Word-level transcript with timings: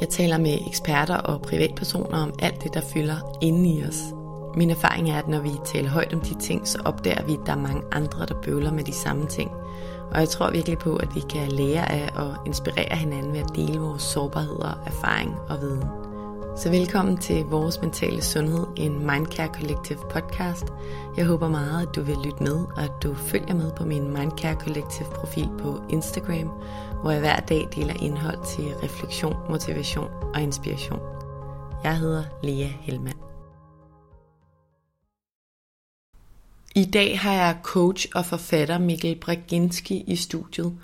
Jeg 0.00 0.08
taler 0.08 0.38
med 0.38 0.58
eksperter 0.66 1.16
og 1.16 1.42
privatpersoner 1.42 2.18
om 2.18 2.32
alt 2.38 2.62
det, 2.62 2.74
der 2.74 2.80
fylder 2.80 3.38
inde 3.42 3.70
i 3.70 3.84
os. 3.84 4.14
Min 4.56 4.70
erfaring 4.70 5.10
er, 5.10 5.18
at 5.18 5.28
når 5.28 5.40
vi 5.40 5.50
taler 5.64 5.90
højt 5.90 6.14
om 6.14 6.20
de 6.20 6.34
ting, 6.34 6.68
så 6.68 6.78
opdager 6.84 7.24
vi, 7.24 7.32
at 7.32 7.40
der 7.46 7.52
er 7.52 7.56
mange 7.56 7.82
andre, 7.92 8.26
der 8.26 8.34
bøvler 8.42 8.72
med 8.72 8.84
de 8.84 8.92
samme 8.92 9.26
ting. 9.26 9.50
Og 10.10 10.20
jeg 10.20 10.28
tror 10.28 10.50
virkelig 10.50 10.78
på, 10.78 10.96
at 10.96 11.14
vi 11.14 11.20
kan 11.30 11.52
lære 11.52 11.92
af 11.92 12.10
og 12.14 12.36
inspirere 12.46 12.96
hinanden 12.96 13.32
ved 13.32 13.40
at 13.40 13.56
dele 13.56 13.78
vores 13.78 14.02
sårbarheder, 14.02 14.82
erfaring 14.86 15.34
og 15.48 15.60
viden. 15.60 15.84
Så 16.56 16.70
velkommen 16.70 17.16
til 17.16 17.44
Vores 17.44 17.80
Mentale 17.80 18.22
Sundhed, 18.22 18.66
en 18.76 19.06
Mindcare 19.06 19.48
Collective 19.54 19.98
podcast. 20.10 20.66
Jeg 21.16 21.26
håber 21.26 21.48
meget, 21.48 21.86
at 21.88 21.94
du 21.94 22.02
vil 22.02 22.16
lytte 22.24 22.42
med, 22.42 22.56
og 22.76 22.82
at 22.82 22.92
du 23.02 23.14
følger 23.14 23.54
med 23.54 23.72
på 23.72 23.84
min 23.84 24.12
Mindcare 24.12 24.54
Collective 24.54 25.08
profil 25.14 25.48
på 25.58 25.82
Instagram, 25.88 26.50
hvor 27.02 27.10
jeg 27.10 27.20
hver 27.20 27.40
dag 27.40 27.68
deler 27.76 28.02
indhold 28.02 28.38
til 28.56 28.64
refleksion, 28.82 29.36
motivation 29.50 30.08
og 30.34 30.40
inspiration. 30.40 31.00
Jeg 31.84 31.98
hedder 31.98 32.24
Lea 32.42 32.66
Helmand. 32.66 33.18
I 36.74 36.84
dag 36.84 37.18
har 37.18 37.32
jeg 37.32 37.56
coach 37.62 38.06
og 38.14 38.26
forfatter 38.26 38.78
Mikkel 38.78 39.16
Braginski 39.16 40.04
i 40.06 40.16
studiet. 40.16 40.78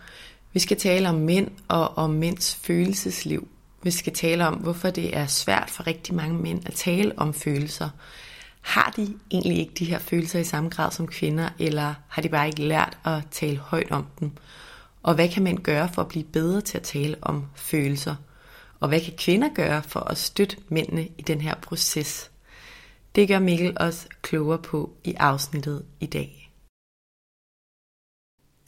Vi 0.52 0.60
skal 0.60 0.76
tale 0.76 1.08
om 1.08 1.14
mænd 1.14 1.50
og 1.68 1.98
om 1.98 2.10
mænds 2.10 2.54
følelsesliv. 2.54 3.48
Vi 3.82 3.90
skal 3.90 4.12
tale 4.12 4.46
om, 4.46 4.54
hvorfor 4.54 4.90
det 4.90 5.16
er 5.16 5.26
svært 5.26 5.70
for 5.70 5.86
rigtig 5.86 6.14
mange 6.14 6.38
mænd 6.38 6.66
at 6.66 6.74
tale 6.74 7.12
om 7.16 7.34
følelser. 7.34 7.88
Har 8.60 8.92
de 8.96 9.14
egentlig 9.30 9.58
ikke 9.58 9.74
de 9.78 9.84
her 9.84 9.98
følelser 9.98 10.38
i 10.38 10.44
samme 10.44 10.70
grad 10.70 10.90
som 10.90 11.06
kvinder, 11.06 11.48
eller 11.58 11.94
har 12.08 12.22
de 12.22 12.28
bare 12.28 12.46
ikke 12.46 12.62
lært 12.62 12.98
at 13.04 13.22
tale 13.30 13.58
højt 13.58 13.90
om 13.90 14.06
dem? 14.20 14.30
Og 15.04 15.14
hvad 15.14 15.28
kan 15.28 15.42
mænd 15.42 15.58
gøre 15.58 15.88
for 15.88 16.02
at 16.02 16.08
blive 16.08 16.24
bedre 16.24 16.60
til 16.60 16.78
at 16.78 16.84
tale 16.84 17.16
om 17.22 17.46
følelser? 17.56 18.16
Og 18.80 18.88
hvad 18.88 19.00
kan 19.00 19.14
kvinder 19.18 19.48
gøre 19.54 19.82
for 19.82 20.00
at 20.00 20.18
støtte 20.18 20.56
mændene 20.68 21.08
i 21.18 21.22
den 21.22 21.40
her 21.40 21.54
proces? 21.54 22.30
Det 23.14 23.28
gør 23.28 23.38
Mikkel 23.38 23.76
os 23.76 24.08
klogere 24.22 24.62
på 24.62 24.96
i 25.04 25.14
afsnittet 25.14 25.84
i 26.00 26.06
dag. 26.06 26.50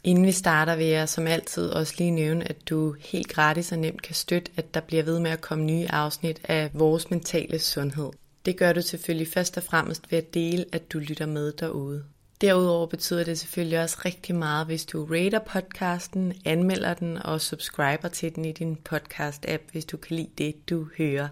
Inden 0.04 0.26
vi 0.26 0.32
starter 0.32 0.76
vil 0.76 0.86
jeg 0.86 1.08
som 1.08 1.26
altid 1.26 1.70
også 1.70 1.94
lige 1.98 2.10
nævne, 2.10 2.48
at 2.48 2.68
du 2.68 2.94
helt 3.00 3.28
gratis 3.28 3.72
og 3.72 3.78
nemt 3.78 4.02
kan 4.02 4.14
støtte, 4.14 4.52
at 4.56 4.74
der 4.74 4.80
bliver 4.80 5.02
ved 5.02 5.20
med 5.20 5.30
at 5.30 5.40
komme 5.40 5.64
nye 5.64 5.86
afsnit 5.90 6.40
af 6.44 6.70
vores 6.74 7.10
mentale 7.10 7.58
sundhed. 7.58 8.10
Det 8.44 8.56
gør 8.56 8.72
du 8.72 8.82
selvfølgelig 8.82 9.28
først 9.28 9.56
og 9.56 9.62
fremmest 9.62 10.12
ved 10.12 10.18
at 10.18 10.34
dele, 10.34 10.64
at 10.72 10.92
du 10.92 10.98
lytter 10.98 11.26
med 11.26 11.52
derude. 11.52 12.04
Derudover 12.40 12.86
betyder 12.86 13.24
det 13.24 13.38
selvfølgelig 13.38 13.80
også 13.80 13.98
rigtig 14.04 14.34
meget, 14.34 14.66
hvis 14.66 14.86
du 14.86 15.04
rater 15.04 15.38
podcasten, 15.38 16.32
anmelder 16.44 16.94
den 16.94 17.16
og 17.16 17.40
subscriber 17.40 18.08
til 18.08 18.34
den 18.34 18.44
i 18.44 18.52
din 18.52 18.78
podcast-app, 18.88 19.72
hvis 19.72 19.84
du 19.84 19.96
kan 19.96 20.16
lide 20.16 20.30
det, 20.38 20.68
du 20.68 20.88
hører. 20.98 21.28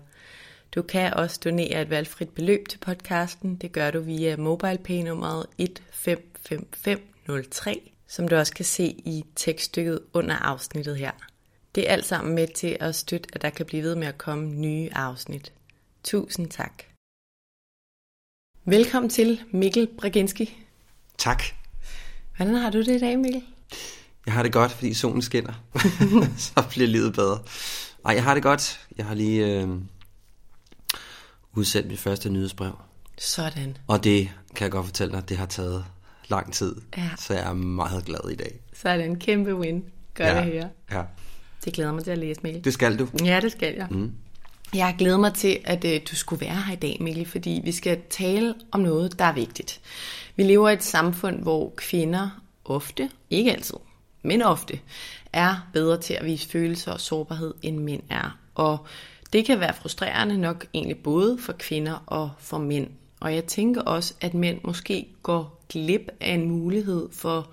Du 0.75 0.82
kan 0.82 1.14
også 1.14 1.41
donere 1.44 1.82
et 1.82 1.91
valgfrit 1.91 2.31
beløb 2.31 2.69
til 2.69 2.78
podcasten. 2.78 3.56
Det 3.56 3.72
gør 3.72 3.91
du 3.91 4.00
via 4.00 4.37
MobilePay-nummeret 4.37 5.47
155503, 5.59 7.91
som 8.09 8.28
du 8.28 8.37
også 8.37 8.54
kan 8.54 8.64
se 8.64 8.84
i 8.84 9.25
tekststykket 9.37 10.00
under 10.12 10.34
afsnittet 10.34 10.97
her. 10.97 11.12
Det 11.75 11.88
er 11.88 11.93
alt 11.93 12.06
sammen 12.06 12.34
med 12.34 12.48
til 12.48 12.76
at 12.81 12.94
støtte, 12.94 13.28
at 13.32 13.43
der 13.43 13.50
kan 13.50 13.66
blive 13.66 13.82
ved 13.82 13.94
med 13.94 14.06
at 14.06 14.19
komme 14.19 14.54
nye 14.54 14.88
afsnit. 14.93 15.53
Tusind 16.04 16.50
tak. 16.50 16.82
Velkommen 18.64 19.10
til 19.10 19.41
Mikkel 19.50 19.88
Braginski. 19.98 20.63
Tak. 21.19 21.42
Hvordan 22.36 22.54
har 22.54 22.70
du 22.70 22.78
det 22.78 22.97
i 22.97 22.98
dag, 22.98 23.19
Mikkel? 23.19 23.42
Jeg 24.26 24.34
har 24.34 24.42
det 24.42 24.52
godt, 24.52 24.72
fordi 24.72 24.94
solen 24.94 25.22
skinner. 25.22 25.52
så 26.38 26.64
bliver 26.70 26.88
livet 26.88 27.14
bedre. 27.14 27.38
Nej, 28.04 28.14
jeg 28.14 28.25
har 28.25 28.34
det 28.34 28.42
godt. 28.42 28.80
Jeg 28.97 29.06
har 29.06 29.14
lige 29.14 29.47
øh, 29.47 29.69
udsendt 31.52 31.88
mit 31.88 31.98
første 31.98 32.30
nyhedsbrev. 32.30 32.78
Sådan. 33.19 33.76
Og 33.86 34.04
det 34.04 34.30
kan 34.54 34.64
jeg 34.64 34.70
godt 34.70 34.86
fortælle 34.86 35.12
dig, 35.12 35.28
det 35.28 35.36
har 35.36 35.47
taget 35.47 35.84
lang 36.28 36.52
tid. 36.52 36.76
Ja. 36.97 37.10
Så 37.19 37.34
jeg 37.34 37.48
er 37.48 37.52
meget 37.52 38.04
glad 38.04 38.31
i 38.31 38.36
dag. 38.36 38.60
Så 38.72 38.88
er 38.88 38.96
det 38.96 39.06
en 39.06 39.19
kæmpe 39.19 39.56
win. 39.56 39.84
Godt 40.14 40.28
ja. 40.28 40.38
at 40.38 40.44
høre. 40.44 40.69
Ja. 40.91 41.02
Det 41.64 41.72
glæder 41.72 41.92
mig 41.92 42.04
til 42.04 42.10
at 42.10 42.19
læse, 42.19 42.41
Mikkel. 42.42 42.64
Det 42.64 42.72
skal 42.72 42.98
du. 42.98 43.08
Ja, 43.25 43.41
det 43.41 43.52
skal 43.52 43.75
jeg. 43.75 43.86
Mm. 43.91 44.12
Jeg 44.75 44.95
glæder 44.99 45.17
mig 45.17 45.35
til, 45.35 45.59
at 45.65 45.85
øh, 45.85 46.01
du 46.11 46.17
skulle 46.17 46.47
være 46.47 46.62
her 46.67 46.73
i 46.73 46.77
dag, 46.77 46.97
Mikkel, 47.01 47.27
fordi 47.27 47.61
vi 47.65 47.73
skal 47.73 48.01
tale 48.11 48.55
om 48.73 48.81
noget, 48.81 49.19
der 49.19 49.25
er 49.25 49.33
vigtigt. 49.33 49.81
Vi 50.37 50.43
lever 50.43 50.69
i 50.69 50.73
et 50.73 50.83
samfund, 50.83 51.43
hvor 51.43 51.73
kvinder 51.77 52.41
ofte, 52.65 53.11
ikke 53.31 53.53
altid, 53.53 53.77
men 54.23 54.43
ofte, 54.43 54.81
er 55.33 55.69
bedre 55.73 56.01
til 56.01 56.15
at 56.15 56.25
vise 56.25 56.49
følelser 56.49 56.93
og 56.93 57.01
sårbarhed, 57.01 57.55
end 57.62 57.79
mænd 57.79 58.03
er. 58.11 58.39
Og 58.55 58.87
det 59.33 59.45
kan 59.45 59.61
være 59.61 59.75
frustrerende 59.75 60.39
nok 60.39 60.67
egentlig 60.75 60.99
både 60.99 61.39
for 61.39 61.53
kvinder 61.53 62.05
og 62.06 62.31
for 62.39 62.59
mænd. 62.59 62.89
Og 63.21 63.35
jeg 63.35 63.45
tænker 63.45 63.83
også, 63.83 64.15
at 64.21 64.35
mænd 64.35 64.61
måske 64.65 65.06
går 65.23 65.65
glip 65.69 66.09
af 66.21 66.33
en 66.35 66.51
mulighed 66.51 67.09
for 67.12 67.51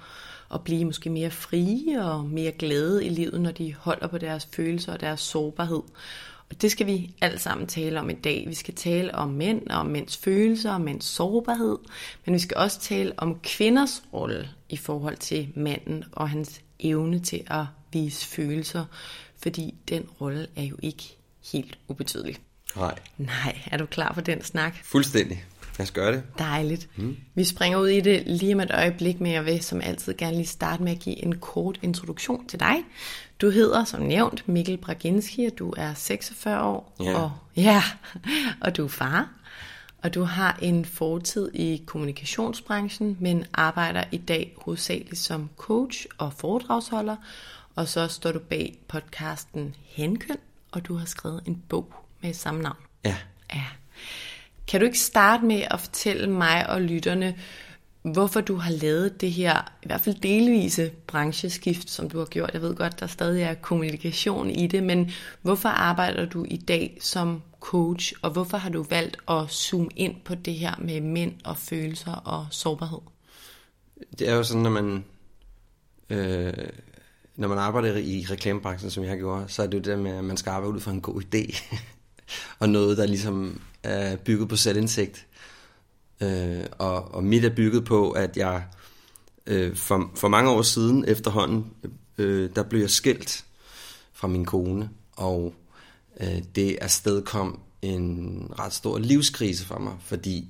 at 0.53 0.63
blive 0.63 0.85
måske 0.85 1.09
mere 1.09 1.31
frie 1.31 2.03
og 2.05 2.25
mere 2.25 2.51
glade 2.51 3.05
i 3.05 3.09
livet, 3.09 3.41
når 3.41 3.51
de 3.51 3.75
holder 3.79 4.07
på 4.07 4.17
deres 4.17 4.49
følelser 4.55 4.93
og 4.93 4.99
deres 4.99 5.19
sårbarhed. 5.19 5.81
Det 6.61 6.71
skal 6.71 6.87
vi 6.87 7.15
alt 7.21 7.41
sammen 7.41 7.67
tale 7.67 7.99
om 7.99 8.09
i 8.09 8.13
dag. 8.13 8.45
Vi 8.47 8.53
skal 8.53 8.73
tale 8.73 9.15
om 9.15 9.29
mænd 9.29 9.67
og 9.67 9.85
mænds 9.85 10.17
følelser 10.17 10.71
og 10.71 10.81
mænds 10.81 11.05
sårbarhed, 11.05 11.77
men 12.25 12.33
vi 12.33 12.39
skal 12.39 12.57
også 12.57 12.79
tale 12.79 13.13
om 13.17 13.39
kvinders 13.43 14.03
rolle 14.13 14.49
i 14.69 14.77
forhold 14.77 15.17
til 15.17 15.49
manden 15.55 16.03
og 16.11 16.29
hans 16.29 16.61
evne 16.79 17.19
til 17.19 17.43
at 17.47 17.65
vise 17.93 18.27
følelser, 18.27 18.85
fordi 19.37 19.75
den 19.89 20.03
rolle 20.21 20.47
er 20.55 20.63
jo 20.63 20.75
ikke 20.81 21.17
helt 21.53 21.77
ubetydelig. 21.87 22.37
Nej. 22.75 22.99
Nej, 23.17 23.61
er 23.71 23.77
du 23.77 23.85
klar 23.85 24.13
for 24.13 24.21
den 24.21 24.43
snak? 24.43 24.75
Fuldstændig. 24.83 25.45
Lad 25.77 25.83
os 25.83 25.91
gøre 25.91 26.11
det. 26.11 26.23
Dejligt. 26.37 26.89
Mm. 26.95 27.17
Vi 27.35 27.43
springer 27.43 27.79
ud 27.79 27.87
i 27.87 28.01
det 28.01 28.23
lige 28.25 28.53
om 28.53 28.59
et 28.59 28.71
øjeblik, 28.71 29.19
men 29.19 29.31
jeg 29.31 29.45
vil 29.45 29.63
som 29.63 29.81
altid 29.81 30.13
gerne 30.17 30.35
lige 30.35 30.47
starte 30.47 30.83
med 30.83 30.91
at 30.91 30.99
give 30.99 31.23
en 31.23 31.35
kort 31.39 31.79
introduktion 31.81 32.47
til 32.47 32.59
dig. 32.59 32.75
Du 33.41 33.49
hedder, 33.49 33.83
som 33.83 34.01
nævnt, 34.01 34.47
Mikkel 34.47 34.77
Braginski, 34.77 35.45
og 35.45 35.59
du 35.59 35.73
er 35.77 35.93
46 35.93 36.63
år. 36.63 36.95
Ja. 36.99 37.19
Og, 37.19 37.31
ja, 37.55 37.83
og 38.61 38.77
du 38.77 38.83
er 38.83 38.89
far. 38.89 39.29
Og 40.03 40.13
du 40.13 40.23
har 40.23 40.59
en 40.61 40.85
fortid 40.85 41.51
i 41.53 41.83
kommunikationsbranchen, 41.85 43.17
men 43.19 43.45
arbejder 43.53 44.03
i 44.11 44.17
dag 44.17 44.55
hovedsageligt 44.57 45.17
som 45.17 45.49
coach 45.57 46.05
og 46.17 46.33
foredragsholder. 46.33 47.15
Og 47.75 47.87
så 47.87 48.07
står 48.07 48.31
du 48.31 48.39
bag 48.39 48.77
podcasten 48.87 49.75
Henkøn, 49.83 50.37
og 50.71 50.87
du 50.87 50.95
har 50.95 51.05
skrevet 51.05 51.41
en 51.45 51.63
bog 51.69 51.93
med 52.21 52.33
samme 52.33 52.61
navn. 52.61 52.77
Ja. 53.05 53.15
Ja. 53.53 53.65
Kan 54.67 54.79
du 54.79 54.85
ikke 54.85 54.99
starte 54.99 55.45
med 55.45 55.63
at 55.71 55.79
fortælle 55.79 56.29
mig 56.29 56.69
og 56.69 56.81
lytterne, 56.81 57.35
hvorfor 58.01 58.41
du 58.41 58.55
har 58.55 58.71
lavet 58.71 59.21
det 59.21 59.31
her, 59.31 59.71
i 59.83 59.87
hvert 59.87 60.01
fald 60.01 60.15
delvise 60.15 60.91
brancheskift, 61.07 61.89
som 61.89 62.09
du 62.09 62.17
har 62.17 62.25
gjort. 62.25 62.49
Jeg 62.53 62.61
ved 62.61 62.75
godt, 62.75 62.99
der 62.99 63.07
stadig 63.07 63.43
er 63.43 63.53
kommunikation 63.53 64.49
i 64.49 64.67
det, 64.67 64.83
men 64.83 65.11
hvorfor 65.41 65.69
arbejder 65.69 66.25
du 66.25 66.45
i 66.47 66.57
dag 66.57 66.97
som 67.01 67.41
coach, 67.59 68.13
og 68.21 68.31
hvorfor 68.31 68.57
har 68.57 68.69
du 68.69 68.85
valgt 68.89 69.17
at 69.29 69.49
zoome 69.49 69.89
ind 69.95 70.15
på 70.25 70.35
det 70.35 70.53
her 70.53 70.75
med 70.79 71.01
mænd 71.01 71.33
og 71.43 71.57
følelser 71.57 72.13
og 72.13 72.47
sårbarhed? 72.51 72.99
det 74.19 74.29
er 74.29 74.35
jo 74.35 74.43
sådan, 74.43 74.61
når 74.61 74.69
man, 74.69 75.03
øh, 76.09 76.53
når 77.35 77.47
man 77.47 77.57
arbejder 77.57 77.97
i 77.97 78.25
reklamebranchen, 78.29 78.91
som 78.91 79.03
jeg 79.03 79.17
gjorde, 79.17 79.45
så 79.47 79.63
er 79.63 79.67
det 79.67 79.73
jo 79.73 79.91
det 79.91 79.99
med, 79.99 80.11
at 80.11 80.23
man 80.23 80.37
skal 80.37 80.49
arbejde 80.49 80.75
ud 80.75 80.79
fra 80.79 80.91
en 80.91 81.01
god 81.01 81.21
idé. 81.21 81.75
og 82.59 82.69
noget, 82.69 82.97
der 82.97 83.05
ligesom 83.05 83.61
er 83.83 84.15
bygget 84.15 84.49
på 84.49 84.55
selvindsigt. 84.55 85.27
Øh, 86.21 86.65
og, 86.77 87.15
og 87.15 87.23
mit 87.23 87.45
er 87.45 87.55
bygget 87.55 87.85
på, 87.85 88.11
at 88.11 88.37
jeg 88.37 88.63
øh, 89.47 89.75
for, 89.75 90.11
for 90.15 90.27
mange 90.27 90.51
år 90.51 90.61
siden 90.61 91.05
efterhånden, 91.07 91.65
øh, 92.17 92.49
der 92.55 92.63
blev 92.63 92.81
jeg 92.81 92.89
skilt 92.89 93.45
fra 94.13 94.27
min 94.27 94.45
kone, 94.45 94.89
og 95.15 95.53
øh, 96.19 96.41
det 96.55 96.77
afsted 96.81 97.21
kom 97.21 97.59
en 97.81 98.47
ret 98.59 98.73
stor 98.73 98.97
livskrise 98.97 99.65
for 99.65 99.79
mig, 99.79 99.93
fordi 100.01 100.47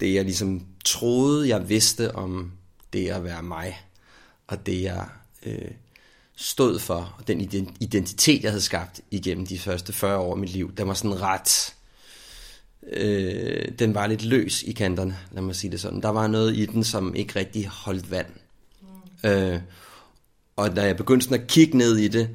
det 0.00 0.14
jeg 0.14 0.24
ligesom 0.24 0.66
troede, 0.84 1.48
jeg 1.48 1.68
vidste 1.68 2.14
om 2.14 2.52
det 2.92 3.08
at 3.08 3.24
være 3.24 3.42
mig, 3.42 3.80
og 4.46 4.66
det 4.66 4.82
jeg 4.82 5.08
øh, 5.46 5.70
stod 6.36 6.78
for, 6.78 7.14
og 7.18 7.28
den 7.28 7.40
identitet, 7.80 8.42
jeg 8.42 8.50
havde 8.50 8.62
skabt 8.62 9.00
igennem 9.10 9.46
de 9.46 9.58
første 9.58 9.92
40 9.92 10.18
år 10.18 10.32
af 10.32 10.38
mit 10.38 10.50
liv, 10.50 10.72
den 10.76 10.88
var 10.88 10.94
sådan 10.94 11.20
ret, 11.20 11.74
øh, 12.92 13.68
den 13.78 13.94
var 13.94 14.06
lidt 14.06 14.24
løs 14.24 14.62
i 14.62 14.72
kanterne, 14.72 15.16
lad 15.32 15.42
mig 15.42 15.56
sige 15.56 15.70
det 15.70 15.80
sådan. 15.80 16.02
Der 16.02 16.08
var 16.08 16.26
noget 16.26 16.56
i 16.56 16.66
den, 16.66 16.84
som 16.84 17.14
ikke 17.14 17.38
rigtig 17.38 17.66
holdt 17.66 18.10
vand. 18.10 18.26
Mm. 19.22 19.28
Øh, 19.30 19.60
og 20.56 20.76
da 20.76 20.82
jeg 20.82 20.96
begyndte 20.96 21.24
sådan 21.24 21.42
at 21.42 21.46
kigge 21.46 21.78
ned 21.78 21.96
i 21.96 22.08
det, 22.08 22.28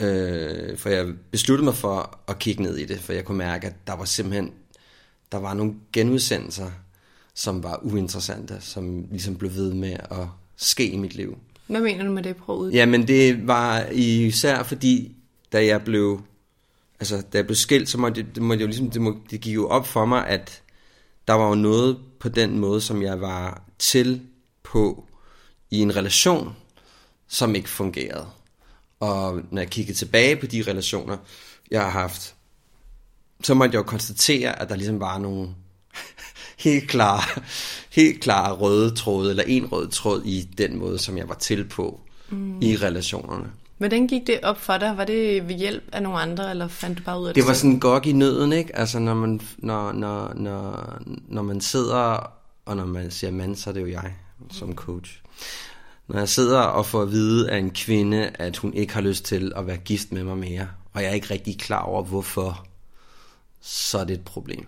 øh, 0.00 0.78
for 0.78 0.88
jeg 0.88 1.06
besluttede 1.30 1.64
mig 1.64 1.74
for 1.74 2.18
at 2.28 2.38
kigge 2.38 2.62
ned 2.62 2.76
i 2.76 2.84
det, 2.84 2.98
for 2.98 3.12
jeg 3.12 3.24
kunne 3.24 3.38
mærke, 3.38 3.66
at 3.66 3.74
der 3.86 3.96
var 3.96 4.04
simpelthen, 4.04 4.52
der 5.32 5.38
var 5.38 5.54
nogle 5.54 5.74
genudsendelser, 5.92 6.70
som 7.34 7.62
var 7.62 7.80
uinteressante, 7.82 8.56
som 8.60 9.06
ligesom 9.10 9.36
blev 9.36 9.54
ved 9.54 9.74
med 9.74 9.92
at 10.10 10.26
ske 10.56 10.86
i 10.90 10.96
mit 10.96 11.14
liv. 11.14 11.38
Hvad 11.66 11.80
mener 11.80 12.04
du 12.04 12.10
med 12.10 12.22
det? 12.22 12.36
Prøv 12.36 12.70
Jamen 12.72 13.08
det 13.08 13.46
var 13.46 13.86
især 13.92 14.62
fordi, 14.62 15.16
da 15.52 15.66
jeg 15.66 15.82
blev, 15.82 16.20
altså 17.00 17.16
da 17.32 17.38
jeg 17.38 17.46
blev 17.46 17.56
skilt, 17.56 17.88
så 17.88 17.98
måtte 17.98 18.22
det, 18.22 18.34
det, 18.34 18.42
måtte 18.42 18.62
jo 18.62 18.66
ligesom, 18.66 18.90
det, 18.90 19.00
må, 19.00 19.16
det 19.30 19.40
gik 19.40 19.54
jo 19.54 19.68
op 19.68 19.86
for 19.86 20.04
mig, 20.04 20.26
at 20.26 20.62
der 21.28 21.34
var 21.34 21.48
jo 21.48 21.54
noget 21.54 21.98
på 22.20 22.28
den 22.28 22.58
måde, 22.58 22.80
som 22.80 23.02
jeg 23.02 23.20
var 23.20 23.62
til 23.78 24.22
på 24.62 25.04
i 25.70 25.78
en 25.78 25.96
relation, 25.96 26.56
som 27.28 27.54
ikke 27.54 27.68
fungerede. 27.68 28.26
Og 29.00 29.40
når 29.50 29.62
jeg 29.62 29.70
kiggede 29.70 29.98
tilbage 29.98 30.36
på 30.36 30.46
de 30.46 30.62
relationer, 30.62 31.16
jeg 31.70 31.82
har 31.82 31.90
haft, 31.90 32.34
så 33.42 33.54
måtte 33.54 33.74
jeg 33.74 33.78
jo 33.78 33.88
konstatere, 33.88 34.62
at 34.62 34.68
der 34.68 34.76
ligesom 34.76 35.00
var 35.00 35.18
nogle 35.18 35.48
helt 36.58 36.90
klare, 36.90 37.42
helt 37.90 38.22
klare 38.22 38.52
røde 38.52 38.94
tråde, 38.94 39.30
eller 39.30 39.44
en 39.46 39.66
rød 39.66 39.88
tråd 39.88 40.22
i 40.24 40.42
den 40.58 40.78
måde, 40.78 40.98
som 40.98 41.18
jeg 41.18 41.28
var 41.28 41.34
til 41.34 41.68
på 41.68 42.00
mm. 42.28 42.62
i 42.62 42.76
relationerne. 42.76 43.52
Hvordan 43.78 44.06
gik 44.06 44.26
det 44.26 44.40
op 44.42 44.58
for 44.58 44.78
dig? 44.78 44.96
Var 44.96 45.04
det 45.04 45.48
ved 45.48 45.54
hjælp 45.54 45.84
af 45.92 46.02
nogle 46.02 46.18
andre, 46.18 46.50
eller 46.50 46.68
fandt 46.68 46.98
du 46.98 47.02
bare 47.02 47.20
ud 47.20 47.28
af 47.28 47.34
det? 47.34 47.42
Det 47.42 47.48
var 47.48 47.54
sådan 47.54 47.70
en 47.70 47.80
gok 47.80 48.06
i 48.06 48.12
nøden, 48.12 48.52
ikke? 48.52 48.76
Altså, 48.76 48.98
når 48.98 49.14
man, 49.14 49.40
når, 49.58 49.92
når, 49.92 50.32
når, 50.34 50.98
når 51.28 51.42
man 51.42 51.60
sidder, 51.60 52.32
og 52.64 52.76
når 52.76 52.86
man 52.86 53.10
siger 53.10 53.30
mand, 53.30 53.56
så 53.56 53.70
er 53.70 53.74
det 53.74 53.80
jo 53.80 53.86
jeg 53.86 54.14
som 54.50 54.74
coach. 54.74 55.22
Når 56.08 56.18
jeg 56.18 56.28
sidder 56.28 56.60
og 56.60 56.86
får 56.86 57.02
at 57.02 57.10
vide 57.10 57.50
af 57.50 57.58
en 57.58 57.70
kvinde, 57.70 58.30
at 58.34 58.56
hun 58.56 58.74
ikke 58.74 58.94
har 58.94 59.00
lyst 59.00 59.24
til 59.24 59.52
at 59.56 59.66
være 59.66 59.76
gift 59.76 60.12
med 60.12 60.24
mig 60.24 60.38
mere, 60.38 60.68
og 60.92 61.02
jeg 61.02 61.10
er 61.10 61.14
ikke 61.14 61.30
rigtig 61.30 61.58
klar 61.58 61.82
over, 61.82 62.02
hvorfor, 62.02 62.66
så 63.60 63.98
er 63.98 64.04
det 64.04 64.14
et 64.14 64.24
problem. 64.24 64.66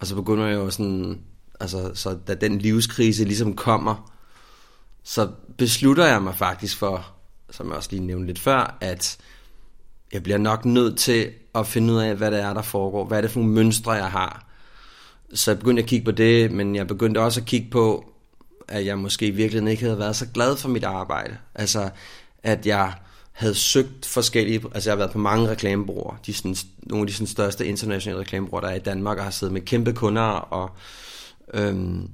Og 0.00 0.06
så 0.06 0.14
begynder 0.14 0.46
jeg 0.46 0.54
jo 0.54 0.70
sådan, 0.70 1.20
altså, 1.60 1.90
så 1.94 2.18
da 2.26 2.34
den 2.34 2.58
livskrise 2.58 3.24
ligesom 3.24 3.56
kommer, 3.56 4.12
så 5.02 5.30
beslutter 5.58 6.06
jeg 6.06 6.22
mig 6.22 6.34
faktisk 6.34 6.78
for, 6.78 7.06
som 7.52 7.68
jeg 7.68 7.76
også 7.76 7.88
lige 7.92 8.06
nævnte 8.06 8.26
lidt 8.26 8.38
før, 8.38 8.76
at 8.80 9.18
jeg 10.12 10.22
bliver 10.22 10.38
nok 10.38 10.64
nødt 10.64 10.98
til 10.98 11.30
at 11.54 11.66
finde 11.66 11.92
ud 11.92 11.98
af, 11.98 12.16
hvad 12.16 12.30
det 12.30 12.40
er, 12.40 12.54
der 12.54 12.62
foregår. 12.62 13.04
Hvad 13.04 13.18
er 13.18 13.22
det 13.22 13.30
for 13.30 13.40
nogle 13.40 13.54
mønstre, 13.54 13.92
jeg 13.92 14.10
har? 14.10 14.46
Så 15.34 15.50
jeg 15.50 15.58
begyndte 15.58 15.82
at 15.82 15.88
kigge 15.88 16.04
på 16.04 16.10
det, 16.10 16.52
men 16.52 16.76
jeg 16.76 16.86
begyndte 16.86 17.18
også 17.18 17.40
at 17.40 17.46
kigge 17.46 17.70
på, 17.70 18.12
at 18.68 18.86
jeg 18.86 18.98
måske 18.98 19.26
i 19.26 19.30
virkeligheden 19.30 19.68
ikke 19.68 19.82
havde 19.82 19.98
været 19.98 20.16
så 20.16 20.26
glad 20.34 20.56
for 20.56 20.68
mit 20.68 20.84
arbejde. 20.84 21.36
Altså, 21.54 21.90
at 22.42 22.66
jeg 22.66 22.92
havde 23.32 23.54
søgt 23.54 24.06
forskellige, 24.06 24.62
altså 24.74 24.90
jeg 24.90 24.92
har 24.92 24.98
været 24.98 25.10
på 25.10 25.18
mange 25.18 25.48
reklamebureauer, 25.48 26.14
de 26.26 26.34
sådan, 26.34 26.56
nogle 26.82 27.02
af 27.02 27.06
de 27.06 27.12
sådan, 27.12 27.26
største 27.26 27.66
internationale 27.66 28.20
reklamebureauer, 28.20 28.60
der 28.60 28.68
er 28.68 28.76
i 28.76 28.78
Danmark, 28.78 29.18
og 29.18 29.24
har 29.24 29.30
siddet 29.30 29.52
med 29.52 29.60
kæmpe 29.60 29.92
kunder 29.92 30.22
og 30.22 30.70
øhm, 31.54 32.10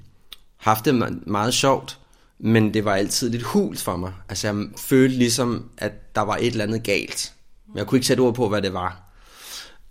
haft 0.56 0.84
det 0.84 1.26
meget 1.26 1.55
sjovt, 1.55 1.99
men 2.38 2.75
det 2.75 2.85
var 2.85 2.94
altid 2.94 3.31
lidt 3.31 3.43
hult 3.43 3.81
for 3.81 3.96
mig. 3.96 4.12
Altså 4.29 4.46
jeg 4.49 4.67
følte 4.76 5.17
ligesom, 5.19 5.70
at 5.79 6.14
der 6.14 6.20
var 6.20 6.37
et 6.37 6.46
eller 6.46 6.64
andet 6.64 6.82
galt, 6.82 7.32
men 7.67 7.79
jeg 7.79 7.87
kunne 7.87 7.96
ikke 7.96 8.06
sætte 8.06 8.20
ord 8.20 8.35
på, 8.35 8.49
hvad 8.49 8.62
det 8.62 8.73
var. 8.73 9.02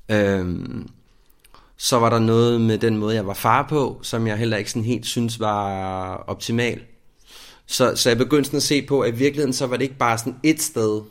Øhm, 0.09 0.89
så 1.77 1.99
var 1.99 2.09
der 2.09 2.19
noget 2.19 2.61
med 2.61 2.77
den 2.77 2.97
måde, 2.97 3.15
jeg 3.15 3.27
var 3.27 3.33
far 3.33 3.67
på, 3.69 3.99
som 4.03 4.27
jeg 4.27 4.37
heller 4.37 4.57
ikke 4.57 4.69
sådan 4.69 4.83
helt 4.83 5.05
synes 5.05 5.39
var 5.39 6.15
optimal. 6.15 6.81
Så, 7.65 7.95
så 7.95 8.09
jeg 8.09 8.17
begyndte 8.17 8.45
sådan 8.45 8.57
at 8.57 8.63
se 8.63 8.85
på, 8.85 9.01
at 9.01 9.13
i 9.13 9.17
virkeligheden 9.17 9.53
så 9.53 9.67
var 9.67 9.77
det 9.77 9.83
ikke 9.83 9.97
bare 9.97 10.17
sådan 10.17 10.35
et 10.43 10.61
sted, 10.61 11.01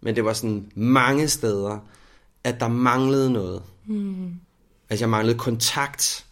men 0.00 0.16
det 0.16 0.24
var 0.24 0.32
sådan 0.32 0.70
mange 0.74 1.28
steder, 1.28 1.78
at 2.44 2.60
der 2.60 2.68
manglede 2.68 3.32
noget. 3.32 3.62
Mm. 3.86 4.34
Altså 4.90 5.04
jeg 5.04 5.10
manglede 5.10 5.38
kontakt. 5.38 6.26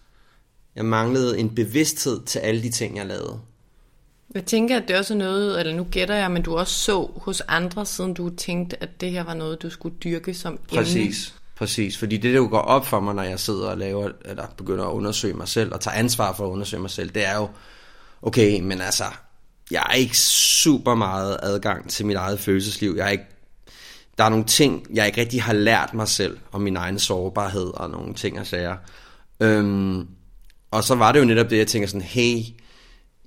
Jeg 0.76 0.84
manglede 0.84 1.38
en 1.38 1.54
bevidsthed 1.54 2.22
til 2.24 2.38
alle 2.38 2.62
de 2.62 2.70
ting, 2.70 2.96
jeg 2.96 3.06
lavede. 3.06 3.40
Jeg 4.34 4.44
tænker, 4.44 4.76
at 4.76 4.88
det 4.88 4.96
også 4.96 5.14
er 5.14 5.18
noget, 5.18 5.60
eller 5.60 5.74
nu 5.74 5.86
gætter 5.90 6.14
jeg, 6.14 6.30
men 6.30 6.42
du 6.42 6.56
også 6.56 6.74
så 6.74 7.10
hos 7.16 7.40
andre, 7.40 7.86
siden 7.86 8.14
du 8.14 8.30
tænkte, 8.30 8.82
at 8.82 9.00
det 9.00 9.10
her 9.10 9.24
var 9.24 9.34
noget, 9.34 9.62
du 9.62 9.70
skulle 9.70 9.96
dyrke 10.04 10.34
som 10.34 10.52
emne. 10.52 10.82
Præcis, 10.82 11.34
præcis. 11.56 11.98
Fordi 11.98 12.16
det, 12.16 12.32
der 12.34 12.38
jo 12.38 12.48
går 12.50 12.60
op 12.60 12.86
for 12.86 13.00
mig, 13.00 13.14
når 13.14 13.22
jeg 13.22 13.40
sidder 13.40 13.68
og 13.68 13.78
laver, 13.78 14.10
eller 14.24 14.46
begynder 14.56 14.84
at 14.84 14.92
undersøge 14.92 15.34
mig 15.34 15.48
selv, 15.48 15.72
og 15.72 15.80
tager 15.80 15.96
ansvar 15.96 16.32
for 16.32 16.46
at 16.46 16.50
undersøge 16.50 16.80
mig 16.80 16.90
selv, 16.90 17.10
det 17.10 17.26
er 17.26 17.36
jo, 17.36 17.48
okay, 18.22 18.60
men 18.60 18.80
altså, 18.80 19.04
jeg 19.70 19.80
har 19.80 19.92
ikke 19.92 20.18
super 20.18 20.94
meget 20.94 21.38
adgang 21.42 21.90
til 21.90 22.06
mit 22.06 22.16
eget 22.16 22.40
følelsesliv. 22.40 22.94
Jeg 22.96 23.06
er 23.06 23.10
ikke 23.10 23.24
der 24.18 24.24
er 24.24 24.28
nogle 24.28 24.44
ting, 24.44 24.86
jeg 24.94 25.06
ikke 25.06 25.20
rigtig 25.20 25.42
har 25.42 25.52
lært 25.52 25.94
mig 25.94 26.08
selv 26.08 26.38
om 26.52 26.60
min 26.60 26.76
egen 26.76 26.98
sårbarhed 26.98 27.70
og 27.74 27.90
nogle 27.90 28.14
ting 28.14 28.40
og 28.40 28.46
sager. 28.46 28.76
Øhm, 29.40 30.08
og 30.70 30.84
så 30.84 30.94
var 30.94 31.12
det 31.12 31.20
jo 31.20 31.24
netop 31.24 31.50
det, 31.50 31.58
jeg 31.58 31.66
tænker 31.66 31.88
sådan, 31.88 32.00
hey, 32.00 32.38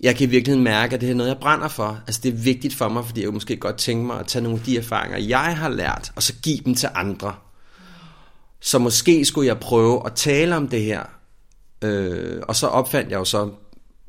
jeg 0.02 0.16
kan 0.16 0.28
i 0.28 0.30
virkeligheden 0.30 0.64
mærke, 0.64 0.96
at 0.96 1.02
det 1.02 1.10
er 1.10 1.16
noget, 1.16 1.30
jeg 1.30 1.38
brænder 1.38 1.68
for. 1.68 2.00
Altså 2.08 2.22
det 2.24 2.34
er 2.34 2.38
vigtigt 2.38 2.76
for 2.76 2.90
mig, 2.90 3.06
fordi 3.06 3.24
jeg 3.24 3.34
måske 3.34 3.58
godt 3.58 3.78
tænke 3.78 4.06
mig 4.06 4.20
at 4.20 4.28
tage 4.28 4.44
nogle 4.44 4.60
af 4.60 4.66
de 4.66 4.78
erfaringer, 4.78 5.18
jeg 5.18 5.58
har 5.58 5.70
lært, 5.70 6.12
og 6.16 6.24
så 6.24 6.34
give 6.44 6.60
dem 6.66 6.76
til 6.76 6.90
andre. 6.96 7.36
Så 8.60 8.80
måske 8.80 9.26
skulle 9.26 9.48
jeg 9.48 9.60
prøve 9.60 10.06
at 10.06 10.14
tale 10.14 10.56
om 10.56 10.68
det 10.68 10.82
her. 10.82 11.04
Øh, 11.82 12.42
og 12.48 12.56
så 12.56 12.68
opfandt 12.68 13.12
jeg 13.12 13.18
jo 13.18 13.26
så 13.26 13.52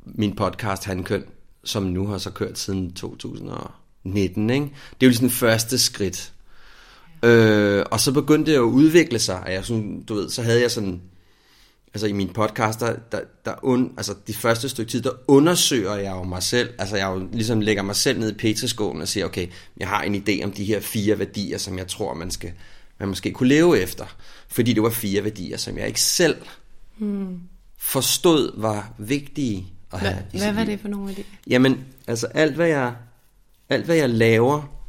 min 0.05 0.35
podcast 0.35 0.85
Handkøn, 0.85 1.23
som 1.63 1.83
nu 1.83 2.07
har 2.07 2.17
så 2.17 2.29
kørt 2.29 2.59
siden 2.59 2.93
2019. 2.93 4.49
Ikke? 4.49 4.65
Det 4.65 4.71
er 4.71 5.05
jo 5.05 5.09
ligesom 5.09 5.29
første 5.29 5.77
skridt. 5.77 6.33
Øh, 7.23 7.85
og 7.91 7.99
så 7.99 8.11
begyndte 8.11 8.51
det 8.51 8.57
at 8.57 8.61
udvikle 8.61 9.19
sig, 9.19 9.39
og 9.39 9.53
jeg 9.53 9.65
sådan, 9.65 10.03
du 10.03 10.13
ved, 10.13 10.29
så 10.29 10.41
havde 10.41 10.61
jeg 10.61 10.71
sådan, 10.71 11.01
altså 11.93 12.07
i 12.07 12.11
min 12.11 12.29
podcast, 12.29 12.79
der, 12.79 12.95
der, 13.11 13.19
der 13.45 13.53
un, 13.63 13.93
altså 13.97 14.15
de 14.27 14.33
første 14.33 14.69
stykke 14.69 14.91
tid, 14.91 15.01
der 15.01 15.11
undersøger 15.27 15.95
jeg 15.95 16.11
jo 16.11 16.23
mig 16.23 16.43
selv, 16.43 16.69
altså 16.77 16.97
jeg 16.97 17.07
jo 17.07 17.29
ligesom 17.33 17.61
lægger 17.61 17.83
mig 17.83 17.95
selv 17.95 18.19
ned 18.19 18.31
i 18.31 18.35
petriskålen 18.35 19.01
og 19.01 19.07
siger, 19.07 19.25
okay, 19.25 19.47
jeg 19.77 19.87
har 19.87 20.01
en 20.01 20.15
idé 20.15 20.43
om 20.43 20.51
de 20.51 20.63
her 20.63 20.79
fire 20.79 21.19
værdier, 21.19 21.57
som 21.57 21.77
jeg 21.77 21.87
tror, 21.87 22.13
man 22.13 22.31
skal, 22.31 22.51
man 22.99 23.09
måske 23.09 23.31
kunne 23.31 23.49
leve 23.49 23.79
efter, 23.79 24.05
fordi 24.47 24.73
det 24.73 24.83
var 24.83 24.89
fire 24.89 25.23
værdier, 25.23 25.57
som 25.57 25.77
jeg 25.77 25.87
ikke 25.87 26.01
selv 26.01 26.35
hmm. 26.97 27.39
forstod 27.77 28.61
var 28.61 28.93
vigtige 28.97 29.67
at 29.93 29.99
have. 29.99 30.13
Hvad, 30.31 30.41
hvad 30.41 30.53
var 30.53 30.63
det 30.63 30.79
for 30.79 30.87
nogle 30.87 31.09
af? 31.09 31.25
Jamen, 31.47 31.85
altså 32.07 32.27
alt 32.27 32.55
hvad 32.55 32.67
jeg, 32.67 32.93
alt 33.69 33.85
hvad 33.85 33.95
jeg 33.95 34.09
laver, 34.09 34.79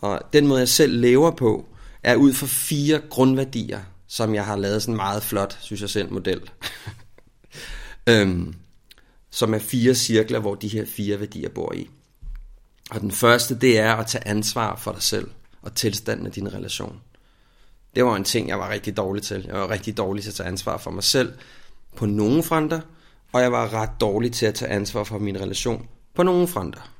og 0.00 0.20
den 0.32 0.46
måde, 0.46 0.60
jeg 0.60 0.68
selv 0.68 1.00
lever 1.00 1.30
på, 1.30 1.66
er 2.02 2.14
ud 2.14 2.32
fra 2.32 2.46
fire 2.46 3.00
grundværdier, 3.10 3.80
som 4.08 4.34
jeg 4.34 4.46
har 4.46 4.56
lavet 4.56 4.82
sådan 4.82 4.92
en 4.92 4.96
meget 4.96 5.22
flot, 5.22 5.58
synes 5.60 5.80
jeg 5.80 5.90
selv, 5.90 6.12
model. 6.12 6.50
øhm, 8.10 8.54
som 9.30 9.54
er 9.54 9.58
fire 9.58 9.94
cirkler, 9.94 10.38
hvor 10.38 10.54
de 10.54 10.68
her 10.68 10.86
fire 10.86 11.20
værdier 11.20 11.48
bor 11.48 11.72
i. 11.72 11.90
Og 12.90 13.00
den 13.00 13.10
første, 13.10 13.54
det 13.54 13.78
er 13.78 13.94
at 13.94 14.06
tage 14.06 14.28
ansvar 14.28 14.76
for 14.76 14.92
dig 14.92 15.02
selv 15.02 15.30
og 15.62 15.74
tilstanden 15.74 16.26
af 16.26 16.32
din 16.32 16.54
relation. 16.54 17.00
Det 17.94 18.04
var 18.04 18.16
en 18.16 18.24
ting, 18.24 18.48
jeg 18.48 18.58
var 18.58 18.70
rigtig 18.70 18.96
dårlig 18.96 19.22
til. 19.22 19.44
Jeg 19.46 19.54
var 19.54 19.70
rigtig 19.70 19.96
dårlig 19.96 20.22
til 20.22 20.30
at 20.30 20.34
tage 20.34 20.48
ansvar 20.48 20.76
for 20.76 20.90
mig 20.90 21.04
selv 21.04 21.32
på 21.96 22.06
nogle 22.06 22.42
fronter, 22.42 22.80
og 23.32 23.42
jeg 23.42 23.52
var 23.52 23.72
ret 23.72 23.90
dårlig 24.00 24.32
til 24.32 24.46
at 24.46 24.54
tage 24.54 24.70
ansvar 24.70 25.04
for 25.04 25.18
min 25.18 25.40
relation 25.40 25.88
på 26.14 26.22
nogle 26.22 26.48
fronter 26.48 26.94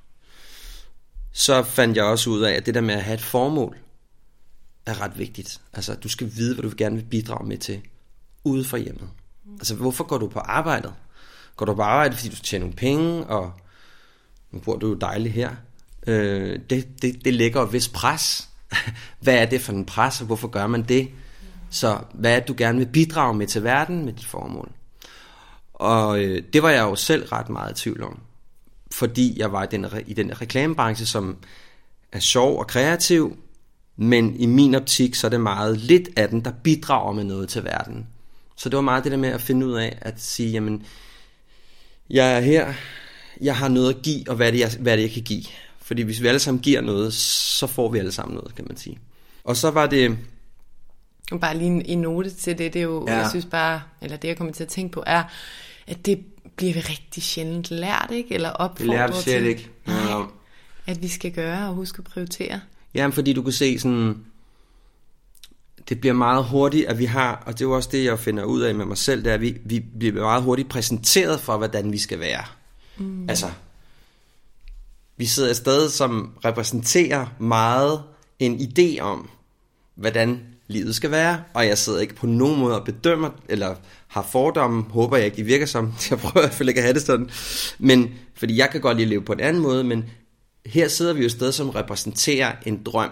så 1.34 1.62
fandt 1.62 1.96
jeg 1.96 2.04
også 2.04 2.30
ud 2.30 2.42
af, 2.42 2.52
at 2.52 2.66
det 2.66 2.74
der 2.74 2.80
med 2.80 2.94
at 2.94 3.02
have 3.02 3.14
et 3.14 3.20
formål, 3.20 3.76
er 4.86 5.00
ret 5.00 5.18
vigtigt. 5.18 5.60
Altså, 5.72 5.94
du 5.94 6.08
skal 6.08 6.30
vide, 6.34 6.54
hvad 6.54 6.70
du 6.70 6.74
gerne 6.78 6.96
vil 6.96 7.04
bidrage 7.04 7.48
med 7.48 7.58
til, 7.58 7.80
ude 8.44 8.64
for 8.64 8.76
hjemmet. 8.76 9.08
Altså, 9.52 9.74
hvorfor 9.74 10.04
går 10.04 10.18
du 10.18 10.28
på 10.28 10.38
arbejdet? 10.38 10.94
Går 11.56 11.66
du 11.66 11.74
på 11.74 11.82
arbejde, 11.82 12.16
fordi 12.16 12.28
du 12.28 12.36
skal 12.36 12.46
tjene 12.46 12.62
nogle 12.62 12.76
penge, 12.76 13.26
og 13.26 13.52
nu 14.50 14.58
bor 14.58 14.76
du 14.76 14.88
jo 14.88 14.94
dejligt 14.94 15.34
her. 15.34 15.50
Øh, 16.06 16.60
det, 16.70 17.02
det, 17.02 17.24
det 17.24 17.34
lægger 17.34 17.62
et 17.62 17.72
vist 17.72 17.92
pres. 17.92 18.48
hvad 19.20 19.34
er 19.34 19.44
det 19.44 19.60
for 19.60 19.72
en 19.72 19.84
pres, 19.84 20.20
og 20.20 20.26
hvorfor 20.26 20.48
gør 20.48 20.66
man 20.66 20.82
det? 20.82 21.10
Så 21.70 21.98
hvad 22.12 22.34
er 22.34 22.38
det, 22.38 22.48
du 22.48 22.54
gerne 22.56 22.78
vil 22.78 22.86
bidrage 22.86 23.34
med 23.34 23.46
til 23.46 23.64
verden 23.64 24.04
med 24.04 24.12
dit 24.12 24.26
formål? 24.26 24.72
Og 25.74 26.24
øh, 26.24 26.42
det 26.52 26.62
var 26.62 26.70
jeg 26.70 26.82
jo 26.82 26.94
selv 26.94 27.24
ret 27.24 27.48
meget 27.48 27.72
i 27.72 27.82
tvivl 27.82 28.02
om. 28.02 28.20
Fordi 28.92 29.34
jeg 29.38 29.52
var 29.52 29.64
i 29.64 29.66
den, 29.70 29.86
i 30.06 30.14
den 30.14 30.40
reklamebranche, 30.40 31.06
som 31.06 31.36
er 32.12 32.18
sjov 32.18 32.58
og 32.58 32.66
kreativ, 32.66 33.36
men 33.96 34.36
i 34.36 34.46
min 34.46 34.74
optik, 34.74 35.14
så 35.14 35.26
er 35.26 35.28
det 35.28 35.40
meget 35.40 35.78
lidt 35.78 36.08
af 36.16 36.28
den, 36.28 36.40
der 36.40 36.52
bidrager 36.62 37.12
med 37.12 37.24
noget 37.24 37.48
til 37.48 37.64
verden. 37.64 38.06
Så 38.56 38.68
det 38.68 38.76
var 38.76 38.82
meget 38.82 39.04
det 39.04 39.12
der 39.12 39.18
med 39.18 39.28
at 39.28 39.40
finde 39.40 39.66
ud 39.66 39.72
af, 39.72 39.98
at 40.00 40.20
sige, 40.20 40.50
jamen, 40.50 40.82
jeg 42.10 42.36
er 42.36 42.40
her, 42.40 42.74
jeg 43.40 43.56
har 43.56 43.68
noget 43.68 43.94
at 43.94 44.02
give, 44.02 44.24
og 44.28 44.36
hvad 44.36 44.46
er 44.46 44.50
det, 44.50 44.58
jeg, 44.58 44.70
hvad 44.80 44.92
er 44.92 44.96
det, 44.96 45.02
jeg 45.02 45.10
kan 45.10 45.22
give? 45.22 45.44
Fordi 45.78 46.02
hvis 46.02 46.22
vi 46.22 46.26
alle 46.26 46.38
sammen 46.40 46.62
giver 46.62 46.80
noget, 46.80 47.14
så 47.14 47.66
får 47.66 47.88
vi 47.90 47.98
alle 47.98 48.12
sammen 48.12 48.34
noget, 48.34 48.54
kan 48.54 48.64
man 48.68 48.76
sige. 48.76 48.98
Og 49.44 49.56
så 49.56 49.70
var 49.70 49.86
det... 49.86 50.18
Bare 51.40 51.58
lige 51.58 51.66
en, 51.66 51.82
en 51.86 51.98
note 51.98 52.30
til 52.30 52.58
det, 52.58 52.72
det 52.72 52.78
er 52.78 52.82
jo, 52.82 53.04
ja. 53.08 53.16
jeg 53.16 53.30
synes 53.30 53.44
bare, 53.44 53.82
eller 54.02 54.16
det 54.16 54.28
jeg 54.28 54.36
kommer 54.36 54.52
til 54.52 54.62
at 54.62 54.68
tænke 54.68 54.92
på, 54.92 55.02
er, 55.06 55.22
at 55.86 56.06
det 56.06 56.24
bliver 56.56 56.72
vi 56.72 56.80
rigtig 56.80 57.22
sjældent 57.22 57.70
lært, 57.70 58.10
ikke? 58.12 58.34
Eller 58.34 58.50
opfordret 58.50 59.14
det 59.14 59.24
til. 59.24 59.46
ikke. 59.46 59.70
Ja. 59.88 60.22
At 60.86 61.02
vi 61.02 61.08
skal 61.08 61.32
gøre 61.32 61.68
og 61.68 61.74
huske 61.74 61.98
at 61.98 62.04
prioritere. 62.04 62.60
Ja, 62.94 63.06
fordi 63.06 63.32
du 63.32 63.42
kan 63.42 63.52
se 63.52 63.78
sådan, 63.78 64.24
det 65.88 66.00
bliver 66.00 66.14
meget 66.14 66.44
hurtigt, 66.44 66.86
at 66.86 66.98
vi 66.98 67.04
har, 67.04 67.42
og 67.46 67.52
det 67.52 67.60
er 67.60 67.68
jo 67.68 67.76
også 67.76 67.88
det, 67.92 68.04
jeg 68.04 68.18
finder 68.18 68.44
ud 68.44 68.60
af 68.60 68.74
med 68.74 68.84
mig 68.84 68.98
selv, 68.98 69.24
det 69.24 69.30
er, 69.30 69.34
at 69.34 69.40
vi, 69.40 69.56
vi 69.64 69.84
bliver 69.98 70.22
meget 70.22 70.42
hurtigt 70.42 70.68
præsenteret 70.68 71.40
for, 71.40 71.56
hvordan 71.56 71.92
vi 71.92 71.98
skal 71.98 72.20
være. 72.20 72.44
Mm. 72.98 73.28
Altså, 73.28 73.46
vi 75.16 75.26
sidder 75.26 75.50
et 75.50 75.56
sted, 75.56 75.88
som 75.88 76.30
repræsenterer 76.44 77.26
meget 77.38 78.02
en 78.38 78.60
idé 78.60 79.00
om, 79.00 79.28
hvordan 79.94 80.40
livet 80.66 80.94
skal 80.94 81.10
være, 81.10 81.42
og 81.54 81.66
jeg 81.66 81.78
sidder 81.78 82.00
ikke 82.00 82.14
på 82.14 82.26
nogen 82.26 82.60
måde 82.60 82.80
og 82.80 82.84
bedømmer, 82.84 83.30
eller 83.48 83.74
har 84.08 84.22
fordomme, 84.22 84.82
håber 84.82 85.16
jeg 85.16 85.26
ikke, 85.26 85.36
de 85.36 85.42
virker 85.42 85.66
som, 85.66 85.92
jeg 86.10 86.18
prøver 86.18 86.38
i 86.38 86.46
hvert 86.46 86.54
fald 86.54 86.68
ikke 86.68 86.78
at 86.78 86.84
have 86.84 86.94
det 86.94 87.02
sådan, 87.02 87.30
men, 87.78 88.14
fordi 88.34 88.56
jeg 88.56 88.70
kan 88.70 88.80
godt 88.80 88.96
lide 88.96 89.04
at 89.04 89.10
leve 89.10 89.22
på 89.22 89.32
en 89.32 89.40
anden 89.40 89.62
måde, 89.62 89.84
men 89.84 90.04
her 90.66 90.88
sidder 90.88 91.12
vi 91.12 91.20
jo 91.20 91.26
et 91.26 91.32
sted, 91.32 91.52
som 91.52 91.70
repræsenterer 91.70 92.56
en 92.66 92.82
drøm 92.82 93.10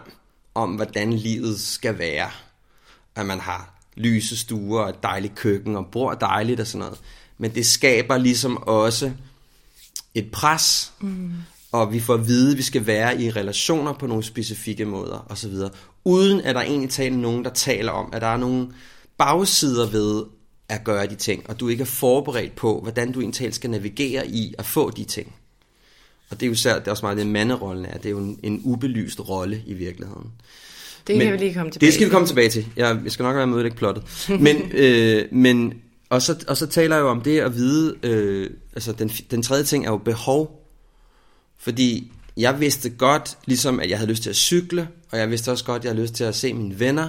om, 0.54 0.74
hvordan 0.74 1.12
livet 1.12 1.60
skal 1.60 1.98
være. 1.98 2.30
At 3.16 3.26
man 3.26 3.40
har 3.40 3.82
lyse 3.96 4.36
stuer 4.36 4.82
og 4.82 4.88
et 4.88 5.02
dejligt 5.02 5.34
køkken 5.34 5.76
og 5.76 5.86
bor 5.92 6.14
dejligt 6.14 6.60
og 6.60 6.66
sådan 6.66 6.78
noget. 6.78 7.00
Men 7.38 7.54
det 7.54 7.66
skaber 7.66 8.16
ligesom 8.18 8.56
også 8.56 9.12
et 10.14 10.30
pres, 10.30 10.92
mm. 11.00 11.32
og 11.72 11.92
vi 11.92 12.00
får 12.00 12.14
at 12.14 12.26
vide, 12.26 12.52
at 12.52 12.58
vi 12.58 12.62
skal 12.62 12.86
være 12.86 13.22
i 13.22 13.30
relationer 13.30 13.92
på 13.92 14.06
nogle 14.06 14.22
specifikke 14.22 14.84
måder 14.84 15.26
osv. 15.30 15.54
Uden 16.04 16.40
at 16.40 16.54
der 16.54 16.60
egentlig 16.60 16.90
taler 16.90 17.16
nogen, 17.16 17.44
der 17.44 17.50
taler 17.50 17.92
om, 17.92 18.10
at 18.12 18.22
der 18.22 18.26
er 18.26 18.36
nogle 18.36 18.68
bagsider 19.18 19.90
ved 19.90 20.24
at 20.68 20.84
gøre 20.84 21.06
de 21.06 21.14
ting, 21.14 21.50
og 21.50 21.60
du 21.60 21.68
ikke 21.68 21.82
er 21.82 21.86
forberedt 21.86 22.56
på, 22.56 22.80
hvordan 22.80 23.12
du 23.12 23.20
egentlig 23.20 23.54
skal 23.54 23.70
navigere 23.70 24.28
i 24.28 24.54
at 24.58 24.66
få 24.66 24.90
de 24.90 25.04
ting. 25.04 25.34
Og 26.32 26.40
det 26.40 26.46
er 26.46 26.50
jo 26.50 26.56
særligt, 26.56 26.84
det 26.84 26.88
er 26.88 26.92
også 26.92 27.04
meget 27.04 27.18
det 27.18 27.26
manderollen 27.26 27.84
er. 27.84 27.96
Det 27.96 28.06
er 28.06 28.10
jo 28.10 28.18
en, 28.18 28.38
en 28.42 28.60
ubelyst 28.64 29.28
rolle 29.28 29.62
i 29.66 29.74
virkeligheden. 29.74 30.30
Det 31.06 31.16
kan 31.16 31.24
men, 31.24 31.32
vi 31.32 31.38
lige 31.38 31.54
komme 31.54 31.72
tilbage 31.72 31.86
Det 31.86 31.94
skal 31.94 32.06
vi 32.06 32.10
komme 32.10 32.26
tilbage 32.26 32.48
til. 32.48 32.66
Jeg, 32.76 33.00
jeg 33.04 33.12
skal 33.12 33.22
nok 33.22 33.36
være 33.36 33.46
med 33.46 33.64
at 33.64 33.76
plottet. 33.76 34.04
Men, 34.40 34.56
øh, 34.72 35.24
men 35.32 35.74
og, 36.10 36.22
så, 36.22 36.44
og 36.48 36.56
så 36.56 36.66
taler 36.66 36.96
jeg 36.96 37.02
jo 37.02 37.08
om 37.08 37.20
det 37.20 37.40
at 37.40 37.54
vide, 37.54 37.96
øh, 38.02 38.50
altså 38.74 38.92
den, 38.92 39.08
den 39.08 39.42
tredje 39.42 39.64
ting 39.64 39.86
er 39.86 39.90
jo 39.90 39.96
behov. 39.96 40.68
Fordi 41.58 42.12
jeg 42.36 42.60
vidste 42.60 42.90
godt, 42.90 43.38
ligesom 43.46 43.80
at 43.80 43.90
jeg 43.90 43.98
havde 43.98 44.10
lyst 44.10 44.22
til 44.22 44.30
at 44.30 44.36
cykle, 44.36 44.88
og 45.10 45.18
jeg 45.18 45.30
vidste 45.30 45.50
også 45.50 45.64
godt, 45.64 45.80
at 45.80 45.84
jeg 45.84 45.92
havde 45.92 46.02
lyst 46.02 46.14
til 46.14 46.24
at 46.24 46.34
se 46.34 46.54
mine 46.54 46.80
venner, 46.80 47.08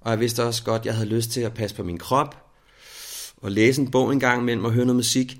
og 0.00 0.10
jeg 0.10 0.20
vidste 0.20 0.44
også 0.44 0.64
godt, 0.64 0.80
at 0.80 0.86
jeg 0.86 0.94
havde 0.94 1.08
lyst 1.08 1.30
til 1.30 1.40
at 1.40 1.52
passe 1.52 1.76
på 1.76 1.82
min 1.82 1.98
krop, 1.98 2.36
og 3.36 3.50
læse 3.50 3.80
en 3.80 3.90
bog 3.90 4.12
en 4.12 4.20
gang 4.20 4.42
imellem 4.42 4.64
og 4.64 4.72
høre 4.72 4.84
noget 4.84 4.96
musik. 4.96 5.38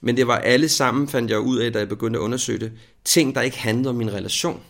Men 0.00 0.16
det 0.16 0.26
var 0.26 0.36
alle 0.38 0.68
sammen, 0.68 1.08
fandt 1.08 1.30
jeg 1.30 1.40
ud 1.40 1.58
af, 1.58 1.72
da 1.72 1.78
jeg 1.78 1.88
begyndte 1.88 2.18
at 2.18 2.22
undersøge 2.22 2.58
det, 2.58 2.72
ting, 3.04 3.34
der 3.34 3.40
ikke 3.40 3.58
handlede 3.58 3.90
om 3.90 3.96
min 3.96 4.12
relation. 4.12 4.62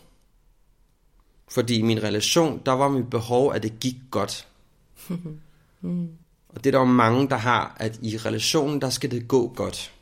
Fordi 1.49 1.79
i 1.79 1.83
min 1.83 2.03
relation, 2.03 2.63
der 2.67 2.73
var 2.73 2.89
mit 2.89 3.11
behov, 3.11 3.53
at 3.55 3.63
det 3.63 3.81
gik 3.81 3.97
godt. 4.11 4.47
mm. 5.81 6.09
Og 6.49 6.65
det 6.65 6.67
er 6.67 6.71
der 6.71 6.79
jo 6.79 6.93
mange, 6.93 7.29
der 7.29 7.37
har, 7.37 7.77
at 7.77 7.99
i 8.03 8.17
relationen, 8.17 8.81
der 8.81 8.91
skal 8.91 9.11
det 9.11 9.29
gå 9.29 9.53
godt. 9.57 9.93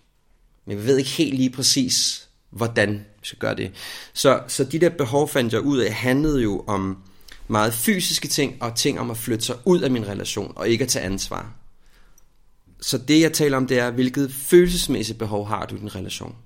Men 0.65 0.79
vi 0.79 0.87
ved 0.87 0.99
ikke 0.99 1.11
helt 1.11 1.35
lige 1.35 1.51
præcis, 1.51 2.29
hvordan 2.51 2.91
vi 2.95 3.27
skal 3.27 3.39
gøre 3.39 3.57
det. 3.57 3.73
Så, 4.13 4.43
så 4.49 4.65
de 4.65 4.79
der 4.79 4.89
behov, 4.89 5.29
fandt 5.29 5.53
jeg 5.53 5.61
ud 5.61 5.79
af, 5.79 5.93
handlede 5.93 6.43
jo 6.43 6.65
om 6.67 6.99
meget 7.49 7.75
fysiske 7.75 8.29
ting, 8.29 8.63
og 8.63 8.75
ting 8.75 9.01
om 9.01 9.11
at 9.11 9.17
flytte 9.17 9.45
sig 9.45 9.57
ud 9.65 9.81
af 9.81 9.91
min 9.91 10.09
relation, 10.09 10.53
og 10.57 10.69
ikke 10.69 10.83
at 10.83 10.89
tage 10.89 11.05
ansvar. 11.05 11.53
Så 12.81 12.99
det, 12.99 13.21
jeg 13.21 13.33
taler 13.33 13.57
om, 13.57 13.67
det 13.67 13.79
er, 13.79 13.91
hvilket 13.91 14.33
følelsesmæssigt 14.33 15.19
behov 15.19 15.47
har 15.47 15.67
du 15.67 15.77
i 15.77 15.79
din 15.79 15.95
relation. 15.95 16.37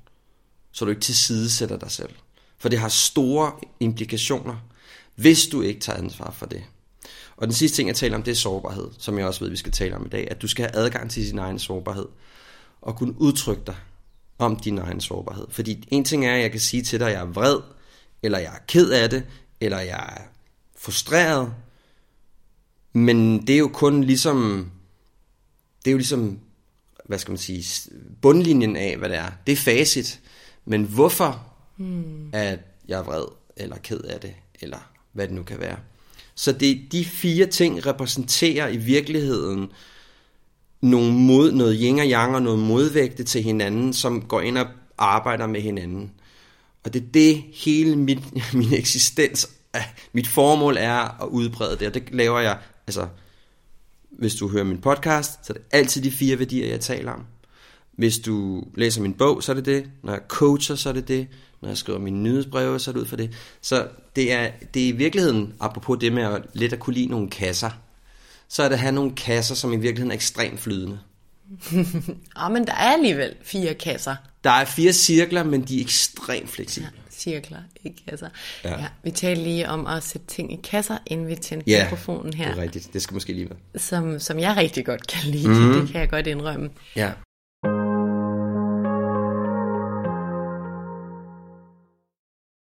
Så 0.73 0.85
du 0.85 0.91
ikke 0.91 1.03
tilsidesætter 1.03 1.79
dig 1.79 1.91
selv. 1.91 2.11
For 2.59 2.69
det 2.69 2.79
har 2.79 2.89
store 2.89 3.53
implikationer, 3.81 4.57
hvis 5.15 5.47
du 5.47 5.63
ikke 5.63 5.81
tager 5.81 5.99
ansvar 5.99 6.31
for 6.31 6.47
det. 6.47 6.63
Og 7.37 7.47
den 7.47 7.55
sidste 7.55 7.77
ting, 7.77 7.89
jeg 7.89 7.97
taler 7.97 8.17
om, 8.17 8.23
det 8.23 8.31
er 8.31 8.37
sårbarhed, 8.37 8.89
som 8.99 9.19
jeg 9.19 9.27
også 9.27 9.41
ved, 9.41 9.51
vi 9.51 9.57
skal 9.57 9.73
tale 9.73 9.97
om 9.97 10.07
i 10.07 10.09
dag. 10.09 10.29
At 10.31 10.43
du 10.43 10.49
skal 10.49 10.65
have 10.65 10.85
adgang 10.85 11.11
til 11.11 11.31
din 11.31 11.39
egen 11.39 11.59
sårbarhed, 11.59 12.07
og 12.83 12.97
kunne 12.97 13.21
udtrykke 13.21 13.63
dig 13.67 13.77
om 14.39 14.57
din 14.57 14.79
egen 14.79 15.01
sårbarhed. 15.01 15.47
Fordi 15.51 15.89
en 15.89 16.05
ting 16.05 16.27
er, 16.27 16.35
at 16.35 16.41
jeg 16.41 16.51
kan 16.51 16.61
sige 16.61 16.83
til 16.83 17.01
dig, 17.01 17.09
at 17.09 17.15
jeg 17.15 17.21
er 17.21 17.27
vred, 17.27 17.57
eller 18.23 18.39
jeg 18.39 18.55
er 18.55 18.59
ked 18.69 18.91
af 18.91 19.11
det, 19.11 19.27
eller 19.61 19.79
jeg 19.79 20.17
er 20.19 20.23
frustreret, 20.79 21.55
men 22.93 23.47
det 23.47 23.55
er 23.55 23.59
jo 23.59 23.69
kun 23.69 24.05
ligesom 24.05 24.71
det 25.85 25.91
er 25.91 25.93
jo 25.93 25.99
ligesom, 25.99 26.39
hvad 27.05 27.19
skal 27.19 27.33
man 27.33 27.39
sige, 27.39 27.91
bundlinjen 28.23 28.77
af, 28.77 28.97
hvad 28.97 29.09
det 29.09 29.17
er. 29.17 29.31
Det 29.47 29.53
er 29.53 29.57
facit. 29.57 30.21
Men 30.65 30.85
hvorfor 30.85 31.47
hmm. 31.77 32.31
at 32.33 32.59
jeg 32.89 32.99
er 32.99 33.03
vred, 33.03 33.25
eller 33.57 33.77
ked 33.77 34.01
af 34.01 34.21
det, 34.21 34.35
eller 34.61 34.91
hvad 35.13 35.27
det 35.27 35.35
nu 35.35 35.43
kan 35.43 35.61
være. 35.61 35.77
Så 36.35 36.53
det, 36.53 36.93
de 36.93 37.05
fire 37.05 37.47
ting 37.47 37.87
repræsenterer 37.87 38.69
i 38.69 38.77
virkeligheden 38.77 39.73
nogle 40.81 41.13
mod, 41.13 41.53
noget 41.53 41.79
yin 41.81 41.99
og 41.99 42.07
yang 42.07 42.35
og 42.35 42.43
noget 42.43 42.59
modvægte 42.59 43.25
til 43.25 43.43
hinanden, 43.43 43.93
som 43.93 44.23
går 44.23 44.41
ind 44.41 44.59
og 44.59 44.67
arbejder 44.99 45.47
med 45.47 45.61
hinanden. 45.61 46.13
Og 46.85 46.93
det 46.93 47.03
er 47.03 47.07
det 47.15 47.45
hele 47.55 47.97
mit, 47.97 48.35
min 48.55 48.75
eksistens, 48.75 49.51
mit 50.13 50.27
formål 50.27 50.77
er 50.77 51.23
at 51.23 51.29
udbrede 51.29 51.77
det, 51.79 51.87
og 51.87 51.95
det 51.95 52.03
laver 52.13 52.41
jeg, 52.41 52.59
altså 52.87 53.07
hvis 54.19 54.35
du 54.35 54.49
hører 54.49 54.65
min 54.65 54.81
podcast, 54.81 55.47
så 55.47 55.53
er 55.53 55.55
det 55.55 55.63
altid 55.71 56.03
de 56.03 56.11
fire 56.11 56.39
værdier, 56.39 56.69
jeg 56.69 56.81
taler 56.81 57.13
om. 57.13 57.25
Hvis 57.93 58.19
du 58.19 58.65
læser 58.75 59.03
min 59.03 59.15
bog, 59.15 59.43
så 59.43 59.53
er 59.53 59.57
det 59.57 59.65
det. 59.67 59.91
Når 60.03 60.13
jeg 60.13 60.21
coacher, 60.29 60.77
så 60.77 60.89
er 60.89 60.93
det 60.93 61.09
det. 61.09 61.27
Når 61.61 61.69
jeg 61.69 61.79
skriver 61.79 61.99
mine 61.99 62.23
nyhedsbreve, 62.23 62.79
så 62.79 62.91
er 62.91 62.93
det 62.93 63.01
ud 63.01 63.07
for 63.07 63.17
det. 63.17 63.31
Så 63.61 63.89
det 64.17 64.33
er, 64.33 64.51
det 64.75 64.85
er 64.85 64.89
i 64.89 64.93
virkeligheden, 64.93 65.55
apropos 65.61 65.99
det 65.99 66.13
med 66.13 66.23
at 66.23 66.43
lidt 66.53 66.73
at 66.73 66.79
kunne 66.79 66.95
lide 66.95 67.07
nogle 67.07 67.31
kasser, 67.31 67.71
så 68.49 68.63
er 68.63 68.69
det 68.69 68.75
at 68.75 68.81
have 68.81 68.93
nogle 68.93 69.13
kasser, 69.15 69.55
som 69.55 69.73
i 69.73 69.77
virkeligheden 69.77 70.11
er 70.11 70.15
ekstremt 70.15 70.61
flydende. 70.61 70.99
Ja, 72.37 72.49
men 72.55 72.67
der 72.67 72.73
er 72.73 72.93
alligevel 72.93 73.35
fire 73.43 73.75
kasser. 73.75 74.17
Der 74.45 74.51
er 74.51 74.65
fire 74.65 74.93
cirkler, 74.93 75.45
men 75.45 75.63
de 75.63 75.77
er 75.77 75.81
ekstremt 75.81 76.49
fleksible. 76.51 76.91
Ja 76.95 77.00
cirkler, 77.21 77.59
ikke 77.85 78.03
kasser. 78.09 78.29
Ja. 78.65 78.71
ja. 78.71 78.87
vi 79.03 79.11
talte 79.11 79.43
lige 79.43 79.69
om 79.69 79.87
at 79.87 80.03
sætte 80.03 80.27
ting 80.27 80.53
i 80.53 80.61
kasser, 80.65 80.99
inden 81.07 81.29
vi 81.29 81.35
tændte 81.35 81.71
ja, 81.71 81.85
mikrofonen 81.85 82.33
her. 82.33 82.49
det 82.49 82.59
er 82.59 82.63
rigtigt. 82.63 82.93
Det 82.93 83.03
skal 83.03 83.15
måske 83.15 83.33
lige 83.33 83.51
være. 83.51 83.81
Som, 83.81 84.19
som 84.19 84.39
jeg 84.39 84.57
rigtig 84.57 84.87
godt 84.87 85.07
kan 85.07 85.31
lide, 85.31 85.49
mm. 85.49 85.81
det 85.81 85.93
kan 85.93 86.01
jeg 86.01 86.11
godt 86.11 86.27
indrømme. 86.27 86.71
Ja. 86.97 87.11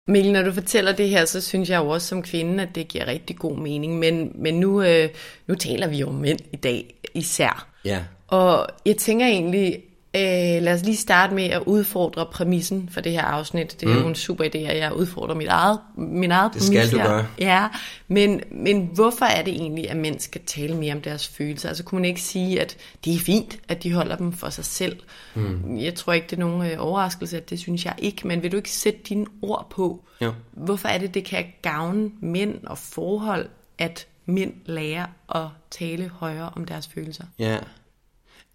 Mikkel, 0.07 0.33
når 0.33 0.41
du 0.41 0.51
fortæller 0.51 0.91
det 0.91 1.09
her, 1.09 1.25
så 1.25 1.41
synes 1.41 1.69
jeg 1.69 1.79
jo 1.79 1.89
også 1.89 2.07
som 2.07 2.23
kvinde, 2.23 2.63
at 2.63 2.75
det 2.75 2.87
giver 2.87 3.07
rigtig 3.07 3.37
god 3.37 3.57
mening. 3.57 3.99
Men, 3.99 4.31
men 4.35 4.59
nu, 4.59 4.81
øh, 4.81 5.09
nu 5.47 5.55
taler 5.55 5.87
vi 5.87 5.97
jo 5.97 6.07
om 6.07 6.15
mænd 6.15 6.39
i 6.51 6.55
dag 6.55 6.95
især. 7.13 7.67
Ja. 7.85 7.99
Og 8.27 8.67
jeg 8.85 8.97
tænker 8.97 9.25
egentlig, 9.25 9.83
Øh, 10.15 10.63
lad 10.63 10.73
os 10.73 10.83
lige 10.83 10.97
starte 10.97 11.35
med 11.35 11.43
at 11.43 11.63
udfordre 11.65 12.25
præmissen 12.25 12.89
for 12.91 13.01
det 13.01 13.11
her 13.11 13.21
afsnit. 13.21 13.81
Det 13.81 13.89
er 13.89 13.93
mm. 13.93 14.01
jo 14.01 14.07
en 14.07 14.15
super 14.15 14.43
idé, 14.43 14.57
at 14.57 14.77
jeg 14.77 14.93
udfordrer 14.93 15.35
mit 15.35 15.47
eget, 15.47 15.79
min 15.97 16.31
eget 16.31 16.53
Det 16.53 16.63
skal 16.63 16.91
du 16.91 16.97
her. 16.97 17.07
gøre. 17.07 17.27
Ja, 17.39 17.67
men, 18.07 18.41
men 18.51 18.89
hvorfor 18.93 19.25
er 19.25 19.43
det 19.43 19.53
egentlig, 19.53 19.89
at 19.89 19.97
mænd 19.97 20.19
skal 20.19 20.41
tale 20.45 20.75
mere 20.75 20.93
om 20.93 21.01
deres 21.01 21.27
følelser? 21.27 21.69
Altså 21.69 21.83
kunne 21.83 22.01
man 22.01 22.05
ikke 22.05 22.21
sige, 22.21 22.61
at 22.61 22.77
det 23.05 23.15
er 23.15 23.19
fint, 23.19 23.59
at 23.67 23.83
de 23.83 23.93
holder 23.93 24.15
dem 24.15 24.33
for 24.33 24.49
sig 24.49 24.65
selv? 24.65 24.99
Mm. 25.35 25.77
Jeg 25.77 25.95
tror 25.95 26.13
ikke, 26.13 26.27
det 26.29 26.35
er 26.35 26.39
nogen 26.39 26.71
øh, 26.71 26.75
overraskelse, 26.79 27.37
at 27.37 27.49
det 27.49 27.59
synes 27.59 27.85
jeg 27.85 27.95
ikke. 27.97 28.27
Men 28.27 28.43
vil 28.43 28.51
du 28.51 28.57
ikke 28.57 28.71
sætte 28.71 28.99
dine 29.09 29.25
ord 29.41 29.67
på? 29.69 30.05
Jo. 30.21 30.33
Hvorfor 30.51 30.87
er 30.87 30.97
det, 30.97 31.13
det 31.13 31.25
kan 31.25 31.45
gavne 31.61 32.11
mænd 32.21 32.65
og 32.65 32.77
forhold, 32.77 33.49
at 33.77 34.07
mænd 34.25 34.53
lærer 34.65 35.05
at 35.35 35.47
tale 35.71 36.11
højere 36.13 36.49
om 36.55 36.65
deres 36.65 36.87
følelser? 36.87 37.23
Ja, 37.39 37.57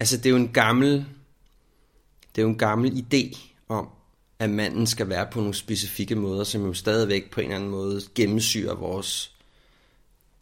altså 0.01 0.17
det 0.17 0.27
er 0.27 0.31
jo 0.31 0.37
en 0.37 0.49
gammel 0.49 1.07
det 2.37 2.43
er 2.43 2.47
jo 2.47 2.49
en 2.49 2.59
gammel 2.59 3.07
idé 3.13 3.39
om, 3.69 3.89
at 4.39 4.51
manden 4.51 4.87
skal 4.87 5.09
være 5.09 5.27
på 5.33 5.39
nogle 5.39 5.55
specifikke 5.55 6.15
måder, 6.15 6.45
som 6.45 6.67
jo 6.67 6.75
stadigvæk 6.75 7.31
på 7.31 7.41
en 7.41 7.45
eller 7.45 7.57
anden 7.57 7.71
måde 7.71 8.01
gennemsyrer 8.15 8.75
vores 8.75 9.33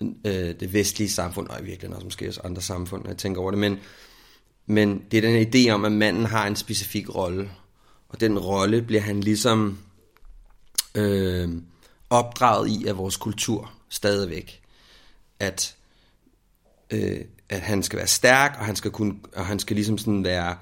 øh, 0.02 0.60
det 0.60 0.72
vestlige 0.72 1.08
samfund, 1.08 1.48
og 1.48 1.60
i 1.60 1.64
virkeligheden 1.64 1.94
også 1.94 2.06
måske 2.06 2.28
også 2.28 2.40
andre 2.44 2.62
samfund, 2.62 3.02
når 3.02 3.10
jeg 3.10 3.18
tænker 3.18 3.40
over 3.40 3.50
det, 3.50 3.60
men, 3.60 3.78
men 4.66 5.04
det 5.10 5.16
er 5.24 5.30
den 5.30 5.54
idé 5.54 5.70
om, 5.70 5.84
at 5.84 5.92
manden 5.92 6.24
har 6.24 6.46
en 6.46 6.56
specifik 6.56 7.14
rolle, 7.14 7.50
og 8.08 8.20
den 8.20 8.38
rolle 8.38 8.82
bliver 8.82 9.02
han 9.02 9.20
ligesom 9.20 9.78
øh, 10.94 11.48
opdraget 12.10 12.68
i 12.68 12.86
af 12.86 12.96
vores 12.96 13.16
kultur 13.16 13.72
stadigvæk, 13.88 14.62
at, 15.38 15.76
øh, 16.90 17.20
at 17.48 17.60
han 17.60 17.82
skal 17.82 17.96
være 17.96 18.06
stærk, 18.06 18.56
og 18.58 18.66
han 18.66 18.76
skal, 18.76 18.90
kunne, 18.90 19.14
og 19.36 19.46
han 19.46 19.58
skal 19.58 19.74
ligesom 19.74 19.98
sådan 19.98 20.24
være 20.24 20.56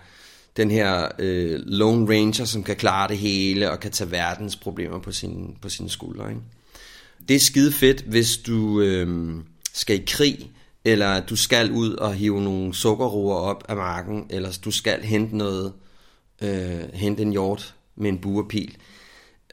den 0.57 0.71
her 0.71 1.09
øh, 1.19 1.61
lone 1.67 2.17
ranger, 2.17 2.45
som 2.45 2.63
kan 2.63 2.77
klare 2.77 3.09
det 3.09 3.19
hele, 3.19 3.71
og 3.71 3.81
kan 3.81 3.91
tage 3.91 4.11
verdens 4.11 4.57
problemer 4.57 4.99
på 4.99 5.13
sin, 5.13 5.57
på 5.63 5.69
sine 5.69 5.91
skuldre, 5.91 6.29
ikke? 6.29 6.43
det 7.29 7.37
er 7.37 7.41
skide 7.41 7.73
fedt, 7.73 8.01
hvis 8.01 8.37
du 8.37 8.81
øh, 8.81 9.35
skal 9.73 9.97
i 9.97 10.05
krig, 10.07 10.51
eller 10.85 11.21
du 11.21 11.37
skal 11.37 11.73
ud 11.73 11.93
og 11.93 12.15
hive 12.15 12.43
nogle 12.43 12.75
sukkerroer 12.75 13.37
op 13.37 13.65
af 13.69 13.77
marken, 13.77 14.27
eller 14.31 14.59
du 14.65 14.71
skal 14.71 15.03
hente 15.03 15.37
noget, 15.37 15.73
øh, 16.43 16.83
hente 16.95 17.23
en 17.23 17.33
hjort 17.33 17.75
med 17.97 18.09
en 18.09 18.19
buerpil. 18.19 18.77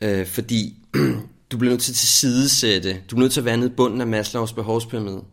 Øh, 0.01 0.27
fordi 0.27 0.77
du 1.51 1.57
bliver 1.57 1.71
nødt 1.71 1.81
til 1.81 1.91
at 1.91 1.95
tilsidesætte, 1.95 2.93
du 2.93 3.15
bliver 3.15 3.19
nødt 3.19 3.33
til 3.33 3.41
at 3.41 3.45
være 3.45 3.57
nede 3.57 3.69
i 3.69 3.75
bunden 3.75 4.01
af 4.01 4.07
Maslows 4.07 4.53
behovspyramide. 4.53 5.23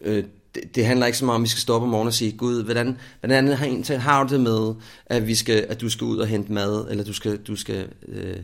Øh, 0.00 0.24
det, 0.54 0.74
det 0.74 0.86
handler 0.86 1.06
ikke 1.06 1.18
så 1.18 1.24
meget 1.24 1.34
om, 1.34 1.42
at 1.42 1.44
vi 1.44 1.50
skal 1.50 1.60
stoppe 1.60 1.84
om 1.84 1.90
morgenen 1.90 2.08
og 2.08 2.14
sige, 2.14 2.32
Gud, 2.32 2.64
hvordan, 2.64 2.98
hvordan 3.20 3.48
har, 3.48 3.96
har 3.96 4.24
du 4.24 4.34
det 4.34 4.40
med, 4.40 4.74
at, 5.06 5.26
vi 5.26 5.34
skal, 5.34 5.66
at 5.68 5.80
du 5.80 5.88
skal 5.88 6.04
ud 6.04 6.18
og 6.18 6.26
hente 6.26 6.52
mad, 6.52 6.86
eller 6.90 7.04
du 7.04 7.12
skal, 7.12 7.36
du 7.36 7.56
skal 7.56 7.88
øh, 8.08 8.36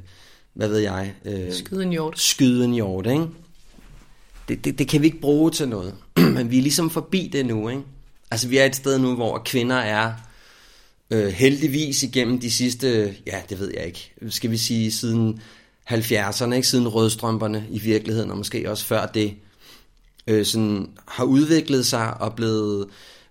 hvad 0.54 0.68
ved 0.68 0.78
jeg... 0.78 1.14
Øh, 1.24 1.52
skyde 1.52 1.82
en 1.82 1.90
hjort. 1.90 2.20
Skyde 2.20 2.64
en 2.64 2.72
hjort, 2.72 3.06
ikke? 3.06 3.26
Det, 4.48 4.64
det, 4.64 4.78
det 4.78 4.88
kan 4.88 5.00
vi 5.00 5.06
ikke 5.06 5.20
bruge 5.20 5.50
til 5.50 5.68
noget. 5.68 5.94
Men 6.36 6.50
vi 6.50 6.58
er 6.58 6.62
ligesom 6.62 6.90
forbi 6.90 7.30
det 7.32 7.46
nu, 7.46 7.68
ikke? 7.68 7.82
Altså 8.30 8.48
vi 8.48 8.58
er 8.58 8.64
et 8.64 8.76
sted 8.76 8.98
nu, 8.98 9.14
hvor 9.14 9.42
kvinder 9.44 9.76
er 9.76 10.12
øh, 11.10 11.28
heldigvis 11.28 12.02
igennem 12.02 12.40
de 12.40 12.50
sidste, 12.50 13.14
ja 13.26 13.38
det 13.48 13.58
ved 13.58 13.72
jeg 13.76 13.86
ikke, 13.86 14.12
skal 14.28 14.50
vi 14.50 14.56
sige 14.56 14.92
siden 14.92 15.40
70'erne, 15.90 16.52
ikke? 16.52 16.68
Siden 16.68 16.88
rødstrømperne 16.88 17.66
i 17.70 17.78
virkeligheden, 17.78 18.30
og 18.30 18.36
måske 18.36 18.70
også 18.70 18.84
før 18.84 19.06
det, 19.06 19.34
øh, 20.30 20.44
sådan, 20.44 20.88
har 21.08 21.24
udviklet 21.24 21.86
sig 21.86 22.20
og 22.20 22.34
blevet... 22.34 22.86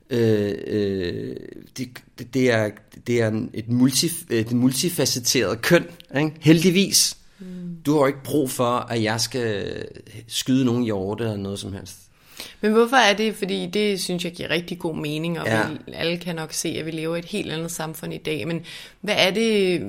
Øh, 0.10 0.54
øh, 0.68 1.36
det, 1.78 1.90
det, 2.34 2.52
er, 2.52 2.70
det 3.08 3.22
er 3.22 3.42
et, 3.54 3.70
multi, 3.70 4.12
et 4.30 4.52
multifacetteret 4.52 5.62
køn, 5.62 5.86
ikke? 6.18 6.32
heldigvis. 6.40 7.18
Mm. 7.40 7.46
Du 7.86 8.00
har 8.00 8.08
ikke 8.08 8.24
brug 8.24 8.50
for, 8.50 8.78
at 8.78 9.04
jeg 9.04 9.22
skal 9.22 9.76
skyde 10.28 10.66
nogen 10.66 10.84
hjorte 10.84 11.24
eller 11.24 11.38
noget 11.38 11.60
som 11.60 11.74
helst. 11.74 11.96
Men 12.62 12.72
hvorfor 12.72 12.96
er 12.96 13.14
det? 13.14 13.36
Fordi 13.36 13.66
det 13.66 14.02
synes 14.02 14.24
jeg 14.24 14.32
giver 14.32 14.50
rigtig 14.50 14.80
god 14.80 14.96
mening, 14.96 15.40
og 15.40 15.48
ja. 15.48 15.68
vi, 15.68 15.94
alle 15.94 16.18
kan 16.18 16.36
nok 16.36 16.54
se, 16.54 16.70
at 16.70 16.86
vi 16.86 16.92
lever 16.92 17.16
i 17.16 17.20
et 17.20 17.26
helt 17.26 17.52
andet 17.52 17.72
samfund 17.72 18.14
i 18.14 18.18
dag. 18.18 18.48
Men 18.48 18.62
hvad 19.02 19.16
er 19.18 19.32
det, 19.32 19.82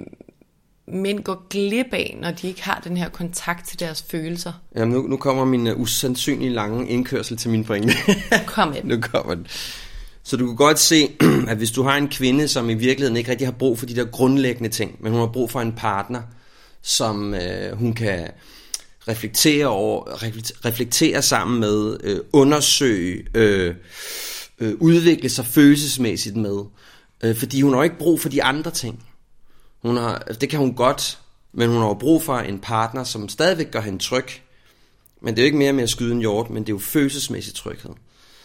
mænd 0.93 1.23
går 1.23 1.47
glip 1.51 1.87
af, 1.93 2.19
når 2.21 2.31
de 2.31 2.49
ikke 2.49 2.63
har 2.63 2.81
den 2.85 2.97
her 2.97 3.09
kontakt 3.09 3.69
til 3.69 3.81
deres 3.81 4.05
følelser? 4.11 4.53
Jamen 4.77 4.95
nu, 4.95 5.03
nu 5.03 5.17
kommer 5.17 5.45
min 5.45 5.67
uh, 5.67 5.81
usandsynlig 5.81 6.51
lange 6.51 6.89
indkørsel 6.89 7.37
til 7.37 7.51
min 7.51 7.65
pointe. 7.65 7.93
Kom 8.47 8.69
med 8.69 8.83
Nu 8.97 9.01
kommer 9.01 9.35
den. 9.35 9.47
Så 10.23 10.37
du 10.37 10.47
kan 10.47 10.57
godt 10.57 10.79
se, 10.79 11.09
at 11.49 11.57
hvis 11.57 11.71
du 11.71 11.83
har 11.83 11.97
en 11.97 12.09
kvinde, 12.09 12.49
som 12.49 12.71
i 12.71 12.75
virkeligheden 12.75 13.17
ikke 13.17 13.31
rigtig 13.31 13.47
har 13.47 13.53
brug 13.53 13.79
for 13.79 13.87
de 13.87 13.97
der 13.97 14.05
grundlæggende 14.05 14.69
ting, 14.69 14.97
men 15.01 15.13
hun 15.13 15.21
har 15.21 15.27
brug 15.27 15.51
for 15.51 15.61
en 15.61 15.73
partner, 15.73 16.23
som 16.83 17.35
øh, 17.35 17.79
hun 17.79 17.93
kan 17.93 18.29
reflektere 19.09 19.67
over, 19.67 20.25
reflektere 20.65 21.23
sammen 21.23 21.61
med, 21.61 21.97
øh, 22.05 22.19
undersøge, 22.33 23.25
øh, 23.35 23.75
øh, 24.59 24.75
udvikle 24.81 25.29
sig 25.29 25.47
følelsesmæssigt 25.47 26.37
med. 26.37 26.59
Øh, 27.25 27.37
fordi 27.37 27.63
hun 27.63 27.75
har 27.75 27.83
ikke 27.83 27.99
brug 27.99 28.21
for 28.21 28.29
de 28.29 28.43
andre 28.43 28.71
ting. 28.71 29.05
Hun 29.83 29.97
har, 29.97 30.19
det 30.19 30.49
kan 30.49 30.59
hun 30.59 30.75
godt, 30.75 31.19
men 31.53 31.69
hun 31.69 31.83
har 31.83 31.95
brug 31.95 32.23
for 32.23 32.39
en 32.39 32.59
partner, 32.59 33.05
som 33.05 33.29
stadigvæk 33.29 33.71
gør 33.71 33.81
hende 33.81 33.99
tryg. 33.99 34.27
Men 35.23 35.35
det 35.35 35.43
er 35.43 35.45
jo 35.45 35.47
ikke 35.47 35.59
mere 35.59 35.73
med 35.73 35.83
at 35.83 35.91
skyde 35.91 36.13
en 36.13 36.21
hjort, 36.21 36.51
men 36.51 36.63
det 36.63 36.69
er 36.69 36.75
jo 36.75 36.79
følelsesmæssig 36.79 37.55
tryghed. 37.55 37.91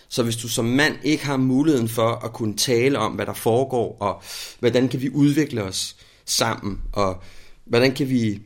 Så 0.09 0.23
hvis 0.23 0.37
du 0.37 0.47
som 0.47 0.65
mand 0.65 0.95
ikke 1.03 1.25
har 1.25 1.37
muligheden 1.37 1.89
for 1.89 2.09
at 2.09 2.33
kunne 2.33 2.57
tale 2.57 2.99
om, 2.99 3.11
hvad 3.11 3.25
der 3.25 3.33
foregår, 3.33 3.97
og 3.99 4.23
hvordan 4.59 4.87
kan 4.87 5.01
vi 5.01 5.09
udvikle 5.09 5.63
os 5.63 5.95
sammen, 6.25 6.81
og 6.93 7.23
hvordan 7.65 7.93
kan 7.93 8.09
vi, 8.09 8.41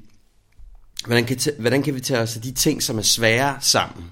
hvordan 1.05 1.25
kan, 1.25 1.37
hvordan 1.59 1.83
kan 1.83 1.95
vi 1.95 1.99
tage 1.99 2.19
os 2.19 2.35
af 2.35 2.41
de 2.41 2.51
ting, 2.51 2.83
som 2.83 2.97
er 2.97 3.01
svære 3.01 3.57
sammen, 3.61 4.05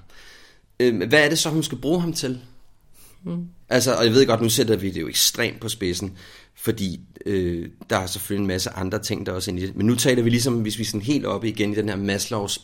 øh, 0.80 1.08
hvad 1.08 1.24
er 1.24 1.28
det 1.28 1.38
så, 1.38 1.50
hun 1.50 1.62
skal 1.62 1.78
bruge 1.78 2.00
ham 2.00 2.12
til? 2.12 2.40
Mm. 3.24 3.48
Altså, 3.68 3.94
og 3.94 4.04
jeg 4.04 4.12
ved 4.12 4.26
godt, 4.26 4.40
nu 4.40 4.48
sætter 4.48 4.76
vi 4.76 4.90
det 4.90 5.00
jo 5.00 5.08
ekstremt 5.08 5.60
på 5.60 5.68
spidsen, 5.68 6.18
fordi 6.54 7.00
øh, 7.26 7.68
der 7.90 7.96
er 7.96 8.06
selvfølgelig 8.06 8.42
en 8.42 8.48
masse 8.48 8.70
andre 8.70 8.98
ting, 8.98 9.26
der 9.26 9.32
også 9.32 9.50
ind 9.50 9.60
i 9.60 9.66
det. 9.66 9.76
Men 9.76 9.86
nu 9.86 9.94
taler 9.94 10.22
vi 10.22 10.30
ligesom, 10.30 10.54
hvis 10.54 10.78
vi 10.78 10.82
er 10.82 10.86
sådan 10.86 11.00
helt 11.00 11.26
oppe 11.26 11.48
igen 11.48 11.72
i 11.72 11.74
den 11.74 11.88
her 11.88 11.96
Maslows 11.96 12.60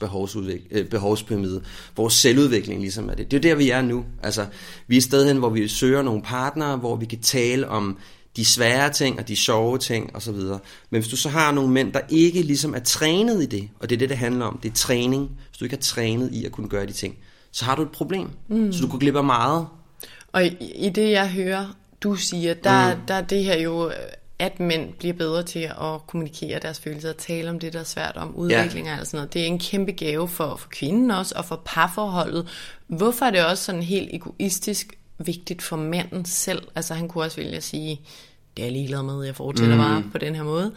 øh, 0.70 0.84
behovspyramide, 0.84 1.62
hvor 1.94 2.08
selvudvikling 2.08 2.80
ligesom 2.80 3.08
er 3.08 3.14
det. 3.14 3.30
Det 3.30 3.36
er 3.36 3.40
der, 3.40 3.54
vi 3.54 3.70
er 3.70 3.82
nu. 3.82 4.04
Altså, 4.22 4.46
vi 4.86 4.94
er 4.94 4.98
et 4.98 5.04
sted 5.04 5.26
hen, 5.26 5.36
hvor 5.36 5.50
vi 5.50 5.68
søger 5.68 6.02
nogle 6.02 6.22
partnere, 6.22 6.76
hvor 6.76 6.96
vi 6.96 7.06
kan 7.06 7.20
tale 7.20 7.68
om 7.68 7.98
de 8.36 8.44
svære 8.44 8.90
ting 8.90 9.18
og 9.18 9.28
de 9.28 9.36
sjove 9.36 9.78
ting 9.78 10.16
osv. 10.16 10.34
Men 10.34 10.60
hvis 10.90 11.08
du 11.08 11.16
så 11.16 11.28
har 11.28 11.52
nogle 11.52 11.70
mænd, 11.70 11.92
der 11.92 12.00
ikke 12.08 12.42
ligesom 12.42 12.74
er 12.74 12.78
trænet 12.78 13.42
i 13.42 13.46
det, 13.46 13.68
og 13.80 13.90
det 13.90 13.96
er 13.96 13.98
det, 13.98 14.08
det 14.08 14.18
handler 14.18 14.44
om, 14.44 14.58
det 14.62 14.70
er 14.70 14.74
træning. 14.74 15.30
Hvis 15.48 15.58
du 15.58 15.64
ikke 15.64 15.76
er 15.76 15.80
trænet 15.80 16.32
i 16.32 16.44
at 16.44 16.52
kunne 16.52 16.68
gøre 16.68 16.86
de 16.86 16.92
ting, 16.92 17.16
så 17.52 17.64
har 17.64 17.76
du 17.76 17.82
et 17.82 17.90
problem. 17.90 18.28
Mm. 18.48 18.72
Så 18.72 18.80
du 18.80 18.88
kunne 18.88 19.00
glippe 19.00 19.22
meget. 19.22 19.66
Og 20.32 20.46
i, 20.46 20.56
i 20.74 20.88
det, 20.88 21.10
jeg 21.10 21.30
hører, 21.30 21.76
du 22.00 22.14
siger, 22.14 22.54
der, 22.54 22.94
mm. 22.94 23.00
der 23.08 23.14
er 23.14 23.22
det 23.22 23.44
her 23.44 23.58
jo, 23.58 23.90
at 24.38 24.60
mænd 24.60 24.92
bliver 24.92 25.14
bedre 25.14 25.42
til 25.42 25.58
at 25.58 26.06
kommunikere 26.06 26.58
deres 26.62 26.80
følelser 26.80 27.08
og 27.08 27.16
tale 27.16 27.50
om 27.50 27.58
det, 27.58 27.72
der 27.72 27.80
er 27.80 27.84
svært 27.84 28.16
om 28.16 28.34
udvikling 28.34 28.86
ja. 28.86 29.00
og 29.00 29.06
sådan 29.06 29.18
noget. 29.18 29.34
Det 29.34 29.42
er 29.42 29.46
en 29.46 29.58
kæmpe 29.58 29.92
gave 29.92 30.28
for, 30.28 30.56
for 30.56 30.68
kvinden 30.68 31.10
også, 31.10 31.34
og 31.36 31.44
for 31.44 31.62
parforholdet. 31.64 32.48
Hvorfor 32.86 33.26
er 33.26 33.30
det 33.30 33.46
også 33.46 33.64
sådan 33.64 33.82
helt 33.82 34.08
egoistisk 34.12 34.98
vigtigt 35.18 35.62
for 35.62 35.76
manden 35.76 36.24
selv? 36.24 36.62
Altså 36.74 36.94
han 36.94 37.08
kunne 37.08 37.24
også 37.24 37.36
vælge 37.36 37.56
at 37.56 37.62
sige, 37.62 38.00
det 38.56 38.62
er 38.62 38.66
jeg 38.66 38.72
ligeglad 38.72 39.02
med, 39.02 39.24
jeg 39.24 39.36
fortæller 39.36 39.74
mm. 39.74 39.82
bare 39.82 40.04
på 40.12 40.18
den 40.18 40.34
her 40.34 40.42
måde. 40.42 40.72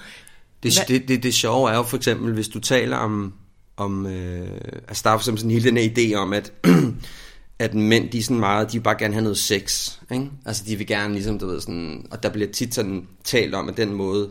Det, 0.63 0.73
det, 0.87 1.07
det, 1.07 1.23
det 1.23 1.33
sjove 1.33 1.71
er 1.71 1.75
jo 1.75 1.83
for 1.83 1.97
eksempel, 1.97 2.33
hvis 2.33 2.47
du 2.47 2.59
taler 2.59 2.97
om, 2.97 3.33
om 3.77 4.05
øh, 4.05 4.47
altså 4.87 5.01
der 5.03 5.09
er 5.09 5.17
for 5.17 5.21
eksempel 5.21 5.39
sådan 5.39 5.51
hele 5.51 5.69
den 5.69 5.77
her 5.77 5.89
idé 5.89 6.15
om, 6.15 6.33
at 6.33 6.53
at 7.59 7.73
mænd, 7.73 8.09
de 8.09 8.17
er 8.17 8.23
sådan 8.23 8.39
meget, 8.39 8.71
de 8.71 8.77
vil 8.77 8.83
bare 8.83 8.97
gerne 8.99 9.13
have 9.13 9.23
noget 9.23 9.37
sex, 9.37 9.91
ikke? 10.11 10.29
Altså, 10.45 10.63
de 10.67 10.75
vil 10.75 10.87
gerne 10.87 11.13
ligesom, 11.13 11.39
du 11.39 11.47
ved, 11.47 11.61
sådan, 11.61 12.07
og 12.11 12.23
der 12.23 12.29
bliver 12.29 12.51
tit 12.51 12.75
sådan 12.75 13.07
talt 13.23 13.55
om, 13.55 13.69
at 13.69 13.77
den 13.77 13.93
måde, 13.93 14.29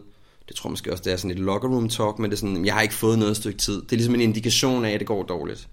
det 0.48 0.56
tror 0.56 0.68
jeg 0.68 0.72
måske 0.72 0.92
også, 0.92 1.02
det 1.04 1.12
er 1.12 1.16
sådan 1.16 1.30
et 1.30 1.38
locker 1.38 1.68
room 1.68 1.88
talk, 1.88 2.18
men 2.18 2.30
det 2.30 2.36
er 2.36 2.40
sådan, 2.40 2.64
jeg 2.64 2.74
har 2.74 2.82
ikke 2.82 2.94
fået 2.94 3.18
noget 3.18 3.36
stykke 3.36 3.58
tid. 3.58 3.82
Det 3.82 3.92
er 3.92 3.96
ligesom 3.96 4.14
en 4.14 4.20
indikation 4.20 4.84
af, 4.84 4.90
at 4.90 5.00
det 5.00 5.06
går 5.06 5.22
dårligt. 5.22 5.68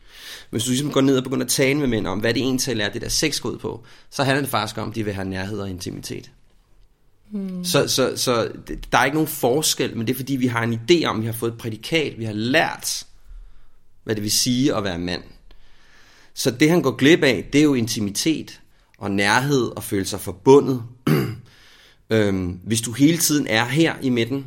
Hvis 0.50 0.64
du 0.64 0.70
ligesom 0.70 0.92
går 0.92 1.02
ned 1.02 1.18
og 1.18 1.24
begynder 1.24 1.46
at 1.46 1.52
tale 1.52 1.80
med 1.80 1.88
mænd 1.88 2.08
om, 2.08 2.20
hvad 2.20 2.34
det 2.34 2.42
egentlig 2.42 2.82
er, 2.82 2.90
det 2.90 3.02
der 3.02 3.10
sex 3.10 3.40
går 3.40 3.50
ud 3.50 3.58
på, 3.58 3.84
så 4.10 4.24
handler 4.24 4.42
det 4.42 4.50
faktisk 4.50 4.78
om, 4.78 4.90
at 4.90 4.96
de 4.96 5.04
vil 5.04 5.14
have 5.14 5.28
nærhed 5.28 5.60
og 5.60 5.70
intimitet. 5.70 6.32
Hmm. 7.32 7.66
Så, 7.66 7.88
så, 7.88 8.14
så 8.16 8.52
der 8.92 8.98
er 8.98 9.06
ikke 9.06 9.16
nogen 9.16 9.28
forskel, 9.28 9.98
men 9.98 10.08
det 10.08 10.14
er 10.14 10.18
fordi, 10.18 10.36
vi 10.36 10.48
har 10.48 10.64
en 10.64 10.74
idé 10.74 11.06
om, 11.06 11.22
vi 11.22 11.26
har 11.26 11.34
fået 11.34 11.52
et 11.52 11.58
prædikat, 11.58 12.20
vi 12.20 12.26
har 12.26 12.34
lært, 12.34 13.06
hvad 14.04 14.16
det 14.16 14.24
vil 14.24 14.32
sige 14.32 14.76
at 14.76 14.84
være 14.84 15.00
mand. 15.00 15.24
Så 16.34 16.52
det 16.52 16.70
han 16.70 16.82
går 16.82 16.92
glip 16.92 17.24
af, 17.24 17.50
det 17.54 17.60
er 17.60 17.64
jo 17.64 17.74
intimitet 17.74 18.62
og 18.98 19.12
nærhed 19.12 19.72
og 19.76 19.84
føle 19.84 20.06
sig 20.06 20.20
forbundet. 20.20 20.84
øhm, 22.10 22.60
hvis 22.64 22.82
du 22.82 22.92
hele 22.92 23.18
tiden 23.18 23.48
er 23.48 23.66
her 23.66 23.96
i 24.02 24.10
midten, 24.10 24.46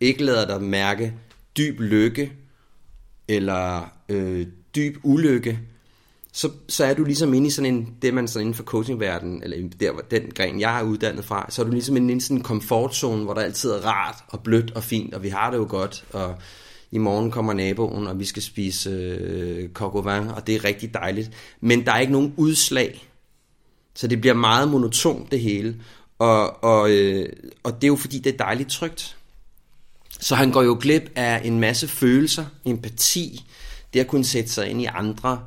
ikke 0.00 0.24
lader 0.24 0.46
dig 0.46 0.62
mærke 0.62 1.14
dyb 1.56 1.80
lykke 1.80 2.32
eller 3.28 3.92
øh, 4.08 4.46
dyb 4.74 4.96
ulykke, 5.02 5.58
så, 6.32 6.50
så 6.68 6.84
er 6.84 6.94
du 6.94 7.04
ligesom 7.04 7.34
inde 7.34 7.46
i 7.46 7.50
sådan 7.50 7.74
en, 7.74 7.94
det 8.02 8.14
man 8.14 8.28
sådan 8.28 8.42
inden 8.42 8.54
for 8.54 8.64
coachingverdenen, 8.64 9.42
eller 9.42 9.68
der, 9.80 9.92
den 10.10 10.30
gren, 10.34 10.60
jeg 10.60 10.80
er 10.80 10.82
uddannet 10.82 11.24
fra, 11.24 11.46
så 11.48 11.62
er 11.62 11.66
du 11.66 11.72
ligesom 11.72 11.96
inde 11.96 12.14
i 12.14 12.20
sådan 12.20 12.36
en 12.36 12.42
komfortzone, 12.42 13.24
hvor 13.24 13.34
der 13.34 13.40
altid 13.40 13.70
er 13.70 13.86
rart 13.86 14.16
og 14.28 14.40
blødt 14.42 14.70
og 14.70 14.84
fint, 14.84 15.14
og 15.14 15.22
vi 15.22 15.28
har 15.28 15.50
det 15.50 15.58
jo 15.58 15.66
godt, 15.68 16.04
og 16.12 16.38
i 16.92 16.98
morgen 16.98 17.30
kommer 17.30 17.52
naboen, 17.52 18.06
og 18.06 18.18
vi 18.18 18.24
skal 18.24 18.42
spise 18.42 18.90
øh, 18.90 19.68
coq 19.72 19.94
og 19.94 20.46
det 20.46 20.54
er 20.54 20.64
rigtig 20.64 20.94
dejligt. 20.94 21.30
Men 21.60 21.84
der 21.86 21.92
er 21.92 21.98
ikke 21.98 22.12
nogen 22.12 22.34
udslag, 22.36 23.08
så 23.94 24.06
det 24.06 24.20
bliver 24.20 24.34
meget 24.34 24.68
monotont 24.68 25.30
det 25.30 25.40
hele. 25.40 25.76
Og, 26.18 26.64
og, 26.64 26.90
øh, 26.90 27.28
og 27.62 27.74
det 27.74 27.84
er 27.84 27.88
jo 27.88 27.96
fordi, 27.96 28.18
det 28.18 28.32
er 28.32 28.36
dejligt 28.36 28.70
trygt. 28.70 29.16
Så 30.20 30.34
han 30.34 30.50
går 30.50 30.62
jo 30.62 30.78
glip 30.80 31.10
af 31.14 31.40
en 31.44 31.60
masse 31.60 31.88
følelser, 31.88 32.44
empati, 32.64 33.44
det 33.94 34.00
at 34.00 34.06
kunne 34.06 34.24
sætte 34.24 34.50
sig 34.50 34.70
ind 34.70 34.82
i 34.82 34.84
andre, 34.84 35.40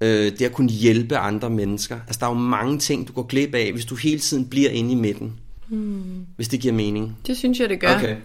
øh, 0.00 0.32
det 0.38 0.42
at 0.42 0.52
kunne 0.52 0.70
hjælpe 0.70 1.16
andre 1.16 1.50
mennesker. 1.50 2.00
Altså 2.06 2.20
der 2.20 2.26
er 2.26 2.30
jo 2.30 2.38
mange 2.38 2.78
ting, 2.78 3.08
du 3.08 3.12
går 3.12 3.22
glip 3.22 3.54
af, 3.54 3.72
hvis 3.72 3.84
du 3.84 3.94
hele 3.94 4.20
tiden 4.20 4.48
bliver 4.48 4.70
inde 4.70 4.92
i 4.92 4.94
midten. 4.94 5.32
Hmm. 5.68 6.26
Hvis 6.36 6.48
det 6.48 6.60
giver 6.60 6.74
mening. 6.74 7.18
Det 7.26 7.36
synes 7.36 7.60
jeg, 7.60 7.68
det 7.68 7.80
gør. 7.80 7.96
Okay. 7.96 8.16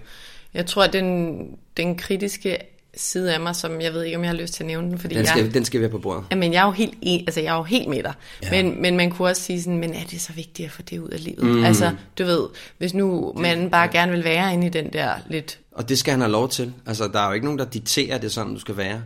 Jeg 0.53 0.65
tror, 0.65 0.83
at 0.83 0.93
den, 0.93 1.37
den 1.77 1.97
kritiske 1.97 2.57
side 2.95 3.33
af 3.33 3.39
mig, 3.39 3.55
som 3.55 3.81
jeg 3.81 3.93
ved 3.93 4.03
ikke, 4.03 4.17
om 4.17 4.23
jeg 4.23 4.31
har 4.31 4.37
lyst 4.37 4.53
til 4.53 4.63
at 4.63 4.67
nævne 4.67 4.89
den, 4.89 4.99
fordi 4.99 5.15
Den 5.15 5.25
skal, 5.25 5.43
jeg, 5.43 5.53
den 5.53 5.65
skal 5.65 5.81
være 5.81 5.89
på 5.89 5.97
bordet. 5.97 6.23
Jamen, 6.31 6.53
jeg 6.53 6.61
er 6.61 6.65
jo 6.65 6.71
helt, 6.71 6.93
altså, 7.27 7.41
jeg 7.41 7.53
er 7.53 7.57
jo 7.57 7.63
helt 7.63 7.89
med 7.89 8.03
dig. 8.03 8.13
Ja. 8.43 8.63
Men, 8.63 8.81
men 8.81 8.97
man 8.97 9.11
kunne 9.11 9.27
også 9.27 9.41
sige 9.41 9.61
sådan, 9.61 9.77
men 9.77 9.93
er 9.93 10.03
det 10.11 10.21
så 10.21 10.33
vigtigt 10.33 10.65
at 10.65 10.71
få 10.71 10.81
det 10.81 10.99
ud 10.99 11.09
af 11.09 11.23
livet? 11.23 11.43
Mm. 11.43 11.63
Altså, 11.63 11.95
du 12.19 12.23
ved, 12.23 12.47
hvis 12.77 12.93
nu 12.93 13.33
manden 13.37 13.69
bare 13.69 13.87
gerne 13.87 14.11
vil 14.11 14.23
være 14.23 14.53
inde 14.53 14.67
i 14.67 14.69
den 14.69 14.93
der 14.93 15.13
lidt... 15.29 15.59
Og 15.71 15.89
det 15.89 15.99
skal 15.99 16.11
han 16.11 16.21
have 16.21 16.31
lov 16.31 16.49
til. 16.49 16.73
Altså, 16.85 17.07
der 17.07 17.19
er 17.19 17.27
jo 17.27 17.33
ikke 17.33 17.45
nogen, 17.45 17.59
der 17.59 17.65
dikterer 17.65 18.17
det 18.17 18.31
sådan, 18.31 18.53
du 18.53 18.59
skal 18.59 18.77
være. 18.77 19.01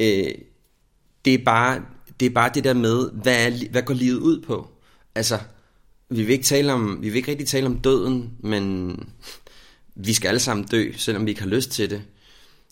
Øh, 0.00 0.30
det, 1.24 1.34
er 1.34 1.44
bare, 1.44 1.80
det 2.20 2.26
er 2.26 2.30
bare 2.30 2.50
det 2.54 2.64
der 2.64 2.74
med, 2.74 3.10
hvad, 3.12 3.46
er, 3.46 3.50
hvad 3.70 3.82
går 3.82 3.94
livet 3.94 4.18
ud 4.18 4.40
på? 4.40 4.68
Altså, 5.14 5.38
vi 6.08 6.22
vil 6.22 6.32
ikke 6.32 6.44
tale 6.44 6.72
om, 6.72 6.98
vi 7.02 7.08
vil 7.08 7.16
ikke 7.16 7.30
rigtig 7.30 7.48
tale 7.48 7.66
om 7.66 7.78
døden, 7.78 8.30
men 8.40 8.96
vi 9.96 10.12
skal 10.12 10.28
alle 10.28 10.40
sammen 10.40 10.66
dø, 10.66 10.92
selvom 10.96 11.26
vi 11.26 11.30
ikke 11.30 11.42
har 11.42 11.48
lyst 11.48 11.70
til 11.70 11.90
det. 11.90 12.02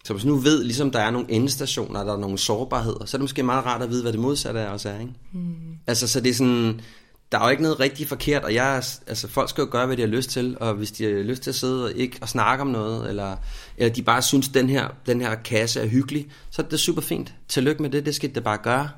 Så 0.05 0.13
hvis 0.13 0.25
nu 0.25 0.37
ved, 0.37 0.65
ligesom 0.65 0.91
der 0.91 0.99
er 0.99 1.11
nogle 1.11 1.31
endestationer, 1.31 2.05
der 2.05 2.13
er 2.13 2.19
nogle 2.19 2.39
sårbarheder, 2.39 3.05
så 3.05 3.17
er 3.17 3.19
det 3.19 3.23
måske 3.23 3.43
meget 3.43 3.65
rart 3.67 3.83
at 3.83 3.91
vide, 3.91 4.03
hvad 4.03 4.13
det 4.13 4.21
modsatte 4.21 4.61
er 4.61 4.69
også 4.69 4.89
er, 4.89 5.01
ikke? 5.01 5.13
Mm. 5.33 5.55
Altså, 5.87 6.09
så 6.09 6.21
det 6.21 6.31
er 6.31 6.35
sådan, 6.35 6.81
der 7.33 7.39
er 7.39 7.45
jo 7.45 7.51
ikke 7.51 7.63
noget 7.63 7.81
rigtig 7.81 8.09
forkert, 8.09 8.45
og 8.45 8.55
jeg, 8.55 8.83
altså, 9.07 9.29
folk 9.29 9.51
skal 9.51 9.63
jo 9.63 9.69
gøre, 9.71 9.87
hvad 9.87 9.97
de 9.97 10.03
har 10.03 10.09
lyst 10.09 10.31
til, 10.31 10.57
og 10.61 10.75
hvis 10.75 10.91
de 10.91 11.05
har 11.05 11.11
lyst 11.11 11.43
til 11.43 11.51
at 11.51 11.55
sidde 11.55 11.85
og 11.85 11.93
ikke 11.93 12.19
og 12.21 12.29
snakke 12.29 12.63
om 12.63 12.69
noget, 12.69 13.09
eller, 13.09 13.37
eller 13.77 13.93
de 13.93 14.03
bare 14.03 14.23
synes, 14.23 14.49
den 14.49 14.69
her, 14.69 14.89
den 15.07 15.21
her 15.21 15.35
kasse 15.35 15.81
er 15.81 15.87
hyggelig, 15.87 16.27
så 16.51 16.63
er 16.63 16.67
det 16.67 16.81
super 16.81 17.03
fint. 17.03 17.35
Tillykke 17.49 17.83
med 17.83 17.91
det, 17.91 18.07
det 18.07 18.15
skal 18.15 18.35
det 18.35 18.45
bare 18.45 18.59
gøre. 18.63 18.89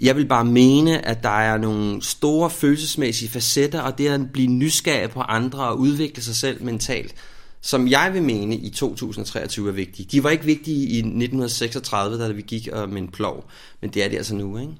Jeg 0.00 0.16
vil 0.16 0.26
bare 0.26 0.44
mene, 0.44 1.06
at 1.06 1.22
der 1.22 1.38
er 1.38 1.58
nogle 1.58 2.02
store 2.02 2.50
følelsesmæssige 2.50 3.30
facetter, 3.30 3.80
og 3.80 3.98
det 3.98 4.08
at 4.08 4.32
blive 4.32 4.48
nysgerrig 4.48 5.10
på 5.10 5.20
andre 5.20 5.68
og 5.68 5.78
udvikle 5.78 6.22
sig 6.22 6.36
selv 6.36 6.64
mentalt, 6.64 7.14
som 7.60 7.88
jeg 7.88 8.10
vil 8.14 8.22
mene 8.22 8.56
i 8.56 8.70
2023 8.70 9.68
er 9.68 9.72
vigtige. 9.72 10.08
De 10.12 10.24
var 10.24 10.30
ikke 10.30 10.44
vigtige 10.44 10.86
i 10.88 10.98
1936, 10.98 12.20
da 12.20 12.28
vi 12.28 12.42
gik 12.42 12.68
øh, 12.72 12.88
med 12.88 13.02
en 13.02 13.08
plov, 13.08 13.50
men 13.80 13.90
det 13.90 14.04
er 14.04 14.08
det 14.08 14.16
altså 14.16 14.34
nu, 14.34 14.58
ikke? 14.58 14.72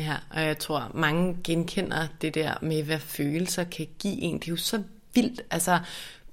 Ja, 0.00 0.16
og 0.30 0.42
jeg 0.42 0.58
tror, 0.58 0.90
mange 0.94 1.36
genkender 1.44 2.06
det 2.20 2.34
der 2.34 2.54
med, 2.62 2.82
hvad 2.82 2.98
følelser 2.98 3.64
kan 3.64 3.86
give 3.98 4.22
en. 4.22 4.38
Det 4.38 4.48
er 4.48 4.52
jo 4.52 4.56
så 4.56 4.82
vildt. 5.14 5.40
Altså, 5.50 5.78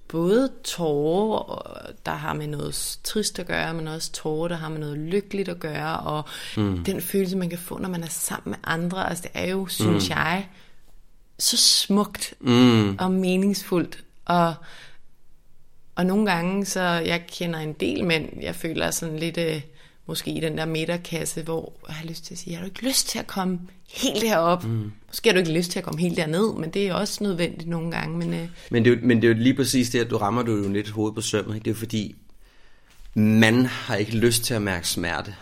både 0.08 0.52
tårer, 0.64 1.62
der 2.06 2.12
har 2.12 2.34
med 2.34 2.48
noget 2.48 3.00
trist 3.04 3.40
at 3.40 3.48
gøre, 3.48 3.74
men 3.74 3.88
også 3.88 4.12
tårer, 4.12 4.48
der 4.48 4.56
har 4.56 4.70
med 4.70 4.80
noget 4.80 4.98
lykkeligt 4.98 5.50
at 5.50 5.60
gøre, 5.60 6.00
og 6.00 6.24
mm. 6.58 6.84
den 6.84 7.02
følelse, 7.02 7.38
man 7.38 7.50
kan 7.50 7.60
få, 7.60 7.78
når 7.78 7.90
man 7.90 8.04
er 8.04 8.10
sammen 8.10 8.52
med 8.52 8.58
andre, 8.64 9.10
altså 9.10 9.22
det 9.22 9.32
er 9.34 9.50
jo, 9.50 9.68
synes 9.68 10.10
mm. 10.10 10.16
jeg, 10.16 10.48
så 11.40 11.58
smukt 11.58 12.34
Mm. 12.40 12.96
og 13.00 13.12
meningsfuldt, 13.12 14.04
og, 14.26 14.54
og 15.96 16.06
nogle 16.06 16.32
gange, 16.32 16.66
så 16.66 16.82
jeg 16.82 17.24
kender 17.28 17.60
en 17.60 17.74
del 17.74 18.04
mænd, 18.06 18.30
jeg 18.42 18.56
føler 18.56 18.92
sådan 18.92 19.20
lidt, 19.20 19.38
øh, 19.38 19.62
måske 20.08 20.32
i 20.32 20.40
den 20.40 20.58
der 20.58 20.66
midterkasse, 20.66 21.42
hvor 21.42 21.74
jeg 21.88 21.96
har 21.96 22.06
lyst 22.08 22.26
til 22.26 22.34
at 22.34 22.38
sige, 22.38 22.56
har 22.56 22.62
du 22.62 22.66
ikke 22.66 22.86
lyst 22.88 23.10
til 23.10 23.20
at 23.20 23.28
komme 23.28 23.60
helt 23.94 24.22
derop? 24.22 24.64
Mm. 24.64 24.92
Måske 25.08 25.30
har 25.30 25.34
du 25.34 25.40
ikke 25.40 25.52
lyst 25.54 25.72
til 25.72 25.80
at 25.80 25.86
komme 25.86 26.00
helt 26.02 26.18
derned, 26.18 26.54
men 26.54 26.70
det 26.70 26.88
er 26.88 26.94
også 26.94 27.24
nødvendigt 27.24 27.70
nogle 27.70 27.92
gange, 27.92 28.18
men 28.18 28.34
øh, 28.34 28.48
Men 28.72 28.86
det, 28.86 28.92
er 28.92 28.96
jo- 28.96 29.02
men 29.08 29.18
det 29.22 29.24
er 29.24 29.34
jo 29.34 29.40
lige 29.40 29.54
præcis 29.54 29.90
det, 29.90 30.00
at 30.00 30.10
du 30.10 30.18
rammer 30.18 30.42
du 30.42 30.52
jo 30.56 30.70
lidt 30.70 30.90
hovedet 30.90 31.16
på 31.16 31.22
sømmet. 31.22 31.56
Ikke? 31.56 31.66
Det 31.66 31.72
er 31.72 31.76
jo 31.76 31.80
fordi, 31.80 32.16
man 33.14 33.66
har 33.66 33.96
ikke 33.96 34.18
lyst 34.18 34.44
til 34.44 34.54
at 34.54 34.62
mærke 34.62 34.88
smerte. 34.88 35.36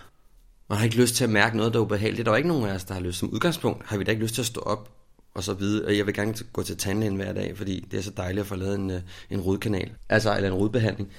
Man 0.70 0.78
har 0.78 0.86
ikke 0.86 0.98
lyst 0.98 1.16
til 1.16 1.24
at 1.24 1.30
mærke 1.30 1.58
noget, 1.58 1.74
der 1.74 1.80
er 1.80 1.84
ubehageligt. 1.84 2.26
Der 2.26 2.32
er 2.32 2.36
jo 2.36 2.38
ikke 2.38 2.50
nogen 2.50 2.70
af 2.70 2.74
os, 2.76 2.84
der 2.84 2.94
har 2.94 3.02
lyst. 3.02 3.20
Som 3.20 3.30
udgangspunkt 3.30 3.84
har 3.88 3.98
vi 3.98 4.04
da 4.04 4.12
ikke 4.12 4.24
lyst 4.24 4.34
til 4.34 4.42
at 4.42 4.46
stå 4.48 4.60
op 4.62 4.90
og 5.34 5.44
så 5.44 5.54
vide, 5.54 5.88
at 5.88 5.98
jeg 5.98 6.06
vil 6.06 6.14
gerne 6.14 6.34
gå 6.54 6.64
til 6.64 6.78
tandlægen 6.78 7.16
hver 7.16 7.34
dag, 7.34 7.58
fordi 7.58 7.88
det 7.92 8.00
er 8.00 8.04
så 8.04 8.12
dejligt 8.18 8.42
at 8.42 8.48
få 8.48 8.56
lavet 8.56 8.76
en, 8.76 8.92
øh, 8.92 9.02
en 9.30 9.42
rodkanal. 9.42 9.92
Altså, 10.10 10.36
eller 10.36 10.50
en 10.50 10.56
rodbehandling. 10.56 11.10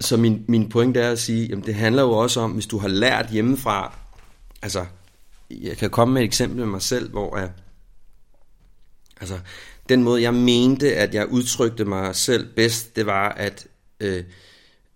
Så 0.00 0.16
min, 0.16 0.44
min 0.48 0.68
pointe 0.68 1.00
er 1.00 1.10
at 1.10 1.18
sige, 1.18 1.46
jamen 1.46 1.66
det 1.66 1.74
handler 1.74 2.02
jo 2.02 2.10
også 2.10 2.40
om, 2.40 2.50
hvis 2.50 2.66
du 2.66 2.78
har 2.78 2.88
lært 2.88 3.30
hjemmefra, 3.30 3.98
altså, 4.62 4.86
jeg 5.50 5.76
kan 5.76 5.90
komme 5.90 6.14
med 6.14 6.22
et 6.22 6.26
eksempel 6.26 6.58
med 6.58 6.66
mig 6.66 6.82
selv, 6.82 7.10
hvor 7.10 7.38
jeg, 7.38 7.50
Altså, 9.20 9.38
den 9.88 10.02
måde, 10.02 10.22
jeg 10.22 10.34
mente, 10.34 10.96
at 10.96 11.14
jeg 11.14 11.26
udtrykte 11.26 11.84
mig 11.84 12.16
selv 12.16 12.46
bedst, 12.56 12.96
det 12.96 13.06
var, 13.06 13.28
at, 13.28 13.66
øh, 14.00 14.24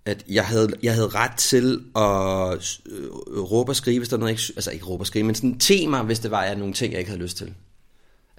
at 0.04 0.24
jeg, 0.28 0.46
havde, 0.46 0.68
jeg 0.82 0.94
havde 0.94 1.08
ret 1.08 1.36
til 1.38 1.84
at 1.96 2.80
øh, 2.86 3.40
råbe 3.40 3.70
og 3.70 3.76
skrive, 3.76 3.98
hvis 3.98 4.08
der 4.08 4.16
noget, 4.16 4.32
ikke, 4.32 4.42
altså 4.56 4.70
ikke 4.70 4.84
råbe 4.84 5.02
og 5.02 5.06
skrive, 5.06 5.24
men 5.24 5.34
sådan 5.34 5.58
tema, 5.58 6.02
hvis 6.02 6.18
det 6.18 6.30
var 6.30 6.44
jeg 6.44 6.56
nogle 6.56 6.74
ting, 6.74 6.92
jeg 6.92 6.98
ikke 6.98 7.10
havde 7.10 7.22
lyst 7.22 7.36
til. 7.36 7.54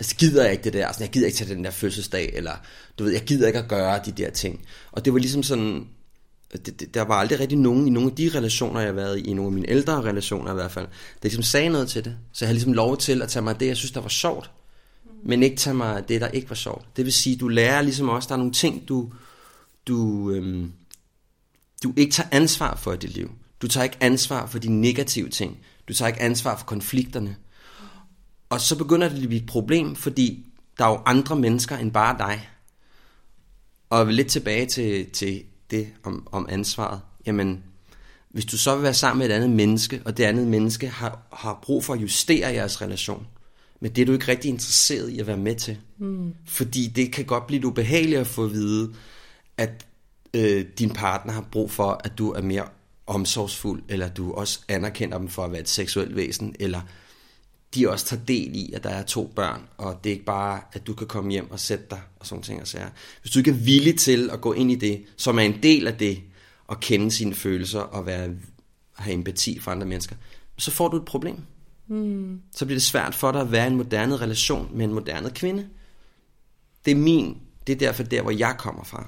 Altså, 0.04 0.16
gider 0.16 0.44
jeg 0.44 0.52
ikke 0.52 0.64
det 0.64 0.74
der, 0.74 0.88
altså, 0.88 1.04
jeg 1.04 1.10
gider 1.10 1.26
ikke 1.26 1.38
til 1.38 1.50
den 1.50 1.64
der 1.64 1.72
fødselsdag, 1.72 2.32
eller 2.34 2.52
du 3.00 3.04
ved, 3.04 3.12
jeg 3.12 3.22
gider 3.22 3.48
ikke 3.48 3.60
at 3.60 3.68
gøre 3.68 4.02
de 4.06 4.12
der 4.12 4.30
ting. 4.30 4.66
Og 4.92 5.06
det 5.06 5.14
var 5.14 5.20
ligesom 5.20 5.44
sådan, 5.44 5.88
det, 6.52 6.80
det, 6.80 6.94
der 6.94 7.02
var 7.02 7.16
aldrig 7.16 7.40
rigtig 7.40 7.58
nogen 7.58 7.88
i 7.88 7.90
nogle 7.90 8.10
af 8.10 8.16
de 8.16 8.32
relationer, 8.36 8.80
jeg 8.80 8.88
har 8.88 8.94
været 8.94 9.20
i, 9.20 9.22
i 9.22 9.34
nogle 9.34 9.48
af 9.48 9.52
mine 9.52 9.70
ældre 9.70 10.02
relationer 10.02 10.52
i 10.52 10.54
hvert 10.54 10.72
fald, 10.72 10.86
der 10.86 11.20
ligesom 11.22 11.44
sagde 11.44 11.70
noget 11.70 11.90
til 11.90 12.06
det. 12.06 12.18
Så 12.34 12.46
jeg 12.46 12.48
havde 12.48 12.56
ligesom 12.56 12.74
lov 12.74 12.98
til 12.98 13.22
at 13.22 13.30
tage 13.30 13.44
mig 13.44 13.52
af 13.52 13.60
det, 13.60 13.68
jeg 13.68 13.78
synes, 13.78 13.92
der 13.92 14.02
var 14.02 14.10
sjovt, 14.10 14.52
men 15.26 15.44
ikke 15.44 15.56
tage 15.56 15.74
mig 15.74 15.98
af 15.98 16.04
det, 16.04 16.22
der 16.22 16.28
ikke 16.28 16.50
var 16.50 16.56
sjovt. 16.56 16.86
Det 16.98 17.06
vil 17.06 17.14
sige, 17.14 17.36
du 17.36 17.48
lærer 17.48 17.82
ligesom 17.82 18.10
også, 18.10 18.28
der 18.28 18.34
er 18.34 18.38
nogle 18.38 18.54
ting, 18.54 18.88
du, 18.88 19.12
du, 19.88 20.32
øhm, 20.32 20.72
du 21.84 21.94
ikke 21.98 22.12
tager 22.12 22.30
ansvar 22.32 22.76
for 22.76 22.94
i 22.94 22.98
dit 22.98 23.14
liv. 23.14 23.32
Du 23.62 23.68
tager 23.68 23.84
ikke 23.84 23.98
ansvar 24.00 24.46
for 24.46 24.60
de 24.60 24.70
negative 24.70 25.30
ting. 25.30 25.58
Du 25.88 25.94
tager 25.94 26.08
ikke 26.08 26.22
ansvar 26.22 26.58
for 26.58 26.66
konflikterne. 26.66 27.36
Og 28.54 28.62
så 28.62 28.78
begynder 28.78 29.10
det 29.10 29.16
at 29.16 29.28
blive 29.28 29.42
et 29.42 29.46
problem, 29.46 29.96
fordi 29.96 30.46
der 30.78 30.86
er 30.86 30.90
jo 30.90 31.02
andre 31.06 31.36
mennesker 31.36 31.78
end 31.78 31.92
bare 31.92 32.18
dig. 32.18 32.50
Og 33.90 34.08
lidt 34.08 34.28
tilbage 34.28 34.66
til, 34.66 35.10
til 35.10 35.44
det 35.72 35.88
om, 36.04 36.28
om 36.32 36.48
ansvaret. 36.50 37.02
Jamen, 37.26 37.64
hvis 38.30 38.46
du 38.46 38.58
så 38.58 38.76
vil 38.76 38.84
være 38.84 38.94
sammen 38.94 39.20
med 39.20 39.30
et 39.30 39.36
andet 39.36 39.50
menneske, 39.50 40.02
og 40.06 40.18
det 40.18 40.24
andet 40.24 40.48
menneske 40.48 40.88
har, 40.88 41.28
har 41.34 41.60
brug 41.64 41.84
for 41.84 41.94
at 41.94 42.02
justere 42.02 42.54
jeres 42.54 42.82
relation, 42.82 43.28
men 43.80 43.92
det 43.92 44.02
er 44.02 44.06
du 44.06 44.14
ikke 44.14 44.28
rigtig 44.28 44.50
interesseret 44.50 45.10
i 45.10 45.20
at 45.20 45.28
være 45.28 45.38
med 45.38 45.56
til. 45.56 45.78
Mm. 45.98 46.34
Fordi 46.46 46.88
det 46.88 47.12
kan 47.12 47.26
godt 47.26 47.48
blive 47.48 47.66
ubehageligt 47.66 48.20
at 48.20 48.28
få 48.28 48.46
at 48.46 48.52
vide, 48.52 48.94
at 49.58 49.86
øh, 50.34 50.66
din 50.80 50.90
partner 50.90 51.34
har 51.34 51.46
brug 51.52 51.72
for, 51.72 52.02
at 52.04 52.18
du 52.18 52.32
er 52.32 52.42
mere 52.42 52.66
omsorgsfuld, 53.08 53.84
eller 53.90 54.10
du 54.10 54.34
også 54.34 54.60
anerkender 54.68 55.18
dem 55.18 55.28
for 55.28 55.46
at 55.46 55.52
være 55.52 55.62
et 55.62 55.70
seksuelt 55.70 56.16
væsen, 56.16 56.56
eller 56.60 56.82
de 57.76 57.90
også 57.90 58.06
tager 58.06 58.24
del 58.26 58.56
i, 58.56 58.74
at 58.74 58.84
der 58.84 58.90
er 58.90 59.04
to 59.04 59.32
børn, 59.36 59.62
og 59.78 60.00
det 60.04 60.10
er 60.10 60.14
ikke 60.14 60.26
bare, 60.26 60.62
at 60.74 60.88
du 60.88 60.94
kan 60.94 61.08
komme 61.08 61.32
hjem 61.32 61.52
og 61.52 61.60
sætte 61.60 61.86
dig, 61.90 62.02
og 62.20 62.28
sådan 62.28 62.44
ting 62.44 62.62
og 62.62 62.68
sager. 62.68 62.90
Hvis 63.22 63.32
du 63.32 63.40
ikke 63.40 63.52
er 63.52 63.56
villig 63.56 64.00
til 64.00 64.30
at 64.34 64.42
gå 64.42 64.54
ind 64.54 64.72
i 64.72 64.76
det, 64.76 65.04
som 65.18 65.38
er 65.40 65.44
en 65.44 65.64
del 65.64 65.88
af 65.88 65.98
det, 65.98 66.22
og 66.68 66.80
kende 66.80 67.12
sine 67.12 67.36
følelser, 67.36 67.80
og 67.80 68.06
være, 68.06 68.30
have 68.96 69.14
empati 69.14 69.60
for 69.60 69.72
andre 69.72 69.88
mennesker, 69.88 70.16
så 70.58 70.72
får 70.72 70.88
du 70.88 70.98
et 70.98 71.06
problem. 71.06 71.38
Mm. 71.88 72.42
Så 72.56 72.66
bliver 72.66 72.76
det 72.76 72.84
svært 72.84 73.16
for 73.16 73.32
dig 73.32 73.42
at 73.42 73.52
være 73.52 73.68
i 73.68 73.72
en 73.72 73.78
moderne 73.78 74.18
relation 74.18 74.70
med 74.74 74.86
en 74.86 74.94
moderne 74.94 75.30
kvinde. 75.30 75.68
Det 76.86 76.92
er 76.92 76.96
min, 76.96 77.38
det 77.68 77.74
er 77.74 77.78
derfor 77.78 78.04
der, 78.04 78.22
hvor 78.22 78.32
jeg 78.32 78.56
kommer 78.58 78.84
fra. 78.84 79.08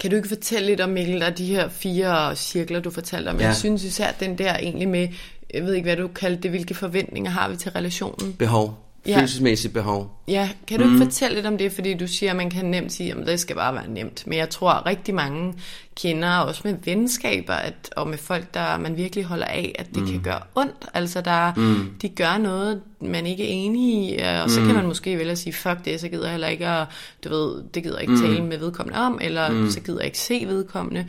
Kan 0.00 0.10
du 0.10 0.16
ikke 0.16 0.28
fortælle 0.28 0.66
lidt 0.66 0.80
om, 0.80 0.90
Mikkel, 0.90 1.22
er 1.22 1.30
de 1.30 1.46
her 1.46 1.68
fire 1.68 2.36
cirkler, 2.36 2.80
du 2.80 2.90
fortalte 2.90 3.28
om? 3.28 3.40
Ja. 3.40 3.46
Jeg 3.46 3.56
synes 3.56 3.84
især 3.84 4.12
den 4.12 4.38
der 4.38 4.56
egentlig 4.56 4.88
med, 4.88 5.08
jeg 5.52 5.64
ved 5.64 5.74
ikke, 5.74 5.86
hvad 5.86 5.96
du 5.96 6.08
kaldte 6.08 6.42
det, 6.42 6.50
hvilke 6.50 6.74
forventninger 6.74 7.30
har 7.30 7.48
vi 7.48 7.56
til 7.56 7.70
relationen? 7.70 8.32
Behov. 8.32 8.78
Ja. 9.06 9.16
Følelsesmæssigt 9.16 9.74
behov. 9.74 10.22
Ja, 10.28 10.50
kan 10.66 10.78
du 10.80 10.86
mm. 10.86 10.94
ikke 10.94 11.04
fortælle 11.04 11.34
lidt 11.34 11.46
om 11.46 11.58
det, 11.58 11.72
fordi 11.72 11.94
du 11.94 12.06
siger, 12.06 12.30
at 12.30 12.36
man 12.36 12.50
kan 12.50 12.64
nemt 12.64 12.92
sige, 12.92 13.12
at 13.12 13.26
det 13.26 13.40
skal 13.40 13.56
bare 13.56 13.74
være 13.74 13.88
nemt. 13.88 14.26
Men 14.26 14.38
jeg 14.38 14.50
tror, 14.50 14.70
at 14.70 14.86
rigtig 14.86 15.14
mange 15.14 15.54
kender, 15.96 16.36
også 16.36 16.60
med 16.64 16.74
venskaber, 16.84 17.54
at, 17.54 17.74
og 17.96 18.08
med 18.08 18.18
folk, 18.18 18.54
der 18.54 18.78
man 18.78 18.96
virkelig 18.96 19.24
holder 19.24 19.46
af, 19.46 19.74
at 19.78 19.86
det 19.94 20.02
mm. 20.02 20.08
kan 20.08 20.22
gøre 20.22 20.40
ondt. 20.54 20.86
Altså, 20.94 21.20
der, 21.20 21.52
mm. 21.56 21.90
de 22.02 22.08
gør 22.08 22.38
noget, 22.38 22.80
man 23.00 23.26
ikke 23.26 23.44
er 23.44 23.48
enig 23.50 24.10
i, 24.10 24.14
øh, 24.14 24.42
og 24.42 24.50
så 24.50 24.60
mm. 24.60 24.66
kan 24.66 24.74
man 24.74 24.86
måske 24.86 25.18
vælge 25.18 25.32
at 25.32 25.38
sige, 25.38 25.52
fuck 25.52 25.84
det, 25.84 26.00
så 26.00 26.08
gider 26.08 26.24
jeg 26.24 26.30
heller 26.30 26.48
ikke, 26.48 26.66
at, 26.66 26.86
du 27.24 27.28
ved, 27.28 27.62
det 27.74 27.82
gider 27.82 27.98
jeg 28.00 28.08
ikke 28.10 28.22
tale 28.22 28.44
med 28.44 28.58
vedkommende 28.58 28.98
om, 28.98 29.18
eller 29.22 29.50
mm. 29.50 29.70
så 29.70 29.80
gider 29.80 29.98
jeg 29.98 30.06
ikke 30.06 30.18
se 30.18 30.44
vedkommende. 30.46 31.06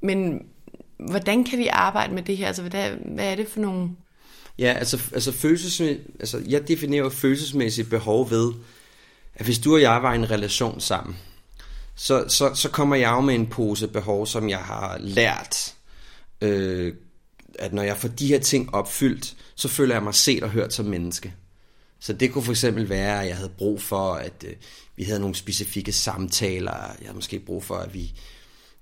Men 0.00 0.42
hvordan 0.98 1.44
kan 1.44 1.58
vi 1.58 1.66
arbejde 1.66 2.14
med 2.14 2.22
det 2.22 2.36
her? 2.36 2.46
Altså, 2.46 2.62
hvad, 2.62 2.90
hvad 2.90 3.32
er 3.32 3.34
det 3.34 3.48
for 3.48 3.60
nogle... 3.60 3.90
Ja, 4.58 4.72
altså, 4.72 5.02
altså, 5.12 5.30
følelsesmæ- 5.30 6.16
altså 6.20 6.42
jeg 6.48 6.68
definerer 6.68 7.08
følelsesmæssigt 7.08 7.90
behov 7.90 8.30
ved, 8.30 8.52
at 9.34 9.44
hvis 9.44 9.58
du 9.58 9.74
og 9.74 9.80
jeg 9.80 10.02
var 10.02 10.12
i 10.12 10.16
en 10.16 10.30
relation 10.30 10.80
sammen, 10.80 11.16
så, 11.94 12.24
så, 12.28 12.54
så 12.54 12.68
kommer 12.68 12.96
jeg 12.96 13.10
jo 13.10 13.20
med 13.20 13.34
en 13.34 13.46
pose 13.46 13.88
behov, 13.88 14.26
som 14.26 14.48
jeg 14.48 14.58
har 14.58 14.98
lært, 15.00 15.74
øh, 16.40 16.94
at 17.58 17.72
når 17.72 17.82
jeg 17.82 17.96
får 17.96 18.08
de 18.08 18.26
her 18.26 18.38
ting 18.38 18.74
opfyldt, 18.74 19.36
så 19.54 19.68
føler 19.68 19.94
jeg 19.94 20.02
mig 20.02 20.14
set 20.14 20.42
og 20.42 20.50
hørt 20.50 20.74
som 20.74 20.86
menneske. 20.86 21.34
Så 22.00 22.12
det 22.12 22.32
kunne 22.32 22.44
for 22.44 22.52
eksempel 22.52 22.88
være, 22.88 23.22
at 23.22 23.28
jeg 23.28 23.36
havde 23.36 23.52
brug 23.58 23.82
for, 23.82 24.14
at 24.14 24.44
øh, 24.46 24.54
vi 24.96 25.04
havde 25.04 25.20
nogle 25.20 25.34
specifikke 25.34 25.92
samtaler. 25.92 26.72
Jeg 26.72 26.96
havde 27.00 27.14
måske 27.14 27.38
brug 27.38 27.64
for, 27.64 27.76
at 27.76 27.94
vi, 27.94 28.12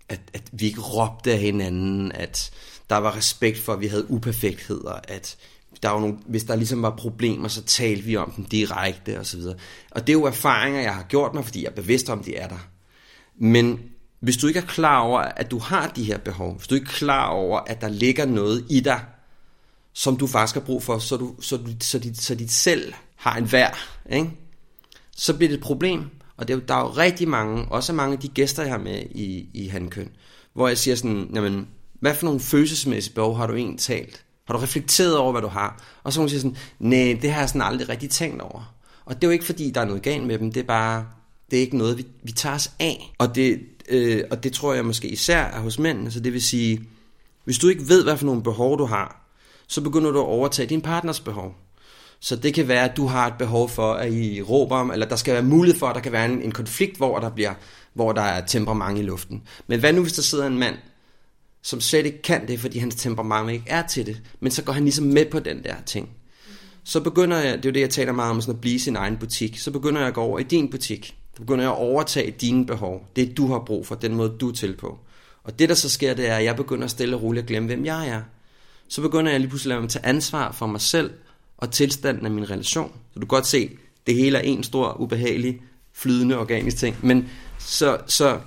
at, 0.08 0.20
at 0.34 0.42
vi 0.52 0.66
ikke 0.66 0.80
råbte 0.80 1.32
af 1.32 1.38
hinanden, 1.38 2.12
at 2.12 2.50
der 2.90 2.96
var 2.96 3.16
respekt 3.16 3.58
for, 3.58 3.72
at 3.72 3.80
vi 3.80 3.86
havde 3.86 4.10
uperfektheder, 4.10 5.00
at 5.08 5.36
der 5.82 5.88
var 5.88 6.00
nogle, 6.00 6.16
hvis 6.26 6.44
der 6.44 6.56
ligesom 6.56 6.82
var 6.82 6.96
problemer, 6.96 7.48
så 7.48 7.62
talte 7.62 8.02
vi 8.02 8.16
om 8.16 8.32
dem 8.36 8.44
direkte 8.44 9.18
og 9.18 9.26
så 9.26 9.36
videre. 9.36 9.56
Og 9.90 10.00
det 10.00 10.08
er 10.08 10.18
jo 10.18 10.24
erfaringer, 10.24 10.80
jeg 10.80 10.94
har 10.94 11.02
gjort 11.02 11.34
mig, 11.34 11.44
fordi 11.44 11.62
jeg 11.62 11.70
er 11.70 11.74
bevidst 11.74 12.08
om, 12.10 12.22
de 12.22 12.36
er 12.36 12.48
der. 12.48 12.68
Men 13.38 13.80
hvis 14.20 14.36
du 14.36 14.46
ikke 14.46 14.60
er 14.60 14.66
klar 14.66 15.00
over, 15.00 15.20
at 15.20 15.50
du 15.50 15.58
har 15.58 15.88
de 15.88 16.04
her 16.04 16.18
behov, 16.18 16.56
hvis 16.56 16.68
du 16.68 16.74
ikke 16.74 16.84
er 16.84 16.90
klar 16.92 17.28
over, 17.28 17.60
at 17.60 17.80
der 17.80 17.88
ligger 17.88 18.26
noget 18.26 18.66
i 18.70 18.80
dig, 18.80 19.00
som 19.92 20.16
du 20.16 20.26
faktisk 20.26 20.54
har 20.54 20.60
brug 20.60 20.82
for, 20.82 20.98
så, 20.98 21.16
du, 21.16 21.34
så, 21.40 21.56
du, 21.56 21.70
så, 21.80 21.98
dit, 21.98 22.22
så 22.22 22.34
dit 22.34 22.52
selv 22.52 22.94
har 23.16 23.36
en 23.36 23.52
værd, 23.52 23.78
ikke? 24.10 24.30
så 25.16 25.36
bliver 25.36 25.48
det 25.48 25.56
et 25.56 25.62
problem. 25.62 26.10
Og 26.36 26.48
det 26.48 26.68
der 26.68 26.74
er 26.74 26.80
jo 26.80 26.88
rigtig 26.88 27.28
mange, 27.28 27.64
også 27.64 27.92
mange 27.92 28.12
af 28.12 28.18
de 28.18 28.28
gæster, 28.28 28.62
jeg 28.62 28.72
har 28.72 28.78
med 28.78 29.02
i, 29.10 29.48
i 29.54 29.66
Handkøn, 29.66 30.08
hvor 30.52 30.68
jeg 30.68 30.78
siger 30.78 30.94
sådan, 30.94 31.30
jamen, 31.34 31.68
hvad 32.00 32.14
for 32.14 32.24
nogle 32.24 32.40
følelsesmæssige 32.40 33.14
behov 33.14 33.36
har 33.36 33.46
du 33.46 33.54
egentlig 33.54 33.80
talt? 33.80 34.24
Har 34.44 34.54
du 34.54 34.60
reflekteret 34.60 35.16
over, 35.16 35.32
hvad 35.32 35.42
du 35.42 35.48
har? 35.48 35.82
Og 36.02 36.12
så 36.12 36.20
hun 36.20 36.28
siger 36.28 36.40
sådan, 36.40 36.56
nej, 36.78 37.18
det 37.22 37.30
har 37.30 37.40
jeg 37.40 37.48
sådan 37.48 37.62
aldrig 37.62 37.88
rigtig 37.88 38.10
tænkt 38.10 38.42
over. 38.42 38.74
Og 39.04 39.14
det 39.14 39.24
er 39.24 39.28
jo 39.28 39.32
ikke 39.32 39.44
fordi, 39.44 39.70
der 39.70 39.80
er 39.80 39.84
noget 39.84 40.02
galt 40.02 40.26
med 40.26 40.38
dem, 40.38 40.52
det 40.52 40.60
er 40.60 40.66
bare, 40.66 41.06
det 41.50 41.56
er 41.56 41.60
ikke 41.60 41.78
noget, 41.78 41.98
vi, 41.98 42.06
vi 42.22 42.32
tager 42.32 42.54
os 42.54 42.70
af. 42.78 43.14
Og 43.18 43.34
det, 43.34 43.60
øh, 43.88 44.24
og 44.30 44.44
det 44.44 44.52
tror 44.52 44.74
jeg 44.74 44.84
måske 44.84 45.08
især 45.08 45.44
er 45.44 45.60
hos 45.60 45.78
mændene, 45.78 46.10
Så 46.10 46.20
det 46.20 46.32
vil 46.32 46.42
sige, 46.42 46.88
hvis 47.44 47.58
du 47.58 47.68
ikke 47.68 47.88
ved, 47.88 48.04
hvad 48.04 48.16
for 48.16 48.26
nogle 48.26 48.42
behov 48.42 48.78
du 48.78 48.84
har, 48.84 49.26
så 49.66 49.80
begynder 49.80 50.10
du 50.10 50.18
at 50.18 50.26
overtage 50.26 50.68
din 50.68 50.80
partners 50.80 51.20
behov. 51.20 51.54
Så 52.20 52.36
det 52.36 52.54
kan 52.54 52.68
være, 52.68 52.90
at 52.90 52.96
du 52.96 53.06
har 53.06 53.26
et 53.26 53.34
behov 53.38 53.68
for, 53.68 53.92
at 53.92 54.12
I 54.12 54.42
råber 54.42 54.76
om, 54.76 54.90
eller 54.90 55.06
der 55.06 55.16
skal 55.16 55.34
være 55.34 55.42
mulighed 55.42 55.78
for, 55.78 55.86
at 55.86 55.94
der 55.94 56.00
kan 56.00 56.12
være 56.12 56.24
en, 56.24 56.42
en 56.42 56.52
konflikt, 56.52 56.96
hvor 56.96 57.18
der, 57.18 57.30
bliver, 57.30 57.54
hvor 57.94 58.12
der 58.12 58.22
er 58.22 58.46
temperament 58.46 58.98
i 58.98 59.02
luften. 59.02 59.42
Men 59.66 59.80
hvad 59.80 59.92
nu, 59.92 60.02
hvis 60.02 60.12
der 60.12 60.22
sidder 60.22 60.46
en 60.46 60.58
mand, 60.58 60.74
som 61.62 61.80
slet 61.80 62.06
ikke 62.06 62.22
kan 62.22 62.48
det, 62.48 62.60
fordi 62.60 62.78
hans 62.78 62.94
temperament 62.94 63.50
ikke 63.50 63.64
er 63.66 63.86
til 63.86 64.06
det, 64.06 64.22
men 64.40 64.52
så 64.52 64.62
går 64.62 64.72
han 64.72 64.82
ligesom 64.82 65.04
med 65.04 65.26
på 65.26 65.38
den 65.38 65.62
der 65.62 65.74
ting. 65.86 66.08
Så 66.84 67.00
begynder 67.00 67.36
jeg, 67.36 67.56
det 67.56 67.64
er 67.64 67.70
jo 67.70 67.74
det, 67.74 67.80
jeg 67.80 67.90
taler 67.90 68.12
meget 68.12 68.30
om, 68.30 68.40
sådan 68.40 68.54
at 68.54 68.60
blive 68.60 68.80
sin 68.80 68.96
egen 68.96 69.16
butik, 69.16 69.58
så 69.58 69.70
begynder 69.70 70.00
jeg 70.00 70.08
at 70.08 70.14
gå 70.14 70.20
over 70.20 70.38
i 70.38 70.42
din 70.42 70.70
butik. 70.70 71.16
Så 71.34 71.40
begynder 71.40 71.64
jeg 71.64 71.72
at 71.72 71.78
overtage 71.78 72.30
dine 72.30 72.66
behov, 72.66 73.06
det 73.16 73.36
du 73.36 73.46
har 73.46 73.58
brug 73.58 73.86
for, 73.86 73.94
den 73.94 74.14
måde 74.14 74.36
du 74.40 74.48
er 74.48 74.52
til 74.52 74.76
på. 74.76 74.98
Og 75.44 75.58
det 75.58 75.68
der 75.68 75.74
så 75.74 75.88
sker, 75.88 76.14
det 76.14 76.28
er, 76.28 76.36
at 76.36 76.44
jeg 76.44 76.56
begynder 76.56 76.84
at 76.84 76.90
stille 76.90 77.16
og 77.16 77.22
roligt 77.22 77.42
at 77.42 77.48
glemme, 77.48 77.66
hvem 77.66 77.84
jeg 77.84 78.08
er. 78.08 78.22
Så 78.88 79.02
begynder 79.02 79.30
jeg 79.30 79.40
lige 79.40 79.48
pludselig 79.48 79.76
at 79.76 79.88
tage 79.88 80.06
ansvar 80.06 80.52
for 80.52 80.66
mig 80.66 80.80
selv, 80.80 81.10
og 81.56 81.72
tilstanden 81.72 82.24
af 82.24 82.30
min 82.30 82.50
relation. 82.50 82.92
Så 83.12 83.14
du 83.14 83.20
kan 83.20 83.28
godt 83.28 83.46
se, 83.46 83.70
det 84.06 84.14
hele 84.14 84.38
er 84.38 84.42
en 84.42 84.62
stor, 84.62 85.00
ubehagelig, 85.00 85.62
flydende, 85.92 86.38
organisk 86.38 86.76
ting. 86.76 86.96
Men 87.02 87.28
så, 87.58 87.98
så 88.06 88.40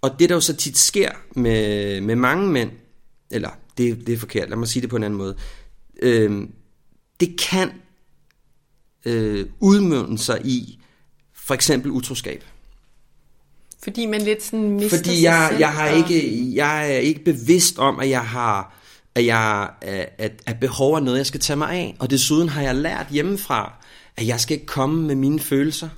og 0.00 0.18
det 0.18 0.28
der 0.28 0.34
jo 0.34 0.40
så 0.40 0.56
tit 0.56 0.78
sker 0.78 1.10
med, 1.32 2.00
med 2.00 2.16
mange 2.16 2.48
mænd, 2.48 2.70
eller 3.30 3.50
det, 3.78 4.06
det 4.06 4.14
er 4.14 4.18
forkert, 4.18 4.48
lad 4.48 4.56
mig 4.56 4.68
sige 4.68 4.80
det 4.80 4.90
på 4.90 4.96
en 4.96 5.02
anden 5.02 5.18
måde, 5.18 5.36
øh, 6.02 6.48
det 7.20 7.40
kan 7.50 7.70
øh, 9.04 9.46
udmønte 9.60 10.22
sig 10.22 10.40
i 10.44 10.78
for 11.34 11.54
eksempel 11.54 11.90
utroskab. 11.90 12.44
Fordi 13.82 14.06
man 14.06 14.22
lidt 14.22 14.42
sådan 14.42 14.70
mister 14.70 14.96
Fordi 14.96 15.22
jeg, 15.22 15.32
sig 15.32 15.48
selv, 15.48 15.58
jeg, 15.58 15.72
har 15.72 15.90
og... 15.90 15.96
ikke, 15.96 16.54
jeg 16.54 16.94
er 16.94 16.98
ikke 16.98 17.24
bevidst 17.24 17.78
om, 17.78 18.00
at 18.00 18.10
jeg 18.10 18.24
har 18.24 18.79
at 19.14 19.26
jeg 19.26 19.68
at, 20.18 20.42
at 20.46 20.60
behov 20.60 20.94
er 20.94 21.00
noget, 21.00 21.18
jeg 21.18 21.26
skal 21.26 21.40
tage 21.40 21.56
mig 21.56 21.70
af. 21.70 21.96
Og 21.98 22.10
desuden 22.10 22.48
har 22.48 22.62
jeg 22.62 22.74
lært 22.74 23.06
hjemmefra, 23.10 23.72
at 24.16 24.26
jeg 24.26 24.40
skal 24.40 24.54
ikke 24.54 24.66
komme 24.66 25.02
med 25.02 25.14
mine 25.14 25.40
følelser 25.40 25.88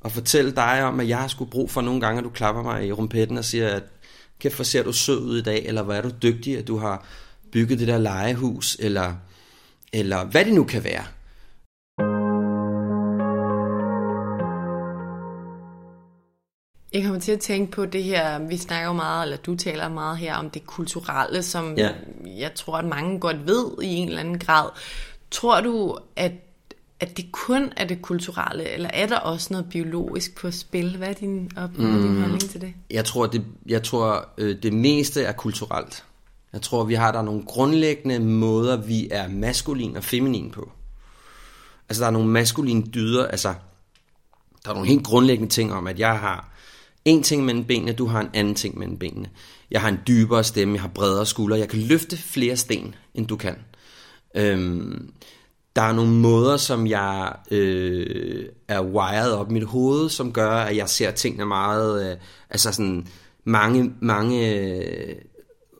og 0.00 0.12
fortælle 0.12 0.52
dig 0.52 0.84
om, 0.84 1.00
at 1.00 1.08
jeg 1.08 1.18
har 1.18 1.28
skulle 1.28 1.50
brug 1.50 1.70
for 1.70 1.80
nogle 1.80 2.00
gange, 2.00 2.18
at 2.18 2.24
du 2.24 2.30
klapper 2.30 2.62
mig 2.62 2.86
i 2.86 2.92
rumpetten 2.92 3.38
og 3.38 3.44
siger, 3.44 3.68
at 3.68 3.82
kæft, 4.38 4.54
hvor 4.54 4.64
ser 4.64 4.82
du 4.82 4.92
sød 4.92 5.20
ud 5.20 5.38
i 5.38 5.42
dag, 5.42 5.64
eller 5.66 5.82
hvor 5.82 5.94
er 5.94 6.02
du 6.02 6.10
dygtig, 6.22 6.58
at 6.58 6.68
du 6.68 6.78
har 6.78 7.06
bygget 7.52 7.78
det 7.78 7.88
der 7.88 7.98
legehus, 7.98 8.76
eller, 8.80 9.14
eller 9.92 10.24
hvad 10.24 10.44
det 10.44 10.54
nu 10.54 10.64
kan 10.64 10.84
være. 10.84 11.04
Jeg 16.92 17.04
kommer 17.04 17.20
til 17.20 17.32
at 17.32 17.40
tænke 17.40 17.72
på 17.72 17.86
det 17.86 18.04
her, 18.04 18.38
vi 18.38 18.56
snakker 18.56 18.92
meget, 18.92 19.22
eller 19.22 19.36
du 19.36 19.54
taler 19.54 19.88
meget 19.88 20.18
her 20.18 20.34
om 20.34 20.50
det 20.50 20.66
kulturelle, 20.66 21.42
som 21.42 21.74
ja. 21.76 21.90
jeg 22.24 22.54
tror, 22.54 22.76
at 22.76 22.84
mange 22.84 23.20
godt 23.20 23.46
ved 23.46 23.82
i 23.82 23.86
en 23.86 24.08
eller 24.08 24.20
anden 24.20 24.38
grad. 24.38 24.68
Tror 25.30 25.60
du, 25.60 25.98
at, 26.16 26.32
at 27.00 27.16
det 27.16 27.32
kun 27.32 27.72
er 27.76 27.84
det 27.84 28.02
kulturelle, 28.02 28.68
eller 28.68 28.90
er 28.92 29.06
der 29.06 29.18
også 29.18 29.48
noget 29.50 29.66
biologisk 29.70 30.36
på 30.36 30.50
spil? 30.50 30.96
Hvad 30.96 31.08
er 31.08 31.12
din, 31.12 31.50
op, 31.56 31.70
mm. 31.78 32.02
din 32.02 32.20
holdning 32.20 32.40
til 32.40 32.60
det? 32.60 32.74
Jeg 32.90 33.04
tror, 33.04 33.26
det, 33.26 33.44
jeg 33.66 33.82
tror 33.82 34.28
øh, 34.38 34.62
det 34.62 34.72
meste 34.72 35.22
er 35.22 35.32
kulturelt. 35.32 36.04
Jeg 36.52 36.62
tror, 36.62 36.84
vi 36.84 36.94
har 36.94 37.12
der 37.12 37.22
nogle 37.22 37.42
grundlæggende 37.42 38.18
måder, 38.18 38.76
vi 38.76 39.08
er 39.10 39.28
maskulin 39.28 39.96
og 39.96 40.04
feminin 40.04 40.50
på. 40.50 40.72
Altså, 41.88 42.00
der 42.00 42.06
er 42.06 42.12
nogle 42.12 42.28
maskuline 42.28 42.82
dyder, 42.82 43.26
altså, 43.26 43.54
der 44.64 44.70
er 44.70 44.74
nogle 44.74 44.88
helt 44.88 45.04
grundlæggende 45.04 45.52
ting 45.52 45.72
om, 45.72 45.86
at 45.86 45.98
jeg 45.98 46.18
har 46.18 46.51
en 47.04 47.22
ting 47.22 47.44
mellem 47.44 47.64
benene, 47.64 47.92
du 47.92 48.06
har 48.06 48.20
en 48.20 48.30
anden 48.34 48.54
ting 48.54 48.78
mellem 48.78 48.96
benene. 48.96 49.30
Jeg 49.70 49.80
har 49.80 49.88
en 49.88 49.98
dybere 50.06 50.44
stemme, 50.44 50.74
jeg 50.74 50.82
har 50.82 50.88
bredere 50.88 51.26
skuldre, 51.26 51.58
jeg 51.58 51.68
kan 51.68 51.78
løfte 51.78 52.16
flere 52.16 52.56
sten, 52.56 52.94
end 53.14 53.26
du 53.26 53.36
kan. 53.36 53.56
Øhm, 54.34 55.12
der 55.76 55.82
er 55.82 55.92
nogle 55.92 56.12
måder, 56.12 56.56
som 56.56 56.86
jeg 56.86 57.32
øh, 57.50 58.46
er 58.68 58.82
wired 58.82 59.32
op 59.32 59.50
i 59.50 59.52
mit 59.52 59.64
hoved, 59.64 60.08
som 60.08 60.32
gør, 60.32 60.50
at 60.50 60.76
jeg 60.76 60.88
ser 60.88 61.10
tingene 61.10 61.46
meget, 61.46 62.10
øh, 62.10 62.16
altså 62.50 62.72
sådan 62.72 63.06
mange, 63.44 63.92
mange 64.00 64.54
øh, 64.54 65.14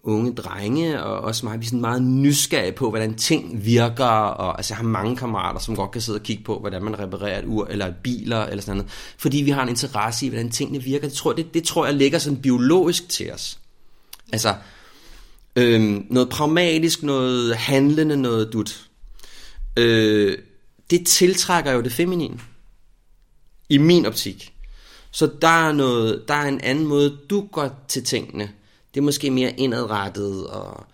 unge 0.05 0.33
drenge, 0.33 1.03
og 1.03 1.21
også 1.21 1.47
mig, 1.47 1.61
vi 1.61 1.65
er 1.65 1.69
sådan 1.69 1.81
meget 1.81 2.03
nysgerrige 2.03 2.73
på, 2.73 2.91
hvordan 2.91 3.15
ting 3.15 3.65
virker, 3.65 4.05
og 4.05 4.59
altså, 4.59 4.75
jeg 4.75 4.77
har 4.77 4.85
mange 4.85 5.17
kammerater, 5.17 5.61
som 5.61 5.77
godt 5.77 5.91
kan 5.91 6.01
sidde 6.01 6.19
og 6.19 6.23
kigge 6.23 6.45
på, 6.45 6.59
hvordan 6.59 6.83
man 6.83 6.99
reparerer 6.99 7.39
et 7.39 7.45
ur, 7.47 7.67
eller 7.67 7.93
biler, 8.03 8.47
eller 8.47 8.63
sådan 8.63 8.77
noget, 8.77 8.93
fordi 9.19 9.39
vi 9.39 9.51
har 9.51 9.63
en 9.63 9.69
interesse 9.69 10.27
i, 10.27 10.29
hvordan 10.29 10.51
tingene 10.51 10.83
virker. 10.83 11.09
Det 11.09 11.17
tror, 11.17 11.33
det, 11.33 11.55
det 11.55 11.65
tror 11.65 11.87
jeg 11.87 11.95
ligger 11.95 12.19
sådan 12.19 12.43
biologisk 12.43 13.09
til 13.09 13.33
os. 13.33 13.59
Altså, 14.33 14.55
øhm, 15.57 16.07
noget 16.11 16.29
pragmatisk, 16.29 17.03
noget 17.03 17.57
handlende, 17.57 18.17
noget 18.17 18.53
dut. 18.53 18.87
Øh, 19.77 20.39
det 20.91 21.07
tiltrækker 21.07 21.73
jo 21.73 21.81
det 21.81 21.93
feminine. 21.93 22.39
I 23.69 23.79
min 23.79 24.07
optik. 24.07 24.53
Så 25.11 25.31
der 25.43 25.69
er, 25.69 25.73
noget, 25.73 26.25
der 26.29 26.35
er 26.35 26.49
en 26.49 26.61
anden 26.61 26.87
måde, 26.87 27.19
du 27.31 27.47
går 27.53 27.85
til 27.89 28.05
tingene, 28.05 28.51
det 28.95 29.01
er 29.01 29.05
måske 29.05 29.31
mere 29.31 29.53
indadrettet 29.61 30.47
og 30.47 30.87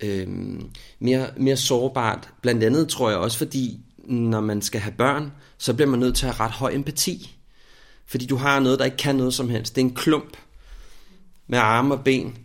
øhm, 0.00 0.70
mere, 0.98 1.28
mere 1.36 1.56
sårbart. 1.56 2.28
Blandt 2.42 2.64
andet 2.64 2.88
tror 2.88 3.10
jeg 3.10 3.18
også, 3.18 3.38
fordi 3.38 3.80
når 4.04 4.40
man 4.40 4.62
skal 4.62 4.80
have 4.80 4.94
børn, 4.98 5.32
så 5.58 5.74
bliver 5.74 5.88
man 5.88 6.00
nødt 6.00 6.16
til 6.16 6.26
at 6.26 6.34
have 6.34 6.46
ret 6.46 6.54
høj 6.54 6.74
empati. 6.74 7.36
Fordi 8.06 8.26
du 8.26 8.36
har 8.36 8.60
noget, 8.60 8.78
der 8.78 8.84
ikke 8.84 8.96
kan 8.96 9.16
noget 9.16 9.34
som 9.34 9.48
helst. 9.48 9.76
Det 9.76 9.80
er 9.82 9.86
en 9.86 9.94
klump 9.94 10.36
med 11.46 11.58
arme 11.58 11.94
og 11.94 12.04
ben, 12.04 12.38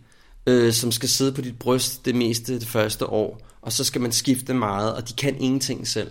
øh, 0.46 0.72
som 0.72 0.92
skal 0.92 1.08
sidde 1.08 1.32
på 1.32 1.40
dit 1.40 1.58
bryst 1.58 2.04
det 2.04 2.14
meste 2.14 2.54
det 2.54 2.68
første 2.68 3.06
år. 3.06 3.40
Og 3.62 3.72
så 3.72 3.84
skal 3.84 4.00
man 4.00 4.12
skifte 4.12 4.54
meget, 4.54 4.94
og 4.94 5.08
de 5.08 5.12
kan 5.12 5.36
ingenting 5.40 5.88
selv. 5.88 6.10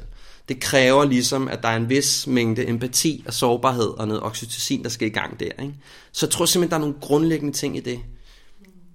Det 0.50 0.60
kræver 0.60 1.06
ligesom, 1.06 1.48
at 1.48 1.62
der 1.62 1.70
er 1.70 1.76
en 1.76 1.90
vis 1.90 2.28
mængde 2.28 2.68
empati 2.68 3.24
og 3.28 3.34
sårbarhed 3.34 3.88
og 3.88 4.08
noget 4.08 4.24
oxytocin, 4.24 4.84
der 4.84 4.90
skal 4.90 5.08
i 5.08 5.12
gang 5.12 5.40
der. 5.40 5.46
Ikke? 5.46 5.74
Så 6.12 6.26
jeg 6.26 6.32
tror 6.32 6.46
simpelthen, 6.46 6.70
der 6.70 6.76
er 6.76 6.90
nogle 6.90 7.02
grundlæggende 7.02 7.54
ting 7.54 7.78
i 7.78 7.80
det. 7.80 8.00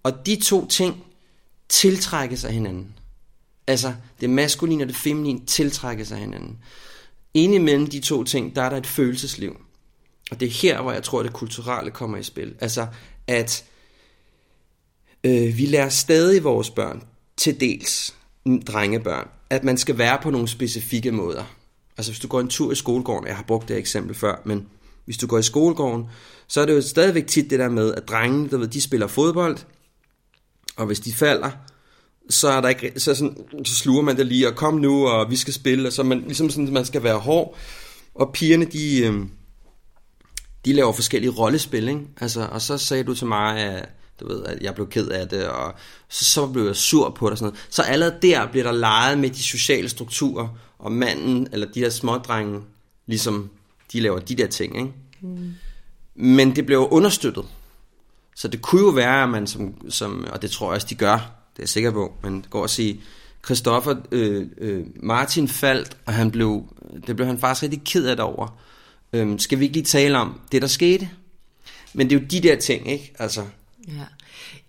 Og 0.04 0.26
de 0.26 0.36
to 0.36 0.66
ting 0.66 1.04
tiltrækkes 1.68 2.44
af 2.44 2.52
hinanden. 2.52 2.94
Altså, 3.66 3.94
det 4.20 4.30
maskuline 4.30 4.84
og 4.84 4.88
det 4.88 4.96
feminine 4.96 5.46
tiltrækkes 5.46 6.12
af 6.12 6.18
hinanden. 6.18 6.58
Inde 7.34 7.54
imellem 7.54 7.86
de 7.86 8.00
to 8.00 8.24
ting, 8.24 8.56
der 8.56 8.62
er 8.62 8.68
der 8.68 8.76
et 8.76 8.86
følelsesliv. 8.86 9.60
Og 10.30 10.40
det 10.40 10.46
er 10.46 10.52
her, 10.52 10.82
hvor 10.82 10.92
jeg 10.92 11.02
tror, 11.02 11.20
at 11.20 11.24
det 11.24 11.32
kulturelle 11.32 11.90
kommer 11.90 12.18
i 12.18 12.22
spil. 12.22 12.54
Altså, 12.60 12.86
at 13.26 13.64
øh, 15.24 15.58
vi 15.58 15.66
lærer 15.66 15.88
stadig 15.88 16.44
vores 16.44 16.70
børn, 16.70 17.02
til 17.36 17.60
dels 17.60 18.14
drengebørn, 18.66 19.28
at 19.50 19.64
man 19.64 19.78
skal 19.78 19.98
være 19.98 20.18
på 20.22 20.30
nogle 20.30 20.48
specifikke 20.48 21.12
måder. 21.12 21.44
Altså 21.96 22.12
hvis 22.12 22.20
du 22.20 22.28
går 22.28 22.40
en 22.40 22.48
tur 22.48 22.72
i 22.72 22.74
skolegården, 22.74 23.28
jeg 23.28 23.36
har 23.36 23.42
brugt 23.42 23.68
det 23.68 23.76
eksempel 23.76 24.14
før, 24.14 24.42
men 24.44 24.66
hvis 25.04 25.16
du 25.16 25.26
går 25.26 25.38
i 25.38 25.42
skolegården, 25.42 26.04
så 26.48 26.60
er 26.60 26.66
det 26.66 26.74
jo 26.74 26.82
stadigvæk 26.82 27.26
tit 27.26 27.50
det 27.50 27.58
der 27.58 27.68
med, 27.68 27.94
at 27.94 28.08
drengene, 28.08 28.50
der 28.50 28.56
ved, 28.56 28.68
de 28.68 28.80
spiller 28.80 29.06
fodbold, 29.06 29.58
og 30.76 30.87
hvis 30.87 31.00
de 31.00 31.12
falder, 31.12 31.50
så, 32.30 32.48
er 32.48 32.60
der 32.60 32.68
ikke, 32.68 33.00
så, 33.00 33.14
sådan, 33.14 33.37
så 33.64 33.74
sluger 33.74 34.02
man 34.02 34.16
det 34.16 34.26
lige, 34.26 34.48
og 34.48 34.54
kom 34.54 34.74
nu, 34.74 35.08
og 35.08 35.30
vi 35.30 35.37
skal 35.37 35.54
spille, 35.54 35.88
og 35.88 35.92
så 35.92 36.02
man, 36.02 36.20
ligesom 36.20 36.50
sådan, 36.50 36.72
man 36.72 36.84
skal 36.84 37.02
være 37.02 37.18
hård, 37.18 37.56
og 38.14 38.32
pigerne, 38.32 38.64
de, 38.64 38.98
øh, 39.06 39.14
de 40.64 40.72
laver 40.72 40.92
forskellige 40.92 41.30
rollespil, 41.30 41.88
ikke? 41.88 42.00
Altså, 42.20 42.48
og 42.52 42.62
så 42.62 42.78
sagde 42.78 43.04
du 43.04 43.14
til 43.14 43.26
mig, 43.26 43.58
at, 43.58 43.88
du 44.20 44.28
ved, 44.28 44.44
at 44.44 44.62
jeg 44.62 44.74
blev 44.74 44.88
ked 44.88 45.08
af 45.08 45.28
det, 45.28 45.48
og 45.48 45.74
så, 46.08 46.24
så 46.24 46.46
blev 46.46 46.66
jeg 46.66 46.76
sur 46.76 47.10
på 47.10 47.26
det 47.26 47.32
og 47.32 47.38
sådan 47.38 47.52
noget. 47.52 47.66
Så 47.70 47.82
allerede 47.82 48.18
der 48.22 48.46
bliver 48.50 48.64
der 48.64 48.72
leget 48.72 49.18
med 49.18 49.30
de 49.30 49.42
sociale 49.42 49.88
strukturer, 49.88 50.48
og 50.78 50.92
manden, 50.92 51.48
eller 51.52 51.66
de 51.74 51.80
der 51.80 51.90
smådrenge, 51.90 52.60
ligesom 53.06 53.50
de 53.92 54.00
laver 54.00 54.18
de 54.18 54.34
der 54.34 54.46
ting, 54.46 54.76
ikke? 54.76 54.92
Mm. 55.20 55.52
Men 56.14 56.56
det 56.56 56.66
blev 56.66 56.88
understøttet. 56.90 57.44
Så 58.36 58.48
det 58.48 58.62
kunne 58.62 58.82
jo 58.82 58.88
være, 58.88 59.22
at 59.22 59.28
man 59.28 59.46
som, 59.46 59.90
som 59.90 60.26
og 60.32 60.42
det 60.42 60.50
tror 60.50 60.66
jeg 60.66 60.74
også, 60.74 60.86
de 60.90 60.94
gør, 60.94 61.16
det 61.16 61.58
er 61.58 61.62
jeg 61.62 61.68
sikker 61.68 61.90
på, 61.90 62.14
men 62.22 62.46
går 62.50 62.64
at 62.64 62.70
sige, 62.70 63.00
Christoffer, 63.44 63.94
øh, 64.12 64.46
øh, 64.58 64.84
Martin 64.96 65.48
faldt, 65.48 65.96
og 66.06 66.12
han 66.12 66.30
blev, 66.30 66.62
det 67.06 67.16
blev 67.16 67.26
han 67.26 67.38
faktisk 67.38 67.62
rigtig 67.62 67.82
ked 67.84 68.06
af 68.06 68.24
over. 68.24 68.58
Øh, 69.12 69.38
skal 69.38 69.58
vi 69.58 69.64
ikke 69.64 69.76
lige 69.76 69.84
tale 69.84 70.18
om 70.18 70.40
det, 70.52 70.62
der 70.62 70.68
skete? 70.68 71.10
Men 71.92 72.10
det 72.10 72.16
er 72.16 72.20
jo 72.20 72.26
de 72.26 72.40
der 72.40 72.56
ting, 72.56 72.90
ikke? 72.90 73.14
Altså, 73.18 73.44
Ja. 73.88 74.04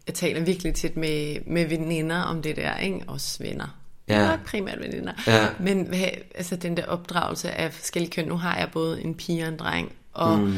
Jeg 0.08 0.16
taler 0.16 0.42
virkelig 0.42 0.74
tit 0.74 0.98
med, 0.98 1.38
med 1.48 1.66
veninder 1.66 2.22
om 2.22 2.42
det 2.42 2.56
der, 2.56 2.78
ikke? 2.78 3.02
Også 3.08 3.44
venner. 3.44 3.78
Ja. 4.08 4.30
Ja. 4.30 4.38
primært 4.46 4.80
veninder. 4.80 5.14
Ja. 5.28 5.48
Men 5.60 5.82
hvad, 5.82 6.08
altså 6.36 6.56
den 6.56 6.78
der 6.78 6.86
opdragelse 6.86 7.52
af 7.52 7.74
forskellige 7.74 8.12
køn, 8.12 8.28
nu 8.28 8.38
har 8.38 8.58
jeg 8.58 8.70
både 8.74 9.02
en 9.02 9.16
pige 9.16 9.44
og 9.44 9.50
en 9.50 9.58
dreng, 9.58 9.92
og 10.14 10.40
mm. 10.40 10.58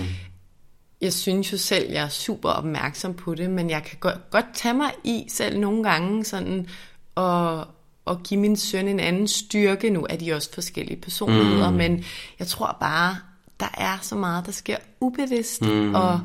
Jeg 1.01 1.13
synes 1.13 1.53
jo 1.53 1.57
selv, 1.57 1.91
jeg 1.91 2.03
er 2.03 2.10
super 2.10 2.49
opmærksom 2.49 3.13
på 3.13 3.36
det, 3.36 3.49
men 3.49 3.69
jeg 3.69 3.83
kan 3.83 3.97
godt, 3.99 4.29
godt 4.29 4.45
tage 4.53 4.73
mig 4.73 4.91
i 5.03 5.25
selv 5.29 5.60
nogle 5.60 5.83
gange 5.83 6.25
sådan, 6.25 6.67
og, 7.15 7.67
og 8.05 8.23
give 8.23 8.39
min 8.39 8.57
søn 8.57 8.88
en 8.88 8.99
anden 8.99 9.27
styrke. 9.27 9.89
Nu 9.89 10.07
er 10.10 10.15
de 10.15 10.33
også 10.33 10.53
forskellige 10.53 11.01
personligheder, 11.01 11.69
mm. 11.69 11.77
men 11.77 12.03
jeg 12.39 12.47
tror 12.47 12.77
bare, 12.79 13.17
der 13.60 13.69
er 13.77 13.97
så 14.01 14.15
meget, 14.15 14.45
der 14.45 14.51
sker 14.51 14.77
ubevidst, 14.99 15.62
mm. 15.62 15.95
og 15.95 16.19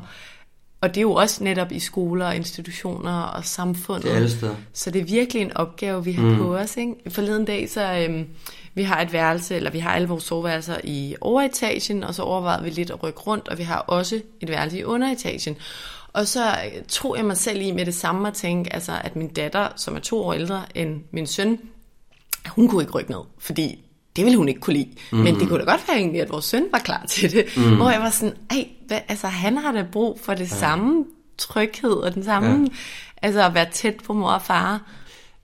og 0.83 0.89
det 0.89 0.97
er 0.97 1.01
jo 1.01 1.13
også 1.13 1.43
netop 1.43 1.71
i 1.71 1.79
skoler 1.79 2.25
og 2.25 2.35
institutioner 2.35 3.21
og 3.21 3.45
samfundet. 3.45 4.03
Det 4.03 4.43
er. 4.43 4.55
Så 4.73 4.91
det 4.91 5.01
er 5.01 5.05
virkelig 5.05 5.41
en 5.41 5.57
opgave, 5.57 6.03
vi 6.03 6.11
har 6.11 6.29
mm. 6.29 6.37
på 6.37 6.55
os. 6.55 6.77
Ikke? 6.77 6.93
Forleden 7.09 7.45
dag, 7.45 7.69
så 7.69 8.05
øhm, 8.09 8.27
vi 8.75 8.83
har 8.83 9.01
et 9.01 9.13
værelse, 9.13 9.55
eller 9.55 9.71
vi 9.71 9.79
har 9.79 9.91
alle 9.91 10.07
vores 10.07 10.23
soveværelser 10.23 10.77
i 10.83 11.15
overetagen, 11.21 12.03
og 12.03 12.15
så 12.15 12.23
overvejede 12.23 12.63
vi 12.63 12.69
lidt 12.69 12.89
at 12.89 13.03
rykke 13.03 13.19
rundt, 13.19 13.47
og 13.47 13.57
vi 13.57 13.63
har 13.63 13.77
også 13.77 14.21
et 14.41 14.49
værelse 14.49 14.79
i 14.79 14.83
underetagen. 14.83 15.57
Og 16.13 16.27
så 16.27 16.49
øh, 16.51 16.83
tog 16.87 17.17
jeg 17.17 17.25
mig 17.25 17.37
selv 17.37 17.61
i 17.61 17.71
med 17.71 17.85
det 17.85 17.95
samme 17.95 18.27
at 18.27 18.33
tænke, 18.33 18.73
altså, 18.73 18.91
at 19.03 19.15
min 19.15 19.27
datter, 19.27 19.67
som 19.75 19.95
er 19.95 19.99
to 19.99 20.23
år 20.23 20.33
ældre 20.33 20.65
end 20.75 21.01
min 21.11 21.27
søn, 21.27 21.59
hun 22.47 22.67
kunne 22.67 22.83
ikke 22.83 22.93
rykke 22.93 23.11
ned, 23.11 23.21
fordi 23.39 23.79
det 24.15 24.25
ville 24.25 24.37
hun 24.37 24.49
ikke 24.49 24.61
kunne 24.61 24.73
lide. 24.73 24.89
Mm. 25.11 25.17
Men 25.17 25.39
det 25.39 25.47
kunne 25.47 25.59
da 25.59 25.71
godt 25.71 25.87
være 25.87 25.97
egentlig, 25.97 26.21
at 26.21 26.29
vores 26.29 26.45
søn 26.45 26.65
var 26.71 26.79
klar 26.79 27.05
til 27.09 27.31
det. 27.31 27.45
Mm. 27.57 27.75
Hvor 27.75 27.89
jeg 27.89 28.01
var 28.01 28.09
sådan, 28.09 28.35
ej, 28.51 28.67
hvad, 28.87 28.99
altså 29.07 29.27
han 29.27 29.57
har 29.57 29.71
da 29.71 29.85
brug 29.91 30.19
for 30.23 30.33
det 30.33 30.51
ja. 30.51 30.57
samme 30.57 31.05
tryghed, 31.37 31.91
og 31.91 32.13
den 32.13 32.23
samme, 32.23 32.49
ja. 32.49 32.67
altså 33.21 33.45
at 33.45 33.53
være 33.53 33.67
tæt 33.71 33.95
på 34.05 34.13
mor 34.13 34.29
og 34.29 34.41
far. 34.41 34.81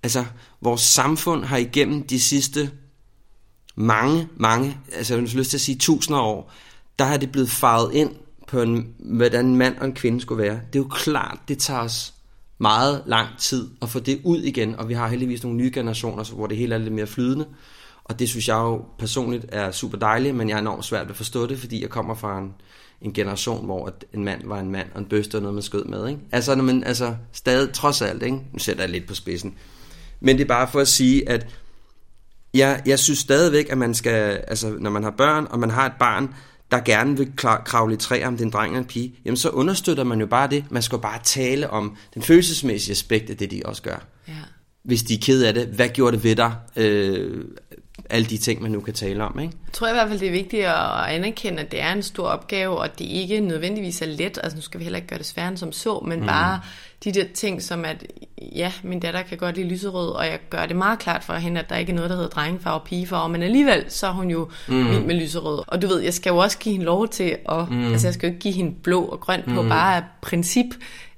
altså, 0.03 0.25
vores 0.61 0.81
samfund 0.81 1.45
har 1.45 1.57
igennem 1.57 2.07
de 2.07 2.19
sidste 2.19 2.71
mange, 3.79 4.27
mange, 4.37 4.77
altså 4.95 5.13
jeg 5.13 5.21
har 5.23 5.37
lyst 5.37 5.49
til 5.49 5.57
at 5.57 5.61
sige 5.61 5.77
tusinder 5.77 6.19
år, 6.21 6.51
der 6.99 7.05
har 7.05 7.17
det 7.17 7.31
blevet 7.31 7.49
farvet 7.49 7.93
ind 7.93 8.11
på, 8.47 8.61
en, 8.61 8.93
hvordan 8.99 9.45
en 9.45 9.55
mand 9.55 9.77
og 9.77 9.85
en 9.85 9.93
kvinde 9.93 10.21
skulle 10.21 10.43
være. 10.43 10.59
Det 10.73 10.79
er 10.79 10.83
jo 10.83 10.87
klart, 10.91 11.37
det 11.47 11.57
tager 11.57 11.79
os 11.79 12.13
meget 12.57 13.03
lang 13.05 13.27
tid 13.37 13.67
at 13.81 13.89
få 13.89 13.99
det 13.99 14.21
ud 14.23 14.41
igen, 14.41 14.75
og 14.75 14.89
vi 14.89 14.93
har 14.93 15.07
heldigvis 15.07 15.43
nogle 15.43 15.57
nye 15.57 15.71
generationer, 15.73 16.23
så- 16.23 16.33
hvor 16.35 16.47
det 16.47 16.57
hele 16.57 16.75
er 16.75 16.79
lidt 16.79 16.93
mere 16.93 17.07
flydende. 17.07 17.45
Og 18.03 18.19
det 18.19 18.29
synes 18.29 18.47
jeg 18.47 18.55
jo 18.55 18.85
personligt 18.97 19.45
er 19.49 19.71
super 19.71 19.97
dejligt, 19.97 20.35
men 20.35 20.49
jeg 20.49 20.55
er 20.55 20.59
enormt 20.59 20.85
svært 20.85 21.05
ved 21.05 21.09
at 21.11 21.17
forstå 21.17 21.45
det, 21.45 21.59
fordi 21.59 21.81
jeg 21.81 21.89
kommer 21.89 22.15
fra 22.15 22.37
en, 22.39 22.53
en 23.01 23.13
generation, 23.13 23.65
hvor 23.65 23.85
at 23.85 24.05
en 24.13 24.23
mand 24.23 24.41
var 24.45 24.59
en 24.59 24.71
mand, 24.71 24.87
og 24.93 24.99
en 24.99 25.05
bøste 25.05 25.33
var 25.33 25.39
noget, 25.39 25.53
man 25.53 25.63
skød 25.63 25.83
med. 25.85 26.07
Ikke? 26.07 26.19
Altså, 26.31 26.55
når 26.55 26.63
man, 26.63 26.83
altså, 26.83 27.15
stadig, 27.31 27.73
trods 27.73 28.01
alt, 28.01 28.23
ikke? 28.23 28.37
nu 28.53 28.59
sætter 28.59 28.83
jeg 28.83 28.89
lidt 28.91 29.07
på 29.07 29.15
spidsen. 29.15 29.53
Men 30.19 30.37
det 30.37 30.43
er 30.43 30.47
bare 30.47 30.67
for 30.71 30.79
at 30.79 30.87
sige, 30.87 31.29
at 31.29 31.47
jeg, 32.53 32.81
jeg 32.85 32.99
synes 32.99 33.19
stadigvæk, 33.19 33.67
at 33.69 33.77
man 33.77 33.93
skal, 33.93 34.43
altså 34.47 34.75
når 34.79 34.89
man 34.89 35.03
har 35.03 35.11
børn, 35.11 35.47
og 35.49 35.59
man 35.59 35.69
har 35.69 35.85
et 35.85 35.93
barn, 35.99 36.33
der 36.71 36.79
gerne 36.79 37.17
vil 37.17 37.31
kravle 37.65 37.93
i 37.93 37.97
træer, 37.97 38.27
om 38.27 38.33
det 38.33 38.41
er 38.41 38.45
en 38.45 38.51
dreng 38.51 38.71
eller 38.71 38.79
en 38.79 38.85
pige, 38.85 39.15
jamen 39.25 39.37
så 39.37 39.49
understøtter 39.49 40.03
man 40.03 40.19
jo 40.19 40.25
bare 40.25 40.47
det. 40.49 40.65
Man 40.69 40.81
skal 40.81 40.95
jo 40.95 41.01
bare 41.01 41.19
tale 41.23 41.69
om 41.69 41.97
den 42.13 42.21
følelsesmæssige 42.21 42.91
aspekt 42.91 43.29
af 43.29 43.37
det, 43.37 43.51
de 43.51 43.61
også 43.65 43.81
gør. 43.81 44.05
Ja. 44.27 44.33
Hvis 44.83 45.03
de 45.03 45.13
er 45.13 45.19
ked 45.21 45.43
af 45.43 45.53
det, 45.53 45.67
hvad 45.67 45.89
gjorde 45.89 46.15
det 46.15 46.23
ved 46.23 46.35
dig? 46.35 46.53
Øh, 46.75 47.45
alle 48.09 48.27
de 48.27 48.37
ting, 48.37 48.61
man 48.61 48.71
nu 48.71 48.79
kan 48.79 48.93
tale 48.93 49.23
om, 49.23 49.39
ikke? 49.39 49.53
Jeg 49.65 49.73
tror 49.73 49.87
i 49.87 49.91
hvert 49.91 50.07
fald, 50.07 50.19
det 50.19 50.27
er 50.27 50.31
vigtigt 50.31 50.65
at 50.65 51.05
anerkende, 51.07 51.59
at 51.59 51.71
det 51.71 51.81
er 51.81 51.93
en 51.93 52.03
stor 52.03 52.27
opgave, 52.27 52.77
og 52.77 52.99
det 52.99 53.05
ikke 53.05 53.39
nødvendigvis 53.39 54.01
er 54.01 54.05
let. 54.05 54.39
Altså 54.43 54.55
nu 54.55 54.61
skal 54.61 54.79
vi 54.79 54.83
heller 54.83 54.97
ikke 54.97 55.07
gøre 55.07 55.19
det 55.19 55.25
sværere 55.25 55.49
end 55.49 55.57
som 55.57 55.71
så, 55.71 56.03
men 56.07 56.19
mm. 56.19 56.25
bare 56.25 56.59
de 57.03 57.11
der 57.11 57.23
ting 57.33 57.61
som 57.61 57.85
at, 57.85 58.05
ja, 58.55 58.71
min 58.83 58.99
datter 58.99 59.21
kan 59.21 59.37
godt 59.37 59.55
lide 59.55 59.67
lyserød, 59.67 60.09
og 60.09 60.25
jeg 60.25 60.39
gør 60.49 60.65
det 60.65 60.75
meget 60.75 60.99
klart 60.99 61.23
for 61.23 61.33
hende, 61.33 61.59
at 61.59 61.69
der 61.69 61.77
ikke 61.77 61.91
er 61.91 61.95
noget, 61.95 62.09
der 62.09 62.15
hedder 62.15 62.29
drengefarve 62.29 62.79
og 62.79 62.83
pigefarve, 62.83 63.29
men 63.29 63.43
alligevel 63.43 63.85
så 63.87 64.07
er 64.07 64.11
hun 64.11 64.29
jo 64.29 64.49
mm. 64.67 64.89
vild 64.89 65.05
med 65.05 65.15
lyserød. 65.15 65.63
Og 65.67 65.81
du 65.81 65.87
ved, 65.87 65.99
jeg 65.99 66.13
skal 66.13 66.29
jo 66.29 66.37
også 66.37 66.57
give 66.57 66.73
hende 66.73 66.85
lov 66.85 67.07
til 67.07 67.37
at, 67.49 67.71
mm. 67.71 67.91
altså 67.91 68.07
jeg 68.07 68.13
skal 68.13 68.27
jo 68.27 68.31
ikke 68.33 68.41
give 68.41 68.53
hende 68.53 68.75
blå 68.83 69.01
og 69.01 69.19
grøn 69.19 69.41
på, 69.47 69.61
mm. 69.61 69.69
bare 69.69 69.95
af 69.95 70.03
princip. 70.21 70.65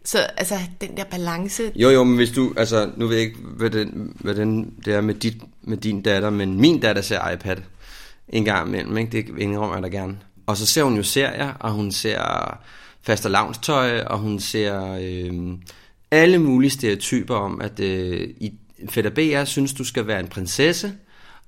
Så 0.05 0.19
altså, 0.37 0.55
den 0.81 0.97
der 0.97 1.03
balance, 1.03 1.63
Jo, 1.75 1.89
jo, 1.89 2.03
men 2.03 2.15
hvis 2.15 2.31
du, 2.31 2.53
altså, 2.57 2.89
nu 2.97 3.07
ved 3.07 3.15
jeg 3.15 3.25
ikke, 3.25 3.37
hvad, 3.57 3.69
den, 3.69 4.13
hvad 4.19 4.35
den, 4.35 4.73
det 4.85 4.93
er 4.93 5.01
med, 5.01 5.13
dit, 5.13 5.37
med 5.61 5.77
din 5.77 6.01
datter, 6.01 6.29
men 6.29 6.61
min 6.61 6.79
datter 6.79 7.01
ser 7.01 7.29
iPad 7.29 7.57
en 8.29 8.45
gang 8.45 8.67
imellem, 8.67 8.97
ikke? 8.97 9.11
Det 9.11 9.37
indrømmer 9.37 9.75
jeg 9.75 9.83
da 9.83 9.87
gerne. 9.87 10.17
Og 10.47 10.57
så 10.57 10.65
ser 10.65 10.83
hun 10.83 10.95
jo 10.95 11.03
serier, 11.03 11.53
og 11.59 11.71
hun 11.71 11.91
ser 11.91 12.19
faste 13.03 13.29
lavnstøj, 13.29 13.99
og 14.01 14.19
hun 14.19 14.39
ser 14.39 14.97
øh, 15.01 15.57
alle 16.11 16.37
mulige 16.37 16.71
stereotyper 16.71 17.35
om, 17.35 17.61
at 17.61 17.79
øh, 17.79 18.29
i 18.39 18.53
Fætter 18.89 19.11
BR 19.11 19.45
synes, 19.45 19.73
du 19.73 19.83
skal 19.83 20.07
være 20.07 20.19
en 20.19 20.27
prinsesse, 20.27 20.93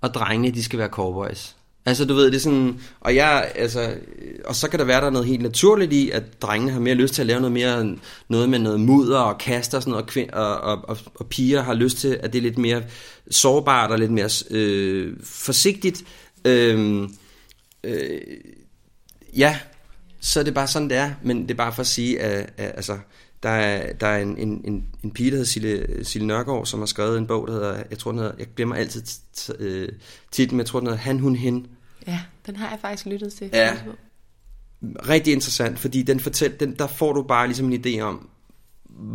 og 0.01 0.13
drengene, 0.13 0.55
de 0.55 0.63
skal 0.63 0.79
være 0.79 0.89
cowboys. 0.89 1.55
Altså, 1.85 2.05
du 2.05 2.13
ved, 2.13 2.25
det 2.25 2.35
er 2.35 2.39
sådan, 2.39 2.79
og 2.99 3.15
jeg, 3.15 3.51
altså, 3.55 3.81
øh, 3.81 4.39
og 4.45 4.55
så 4.55 4.69
kan 4.69 4.79
der 4.79 4.85
være 4.85 5.01
der 5.01 5.09
noget 5.09 5.27
helt 5.27 5.41
naturligt 5.41 5.93
i, 5.93 6.09
at 6.09 6.41
drengene 6.41 6.71
har 6.71 6.79
mere 6.79 6.95
lyst 6.95 7.13
til 7.13 7.21
at 7.21 7.25
lave 7.25 7.39
noget 7.39 7.51
mere, 7.51 7.97
noget 8.27 8.49
med 8.49 8.59
noget 8.59 8.79
mudder 8.79 9.19
og 9.19 9.37
kaster 9.37 9.77
og 9.77 9.83
sådan 9.83 9.91
noget, 9.91 10.03
og, 10.03 10.09
kvind, 10.09 10.29
og, 10.29 10.61
og, 10.61 10.79
og, 10.89 10.97
og 11.15 11.27
piger 11.27 11.61
har 11.61 11.73
lyst 11.73 11.97
til, 11.97 12.19
at 12.23 12.33
det 12.33 12.39
er 12.39 12.43
lidt 12.43 12.57
mere 12.57 12.83
sårbart 13.31 13.91
og 13.91 13.99
lidt 13.99 14.11
mere 14.11 14.29
øh, 14.51 15.13
forsigtigt. 15.23 16.03
Øh, 16.45 17.07
øh, 17.83 18.21
ja, 19.37 19.59
så 20.23 20.39
er 20.39 20.43
det 20.43 20.53
bare 20.53 20.67
sådan, 20.67 20.89
det 20.89 20.97
er, 20.97 21.11
men 21.23 21.41
det 21.41 21.51
er 21.51 21.55
bare 21.55 21.73
for 21.73 21.81
at 21.81 21.87
sige, 21.87 22.21
at, 22.21 22.53
at 22.57 22.71
altså, 22.75 22.99
der 23.43 23.49
er, 23.49 23.93
der 23.93 24.07
er 24.07 24.21
en, 24.21 24.37
en, 24.37 24.61
en, 24.65 24.85
en 25.03 25.11
pige, 25.11 25.31
der 25.31 25.35
hedder 25.35 25.49
Sille, 25.49 26.05
Sille 26.05 26.27
Nørgaard, 26.27 26.65
som 26.65 26.79
har 26.79 26.85
skrevet 26.85 27.17
en 27.17 27.27
bog, 27.27 27.47
der 27.47 27.53
hedder, 27.53 27.83
jeg 27.89 27.99
tror 27.99 28.11
den 28.11 28.19
hedder, 28.19 28.33
jeg 28.39 28.47
glemmer 28.55 28.75
altid 28.75 29.03
øh, 29.59 29.89
titlen, 30.31 30.57
men 30.57 30.59
jeg 30.59 30.67
tror 30.67 30.79
den 30.79 30.87
hedder 30.87 31.01
Han, 31.01 31.19
Hun, 31.19 31.35
Hen. 31.35 31.67
ja, 32.07 32.19
den 32.45 32.55
har 32.55 32.69
jeg 32.69 32.79
faktisk 32.81 33.05
lyttet 33.05 33.33
til. 33.33 33.49
Ja. 33.53 33.75
Rigtig 35.09 35.33
interessant, 35.33 35.79
fordi 35.79 36.03
den 36.03 36.19
fortæl, 36.19 36.59
den, 36.59 36.75
der 36.79 36.87
får 36.87 37.13
du 37.13 37.23
bare 37.23 37.47
ligesom 37.47 37.71
en 37.71 37.83
idé 37.85 37.99
om, 37.99 38.29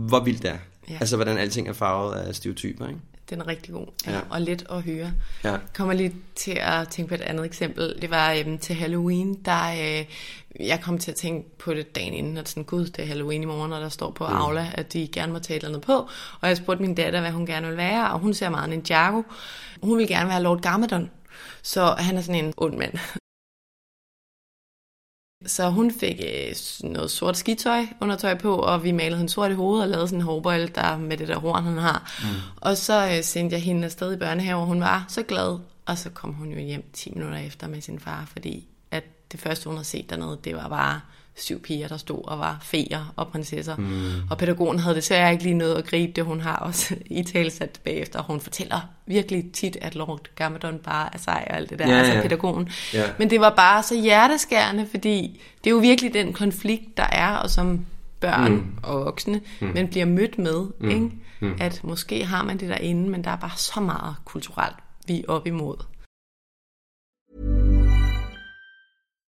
hvor 0.08 0.24
vildt 0.24 0.42
det 0.42 0.50
er. 0.50 0.58
Ja. 0.88 0.96
Altså, 1.00 1.16
hvordan 1.16 1.38
alting 1.38 1.68
er 1.68 1.72
farvet 1.72 2.14
af 2.14 2.34
stereotyper, 2.34 2.88
ikke? 2.88 3.00
Den 3.30 3.40
er 3.40 3.46
rigtig 3.46 3.74
god, 3.74 3.86
ja, 4.06 4.20
og 4.30 4.40
let 4.40 4.66
at 4.70 4.82
høre. 4.82 5.12
Ja. 5.44 5.50
Jeg 5.50 5.60
kommer 5.74 5.94
lige 5.94 6.14
til 6.34 6.58
at 6.60 6.88
tænke 6.88 7.08
på 7.08 7.14
et 7.14 7.20
andet 7.20 7.46
eksempel. 7.46 7.98
Det 8.02 8.10
var 8.10 8.32
øhm, 8.32 8.58
til 8.58 8.74
Halloween, 8.74 9.34
der 9.44 9.70
øh, 9.70 10.04
jeg 10.60 10.80
kom 10.80 10.98
til 10.98 11.10
at 11.10 11.16
tænke 11.16 11.56
på 11.58 11.74
det 11.74 11.94
dagen 11.96 12.14
inden, 12.14 12.36
at 12.36 12.48
sådan, 12.48 12.64
gud, 12.64 12.86
det 12.86 12.98
er 12.98 13.06
Halloween 13.06 13.42
i 13.42 13.46
morgen, 13.46 13.72
og 13.72 13.80
der 13.80 13.88
står 13.88 14.10
på 14.10 14.24
Aula, 14.24 14.66
at 14.74 14.92
de 14.92 15.08
gerne 15.12 15.32
må 15.32 15.38
tage 15.38 15.56
et 15.56 15.60
eller 15.64 15.76
andet 15.76 15.86
på. 15.86 16.08
Og 16.40 16.48
jeg 16.48 16.56
spurgte 16.56 16.82
min 16.82 16.94
datter, 16.94 17.20
hvad 17.20 17.30
hun 17.30 17.46
gerne 17.46 17.66
vil 17.68 17.76
være, 17.76 18.10
og 18.10 18.18
hun 18.18 18.34
ser 18.34 18.48
meget 18.48 18.70
Ninjago. 18.70 19.22
Hun 19.82 19.98
vil 19.98 20.08
gerne 20.08 20.28
være 20.28 20.42
Lord 20.42 20.60
Garmadon. 20.60 21.10
Så 21.62 21.94
han 21.98 22.16
er 22.16 22.20
sådan 22.20 22.44
en 22.44 22.54
ond 22.56 22.76
mand. 22.76 22.92
Så 25.46 25.70
hun 25.70 25.90
fik 25.90 26.20
øh, 26.20 26.54
noget 26.90 27.10
sort 27.10 27.36
skitøj, 27.36 27.86
undertøj 28.00 28.38
på, 28.38 28.56
og 28.56 28.84
vi 28.84 28.92
malede 28.92 29.16
hende 29.16 29.32
sort 29.32 29.50
i 29.50 29.54
hovedet 29.54 29.82
og 29.82 29.88
lavede 29.88 30.08
sådan 30.08 30.18
en 30.18 30.24
hårbold 30.24 30.68
der 30.68 30.96
med 30.96 31.16
det 31.16 31.28
der 31.28 31.38
horn, 31.38 31.64
han 31.64 31.78
har. 31.78 32.12
Mm. 32.22 32.28
Og 32.56 32.76
så 32.76 33.08
øh, 33.16 33.24
sendte 33.24 33.54
jeg 33.54 33.62
hende 33.62 33.84
afsted 33.84 34.12
i 34.12 34.16
børnehave, 34.16 34.60
og 34.60 34.66
hun 34.66 34.80
var 34.80 35.04
så 35.08 35.22
glad. 35.22 35.58
Og 35.86 35.98
så 35.98 36.10
kom 36.10 36.32
hun 36.32 36.48
jo 36.48 36.58
hjem 36.58 36.90
10 36.92 37.10
minutter 37.14 37.38
efter 37.38 37.68
med 37.68 37.80
sin 37.80 38.00
far, 38.00 38.28
fordi 38.32 38.68
at 38.90 39.04
det 39.32 39.40
første, 39.40 39.64
hun 39.66 39.76
havde 39.76 39.86
set 39.86 40.10
dernede, 40.10 40.38
det 40.44 40.56
var 40.56 40.68
bare 40.68 41.00
syv 41.40 41.62
piger, 41.62 41.88
der 41.88 41.96
stod 41.96 42.20
og 42.24 42.38
var 42.38 42.58
feer 42.62 43.12
og 43.16 43.28
prinsesser. 43.28 43.76
Mm. 43.76 44.10
Og 44.30 44.38
pædagogen 44.38 44.78
havde 44.78 44.96
desværre 44.96 45.32
ikke 45.32 45.44
lige 45.44 45.54
noget 45.54 45.74
at 45.74 45.84
gribe 45.84 46.12
det. 46.12 46.24
Hun 46.24 46.40
har 46.40 46.56
også 46.56 46.94
i 47.06 47.22
talsat 47.22 47.80
bagefter. 47.84 48.22
Hun 48.22 48.40
fortæller 48.40 48.80
virkelig 49.06 49.52
tit, 49.52 49.76
at 49.80 49.94
Lord 49.94 50.28
Gamadon 50.36 50.78
bare 50.78 51.08
er 51.12 51.18
sej 51.18 51.46
og 51.50 51.56
alt 51.56 51.70
det 51.70 51.78
der. 51.78 51.88
Ja, 51.88 51.98
altså 51.98 52.12
ja. 52.12 52.22
pædagogen. 52.22 52.68
Ja. 52.94 53.04
Men 53.18 53.30
det 53.30 53.40
var 53.40 53.54
bare 53.56 53.82
så 53.82 54.00
hjerteskærende, 54.00 54.86
fordi 54.90 55.40
det 55.64 55.70
er 55.70 55.74
jo 55.74 55.80
virkelig 55.80 56.14
den 56.14 56.32
konflikt, 56.32 56.96
der 56.96 57.06
er, 57.12 57.36
og 57.36 57.50
som 57.50 57.86
børn 58.20 58.52
mm. 58.52 58.78
og 58.82 59.04
voksne, 59.04 59.40
mm. 59.60 59.70
men 59.74 59.88
bliver 59.88 60.06
mødt 60.06 60.38
med, 60.38 60.66
mm. 60.80 60.90
ikke? 60.90 61.10
Mm. 61.40 61.56
at 61.60 61.84
måske 61.84 62.24
har 62.24 62.44
man 62.44 62.58
det 62.58 62.68
derinde, 62.68 63.10
men 63.10 63.24
der 63.24 63.30
er 63.30 63.36
bare 63.36 63.56
så 63.56 63.80
meget 63.80 64.14
kulturelt, 64.24 64.76
vi 65.06 65.18
er 65.18 65.24
op 65.28 65.46
imod. 65.46 65.76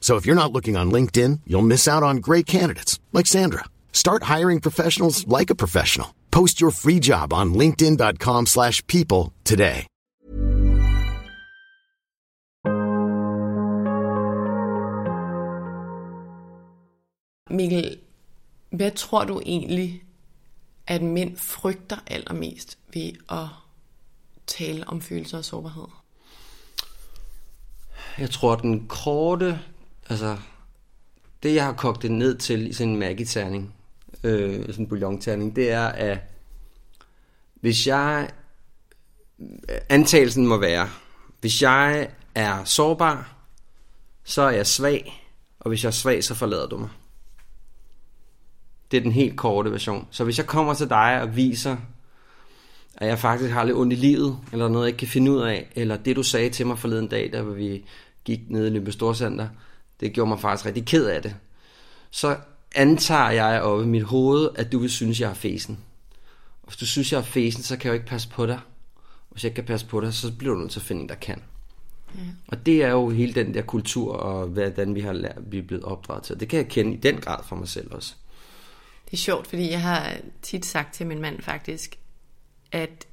So 0.00 0.16
if 0.16 0.26
you're 0.26 0.42
not 0.42 0.52
looking 0.52 0.76
on 0.76 0.92
LinkedIn, 0.92 1.40
you'll 1.46 1.62
miss 1.62 1.88
out 1.88 2.04
on 2.04 2.18
great 2.18 2.46
candidates 2.46 3.00
like 3.12 3.26
Sandra. 3.26 3.64
Start 3.92 4.22
hiring 4.34 4.60
professionals 4.60 5.26
like 5.26 5.50
a 5.50 5.56
professional. 5.56 6.14
Post 6.30 6.60
your 6.60 6.70
free 6.70 7.00
job 7.00 7.32
on 7.32 7.54
linkedin.com/people 7.54 9.32
today. 9.44 9.86
Mikkel, 17.50 17.98
hvad 18.70 18.90
tror 18.90 19.24
du 19.24 19.40
egentlig, 19.46 20.02
at 20.86 21.02
mænd 21.02 21.36
frygter 21.36 21.96
allermest 22.06 22.78
ved 22.94 23.12
at 23.30 23.46
tale 24.46 24.88
om 24.88 25.00
følelser 25.00 25.38
og 25.38 25.44
sårbarhed? 25.44 25.86
Jeg 28.18 28.30
tror, 28.30 28.56
den 28.56 28.88
korte, 28.88 29.60
altså 30.08 30.36
det 31.42 31.54
jeg 31.54 31.64
har 31.64 31.72
kogt 31.72 32.02
det 32.02 32.10
ned 32.10 32.38
til 32.38 32.66
i 32.66 32.72
sådan 32.72 32.92
en 32.92 32.98
Maggi-terning, 32.98 33.74
øh, 34.24 34.60
sådan 34.60 34.74
en 34.78 34.88
bouillon-terning, 34.88 35.56
det 35.56 35.70
er, 35.70 35.86
at 35.86 36.18
hvis 37.54 37.86
jeg, 37.86 38.30
øh, 39.40 39.78
antagelsen 39.88 40.46
må 40.46 40.56
være, 40.56 40.88
hvis 41.40 41.62
jeg 41.62 42.08
er 42.34 42.64
sårbar, 42.64 43.36
så 44.24 44.42
er 44.42 44.50
jeg 44.50 44.66
svag, 44.66 45.26
og 45.60 45.68
hvis 45.68 45.84
jeg 45.84 45.88
er 45.88 45.92
svag, 45.92 46.24
så 46.24 46.34
forlader 46.34 46.66
du 46.66 46.78
mig. 46.78 46.88
Det 48.90 48.96
er 48.96 49.00
den 49.00 49.12
helt 49.12 49.36
korte 49.36 49.72
version. 49.72 50.08
Så 50.10 50.24
hvis 50.24 50.38
jeg 50.38 50.46
kommer 50.46 50.74
til 50.74 50.88
dig 50.88 51.22
og 51.22 51.36
viser, 51.36 51.76
at 52.94 53.08
jeg 53.08 53.18
faktisk 53.18 53.52
har 53.52 53.64
lidt 53.64 53.76
ondt 53.76 53.92
i 53.92 53.96
livet, 53.96 54.38
eller 54.52 54.68
noget, 54.68 54.84
jeg 54.84 54.88
ikke 54.88 54.98
kan 54.98 55.08
finde 55.08 55.30
ud 55.30 55.40
af, 55.40 55.72
eller 55.74 55.96
det, 55.96 56.16
du 56.16 56.22
sagde 56.22 56.50
til 56.50 56.66
mig 56.66 56.78
forleden 56.78 57.08
dag, 57.08 57.30
da 57.32 57.42
vi 57.42 57.84
gik 58.24 58.40
ned 58.48 58.66
i 58.66 58.70
Lyngby 58.70 58.88
Storcenter, 58.88 59.48
det 60.00 60.12
gjorde 60.12 60.28
mig 60.28 60.40
faktisk 60.40 60.66
rigtig 60.66 60.86
ked 60.86 61.06
af 61.06 61.22
det. 61.22 61.36
Så 62.10 62.36
antager 62.74 63.30
jeg 63.30 63.62
oppe 63.62 63.84
i 63.84 63.86
mit 63.86 64.02
hoved, 64.02 64.48
at 64.54 64.72
du 64.72 64.78
vil 64.78 64.90
synes, 64.90 65.20
jeg 65.20 65.30
er 65.30 65.34
fesen. 65.34 65.78
Og 66.62 66.68
hvis 66.68 66.76
du 66.76 66.86
synes, 66.86 67.12
jeg 67.12 67.18
er 67.18 67.22
fesen, 67.22 67.62
så 67.62 67.76
kan 67.76 67.84
jeg 67.84 67.90
jo 67.90 67.94
ikke 67.94 68.06
passe 68.06 68.28
på 68.28 68.46
dig. 68.46 68.60
Hvis 69.30 69.44
jeg 69.44 69.50
ikke 69.50 69.54
kan 69.54 69.64
passe 69.64 69.86
på 69.86 70.00
dig, 70.00 70.14
så 70.14 70.32
bliver 70.32 70.54
du 70.54 70.60
nødt 70.60 70.70
til 70.70 70.80
at 70.80 70.86
finde 70.86 71.02
en, 71.02 71.08
der 71.08 71.14
kan. 71.14 71.42
Ja. 72.14 72.20
Og 72.48 72.66
det 72.66 72.82
er 72.82 72.88
jo 72.88 73.10
hele 73.10 73.34
den 73.34 73.54
der 73.54 73.62
kultur, 73.62 74.12
og 74.12 74.46
hvordan 74.46 74.94
vi 74.94 75.00
har 75.00 75.12
lært, 75.12 75.38
vi 75.46 75.58
er 75.58 75.62
blevet 75.62 75.84
opdraget 75.84 76.22
til. 76.22 76.40
Det 76.40 76.48
kan 76.48 76.56
jeg 76.56 76.68
kende 76.68 76.94
i 76.94 76.96
den 76.96 77.20
grad 77.20 77.44
for 77.44 77.56
mig 77.56 77.68
selv 77.68 77.94
også. 77.94 78.14
Det 79.04 79.12
er 79.12 79.16
sjovt, 79.16 79.46
fordi 79.46 79.70
jeg 79.70 79.82
har 79.82 80.16
tit 80.42 80.66
sagt 80.66 80.94
til 80.94 81.06
min 81.06 81.20
mand 81.20 81.42
faktisk, 81.42 81.98
at 82.72 83.06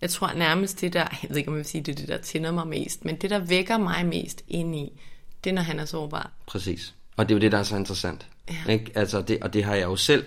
jeg 0.00 0.10
tror 0.10 0.32
nærmest 0.32 0.80
det 0.80 0.92
der, 0.92 1.06
jeg 1.22 1.30
ved 1.30 1.36
ikke 1.36 1.48
om 1.48 1.54
jeg 1.54 1.58
vil 1.58 1.64
sige, 1.64 1.82
det 1.82 1.92
er 1.92 1.96
det 1.96 2.08
der 2.08 2.18
tænder 2.18 2.52
mig 2.52 2.66
mest, 2.66 3.04
men 3.04 3.16
det 3.16 3.30
der 3.30 3.38
vækker 3.38 3.78
mig 3.78 4.06
mest 4.06 4.44
ind 4.48 4.76
i, 4.76 5.00
det 5.44 5.50
er 5.50 5.54
når 5.54 5.62
han 5.62 5.80
er 5.80 5.84
sårbar. 5.84 6.30
Præcis. 6.46 6.94
Og 7.16 7.28
det 7.28 7.34
er 7.34 7.36
jo 7.36 7.40
det, 7.40 7.52
der 7.52 7.58
er 7.58 7.62
så 7.62 7.76
interessant. 7.76 8.26
Ja. 8.50 8.72
Ikke? 8.72 8.92
Altså 8.94 9.22
det, 9.22 9.38
og 9.42 9.52
det 9.52 9.64
har 9.64 9.74
jeg 9.74 9.84
jo 9.84 9.96
selv, 9.96 10.24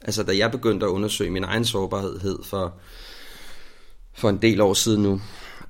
altså 0.00 0.22
da 0.22 0.36
jeg 0.36 0.50
begyndte 0.50 0.86
at 0.86 0.90
undersøge 0.90 1.30
min 1.30 1.44
egen 1.44 1.64
sårbarhed 1.64 2.44
for, 2.44 2.74
for 4.12 4.28
en 4.28 4.42
del 4.42 4.60
år 4.60 4.74
siden 4.74 5.02
nu, 5.02 5.20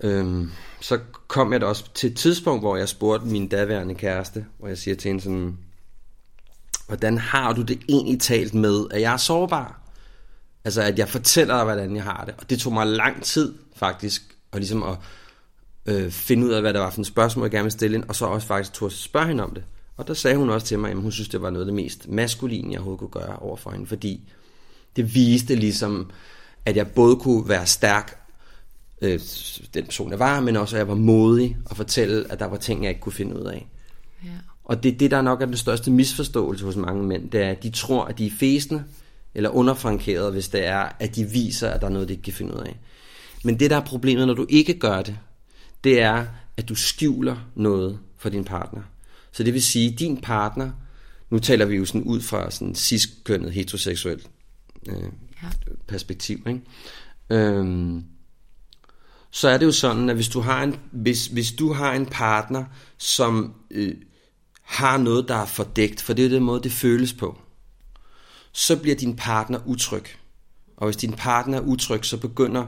øhm, 0.03 0.51
så 0.81 0.99
kom 1.29 1.53
jeg 1.53 1.61
da 1.61 1.67
også 1.67 1.85
til 1.95 2.11
et 2.11 2.17
tidspunkt, 2.17 2.63
hvor 2.63 2.77
jeg 2.77 2.89
spurgte 2.89 3.27
min 3.27 3.49
daværende 3.49 3.95
kæreste, 3.95 4.47
hvor 4.59 4.69
jeg 4.69 4.79
siger 4.79 4.95
til 4.95 5.09
hende 5.09 5.23
sådan, 5.23 5.59
hvordan 6.87 7.19
har 7.19 7.53
du 7.53 7.63
det 7.63 7.81
egentlig 7.89 8.21
talt 8.21 8.55
med, 8.55 8.87
at 8.91 9.01
jeg 9.01 9.13
er 9.13 9.17
sårbar? 9.17 9.81
Altså 10.65 10.83
at 10.83 10.99
jeg 10.99 11.09
fortæller 11.09 11.55
dig, 11.55 11.65
hvordan 11.65 11.97
jeg 11.97 12.05
har 12.05 12.25
det. 12.25 12.35
Og 12.39 12.51
det 12.51 12.59
tog 12.59 12.73
mig 12.73 12.87
lang 12.87 13.23
tid 13.23 13.55
faktisk, 13.77 14.37
og 14.53 14.59
ligesom 14.59 14.83
at 14.83 14.97
øh, 15.87 16.11
finde 16.11 16.47
ud 16.47 16.51
af, 16.51 16.61
hvad 16.61 16.75
der 16.75 16.81
var 16.81 16.91
for 16.91 16.99
en 16.99 17.05
spørgsmål, 17.05 17.45
jeg 17.45 17.51
gerne 17.51 17.65
ville 17.65 17.73
stille 17.73 17.97
ind, 17.97 18.05
og 18.09 18.17
så 18.17 18.27
også 18.27 18.47
faktisk 18.47 18.83
at 18.83 18.93
spørge 18.93 19.27
hende 19.27 19.45
om 19.45 19.55
det. 19.55 19.65
Og 19.97 20.09
der 20.09 20.15
sagde 20.15 20.37
hun 20.37 20.51
også 20.51 20.67
til 20.67 20.79
mig, 20.79 20.91
at 20.91 20.97
hun 20.97 21.13
synes, 21.13 21.29
det 21.29 21.43
var 21.43 21.51
noget 21.51 21.67
af 21.67 21.67
det 21.67 21.75
mest 21.75 22.09
maskuline, 22.09 22.73
jeg 22.73 22.79
overhovedet 22.79 22.99
kunne 22.99 23.23
gøre 23.23 23.37
over 23.37 23.57
for 23.57 23.71
hende, 23.71 23.87
fordi 23.87 24.21
det 24.97 25.15
viste 25.15 25.55
ligesom, 25.55 26.11
at 26.67 26.77
jeg 26.77 26.91
både 26.91 27.17
kunne 27.17 27.49
være 27.49 27.67
stærk, 27.67 28.27
øh, 29.03 29.21
den 29.75 29.85
person 29.85 30.11
jeg 30.11 30.19
var, 30.19 30.41
men 30.41 30.57
også 30.57 30.77
at 30.77 30.79
jeg 30.79 30.89
var 30.89 30.95
modig 30.95 31.57
og 31.65 31.77
fortælle, 31.77 32.33
at 32.33 32.39
der 32.39 32.47
var 32.47 32.57
ting, 32.57 32.83
jeg 32.83 32.89
ikke 32.89 33.01
kunne 33.01 33.13
finde 33.13 33.41
ud 33.41 33.45
af. 33.45 33.69
Ja. 34.25 34.29
Og 34.65 34.83
det 34.83 34.95
er 34.95 34.99
det, 34.99 35.11
der 35.11 35.23
nok 35.23 35.43
er 35.43 35.47
den 35.47 35.57
største 35.57 35.91
misforståelse 35.91 36.65
hos 36.65 36.77
mange 36.77 37.03
mænd, 37.03 37.31
det 37.31 37.43
er, 37.43 37.51
at 37.51 37.63
de 37.63 37.71
tror, 37.71 38.05
at 38.05 38.19
de 38.19 38.27
er 38.27 38.31
fæsende, 38.41 38.85
eller 39.35 39.51
underfrankeret, 39.51 40.33
hvis 40.33 40.49
det 40.49 40.67
er, 40.67 40.89
at 40.99 41.17
de 41.17 41.25
viser, 41.25 41.71
at 41.71 41.81
der 41.81 41.87
er 41.87 41.91
noget, 41.91 42.09
de 42.09 42.13
ikke 42.13 42.23
kan 42.23 42.33
finde 42.33 42.55
ud 42.55 42.61
af. 42.61 42.79
Men 43.45 43.61
det, 43.61 43.71
der 43.71 43.77
er 43.77 43.85
problemet, 43.85 44.27
når 44.27 44.35
du 44.35 44.47
ikke 44.49 44.79
gør 44.79 45.03
det, 45.03 45.17
det 45.85 46.01
er, 46.01 46.27
at 46.57 46.69
du 46.69 46.75
skjuler 46.75 47.37
noget 47.55 47.99
for 48.19 48.29
din 48.29 48.45
partner. 48.45 48.83
Så 49.33 49.43
det 49.43 49.55
vil 49.55 49.63
sige, 49.63 49.93
at 49.93 49.99
din 49.99 50.17
partner, 50.21 50.71
nu 51.31 51.39
taler 51.39 51.65
vi 51.65 51.77
jo 51.77 51.85
sådan 51.85 52.03
ud 52.03 52.21
fra 52.21 52.51
sådan 52.51 52.75
cis-kønnet 52.75 53.53
heteroseksuelt 53.53 54.31
øh, 54.89 55.03
Ja. 55.43 55.49
perspektiv, 55.89 56.47
ikke? 56.47 56.61
Øhm, 57.31 58.05
så 59.31 59.49
er 59.49 59.59
det 59.59 59.67
jo 59.67 59.73
sådan, 59.73 60.09
at 60.11 60.15
hvis 60.17 60.29
du 60.29 60.41
har 60.41 60.63
en, 60.63 60.77
hvis, 60.91 61.27
hvis 61.27 61.53
du 61.53 61.73
har 61.73 61.93
en 61.93 62.07
partner, 62.07 62.65
som 62.99 63.55
øh, 63.71 63.95
har 64.63 64.99
noget, 64.99 65.29
der 65.29 65.35
er 65.35 65.47
fordækt, 65.47 66.03
for 66.03 66.13
det 66.13 66.25
er 66.25 66.29
den 66.29 66.43
måde, 66.43 66.63
det 66.63 66.73
føles 66.73 67.13
på, 67.13 67.39
så 68.53 68.77
bliver 68.77 68.97
din 68.97 69.17
partner 69.17 69.59
utryg. 69.67 70.05
Og 70.77 70.87
hvis 70.87 70.97
din 70.97 71.13
partner 71.13 71.59
er 71.59 71.63
utryg, 71.63 72.05
så 72.05 72.17
begynder, 72.17 72.67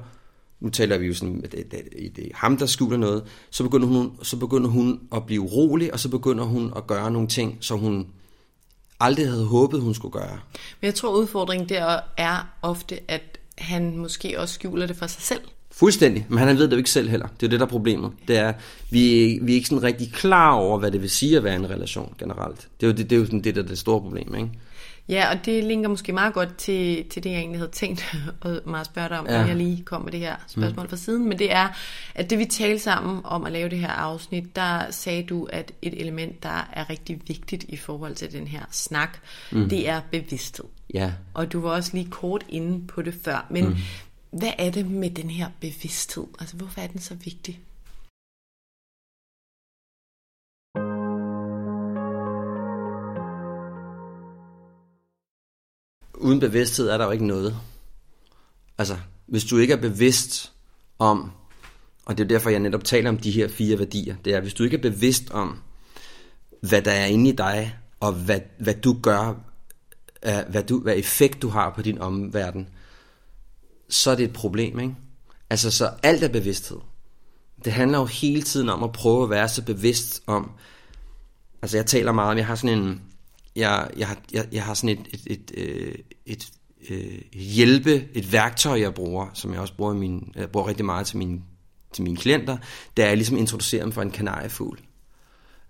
nu 0.63 0.69
taler 0.69 0.99
vi 0.99 1.07
jo 1.07 1.15
sådan, 1.15 1.41
at 1.45 1.53
det, 1.53 1.71
det, 1.71 2.17
det 2.17 2.25
er 2.25 2.31
ham, 2.35 2.57
der 2.57 2.67
skjuler 2.67 2.97
noget, 2.97 3.23
så 3.51 3.63
begynder, 3.63 3.87
hun, 3.87 4.13
så 4.23 4.37
begynder 4.37 4.71
hun 4.71 5.01
at 5.15 5.27
blive 5.27 5.41
urolig, 5.41 5.93
og 5.93 6.01
så 6.01 6.09
begynder 6.09 6.45
hun 6.45 6.73
at 6.77 6.87
gøre 6.87 7.11
nogle 7.11 7.29
ting, 7.29 7.59
som 7.61 7.79
hun 7.79 8.07
aldrig 9.01 9.29
havde 9.29 9.45
håbet, 9.45 9.81
hun 9.81 9.95
skulle 9.95 10.13
gøre. 10.13 10.39
Men 10.81 10.87
jeg 10.87 10.95
tror, 10.95 11.17
udfordringen 11.17 11.69
der 11.69 12.01
er 12.17 12.49
ofte, 12.63 12.99
at 13.09 13.39
han 13.59 13.97
måske 13.97 14.41
også 14.41 14.55
skjuler 14.55 14.87
det 14.87 14.97
for 14.97 15.07
sig 15.07 15.23
selv. 15.23 15.41
Fuldstændig, 15.71 16.27
men 16.29 16.39
han 16.39 16.59
ved 16.59 16.65
det 16.65 16.73
jo 16.73 16.77
ikke 16.77 16.91
selv 16.91 17.09
heller. 17.09 17.27
Det 17.41 17.47
er 17.47 17.51
det, 17.51 17.61
der 17.61 17.67
er 17.67 17.71
problemet. 17.71 18.13
Det 18.29 18.37
er, 18.37 18.53
vi, 18.91 19.39
vi 19.43 19.53
er 19.53 19.57
ikke 19.57 19.69
sådan 19.69 19.83
rigtig 19.83 20.13
klar 20.13 20.53
over, 20.53 20.79
hvad 20.79 20.91
det 20.91 21.03
vil 21.03 21.11
sige 21.11 21.37
at 21.37 21.45
være 21.45 21.57
en 21.57 21.71
relation 21.71 22.15
generelt. 22.19 22.69
Det 22.81 22.87
er 22.87 22.91
jo 22.91 22.97
det, 22.97 23.11
det, 23.11 23.17
er 23.17 23.21
jo 23.21 23.27
sådan 23.27 23.41
det 23.41 23.55
der 23.55 23.63
er 23.63 23.67
det 23.67 23.79
store 23.79 24.01
problem, 24.01 24.35
ikke? 24.35 24.51
Ja, 25.13 25.31
og 25.31 25.45
det 25.45 25.65
linker 25.65 25.89
måske 25.89 26.13
meget 26.13 26.35
godt 26.35 26.57
til, 26.57 27.09
til 27.09 27.25
det, 27.25 27.31
jeg 27.31 27.39
egentlig 27.39 27.61
havde 27.61 27.71
tænkt 27.71 28.17
og 28.41 28.61
meget 28.67 28.87
spørge 28.87 29.09
dig 29.09 29.19
om, 29.19 29.27
ja. 29.27 29.41
Jeg 29.41 29.57
lige 29.57 29.83
kom 29.83 30.03
med 30.03 30.13
det 30.13 30.21
her 30.21 30.37
spørgsmål 30.47 30.85
mm. 30.85 30.91
fra 30.91 30.97
siden. 30.97 31.29
Men 31.29 31.39
det 31.39 31.53
er, 31.53 31.69
at 32.15 32.31
det 32.31 32.39
vi 32.39 32.45
talte 32.45 32.79
sammen 32.79 33.21
om 33.25 33.45
at 33.45 33.53
lave 33.53 33.69
det 33.69 33.79
her 33.79 33.89
afsnit, 33.89 34.57
der 34.57 34.91
sagde 34.91 35.23
du, 35.23 35.45
at 35.45 35.73
et 35.83 36.01
element, 36.01 36.43
der 36.43 36.69
er 36.73 36.91
rigtig 36.91 37.21
vigtigt 37.27 37.65
i 37.69 37.77
forhold 37.77 38.15
til 38.15 38.33
den 38.33 38.47
her 38.47 38.63
snak, 38.71 39.19
mm. 39.53 39.69
det 39.69 39.89
er 39.89 40.01
bevidsthed. 40.11 40.65
Ja, 40.95 41.13
Og 41.35 41.53
du 41.53 41.61
var 41.61 41.71
også 41.71 41.91
lige 41.95 42.11
kort 42.11 42.45
inde 42.49 42.87
på 42.87 43.03
det 43.03 43.15
før. 43.25 43.47
Men 43.51 43.65
mm. 43.65 43.77
hvad 44.31 44.53
er 44.59 44.71
det 44.71 44.91
med 44.91 45.11
den 45.11 45.31
her 45.31 45.49
bevidsthed? 45.61 46.25
Altså, 46.41 46.57
hvorfor 46.57 46.81
er 46.81 46.87
den 46.87 47.01
så 47.01 47.15
vigtig? 47.15 47.61
Uden 56.23 56.41
bevidsthed 56.41 56.89
er 56.89 56.99
der 56.99 57.05
jo 57.05 57.11
ikke 57.11 57.27
noget. 57.27 57.57
Altså, 58.79 58.97
hvis 59.27 59.45
du 59.45 59.59
ikke 59.59 59.73
er 59.73 59.81
bevidst 59.81 60.53
om, 60.99 61.31
og 62.05 62.19
det 62.19 62.25
er 62.25 62.29
derfor, 62.29 62.51
jeg 62.51 62.61
netop 62.61 62.85
taler 62.85 63.11
om 63.11 63.17
de 63.17 63.31
her 63.31 63.49
fire 63.49 63.79
værdier, 63.79 64.17
det 64.25 64.35
er, 64.35 64.41
hvis 64.41 64.55
du 64.55 64.65
ikke 64.65 64.77
er 64.77 64.83
bevidst 64.83 65.31
om, 65.31 65.59
hvad 66.61 66.83
der 66.83 66.91
er 66.91 67.07
inde 67.07 67.31
i 67.31 67.33
dig, 67.33 67.79
og 68.01 68.13
hvad, 68.13 68.41
hvad 68.59 68.75
du 68.75 68.97
gør, 69.03 69.35
øh, 70.27 70.39
hvad, 70.49 70.63
du, 70.63 70.81
hvad 70.81 70.97
effekt 70.97 71.43
du 71.43 71.49
har 71.49 71.71
på 71.71 71.83
din 71.83 71.99
omverden, 71.99 72.69
så 73.89 74.11
er 74.11 74.15
det 74.15 74.25
et 74.25 74.33
problem, 74.33 74.79
ikke? 74.79 74.95
Altså, 75.51 75.71
så 75.71 75.91
alt 76.03 76.23
er 76.23 76.29
bevidsthed. 76.29 76.79
Det 77.65 77.73
handler 77.73 77.99
jo 77.99 78.05
hele 78.05 78.43
tiden 78.43 78.69
om 78.69 78.83
at 78.83 78.93
prøve 78.93 79.23
at 79.23 79.31
være 79.31 79.49
så 79.49 79.65
bevidst 79.65 80.23
om, 80.27 80.51
altså 81.63 81.77
jeg 81.77 81.87
taler 81.87 82.13
meget 82.13 82.31
om, 82.31 82.37
jeg 82.37 82.47
har 82.47 82.55
sådan 82.55 82.79
en, 82.79 83.03
jeg, 83.57 83.91
jeg, 83.97 84.09
har, 84.09 84.19
jeg, 84.33 84.49
jeg 84.53 84.65
har 84.65 84.75
sådan 84.75 84.99
et, 84.99 85.07
et, 85.13 85.21
et, 85.27 85.53
øh, 85.57 85.95
et, 86.27 86.49
et, 86.81 87.23
hjælpe, 87.33 88.09
et 88.15 88.33
værktøj, 88.33 88.81
jeg 88.81 88.95
bruger, 88.95 89.27
som 89.35 89.53
jeg 89.53 89.61
også 89.61 89.75
bruger, 89.77 89.95
i 89.95 89.97
min, 89.97 90.33
jeg 90.37 90.51
bruger 90.51 90.69
rigtig 90.69 90.87
meget 90.87 91.07
til 91.07 91.17
mine, 91.17 91.41
til 91.93 92.05
mine 92.05 92.17
klienter, 92.17 92.57
det 92.97 93.05
er 93.05 93.09
at 93.09 93.19
ligesom 93.19 93.37
introducere 93.37 93.83
dem 93.83 93.93
for 93.93 94.03
en 94.03 94.11
kanariefugl. 94.11 94.79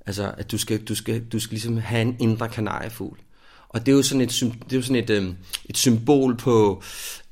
Altså, 0.06 0.34
at 0.38 0.50
du 0.50 0.58
skal, 0.58 0.84
du 0.84 0.94
skal, 0.94 1.24
du 1.24 1.40
skal 1.40 1.54
ligesom 1.54 1.76
have 1.76 2.02
en 2.02 2.16
indre 2.20 2.48
kanariefugl. 2.48 3.18
Og 3.68 3.86
det 3.86 3.92
er 3.92 3.96
jo 3.96 4.02
sådan 4.02 4.20
et, 4.20 4.30
det 4.40 4.72
er 4.72 4.76
jo 4.76 4.82
sådan 4.82 5.02
et, 5.02 5.10
øh, 5.10 5.34
et 5.64 5.76
symbol 5.76 6.36
på, 6.36 6.82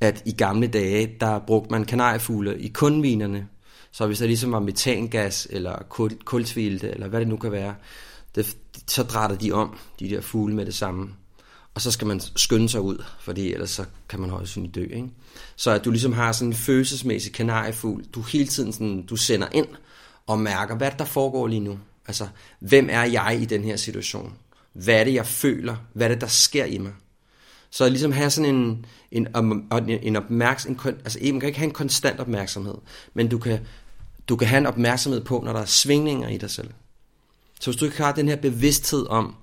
at 0.01 0.23
i 0.27 0.33
gamle 0.33 0.67
dage, 0.67 1.17
der 1.21 1.39
brugte 1.39 1.71
man 1.71 1.85
kanariefugle 1.85 2.61
i 2.61 2.69
kundvinerne. 2.69 3.49
Så 3.93 4.07
hvis 4.07 4.19
der 4.19 4.27
ligesom 4.27 4.53
var 4.53 4.61
metangas, 4.61 5.47
eller 5.51 5.83
kul, 5.89 6.19
kultvilte, 6.25 6.91
eller 6.91 7.09
hvad 7.09 7.21
det 7.21 7.29
nu 7.29 7.37
kan 7.37 7.53
være, 7.53 7.75
det, 8.35 8.57
så 8.87 9.03
drætter 9.03 9.37
de 9.37 9.53
om, 9.53 9.79
de 10.01 10.11
der 10.11 10.21
fugle 10.21 10.55
med 10.55 10.67
det 10.67 10.75
samme. 10.75 11.11
Og 11.75 11.81
så 11.81 11.91
skal 11.91 12.07
man 12.07 12.21
skynde 12.21 12.69
sig 12.69 12.81
ud, 12.81 13.05
fordi 13.21 13.53
ellers 13.53 13.71
så 13.71 13.85
kan 14.09 14.21
man 14.21 14.31
højst 14.31 14.59
dø. 14.75 14.83
Ikke? 14.83 15.09
Så 15.57 15.71
at 15.71 15.85
du 15.85 15.91
ligesom 15.91 16.13
har 16.13 16.33
sådan 16.33 16.49
en 16.49 16.55
følelsesmæssig 16.55 17.33
kanariefugl, 17.33 18.05
du 18.05 18.23
hele 18.23 18.47
tiden 18.47 18.73
sådan, 18.73 19.07
du 19.07 19.17
sender 19.17 19.49
ind 19.53 19.67
og 20.27 20.39
mærker, 20.39 20.77
hvad 20.77 20.91
der 20.99 21.05
foregår 21.05 21.47
lige 21.47 21.61
nu. 21.61 21.79
Altså, 22.07 22.29
hvem 22.61 22.89
er 22.91 23.05
jeg 23.05 23.39
i 23.43 23.45
den 23.45 23.65
her 23.65 23.77
situation? 23.77 24.35
Hvad 24.73 24.95
er 24.95 25.05
det, 25.05 25.15
jeg 25.15 25.27
føler? 25.27 25.77
Hvad 25.93 26.07
er 26.07 26.11
det, 26.11 26.21
der 26.21 26.27
sker 26.27 26.65
i 26.65 26.79
mig? 26.79 26.93
Så 27.71 27.89
ligesom 27.89 28.13
have 28.13 28.31
sådan 28.31 28.55
en, 28.55 28.87
en, 29.11 29.29
en, 29.73 29.91
en 30.03 30.17
opmærksomhed, 30.17 30.93
altså 30.93 31.19
man 31.23 31.41
kan 31.41 31.47
ikke 31.47 31.59
have 31.59 31.67
en 31.67 31.75
konstant 31.75 32.21
opmærksomhed, 32.21 32.75
men 33.15 33.29
du 33.29 33.39
kan, 33.39 33.61
du 34.29 34.37
kan 34.37 34.49
have 34.49 34.59
en 34.59 34.67
opmærksomhed 34.67 35.25
på, 35.25 35.43
når 35.45 35.53
der 35.53 35.61
er 35.61 35.67
svingninger 35.67 36.29
i 36.29 36.37
dig 36.37 36.51
selv. 36.51 36.71
Så 37.61 37.71
hvis 37.71 37.81
du 37.81 37.85
ikke 37.85 38.03
har 38.03 38.13
den 38.13 38.29
her 38.29 38.37
bevidsthed 38.37 39.07
om, 39.07 39.35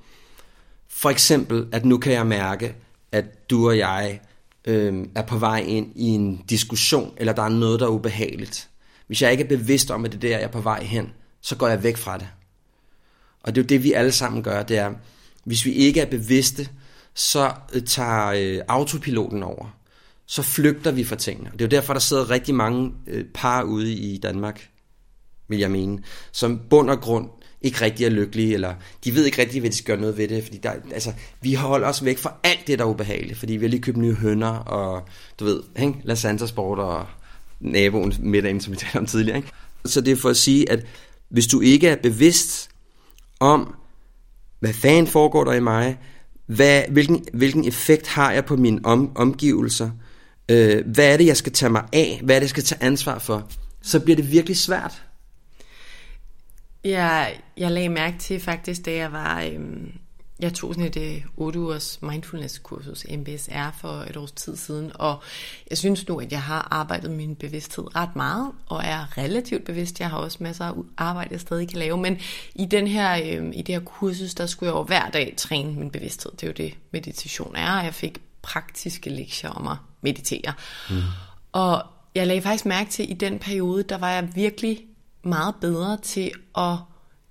for 0.90 1.10
eksempel, 1.10 1.68
at 1.72 1.86
nu 1.86 1.98
kan 1.98 2.14
jeg 2.14 2.28
mærke, 2.28 2.76
at 3.12 3.50
du 3.50 3.68
og 3.68 3.78
jeg 3.78 4.20
øh, 4.66 5.06
er 5.16 5.22
på 5.22 5.38
vej 5.38 5.60
ind 5.60 5.92
i 5.96 6.08
en 6.08 6.38
diskussion, 6.50 7.14
eller 7.18 7.34
der 7.34 7.44
er 7.44 7.50
noget, 7.50 7.80
der 7.80 7.86
er 7.86 7.90
ubehageligt. 7.90 8.70
Hvis 9.08 9.22
jeg 9.22 9.32
ikke 9.32 9.44
er 9.44 9.48
bevidst 9.48 9.92
om, 9.92 10.06
at 10.06 10.12
det 10.12 10.18
er 10.18 10.22
der, 10.22 10.38
jeg 10.38 10.44
er 10.44 10.52
på 10.52 10.62
vej 10.62 10.84
hen, 10.84 11.14
så 11.42 11.56
går 11.56 11.68
jeg 11.68 11.84
væk 11.84 11.98
fra 11.98 12.18
det. 12.18 12.28
Og 13.44 13.56
det 13.56 13.62
er 13.62 13.64
jo 13.64 13.68
det, 13.68 13.84
vi 13.84 13.94
alle 13.94 14.12
sammen 14.12 14.44
gør, 14.44 14.64
det 14.64 14.78
er, 14.78 14.94
hvis 15.44 15.66
vi 15.66 15.72
ikke 15.72 16.02
er 16.02 16.06
bevidste, 16.06 16.70
så 17.14 17.54
øh, 17.74 17.84
tager 17.84 18.28
øh, 18.28 18.62
autopiloten 18.68 19.44
over. 19.44 19.74
Så 20.26 20.42
flygter 20.42 20.92
vi 20.92 21.04
fra 21.04 21.16
tingene. 21.16 21.50
Det 21.54 21.62
er 21.62 21.66
jo 21.66 21.70
derfor, 21.70 21.94
der 21.94 22.00
sidder 22.00 22.30
rigtig 22.30 22.56
mange 22.56 22.94
øh, 23.08 23.26
par 23.34 23.64
ude 23.64 23.94
i 23.94 24.18
Danmark, 24.18 24.70
vil 25.48 25.60
jeg 25.60 25.72
mene, 25.72 26.04
som 26.32 26.60
bund 26.70 26.90
og 26.90 27.02
grund 27.02 27.30
ikke 27.68 27.82
rigtig 27.82 28.06
er 28.06 28.10
lykkelige, 28.10 28.54
eller 28.54 28.74
de 29.04 29.16
ved 29.16 29.26
ikke 29.26 29.42
rigtig, 29.42 29.60
hvad 29.60 29.70
de 29.70 29.76
skal 29.76 29.88
gøre 29.88 30.02
noget 30.02 30.18
ved 30.18 30.28
det, 30.28 30.44
fordi 30.44 30.58
der, 30.58 30.72
altså, 30.94 31.14
vi 31.42 31.54
holder 31.54 31.88
os 31.88 32.06
væk 32.06 32.18
fra 32.18 32.34
alt 32.44 32.68
det, 32.68 32.80
der 32.80 32.86
er 32.86 32.90
ubehageligt, 32.90 33.40
fordi 33.40 33.54
vi 33.54 33.66
har 33.66 33.70
lige 33.70 33.82
købt 33.82 33.98
nye 33.98 34.14
hønder, 34.14 34.48
og 34.48 35.04
du 35.40 35.46
ved, 35.46 35.64
ikke? 35.80 35.94
La 36.04 36.16
Santa 36.16 36.48
Sport 36.48 36.80
og 36.80 37.06
naboen 37.60 38.14
middagen, 38.20 38.62
som 38.62 38.74
vi 38.74 38.78
talte 38.78 38.98
om 38.98 39.06
tidligere. 39.06 39.38
Ikke? 39.38 39.52
Så 39.86 40.02
det 40.02 40.12
er 40.12 40.16
for 40.16 40.30
at 40.30 40.38
sige, 40.38 40.72
at 40.72 40.86
hvis 41.30 41.48
du 41.48 41.62
ikke 41.62 41.88
er 41.88 41.96
bevidst 41.96 42.70
om, 43.40 43.76
hvad 44.60 44.74
fanden 44.74 45.08
foregår 45.08 45.44
der 45.44 45.54
i 45.54 45.60
mig, 45.60 45.98
hvad, 46.46 46.84
hvilken, 46.90 47.26
hvilken 47.34 47.68
effekt 47.68 48.08
har 48.08 48.32
jeg 48.32 48.46
på 48.46 48.56
mine 48.56 48.80
om, 48.84 49.18
omgivelser, 49.18 49.90
øh, 50.50 50.88
hvad 50.88 51.14
er 51.14 51.18
det, 51.18 51.26
jeg 51.26 51.38
skal 51.38 51.54
tage 51.54 51.70
mig 51.70 51.84
af, 51.94 52.22
hvad 52.24 52.36
er 52.36 52.40
det, 52.40 52.44
jeg 52.44 52.50
skal 52.50 52.64
tage 52.64 52.84
ansvar 52.84 53.20
for, 53.20 53.50
så 53.82 54.00
bliver 54.00 54.16
det 54.16 54.32
virkelig 54.32 54.58
svært. 54.58 55.04
Jeg, 56.90 57.40
jeg 57.58 57.72
lagde 57.72 57.90
mærke 57.90 58.18
til 58.18 58.40
faktisk, 58.40 58.86
da 58.86 58.96
jeg 58.96 59.12
var... 59.12 59.42
Øhm, 59.42 59.94
jeg 60.40 60.54
tog 60.54 60.74
sådan 60.74 60.88
et 60.88 60.98
øh, 60.98 61.26
8 61.38 61.60
ugers 61.60 62.00
mindfulness-kursus, 62.02 63.06
MBSR, 63.18 63.72
for 63.78 63.90
et 64.10 64.18
års 64.18 64.32
tid 64.32 64.56
siden, 64.56 64.92
og 64.96 65.22
jeg 65.70 65.78
synes 65.78 66.08
nu, 66.08 66.20
at 66.20 66.32
jeg 66.32 66.42
har 66.42 66.68
arbejdet 66.72 67.12
min 67.12 67.36
bevidsthed 67.36 67.96
ret 67.96 68.16
meget, 68.16 68.52
og 68.66 68.84
er 68.84 69.18
relativt 69.18 69.66
bevidst. 69.66 70.00
Jeg 70.00 70.10
har 70.10 70.18
også 70.18 70.38
masser 70.42 70.66
af 70.66 70.74
arbejde, 70.98 71.30
jeg 71.32 71.40
stadig 71.40 71.70
kan 71.70 71.80
lave, 71.80 71.98
men 71.98 72.20
i, 72.56 72.66
den 72.66 72.88
her, 72.88 73.40
øh, 73.40 73.52
i 73.54 73.62
det 73.62 73.76
her 73.76 73.80
kursus, 73.80 74.34
der 74.34 74.46
skulle 74.46 74.72
jeg 74.72 74.78
jo 74.78 74.84
hver 74.84 75.10
dag 75.10 75.34
træne 75.38 75.74
min 75.74 75.92
bevidsthed. 75.92 76.32
Det 76.32 76.44
er 76.44 76.48
jo 76.48 76.54
det, 76.54 76.74
meditation 76.92 77.56
er, 77.56 77.78
og 77.78 77.84
jeg 77.84 77.94
fik 77.94 78.22
praktiske 78.42 79.10
lektier 79.10 79.50
om 79.50 79.68
at 79.68 79.78
meditere. 80.02 80.54
Mm. 80.90 80.96
Og 81.52 81.84
jeg 82.16 82.28
lagde 82.28 82.42
faktisk 82.42 82.66
mærke 82.66 82.90
til, 82.90 83.04
at 83.04 83.10
i 83.10 83.14
den 83.14 83.40
periode, 83.40 83.84
der 83.84 83.98
var 83.98 84.12
jeg 84.12 84.36
virkelig 84.36 84.80
meget 85.28 85.56
bedre 85.62 85.98
til 85.98 86.32
at 86.58 86.76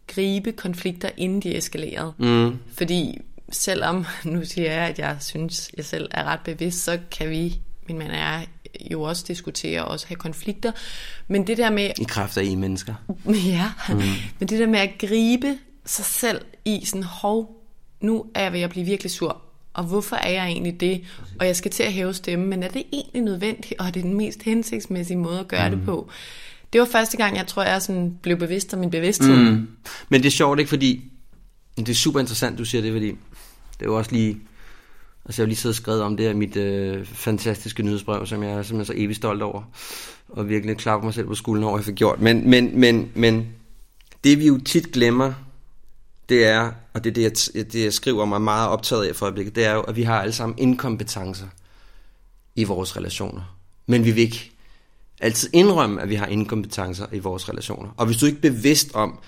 gribe 0.07 0.53
konflikter, 0.53 1.11
inden 1.17 1.41
de 1.41 1.57
eskalerede. 1.57 2.13
Mm. 2.19 2.59
Fordi 2.75 3.19
selvom, 3.53 4.07
nu 4.25 4.45
siger 4.45 4.73
jeg, 4.73 4.89
at 4.89 4.99
jeg 4.99 5.17
synes, 5.21 5.71
jeg 5.77 5.85
selv 5.85 6.09
er 6.11 6.25
ret 6.25 6.41
bevidst, 6.45 6.85
så 6.85 6.99
kan 7.11 7.31
vi, 7.31 7.61
min 7.89 7.99
mand 7.99 8.11
og 8.11 8.17
jeg, 8.17 8.47
jo 8.91 9.03
også 9.03 9.25
diskutere 9.29 9.85
og 9.85 9.89
også 9.89 10.07
have 10.07 10.17
konflikter. 10.17 10.73
Men 11.29 11.47
det 11.47 11.59
der 11.59 11.71
med... 11.71 11.91
I 12.01 12.05
kraft 12.05 12.37
af 12.37 12.45
I 12.45 12.55
mennesker. 12.55 12.95
Ja, 13.47 13.71
mm. 13.89 14.03
men 14.39 14.49
det 14.49 14.59
der 14.59 14.67
med 14.67 14.79
at 14.79 14.91
gribe 14.99 15.59
sig 15.85 16.05
selv 16.05 16.41
i 16.65 16.85
sådan, 16.85 17.03
hov, 17.03 17.63
nu 18.01 18.27
er 18.35 18.43
jeg 18.43 18.53
ved 18.53 18.61
at 18.61 18.71
blive 18.71 18.87
virkelig 18.87 19.11
sur, 19.11 19.43
og 19.75 19.85
hvorfor 19.85 20.17
er 20.17 20.31
jeg 20.31 20.47
egentlig 20.47 20.81
det? 20.81 21.05
Og 21.41 21.47
jeg 21.47 21.57
skal 21.57 21.71
til 21.71 21.83
at 21.83 21.93
hæve 21.93 22.15
stemmen, 22.15 22.49
men 22.49 22.63
er 22.63 22.69
det 22.69 22.83
egentlig 22.93 23.23
nødvendigt, 23.23 23.75
og 23.81 23.87
er 23.87 23.91
det 23.91 24.03
den 24.03 24.15
mest 24.15 24.43
hensigtsmæssige 24.43 25.17
måde 25.17 25.41
at 25.41 25.49
gøre 25.49 25.71
mm. 25.71 25.77
det 25.77 25.85
på? 25.87 26.11
Det 26.73 26.81
var 26.81 26.87
første 26.87 27.17
gang, 27.17 27.37
jeg 27.37 27.47
tror, 27.47 27.63
jeg 27.63 27.83
sådan 27.83 28.19
blev 28.23 28.37
bevidst 28.37 28.75
om 28.75 28.81
min 28.81 28.91
bevidsthed. 28.91 29.37
Mm. 29.37 29.69
Men 30.09 30.23
det 30.23 30.27
er 30.27 30.31
sjovt, 30.31 30.59
ikke? 30.59 30.69
Fordi 30.69 31.13
det 31.77 31.89
er 31.89 31.95
super 31.95 32.21
interessant, 32.21 32.59
du 32.59 32.65
siger 32.65 32.83
det, 32.83 32.93
fordi 32.93 33.07
det 33.07 33.81
er 33.81 33.87
jo 33.87 33.97
også 33.97 34.13
lige... 34.13 34.41
Altså, 35.25 35.43
jeg 35.43 35.47
har 35.47 35.49
lige 35.49 35.57
siddet 35.57 35.73
og 35.79 35.83
skrevet 35.83 36.03
om 36.03 36.17
det 36.17 36.27
her 36.27 36.35
mit 36.35 36.57
øh, 36.57 37.07
fantastiske 37.07 37.83
nyhedsbrev, 37.83 38.27
som 38.27 38.43
jeg 38.43 38.51
er 38.51 38.63
simpelthen 38.63 38.97
så 38.97 39.03
evigt 39.03 39.17
stolt 39.17 39.43
over. 39.43 39.63
Og 40.29 40.49
virkelig 40.49 40.77
klapper 40.77 41.05
mig 41.05 41.15
selv 41.15 41.27
på 41.27 41.35
skulderen 41.35 41.65
over, 41.65 41.77
at 41.77 41.81
jeg 41.81 41.85
fik 41.85 41.95
gjort. 41.95 42.21
Men, 42.21 42.51
men, 42.51 42.81
men, 42.81 43.11
men 43.15 43.49
det 44.25 44.39
vi 44.39 44.47
jo 44.47 44.59
tit 44.59 44.93
glemmer, 44.93 45.33
det 46.29 46.47
er, 46.47 46.73
og 46.93 47.05
det 47.05 47.11
er 47.11 47.15
det, 47.15 47.51
jeg, 47.55 47.73
det, 47.73 47.85
jeg 47.85 47.93
skriver 47.93 48.25
mig 48.25 48.41
meget 48.41 48.69
optaget 48.69 49.05
af 49.05 49.17
for 49.17 49.27
øjeblikket, 49.27 49.55
det 49.55 49.65
er 49.65 49.75
jo, 49.75 49.81
at 49.81 49.97
vi 49.97 50.03
har 50.03 50.21
alle 50.21 50.33
sammen 50.33 50.59
inkompetencer 50.59 51.47
i 52.55 52.65
vores 52.65 52.97
relationer. 52.97 53.57
Men 53.87 54.05
vi 54.05 54.11
vil 54.11 54.23
ikke 54.23 54.56
altid 55.21 55.51
indrømme, 55.53 56.03
at 56.03 56.09
vi 56.09 56.15
har 56.15 56.27
inkompetencer 56.27 57.07
i 57.13 57.19
vores 57.19 57.49
relationer. 57.49 57.91
Og 57.97 58.07
hvis 58.07 58.17
du 58.17 58.27
ikke 58.27 58.39
er 58.39 58.51
bevidst 58.51 58.95
om, 58.95 59.19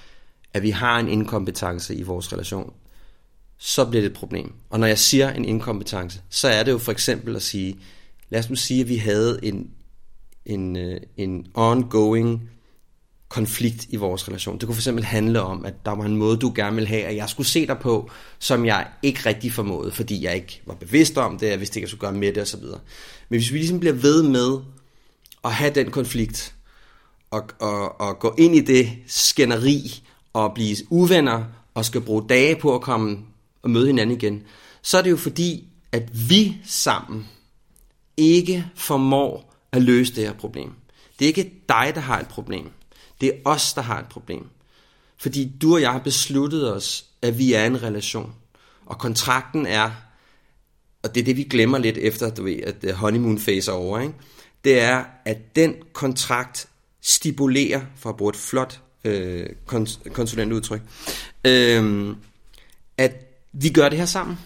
at 0.54 0.62
vi 0.62 0.70
har 0.70 0.98
en 0.98 1.08
inkompetence 1.08 1.94
i 1.94 2.02
vores 2.02 2.32
relation, 2.32 2.72
så 3.58 3.84
bliver 3.84 4.02
det 4.02 4.10
et 4.10 4.16
problem. 4.16 4.52
Og 4.70 4.80
når 4.80 4.86
jeg 4.86 4.98
siger 4.98 5.30
en 5.30 5.44
inkompetence, 5.44 6.20
så 6.30 6.48
er 6.48 6.62
det 6.62 6.72
jo 6.72 6.78
for 6.78 6.92
eksempel 6.92 7.36
at 7.36 7.42
sige, 7.42 7.78
lad 8.30 8.40
os 8.40 8.50
nu 8.50 8.56
sige, 8.56 8.80
at 8.80 8.88
vi 8.88 8.96
havde 8.96 9.38
en, 9.42 9.70
en, 10.46 10.76
øh, 10.76 11.00
en 11.16 11.46
ongoing 11.54 12.50
konflikt 13.28 13.86
i 13.88 13.96
vores 13.96 14.28
relation. 14.28 14.58
Det 14.58 14.66
kunne 14.66 14.74
for 14.74 14.80
eksempel 14.80 15.04
handle 15.04 15.42
om, 15.42 15.64
at 15.64 15.74
der 15.84 15.90
var 15.90 16.04
en 16.04 16.16
måde, 16.16 16.36
du 16.36 16.52
gerne 16.54 16.74
ville 16.74 16.88
have, 16.88 17.02
at 17.02 17.16
jeg 17.16 17.28
skulle 17.28 17.46
se 17.46 17.66
dig 17.66 17.78
på, 17.78 18.10
som 18.38 18.66
jeg 18.66 18.86
ikke 19.02 19.20
rigtig 19.26 19.52
formåede, 19.52 19.92
fordi 19.92 20.24
jeg 20.24 20.34
ikke 20.34 20.62
var 20.66 20.74
bevidst 20.74 21.18
om 21.18 21.38
det, 21.38 21.50
jeg 21.50 21.58
vidste 21.58 21.78
ikke, 21.78 21.84
jeg 21.84 21.88
skulle 21.88 22.00
gøre 22.00 22.12
med 22.12 22.32
det 22.32 22.42
osv. 22.42 22.62
Men 23.28 23.40
hvis 23.40 23.52
vi 23.52 23.58
ligesom 23.58 23.80
bliver 23.80 23.94
ved 23.94 24.22
med 24.22 24.58
at 25.44 25.52
have 25.52 25.74
den 25.74 25.90
konflikt, 25.90 26.54
og, 27.30 27.48
og, 27.58 28.00
og 28.00 28.18
gå 28.18 28.34
ind 28.38 28.54
i 28.54 28.60
det 28.60 28.92
skænderi, 29.06 30.02
og 30.32 30.54
blive 30.54 30.76
uvenner, 30.90 31.44
og 31.74 31.84
skal 31.84 32.00
bruge 32.00 32.28
dage 32.28 32.56
på 32.56 32.74
at 32.74 32.80
komme 32.80 33.18
og 33.62 33.70
møde 33.70 33.86
hinanden 33.86 34.16
igen, 34.16 34.42
så 34.82 34.98
er 34.98 35.02
det 35.02 35.10
jo 35.10 35.16
fordi, 35.16 35.68
at 35.92 36.30
vi 36.30 36.56
sammen 36.64 37.28
ikke 38.16 38.66
formår 38.74 39.54
at 39.72 39.82
løse 39.82 40.14
det 40.14 40.24
her 40.24 40.32
problem. 40.32 40.72
Det 41.18 41.24
er 41.24 41.28
ikke 41.28 41.52
dig, 41.68 41.92
der 41.94 42.00
har 42.00 42.20
et 42.20 42.28
problem. 42.28 42.70
Det 43.20 43.28
er 43.28 43.32
os, 43.44 43.74
der 43.74 43.82
har 43.82 43.98
et 43.98 44.08
problem. 44.08 44.46
Fordi 45.16 45.52
du 45.62 45.74
og 45.74 45.80
jeg 45.80 45.92
har 45.92 45.98
besluttet 45.98 46.74
os, 46.74 47.04
at 47.22 47.38
vi 47.38 47.52
er 47.52 47.66
en 47.66 47.82
relation. 47.82 48.34
Og 48.86 48.98
kontrakten 48.98 49.66
er, 49.66 49.90
og 51.02 51.14
det 51.14 51.20
er 51.20 51.24
det, 51.24 51.36
vi 51.36 51.42
glemmer 51.42 51.78
lidt 51.78 51.98
efter, 51.98 52.30
du 52.30 52.42
ved, 52.42 52.60
at 52.60 52.84
uh, 52.84 52.90
honeymoon 52.90 53.38
phase 53.38 53.70
er 53.70 53.74
over, 53.74 54.00
ikke? 54.00 54.14
Det 54.68 54.80
er, 54.80 55.04
at 55.24 55.56
den 55.56 55.74
kontrakt 55.92 56.68
stipulerer, 57.00 57.80
for 57.96 58.10
at 58.10 58.16
bruge 58.16 58.30
et 58.30 58.36
flot 58.36 58.80
øh, 59.04 59.46
kons- 59.66 60.08
konsulentudtryk, 60.12 60.80
øh, 61.44 62.16
at 62.96 63.12
vi 63.52 63.68
gør 63.68 63.88
det 63.88 63.98
her 63.98 64.06
sammen. 64.06 64.38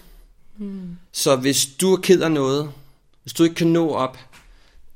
Mm. 0.58 0.96
Så 1.12 1.36
hvis 1.36 1.66
du 1.80 1.92
er 1.92 2.00
ked 2.00 2.20
af 2.20 2.32
noget, 2.32 2.72
hvis 3.22 3.32
du 3.32 3.44
ikke 3.44 3.54
kan 3.54 3.66
nå 3.66 3.90
op 3.90 4.18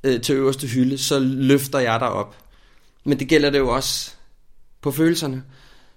øh, 0.04 0.20
til 0.20 0.34
øverste 0.34 0.66
hylde, 0.66 0.98
så 0.98 1.18
løfter 1.18 1.78
jeg 1.78 2.00
dig 2.00 2.08
op. 2.08 2.36
Men 3.04 3.18
det 3.18 3.28
gælder 3.28 3.50
det 3.50 3.58
jo 3.58 3.68
også 3.68 4.10
på 4.80 4.90
følelserne. 4.90 5.42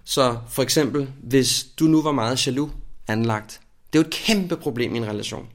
Så 0.04 0.38
for 0.50 0.64
eksempel, 0.64 1.10
hvis 1.24 1.68
du 1.80 1.86
nu 1.86 2.02
var 2.02 2.12
meget 2.12 2.48
jaloux 2.48 2.72
anlagt, 3.08 3.62
det 3.94 4.00
er 4.00 4.04
jo 4.04 4.08
et 4.08 4.14
kæmpe 4.14 4.58
problem 4.58 4.96
i 4.96 4.98
en 4.98 5.08
relation 5.08 5.50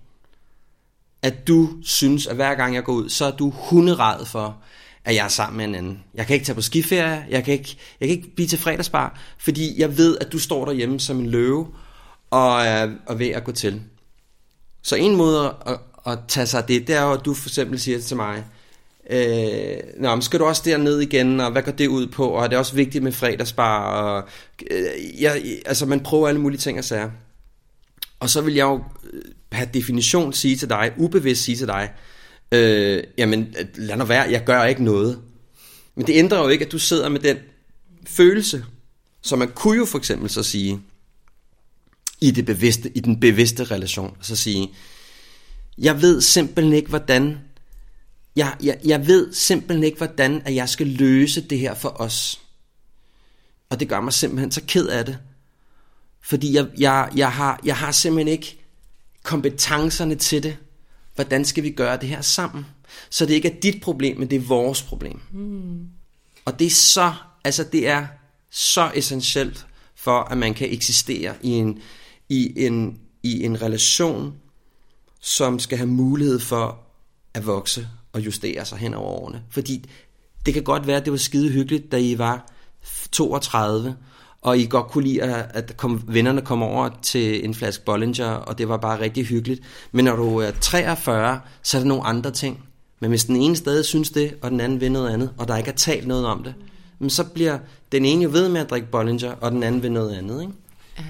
at 1.25 1.49
du 1.49 1.71
synes, 1.83 2.27
at 2.27 2.37
hver 2.37 2.55
gang 2.55 2.75
jeg 2.75 2.85
går 2.85 2.93
ud, 2.93 3.09
så 3.09 3.25
er 3.25 3.31
du 3.31 3.51
hunderad 3.51 4.27
for, 4.27 4.57
at 5.05 5.15
jeg 5.15 5.25
er 5.25 5.29
sammen 5.29 5.57
med 5.57 5.65
en 5.65 5.75
anden. 5.75 6.05
Jeg 6.15 6.27
kan 6.27 6.35
ikke 6.35 6.47
tage 6.47 6.55
på 6.55 6.63
skiferie, 6.63 7.27
jeg 7.31 7.45
kan 7.45 7.55
ikke, 7.55 7.77
jeg 8.01 8.09
kan 8.09 8.17
ikke 8.17 8.35
blive 8.35 8.47
til 8.49 8.59
fredagsbar, 8.59 9.21
fordi 9.39 9.81
jeg 9.81 9.97
ved, 9.97 10.19
at 10.21 10.33
du 10.33 10.39
står 10.39 10.65
derhjemme 10.65 11.01
som 11.01 11.19
en 11.19 11.27
løve 11.27 11.67
og 12.31 12.63
er, 12.63 12.91
og 13.07 13.19
ved 13.19 13.29
at 13.29 13.45
gå 13.45 13.53
til. 13.53 13.83
Så 14.83 14.97
en 14.97 15.17
måde 15.17 15.55
at, 15.67 15.79
at 16.07 16.19
tage 16.29 16.47
sig 16.47 16.61
af 16.61 16.67
det, 16.67 16.87
det 16.87 16.95
er 16.95 17.03
jo, 17.03 17.13
at 17.13 17.25
du 17.25 17.35
for 17.35 17.49
eksempel 17.49 17.81
siger 17.81 18.01
til 18.01 18.17
mig, 18.17 18.45
Øh, 19.11 19.77
nå, 19.97 20.15
men 20.15 20.23
skal 20.23 20.41
du 20.41 20.45
også 20.45 20.63
derned 20.65 21.01
igen, 21.01 21.41
og 21.41 21.53
hvad 21.53 21.63
går 21.63 21.73
det 21.73 21.89
ud 21.89 22.07
på, 22.07 22.29
og 22.29 22.45
er 22.45 22.49
det 22.49 22.59
også 22.59 22.75
vigtigt 22.75 23.05
med 23.05 23.13
fredagsbar, 23.13 23.85
og 23.85 24.29
øh, 24.71 25.23
jeg, 25.23 25.43
altså 25.67 25.87
man 25.87 26.01
prøver 26.01 26.29
alle 26.29 26.41
mulige 26.41 26.59
ting 26.59 26.79
og 26.79 26.85
sager. 26.85 27.11
Og 28.21 28.31
så 28.31 28.41
vil 28.41 28.55
jeg 28.55 28.65
jo 28.65 28.85
øh, 29.13 29.23
per 29.55 29.65
definition 29.65 30.33
sige 30.33 30.57
til 30.57 30.69
dig, 30.69 30.93
ubevidst 30.97 31.43
sige 31.43 31.57
til 31.57 31.67
dig, 31.67 31.93
øh, 32.53 33.03
jamen 33.19 33.55
lad 33.75 33.97
nu 33.97 34.05
være, 34.05 34.31
jeg 34.31 34.45
gør 34.45 34.65
ikke 34.65 34.85
noget. 34.85 35.21
Men 35.95 36.07
det 36.07 36.13
ændrer 36.17 36.39
jo 36.39 36.49
ikke, 36.49 36.65
at 36.65 36.73
du 36.73 36.79
sidder 36.79 37.09
med 37.09 37.21
den 37.21 37.37
følelse, 38.07 38.65
som 39.23 39.39
man 39.39 39.49
kunne 39.55 39.77
jo 39.77 39.85
for 39.85 39.99
eksempel 39.99 40.31
så 40.31 40.43
sige, 40.43 40.81
i, 42.21 42.31
det 42.31 42.47
bevidste, 42.47 42.97
i 42.97 43.01
den 43.01 43.21
bevidste 43.21 43.65
relation, 43.65 44.17
så 44.21 44.37
sige, 44.37 44.75
jeg 45.79 46.03
ved 46.03 46.21
simpelthen 46.21 46.75
ikke, 46.75 46.89
hvordan 46.89 47.39
jeg, 48.37 48.57
jeg, 48.63 48.79
jeg 48.85 49.07
ved 49.07 49.33
simpelthen 49.33 49.85
ikke, 49.85 49.99
hvordan 49.99 50.43
at 50.45 50.55
jeg 50.55 50.69
skal 50.69 50.87
løse 50.87 51.41
det 51.41 51.59
her 51.59 51.75
for 51.75 52.01
os. 52.01 52.41
Og 53.71 53.81
det 53.81 53.89
gør 53.89 54.01
mig 54.01 54.13
simpelthen 54.13 54.51
så 54.51 54.61
ked 54.67 54.87
af 54.87 55.05
det. 55.05 55.19
Fordi 56.23 56.55
jeg, 56.55 56.67
jeg, 56.79 57.11
jeg, 57.17 57.33
har, 57.33 57.61
jeg 57.65 57.77
har 57.77 57.93
simpelthen 57.93 58.33
ikke 58.33 58.64
kompetencerne 59.25 60.15
til 60.15 60.43
det. 60.43 60.57
Hvordan 61.15 61.45
skal 61.45 61.63
vi 61.63 61.71
gøre 61.71 61.97
det 61.97 62.09
her 62.09 62.21
sammen? 62.21 62.67
Så 63.11 63.27
det 63.27 63.35
ikke 63.35 63.51
er 63.51 63.61
dit 63.61 63.83
problem, 63.83 64.19
men 64.19 64.31
det 64.31 64.37
er 64.37 64.41
vores 64.41 64.83
problem. 64.83 65.21
Mm. 65.33 65.89
Og 66.45 66.59
det 66.59 66.67
er 66.67 66.71
så, 66.71 67.13
altså 67.45 67.65
det 67.73 67.89
er 67.89 68.07
så 68.51 68.91
essentielt 68.95 69.67
for, 69.95 70.21
at 70.21 70.39
man 70.39 70.55
kan 70.55 70.73
eksistere 70.73 71.35
i 71.43 71.51
en, 71.51 71.79
i 72.29 72.67
en, 72.67 73.01
i 73.23 73.45
en 73.45 73.63
relation, 73.63 74.35
som 75.21 75.59
skal 75.59 75.79
have 75.79 75.89
mulighed 75.89 76.41
for 76.41 76.81
at 77.35 77.47
vokse 77.47 77.89
og 78.13 78.25
justere 78.25 78.65
sig 78.65 78.79
hen 78.79 78.95
over 78.95 79.11
årene. 79.11 79.43
Fordi 79.51 79.85
det 80.47 80.55
kan 80.55 80.63
godt 80.63 80.87
være, 80.87 80.97
at 80.97 81.05
det 81.05 81.11
var 81.11 81.19
skide 81.19 81.51
hyggeligt, 81.51 81.93
da 81.93 81.97
I 81.97 82.19
var 82.19 82.53
32, 83.13 83.97
og 84.45 84.59
I 84.59 84.67
godt 84.67 84.87
kunne 84.87 85.05
lide, 85.05 85.23
at 85.23 85.77
kom, 85.77 86.03
vennerne 86.07 86.43
kom 86.43 86.63
over 86.63 86.91
til 87.03 87.45
en 87.45 87.55
flaske 87.55 87.85
Bollinger, 87.85 88.27
og 88.27 88.59
det 88.59 88.69
var 88.69 88.77
bare 88.77 89.01
rigtig 89.01 89.27
hyggeligt. 89.27 89.61
Men 89.93 90.05
når 90.05 90.17
du 90.17 90.37
er 90.37 90.51
43, 90.61 91.41
så 91.63 91.77
er 91.77 91.81
der 91.81 91.89
nogle 91.89 92.05
andre 92.05 92.31
ting. 92.31 92.65
Men 93.01 93.11
hvis 93.11 93.25
den 93.25 93.37
ene 93.37 93.57
stadig 93.57 93.85
synes 93.85 94.11
det, 94.11 94.35
og 94.43 94.51
den 94.51 94.61
anden 94.61 94.81
vil 94.81 94.93
noget 94.93 95.11
andet, 95.11 95.31
og 95.39 95.49
der 95.49 95.57
ikke 95.57 95.71
er 95.71 95.75
talt 95.75 96.07
noget 96.07 96.27
om 96.27 96.45
det, 96.45 96.55
så 97.13 97.25
bliver 97.25 97.59
den 97.93 98.05
ene 98.05 98.23
jo 98.23 98.29
ved 98.33 98.49
med 98.49 98.61
at 98.61 98.71
drikke 98.71 98.91
Bollinger, 98.91 99.33
og 99.33 99.51
den 99.51 99.63
anden 99.63 99.83
vil 99.83 99.93
noget 99.93 100.15
andet. 100.15 100.43
Ikke? 100.43 100.53
Ja 100.99 101.05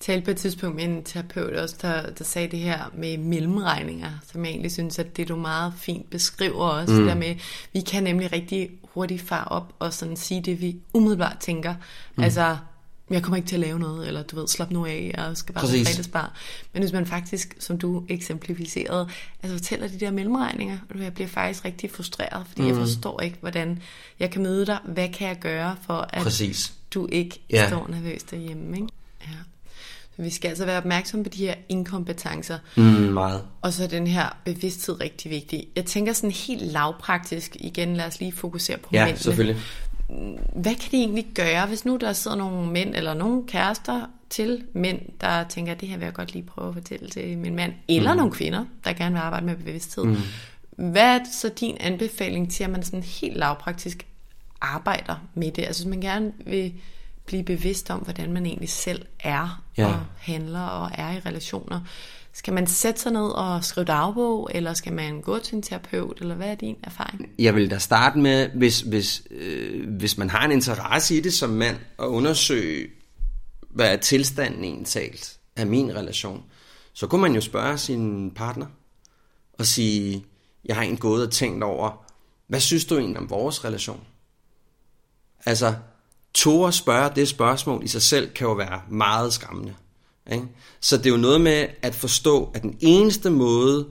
talte 0.00 0.24
på 0.24 0.30
et 0.30 0.36
tidspunkt 0.36 0.76
med 0.76 0.84
en 0.84 1.04
terapeut 1.04 1.52
også, 1.52 1.76
der, 1.82 2.10
der 2.10 2.24
sagde 2.24 2.48
det 2.48 2.58
her 2.58 2.78
med 2.94 3.18
mellemregninger, 3.18 4.10
som 4.32 4.44
jeg 4.44 4.50
egentlig 4.50 4.72
synes, 4.72 4.98
at 4.98 5.16
det 5.16 5.28
du 5.28 5.36
meget 5.36 5.72
fint 5.78 6.10
beskriver 6.10 6.64
også, 6.64 6.92
mm. 6.92 6.98
det 6.98 7.08
der 7.08 7.14
med, 7.14 7.34
vi 7.72 7.80
kan 7.80 8.02
nemlig 8.02 8.32
rigtig 8.32 8.70
hurtigt 8.96 9.22
fare 9.22 9.44
op 9.44 9.72
og 9.78 9.92
sådan 9.92 10.16
sige 10.16 10.40
det, 10.42 10.60
vi 10.60 10.76
umiddelbart 10.94 11.36
tænker. 11.40 11.74
Mm. 12.16 12.24
Altså, 12.24 12.56
jeg 13.10 13.22
kommer 13.22 13.36
ikke 13.36 13.48
til 13.48 13.56
at 13.56 13.60
lave 13.60 13.78
noget, 13.78 14.06
eller 14.08 14.22
du 14.22 14.36
ved, 14.36 14.48
slap 14.48 14.70
nu 14.70 14.86
af, 14.86 15.14
jeg 15.16 15.36
skal 15.36 15.54
bare 15.54 15.64
Præcis. 15.64 15.88
fredagsbar. 15.88 16.34
Men 16.72 16.82
hvis 16.82 16.92
man 16.92 17.06
faktisk, 17.06 17.56
som 17.58 17.78
du 17.78 18.04
eksemplificerede, 18.08 19.08
altså 19.42 19.58
fortæller 19.58 19.88
de 19.88 20.00
der 20.00 20.10
mellemregninger, 20.10 20.78
og 20.90 21.02
jeg 21.02 21.14
bliver 21.14 21.28
faktisk 21.28 21.64
rigtig 21.64 21.90
frustreret, 21.90 22.46
fordi 22.46 22.62
mm. 22.62 22.68
jeg 22.68 22.76
forstår 22.76 23.20
ikke, 23.20 23.36
hvordan 23.40 23.82
jeg 24.20 24.30
kan 24.30 24.42
møde 24.42 24.66
dig, 24.66 24.78
hvad 24.84 25.08
kan 25.08 25.28
jeg 25.28 25.38
gøre 25.40 25.76
for, 25.86 26.08
at 26.12 26.22
Præcis. 26.22 26.74
du 26.94 27.08
ikke 27.12 27.40
ja. 27.50 27.68
står 27.68 27.88
nervøs 27.88 28.22
derhjemme, 28.22 28.76
ikke? 28.76 28.88
Ja. 30.18 30.22
Vi 30.22 30.30
skal 30.30 30.48
altså 30.48 30.64
være 30.64 30.78
opmærksomme 30.78 31.24
på 31.24 31.30
de 31.30 31.38
her 31.38 31.54
inkompetencer. 31.68 32.58
Mm, 32.76 32.82
meget. 32.82 33.42
Og 33.62 33.72
så 33.72 33.84
er 33.84 33.88
den 33.88 34.06
her 34.06 34.36
bevidsthed 34.44 35.00
rigtig 35.00 35.30
vigtig. 35.30 35.66
Jeg 35.76 35.84
tænker 35.84 36.12
sådan 36.12 36.30
helt 36.30 36.62
lavpraktisk, 36.62 37.56
igen 37.60 37.96
lad 37.96 38.06
os 38.06 38.20
lige 38.20 38.32
fokusere 38.32 38.78
på 38.78 38.88
ja, 38.92 39.04
mændene. 39.04 39.18
selvfølgelig. 39.18 39.62
Hvad 40.54 40.74
kan 40.74 40.90
de 40.90 40.96
egentlig 40.96 41.26
gøre, 41.34 41.66
hvis 41.66 41.84
nu 41.84 41.96
der 41.96 42.12
sidder 42.12 42.36
nogle 42.36 42.70
mænd 42.70 42.94
eller 42.96 43.14
nogle 43.14 43.42
kærester 43.46 44.06
til 44.30 44.64
mænd, 44.72 45.00
der 45.20 45.44
tænker, 45.44 45.72
at 45.72 45.80
det 45.80 45.88
her 45.88 45.96
vil 45.96 46.04
jeg 46.04 46.14
godt 46.14 46.32
lige 46.32 46.42
prøve 46.42 46.68
at 46.68 46.74
fortælle 46.74 47.08
til 47.08 47.38
min 47.38 47.56
mand, 47.56 47.72
eller 47.88 48.12
mm. 48.12 48.16
nogle 48.16 48.32
kvinder, 48.32 48.64
der 48.84 48.92
gerne 48.92 49.14
vil 49.14 49.20
arbejde 49.20 49.46
med 49.46 49.56
bevidsthed. 49.56 50.04
Mm. 50.04 50.16
Hvad 50.76 51.20
er 51.20 51.24
så 51.32 51.48
din 51.48 51.76
anbefaling 51.80 52.52
til, 52.52 52.64
at 52.64 52.70
man 52.70 52.82
sådan 52.82 53.02
helt 53.02 53.36
lavpraktisk 53.36 54.06
arbejder 54.60 55.14
med 55.34 55.50
det? 55.52 55.64
Altså 55.64 55.82
hvis 55.84 55.90
man 55.90 56.00
gerne 56.00 56.32
vil 56.46 56.72
blive 57.26 57.42
bevidst 57.42 57.90
om, 57.90 57.98
hvordan 57.98 58.32
man 58.32 58.46
egentlig 58.46 58.68
selv 58.68 59.06
er 59.20 59.62
ja. 59.78 59.86
og 59.86 60.00
handler 60.18 60.60
og 60.60 60.90
er 60.94 61.12
i 61.12 61.18
relationer. 61.18 61.80
Skal 62.32 62.54
man 62.54 62.66
sætte 62.66 63.00
sig 63.00 63.12
ned 63.12 63.28
og 63.28 63.64
skrive 63.64 63.84
dagbog, 63.84 64.50
eller 64.54 64.74
skal 64.74 64.92
man 64.92 65.20
gå 65.20 65.38
til 65.38 65.54
en 65.54 65.62
terapeut, 65.62 66.18
eller 66.20 66.34
hvad 66.34 66.48
er 66.48 66.54
din 66.54 66.76
erfaring? 66.82 67.28
Jeg 67.38 67.54
vil 67.54 67.70
da 67.70 67.78
starte 67.78 68.18
med, 68.18 68.48
hvis, 68.48 68.80
hvis, 68.80 69.22
øh, 69.30 69.96
hvis 69.96 70.18
man 70.18 70.30
har 70.30 70.44
en 70.44 70.52
interesse 70.52 71.16
i 71.16 71.20
det 71.20 71.32
som 71.32 71.50
mand, 71.50 71.76
at 71.98 72.04
undersøge, 72.04 72.88
hvad 73.70 73.92
er 73.92 73.96
tilstanden 73.96 74.64
egentlig 74.64 75.20
af 75.56 75.66
min 75.66 75.96
relation, 75.96 76.44
så 76.92 77.06
kunne 77.06 77.20
man 77.20 77.34
jo 77.34 77.40
spørge 77.40 77.78
sin 77.78 78.30
partner, 78.30 78.66
og 79.52 79.66
sige, 79.66 80.26
jeg 80.64 80.76
har 80.76 80.82
egentlig 80.82 81.00
gået 81.00 81.26
og 81.26 81.32
tænkt 81.32 81.64
over, 81.64 82.04
hvad 82.48 82.60
synes 82.60 82.84
du 82.84 82.98
egentlig 82.98 83.18
om 83.18 83.30
vores 83.30 83.64
relation? 83.64 84.00
Altså, 85.46 85.74
Tore 86.36 86.68
at 86.68 86.74
spørge 86.74 87.10
det 87.16 87.28
spørgsmål 87.28 87.84
i 87.84 87.88
sig 87.88 88.02
selv 88.02 88.30
kan 88.34 88.46
jo 88.46 88.52
være 88.52 88.80
meget 88.90 89.32
skræmmende. 89.32 89.74
Ikke? 90.32 90.44
Så 90.80 90.96
det 90.96 91.06
er 91.06 91.10
jo 91.10 91.16
noget 91.16 91.40
med 91.40 91.66
at 91.82 91.94
forstå, 91.94 92.50
at 92.54 92.62
den 92.62 92.76
eneste 92.80 93.30
måde, 93.30 93.86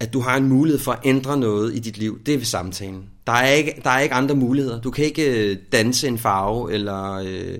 at 0.00 0.12
du 0.12 0.20
har 0.20 0.36
en 0.36 0.48
mulighed 0.48 0.80
for 0.80 0.92
at 0.92 0.98
ændre 1.04 1.36
noget 1.36 1.74
i 1.74 1.78
dit 1.78 1.98
liv, 1.98 2.18
det 2.26 2.34
er 2.34 2.38
ved 2.38 2.44
samtalen. 2.44 3.04
Der 3.26 3.32
er 3.32 3.48
ikke, 3.48 3.80
der 3.84 3.90
er 3.90 4.00
ikke 4.00 4.14
andre 4.14 4.34
muligheder. 4.34 4.80
Du 4.80 4.90
kan 4.90 5.04
ikke 5.04 5.50
øh, 5.50 5.58
danse 5.72 6.08
en 6.08 6.18
farve, 6.18 6.72
eller 6.72 7.12
øh, 7.12 7.58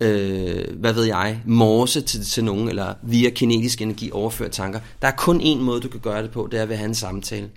øh, 0.00 0.78
hvad 0.78 0.92
ved 0.92 1.04
jeg, 1.04 1.42
morse 1.46 2.00
til, 2.00 2.24
til 2.24 2.44
nogen, 2.44 2.68
eller 2.68 2.94
via 3.02 3.30
kinetisk 3.30 3.82
energi 3.82 4.10
overføre 4.12 4.48
tanker. 4.48 4.80
Der 5.02 5.08
er 5.08 5.16
kun 5.16 5.40
én 5.40 5.58
måde, 5.58 5.80
du 5.80 5.88
kan 5.88 6.00
gøre 6.00 6.22
det 6.22 6.30
på, 6.30 6.48
det 6.50 6.60
er 6.60 6.66
ved 6.66 6.72
at 6.72 6.78
have 6.78 6.88
en 6.88 6.94
samtale. 6.94 7.50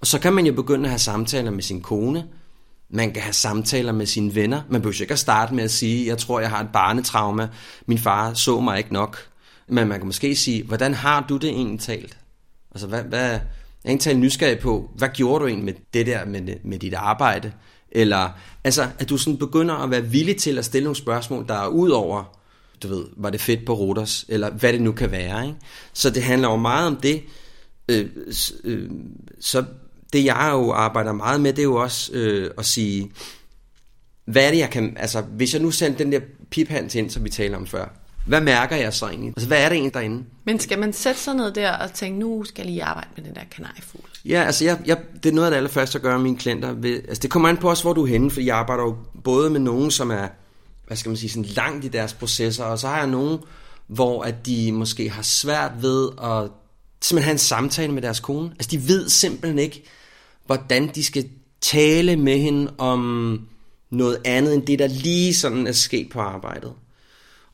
Og 0.00 0.06
så 0.06 0.18
kan 0.18 0.32
man 0.32 0.46
jo 0.46 0.52
begynde 0.52 0.84
at 0.84 0.90
have 0.90 0.98
samtaler 0.98 1.50
med 1.50 1.62
sin 1.62 1.80
kone, 1.80 2.24
man 2.92 3.12
kan 3.12 3.22
have 3.22 3.32
samtaler 3.32 3.92
med 3.92 4.06
sine 4.06 4.34
venner. 4.34 4.62
Man 4.68 4.82
behøver 4.82 5.00
ikke 5.00 5.12
at 5.12 5.18
starte 5.18 5.54
med 5.54 5.64
at 5.64 5.70
sige, 5.70 6.06
jeg 6.06 6.18
tror, 6.18 6.40
jeg 6.40 6.50
har 6.50 6.60
et 6.60 6.68
barnetrauma. 6.72 7.48
Min 7.86 7.98
far 7.98 8.34
så 8.34 8.60
mig 8.60 8.78
ikke 8.78 8.92
nok. 8.92 9.18
Men 9.68 9.88
man 9.88 9.98
kan 9.98 10.06
måske 10.06 10.36
sige, 10.36 10.62
hvordan 10.62 10.94
har 10.94 11.26
du 11.28 11.36
det 11.36 11.50
egentlig 11.50 11.80
talt? 11.80 12.18
Altså, 12.70 12.86
hvad, 12.86 13.02
hvad, 13.02 13.20
jeg 13.20 13.40
er 13.84 13.88
egentlig 13.88 14.16
nysgerrig 14.16 14.58
på, 14.58 14.90
hvad 14.96 15.08
gjorde 15.08 15.42
du 15.42 15.46
egentlig 15.46 15.64
med 15.64 15.74
det 15.94 16.06
der, 16.06 16.24
med, 16.24 16.54
med 16.64 16.78
dit 16.78 16.94
arbejde? 16.94 17.52
Eller, 17.90 18.30
altså, 18.64 18.88
at 18.98 19.08
du 19.08 19.16
sådan 19.16 19.38
begynder 19.38 19.74
at 19.74 19.90
være 19.90 20.04
villig 20.04 20.36
til 20.36 20.58
at 20.58 20.64
stille 20.64 20.84
nogle 20.84 20.96
spørgsmål, 20.96 21.48
der 21.48 21.54
er 21.54 21.66
ud 21.66 21.90
over, 21.90 22.38
du 22.82 22.88
ved, 22.88 23.04
var 23.16 23.30
det 23.30 23.40
fedt 23.40 23.66
på 23.66 23.74
Rodos, 23.74 24.24
eller 24.28 24.50
hvad 24.50 24.72
det 24.72 24.80
nu 24.80 24.92
kan 24.92 25.10
være. 25.10 25.46
Ikke? 25.46 25.58
Så 25.92 26.10
det 26.10 26.22
handler 26.22 26.48
jo 26.48 26.56
meget 26.56 26.86
om 26.86 26.96
det. 26.96 27.22
Øh, 27.88 28.10
øh, 28.64 28.90
så 29.40 29.64
det 30.12 30.24
jeg 30.24 30.50
jo 30.52 30.72
arbejder 30.72 31.12
meget 31.12 31.40
med, 31.40 31.52
det 31.52 31.58
er 31.58 31.62
jo 31.62 31.74
også 31.74 32.12
øh, 32.12 32.50
at 32.58 32.64
sige, 32.64 33.10
hvad 34.24 34.46
er 34.46 34.50
det 34.50 34.58
jeg 34.58 34.70
kan, 34.70 34.96
altså 34.96 35.20
hvis 35.20 35.52
jeg 35.52 35.62
nu 35.62 35.70
sender 35.70 35.98
den 35.98 36.12
der 36.12 36.20
piphand 36.50 36.94
ind, 36.94 37.10
som 37.10 37.24
vi 37.24 37.30
talte 37.30 37.56
om 37.56 37.66
før, 37.66 37.88
hvad 38.26 38.40
mærker 38.40 38.76
jeg 38.76 38.94
så 38.94 39.06
egentlig? 39.06 39.28
Altså 39.28 39.46
hvad 39.48 39.58
er 39.58 39.68
det 39.68 39.76
egentlig 39.76 39.94
derinde? 39.94 40.24
Men 40.44 40.60
skal 40.60 40.78
man 40.78 40.92
sætte 40.92 41.20
sig 41.20 41.34
ned 41.34 41.52
der 41.52 41.72
og 41.72 41.92
tænke, 41.92 42.18
nu 42.18 42.44
skal 42.44 42.62
jeg 42.62 42.70
lige 42.72 42.84
arbejde 42.84 43.08
med 43.16 43.24
den 43.24 43.34
der 43.34 43.40
kanariefugl? 43.56 44.08
Ja, 44.24 44.42
altså 44.42 44.64
jeg, 44.64 44.78
jeg, 44.86 44.98
det 45.22 45.28
er 45.28 45.34
noget 45.34 45.46
af 45.46 45.50
det 45.50 45.56
allerførste, 45.56 45.96
jeg 45.96 46.02
gør 46.02 46.16
med 46.16 46.22
mine 46.22 46.36
klienter. 46.36 46.72
Ved, 46.72 47.02
altså 47.08 47.22
det 47.22 47.30
kommer 47.30 47.48
an 47.48 47.56
på 47.56 47.70
også, 47.70 47.82
hvor 47.82 47.92
du 47.92 48.02
er 48.02 48.06
henne, 48.06 48.30
fordi 48.30 48.46
jeg 48.46 48.56
arbejder 48.56 48.82
jo 48.82 48.96
både 49.24 49.50
med 49.50 49.60
nogen, 49.60 49.90
som 49.90 50.10
er, 50.10 50.28
hvad 50.86 50.96
skal 50.96 51.10
man 51.10 51.16
sige, 51.16 51.30
sådan 51.30 51.44
langt 51.44 51.84
i 51.84 51.88
deres 51.88 52.12
processer, 52.12 52.64
og 52.64 52.78
så 52.78 52.88
har 52.88 52.98
jeg 52.98 53.06
nogen, 53.06 53.38
hvor 53.86 54.22
at 54.22 54.46
de 54.46 54.72
måske 54.72 55.10
har 55.10 55.22
svært 55.22 55.72
ved 55.80 56.08
at 56.22 56.50
simpelthen 57.02 57.24
have 57.24 57.32
en 57.32 57.38
samtale 57.38 57.92
med 57.92 58.02
deres 58.02 58.20
kone. 58.20 58.50
Altså 58.50 58.70
de 58.70 58.88
ved 58.88 59.08
simpelthen 59.08 59.58
ikke, 59.58 59.84
hvordan 60.46 60.90
de 60.94 61.04
skal 61.04 61.28
tale 61.60 62.16
med 62.16 62.38
hende 62.38 62.72
om 62.78 63.40
noget 63.90 64.18
andet 64.24 64.54
end 64.54 64.66
det, 64.66 64.78
der 64.78 64.86
lige 64.86 65.34
sådan 65.34 65.66
er 65.66 65.72
sket 65.72 66.08
på 66.12 66.20
arbejdet. 66.20 66.72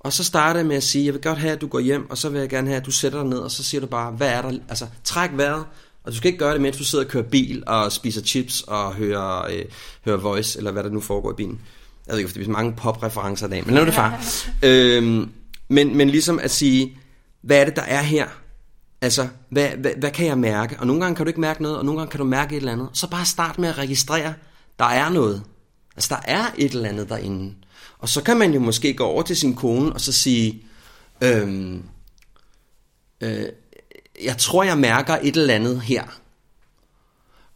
Og 0.01 0.13
så 0.13 0.25
starter 0.25 0.61
jeg 0.61 0.67
med 0.67 0.77
at 0.77 0.83
sige, 0.83 1.07
jeg 1.07 1.15
vil 1.15 1.23
godt 1.23 1.39
have, 1.39 1.53
at 1.53 1.61
du 1.61 1.67
går 1.67 1.81
hjem, 1.81 2.11
og 2.11 2.19
så 2.19 2.29
vil 2.29 2.41
jeg 2.41 2.49
gerne 2.49 2.69
have, 2.69 2.81
at 2.81 2.87
du 2.87 2.91
sætter 2.91 3.19
dig 3.19 3.29
ned, 3.29 3.39
og 3.39 3.51
så 3.51 3.65
siger 3.65 3.81
du 3.81 3.87
bare, 3.87 4.13
hvad 4.13 4.29
er 4.29 4.43
der? 4.43 4.59
Altså, 4.69 4.87
træk 5.05 5.31
vejret, 5.33 5.65
og 6.05 6.13
du 6.13 6.17
skal 6.17 6.29
ikke 6.29 6.39
gøre 6.39 6.53
det, 6.53 6.61
mens 6.61 6.77
du 6.77 6.85
sidder 6.85 7.05
og 7.05 7.11
kører 7.11 7.25
bil, 7.25 7.63
og 7.67 7.93
spiser 7.93 8.23
chips, 8.23 8.61
og 8.61 8.95
hører, 8.95 9.47
øh, 9.47 9.65
hører 10.05 10.17
voice, 10.17 10.59
eller 10.59 10.73
hvad 10.73 10.85
der 10.85 10.91
nu 10.91 11.01
foregår 11.01 11.31
i 11.31 11.35
bilen. 11.35 11.61
Jeg 12.07 12.13
ved 12.13 12.19
ikke, 12.19 12.31
fordi 12.31 12.41
det 12.41 12.49
er 12.49 12.53
mange 12.53 12.73
pop-referencer 12.73 13.47
i 13.47 13.51
dag, 13.51 13.67
men 13.67 13.75
lad 13.75 13.87
det 13.87 13.95
far. 13.95 14.25
øhm, 14.69 15.31
men, 15.69 15.97
men 15.97 16.11
ligesom 16.11 16.39
at 16.39 16.51
sige, 16.51 16.99
hvad 17.43 17.61
er 17.61 17.65
det, 17.65 17.77
der 17.77 17.83
er 17.83 18.03
her? 18.03 18.27
Altså, 19.01 19.29
hvad, 19.51 19.69
hvad, 19.69 19.91
hvad 19.99 20.11
kan 20.11 20.27
jeg 20.27 20.39
mærke? 20.39 20.77
Og 20.81 20.87
nogle 20.87 21.03
gange 21.03 21.17
kan 21.17 21.27
du 21.27 21.29
ikke 21.29 21.41
mærke 21.41 21.63
noget, 21.63 21.79
og 21.79 21.85
nogle 21.85 22.01
gange 22.01 22.11
kan 22.11 22.19
du 22.19 22.25
mærke 22.25 22.53
et 22.53 22.57
eller 22.57 22.73
andet. 22.73 22.89
Så 22.93 23.11
bare 23.11 23.25
start 23.25 23.59
med 23.59 23.69
at 23.69 23.79
registrere, 23.79 24.35
der 24.79 24.85
er 24.85 25.09
noget. 25.09 25.43
Altså, 25.97 26.15
der 26.15 26.33
er 26.33 26.45
et 26.59 26.73
eller 26.73 26.89
andet 26.89 27.09
derinde. 27.09 27.55
Og 27.99 28.09
så 28.09 28.23
kan 28.23 28.37
man 28.37 28.55
jo 28.55 28.61
måske 28.61 28.95
gå 28.95 29.05
over 29.05 29.23
til 29.23 29.37
sin 29.37 29.55
kone 29.55 29.93
og 29.93 30.01
så 30.01 30.13
sige, 30.13 30.63
øhm, 31.21 31.83
øh, 33.21 33.47
jeg 34.25 34.39
tror, 34.39 34.63
jeg 34.63 34.79
mærker 34.79 35.19
et 35.23 35.37
eller 35.37 35.55
andet 35.55 35.81
her. 35.81 36.05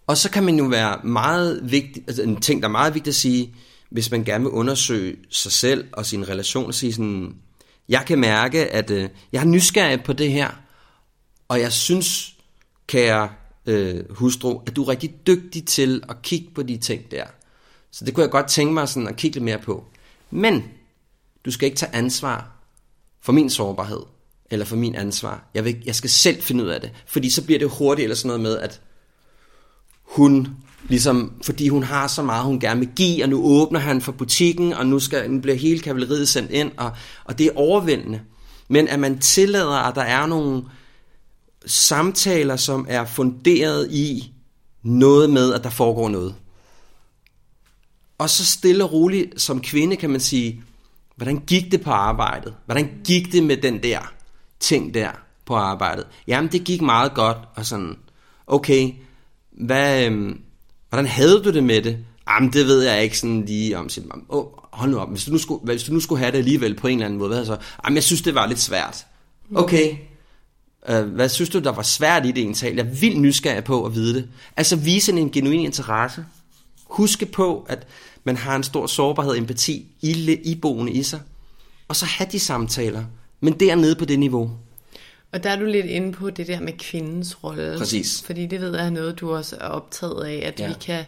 Og 0.06 0.16
så 0.16 0.30
kan 0.30 0.44
man 0.44 0.56
jo 0.56 0.64
være 0.64 1.00
meget 1.04 1.60
vigtig, 1.70 2.04
altså 2.06 2.22
en 2.22 2.40
ting, 2.40 2.62
der 2.62 2.68
er 2.68 2.72
meget 2.72 2.94
vigtigt 2.94 3.14
at 3.14 3.20
sige, 3.20 3.54
hvis 3.90 4.10
man 4.10 4.24
gerne 4.24 4.44
vil 4.44 4.50
undersøge 4.50 5.16
sig 5.30 5.52
selv 5.52 5.84
og 5.92 6.06
sin 6.06 6.28
relation, 6.28 6.66
og 6.66 6.74
sige 6.74 6.92
sådan, 6.92 7.34
jeg 7.88 8.04
kan 8.06 8.18
mærke, 8.18 8.66
at 8.66 8.90
øh, 8.90 9.08
jeg 9.32 9.40
er 9.40 9.44
nysgerrig 9.44 10.02
på 10.02 10.12
det 10.12 10.32
her, 10.32 10.50
og 11.52 11.60
jeg 11.60 11.72
synes, 11.72 12.34
kære 12.86 13.30
øh, 13.66 14.00
hustru, 14.10 14.60
at 14.66 14.76
du 14.76 14.82
er 14.82 14.88
rigtig 14.88 15.14
dygtig 15.26 15.64
til 15.64 16.02
at 16.08 16.22
kigge 16.22 16.48
på 16.54 16.62
de 16.62 16.76
ting 16.76 17.10
der. 17.10 17.24
Så 17.90 18.04
det 18.04 18.14
kunne 18.14 18.22
jeg 18.22 18.30
godt 18.30 18.48
tænke 18.48 18.74
mig 18.74 18.88
sådan 18.88 19.08
at 19.08 19.16
kigge 19.16 19.34
lidt 19.34 19.44
mere 19.44 19.58
på. 19.58 19.84
Men 20.30 20.64
du 21.44 21.50
skal 21.50 21.66
ikke 21.66 21.76
tage 21.76 21.94
ansvar 21.94 22.50
for 23.20 23.32
min 23.32 23.50
sårbarhed, 23.50 24.00
eller 24.50 24.64
for 24.64 24.76
min 24.76 24.94
ansvar. 24.94 25.44
Jeg, 25.54 25.64
vil, 25.64 25.82
jeg 25.86 25.94
skal 25.94 26.10
selv 26.10 26.42
finde 26.42 26.64
ud 26.64 26.68
af 26.68 26.80
det, 26.80 26.90
fordi 27.06 27.30
så 27.30 27.44
bliver 27.44 27.58
det 27.58 27.70
hurtigt 27.70 28.04
eller 28.04 28.16
sådan 28.16 28.28
noget 28.28 28.42
med, 28.42 28.58
at 28.58 28.80
hun 30.02 30.48
ligesom, 30.88 31.32
fordi 31.42 31.68
hun 31.68 31.82
har 31.82 32.06
så 32.06 32.22
meget, 32.22 32.44
hun 32.44 32.60
gerne 32.60 32.80
vil 32.80 32.90
give, 32.96 33.24
og 33.24 33.28
nu 33.28 33.44
åbner 33.44 33.80
han 33.80 34.00
for 34.00 34.12
butikken, 34.12 34.72
og 34.72 34.86
nu, 34.86 34.98
skal, 34.98 35.30
nu 35.30 35.40
bliver 35.40 35.56
hele 35.56 35.80
kavaleriet 35.80 36.28
sendt 36.28 36.50
ind, 36.50 36.70
og, 36.76 36.90
og 37.24 37.38
det 37.38 37.46
er 37.46 37.52
overvældende. 37.54 38.20
Men 38.68 38.88
at 38.88 39.00
man 39.00 39.18
tillader, 39.18 39.88
at 39.88 39.94
der 39.94 40.02
er 40.02 40.26
nogle 40.26 40.62
samtaler, 41.66 42.56
som 42.56 42.86
er 42.88 43.04
funderet 43.04 43.92
i 43.92 44.32
noget 44.82 45.30
med, 45.30 45.54
at 45.54 45.64
der 45.64 45.70
foregår 45.70 46.08
noget. 46.08 46.34
Og 48.18 48.30
så 48.30 48.44
stille 48.44 48.84
og 48.84 48.92
roligt 48.92 49.40
som 49.40 49.60
kvinde 49.60 49.96
kan 49.96 50.10
man 50.10 50.20
sige, 50.20 50.62
hvordan 51.16 51.42
gik 51.46 51.72
det 51.72 51.80
på 51.80 51.90
arbejdet? 51.90 52.54
Hvordan 52.64 52.90
gik 53.04 53.32
det 53.32 53.42
med 53.42 53.56
den 53.56 53.82
der 53.82 54.12
ting 54.60 54.94
der 54.94 55.10
på 55.46 55.54
arbejdet? 55.54 56.06
Jamen, 56.26 56.52
det 56.52 56.64
gik 56.64 56.82
meget 56.82 57.14
godt, 57.14 57.36
og 57.54 57.66
sådan, 57.66 57.96
okay, 58.46 58.92
hvad, 59.52 60.06
øhm, 60.06 60.40
hvordan 60.88 61.06
havde 61.06 61.42
du 61.44 61.52
det 61.52 61.64
med 61.64 61.82
det? 61.82 61.98
Jamen, 62.28 62.52
det 62.52 62.66
ved 62.66 62.82
jeg 62.82 63.02
ikke 63.02 63.18
sådan 63.18 63.44
lige 63.44 63.78
om. 63.78 63.88
Siger, 63.88 64.06
oh, 64.28 64.46
hold 64.72 64.90
nu 64.90 64.98
op, 64.98 65.10
hvis 65.10 65.24
du 65.24 65.32
nu, 65.32 65.38
skulle, 65.38 65.60
hvis 65.64 65.84
du 65.84 65.92
nu 65.92 66.00
skulle 66.00 66.18
have 66.18 66.32
det 66.32 66.38
alligevel 66.38 66.74
på 66.74 66.86
en 66.86 66.98
eller 66.98 67.06
anden 67.06 67.18
måde, 67.18 67.34
hvad 67.34 67.46
så? 67.46 67.56
Jamen, 67.84 67.94
jeg 67.94 68.02
synes, 68.02 68.22
det 68.22 68.34
var 68.34 68.46
lidt 68.46 68.60
svært. 68.60 69.06
Okay, 69.54 69.96
hvad 71.02 71.28
synes 71.28 71.50
du, 71.50 71.58
der 71.58 71.72
var 71.72 71.82
svært 71.82 72.26
i 72.26 72.28
det 72.28 72.38
egentlig? 72.38 72.76
Jeg 72.76 72.86
er 72.86 72.90
vildt 72.90 73.20
nysgerrig 73.20 73.64
på 73.64 73.84
at 73.86 73.94
vide 73.94 74.14
det. 74.14 74.28
Altså 74.56 74.76
vise 74.76 75.12
en 75.12 75.30
genuin 75.30 75.60
interesse. 75.60 76.24
Huske 76.84 77.26
på, 77.26 77.66
at 77.68 77.86
man 78.24 78.36
har 78.36 78.56
en 78.56 78.62
stor 78.62 78.86
sårbarhed 78.86 79.32
og 79.32 79.38
empati 79.38 79.86
i, 80.00 80.38
iboende 80.44 80.92
i 80.92 81.02
sig. 81.02 81.20
Og 81.88 81.96
så 81.96 82.06
have 82.06 82.28
de 82.32 82.40
samtaler, 82.40 83.04
men 83.40 83.52
dernede 83.52 83.94
på 83.94 84.04
det 84.04 84.18
niveau. 84.18 84.50
Og 85.32 85.42
der 85.42 85.50
er 85.50 85.56
du 85.56 85.64
lidt 85.64 85.86
inde 85.86 86.12
på 86.12 86.30
det 86.30 86.46
der 86.46 86.60
med 86.60 86.72
kvindens 86.78 87.44
rolle. 87.44 87.74
Præcis. 87.78 88.22
Fordi 88.26 88.46
det 88.46 88.60
ved 88.60 88.76
jeg 88.76 88.86
er 88.86 88.90
noget, 88.90 89.20
du 89.20 89.34
også 89.34 89.56
er 89.60 89.66
optaget 89.66 90.24
af, 90.24 90.42
at 90.46 90.60
ja. 90.60 90.68
vi 90.68 90.74
kan 90.80 91.04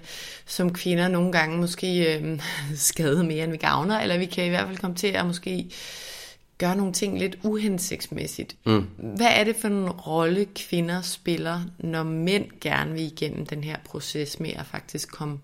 som 0.47 0.73
kvinder 0.73 1.09
nogle 1.09 1.33
gange 1.33 1.59
måske 1.59 2.19
øh, 2.19 2.41
skade 2.77 3.25
mere, 3.25 3.45
end 3.45 3.53
vi 3.53 3.57
gavner, 3.57 4.01
eller 4.01 4.19
vi 4.19 4.27
kan 4.27 4.45
i 4.45 4.49
hvert 4.49 4.67
fald 4.67 4.79
komme 4.79 4.97
til 4.97 5.07
at 5.07 5.27
måske 5.27 5.67
gøre 6.59 6.77
nogle 6.77 6.93
ting 6.93 7.19
lidt 7.19 7.39
uhensigtsmæssigt. 7.43 8.57
Mm. 8.67 8.87
Hvad 9.17 9.27
er 9.31 9.45
det 9.45 9.57
for 9.57 9.69
en 9.69 9.91
rolle, 9.91 10.47
kvinder 10.55 11.03
spiller, 11.03 11.61
når 11.79 12.03
mænd 12.03 12.45
gerne 12.61 12.93
vil 12.93 13.03
igennem 13.03 13.47
den 13.47 13.65
her 13.65 13.77
proces 13.85 14.41
med 14.41 14.51
at 14.57 14.67
faktisk 14.67 15.13
komme 15.13 15.39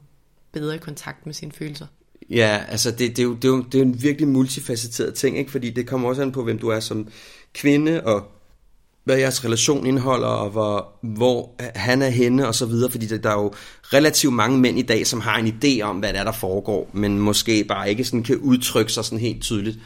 bedre 0.53 0.75
i 0.75 0.79
kontakt 0.79 1.27
med 1.27 1.35
sine 1.35 1.53
følelser? 1.53 1.87
Ja, 2.31 2.61
altså 2.69 2.91
det, 2.91 2.99
det, 2.99 3.19
er 3.19 3.23
jo, 3.23 3.35
det, 3.35 3.45
er 3.45 3.49
jo, 3.49 3.63
det 3.73 3.79
er 3.79 3.83
en 3.83 4.03
virkelig 4.03 4.29
multifacetteret 4.29 5.15
ting, 5.15 5.39
ikke? 5.39 5.51
fordi 5.51 5.71
det 5.71 5.87
kommer 5.87 6.09
også 6.09 6.23
an 6.23 6.33
på, 6.33 6.45
hvem 6.45 6.59
du 6.59 6.69
er 6.69 6.81
som 6.81 7.09
kvinde, 7.55 8.05
og 8.05 8.25
hvad 9.05 9.17
jeres 9.17 9.45
relation 9.45 9.87
indeholder, 9.87 10.29
og 10.29 10.51
hvor, 10.51 10.89
hvor 11.03 11.55
han 11.75 12.03
er 12.03 12.09
henne, 12.09 12.49
og 12.49 12.55
så 12.55 12.67
videre, 12.67 12.91
fordi 12.91 13.07
der 13.07 13.31
er 13.31 13.43
jo 13.43 13.53
relativt 13.83 14.33
mange 14.33 14.59
mænd 14.59 14.79
i 14.79 14.83
dag, 14.83 15.07
som 15.07 15.21
har 15.21 15.39
en 15.39 15.47
idé 15.47 15.83
om, 15.83 15.97
hvad 15.97 16.13
det 16.13 16.19
er, 16.19 16.25
der 16.25 16.33
foregår, 16.33 16.91
men 16.93 17.19
måske 17.19 17.65
bare 17.65 17.91
ikke 17.91 18.05
sådan 18.05 18.23
kan 18.23 18.37
udtrykke 18.37 18.93
sig 18.93 19.05
sådan 19.05 19.19
helt 19.19 19.43
tydeligt. 19.43 19.79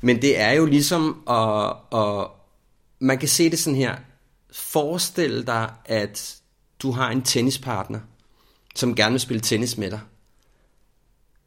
Men 0.00 0.22
det 0.22 0.40
er 0.40 0.52
jo 0.52 0.66
ligesom, 0.66 1.22
at, 1.28 1.98
at 2.00 2.26
man 2.98 3.18
kan 3.18 3.28
se 3.28 3.50
det 3.50 3.58
sådan 3.58 3.76
her, 3.76 3.96
forestil 4.52 5.46
dig, 5.46 5.72
at 5.84 6.40
du 6.82 6.90
har 6.90 7.10
en 7.10 7.22
tennispartner, 7.22 8.00
som 8.74 8.94
gerne 8.94 9.12
vil 9.12 9.20
spille 9.20 9.40
tennis 9.40 9.76
med 9.76 9.90
dig. 9.90 10.00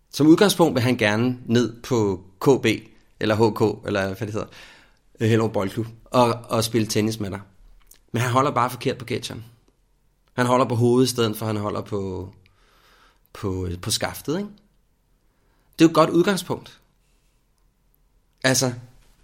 Som 0.10 0.28
udgangspunkt 0.28 0.76
vil 0.76 0.84
han 0.84 0.98
gerne 0.98 1.38
ned 1.46 1.82
på 1.82 2.24
KB, 2.42 2.66
eller 3.20 3.36
HK, 3.36 3.88
eller 3.88 4.08
hvad 4.08 4.16
det 4.28 4.34
hedder, 4.34 4.48
øh, 5.20 5.30
Hellerup 5.30 5.52
Boldklub, 5.52 5.88
og, 6.06 6.34
og 6.34 6.64
spille 6.64 6.88
tennis 6.88 7.20
med 7.20 7.32
dig. 7.32 7.42
Men 8.12 8.22
han 8.22 8.32
holder 8.32 8.52
bare 8.52 8.70
forkert 8.70 8.98
på 8.98 9.06
catcheren. 9.06 9.46
Han 10.34 10.46
holder 10.46 10.66
på 10.66 10.76
hovedet, 10.76 11.08
i 11.08 11.10
stedet 11.10 11.38
for 11.38 11.46
han 11.46 11.58
holder 11.58 11.82
på, 11.82 12.34
på, 13.34 13.66
øh, 13.66 13.80
på 13.80 13.92
skaftet, 13.92 14.38
ikke? 14.38 14.50
Det 15.80 15.86
er 15.86 15.86
jo 15.86 15.90
et 15.90 15.96
godt 15.96 16.10
udgangspunkt. 16.10 16.82
Altså, 18.44 18.74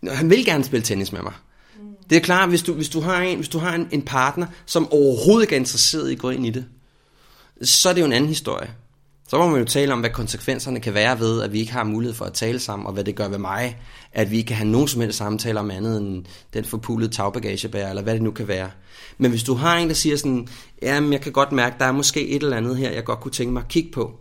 han 0.07 0.30
vil 0.30 0.45
gerne 0.45 0.63
spille 0.63 0.84
tennis 0.84 1.11
med 1.11 1.22
mig. 1.22 1.34
Det 2.09 2.15
er 2.15 2.22
klart, 2.22 2.49
hvis 2.49 2.63
du, 2.63 2.74
hvis 2.74 2.89
du 2.89 2.99
har, 3.01 3.22
en, 3.22 3.38
hvis 3.38 3.49
du 3.49 3.59
har 3.59 3.76
en, 3.76 3.88
en 3.91 4.01
partner, 4.01 4.45
som 4.65 4.91
overhovedet 4.91 5.43
ikke 5.43 5.55
er 5.55 5.59
interesseret 5.59 6.09
i 6.09 6.13
at 6.13 6.20
gå 6.20 6.30
ind 6.30 6.45
i 6.45 6.49
det, 6.49 6.65
så 7.61 7.89
er 7.89 7.93
det 7.93 8.01
jo 8.01 8.05
en 8.05 8.13
anden 8.13 8.30
historie. 8.30 8.70
Så 9.30 9.38
må 9.38 9.47
man 9.47 9.59
jo 9.59 9.65
tale 9.65 9.93
om, 9.93 9.99
hvad 9.99 10.09
konsekvenserne 10.09 10.80
kan 10.80 10.93
være 10.93 11.20
ved, 11.20 11.41
at 11.41 11.53
vi 11.53 11.59
ikke 11.59 11.72
har 11.72 11.84
mulighed 11.84 12.15
for 12.15 12.26
at 12.26 12.34
tale 12.34 12.59
sammen, 12.59 12.86
og 12.86 12.93
hvad 12.93 13.03
det 13.03 13.15
gør 13.15 13.28
ved 13.28 13.38
mig, 13.38 13.78
at 14.13 14.32
vi 14.32 14.38
ikke 14.38 14.47
kan 14.47 14.57
have 14.57 14.70
nogen 14.70 14.88
som 14.88 15.01
helst 15.01 15.17
samtaler 15.17 15.61
om 15.61 15.72
andet 15.72 16.01
end 16.01 16.26
den 16.53 16.65
forpulede 16.65 17.11
tagbagagebær, 17.11 17.89
eller 17.89 18.01
hvad 18.01 18.13
det 18.13 18.22
nu 18.22 18.32
kan 18.32 18.47
være. 18.47 18.72
Men 19.17 19.32
hvis 19.32 19.43
du 19.43 19.53
har 19.53 19.78
en, 19.78 19.88
der 19.88 19.93
siger 19.93 20.17
sådan, 20.17 20.47
jamen 20.82 21.13
jeg 21.13 21.22
kan 21.22 21.32
godt 21.32 21.51
mærke, 21.51 21.76
der 21.80 21.86
er 21.86 21.91
måske 21.91 22.28
et 22.28 22.43
eller 22.43 22.57
andet 22.57 22.78
her, 22.78 22.91
jeg 22.91 23.03
godt 23.03 23.20
kunne 23.20 23.32
tænke 23.32 23.53
mig 23.53 23.61
at 23.61 23.67
kigge 23.67 23.91
på, 23.91 24.20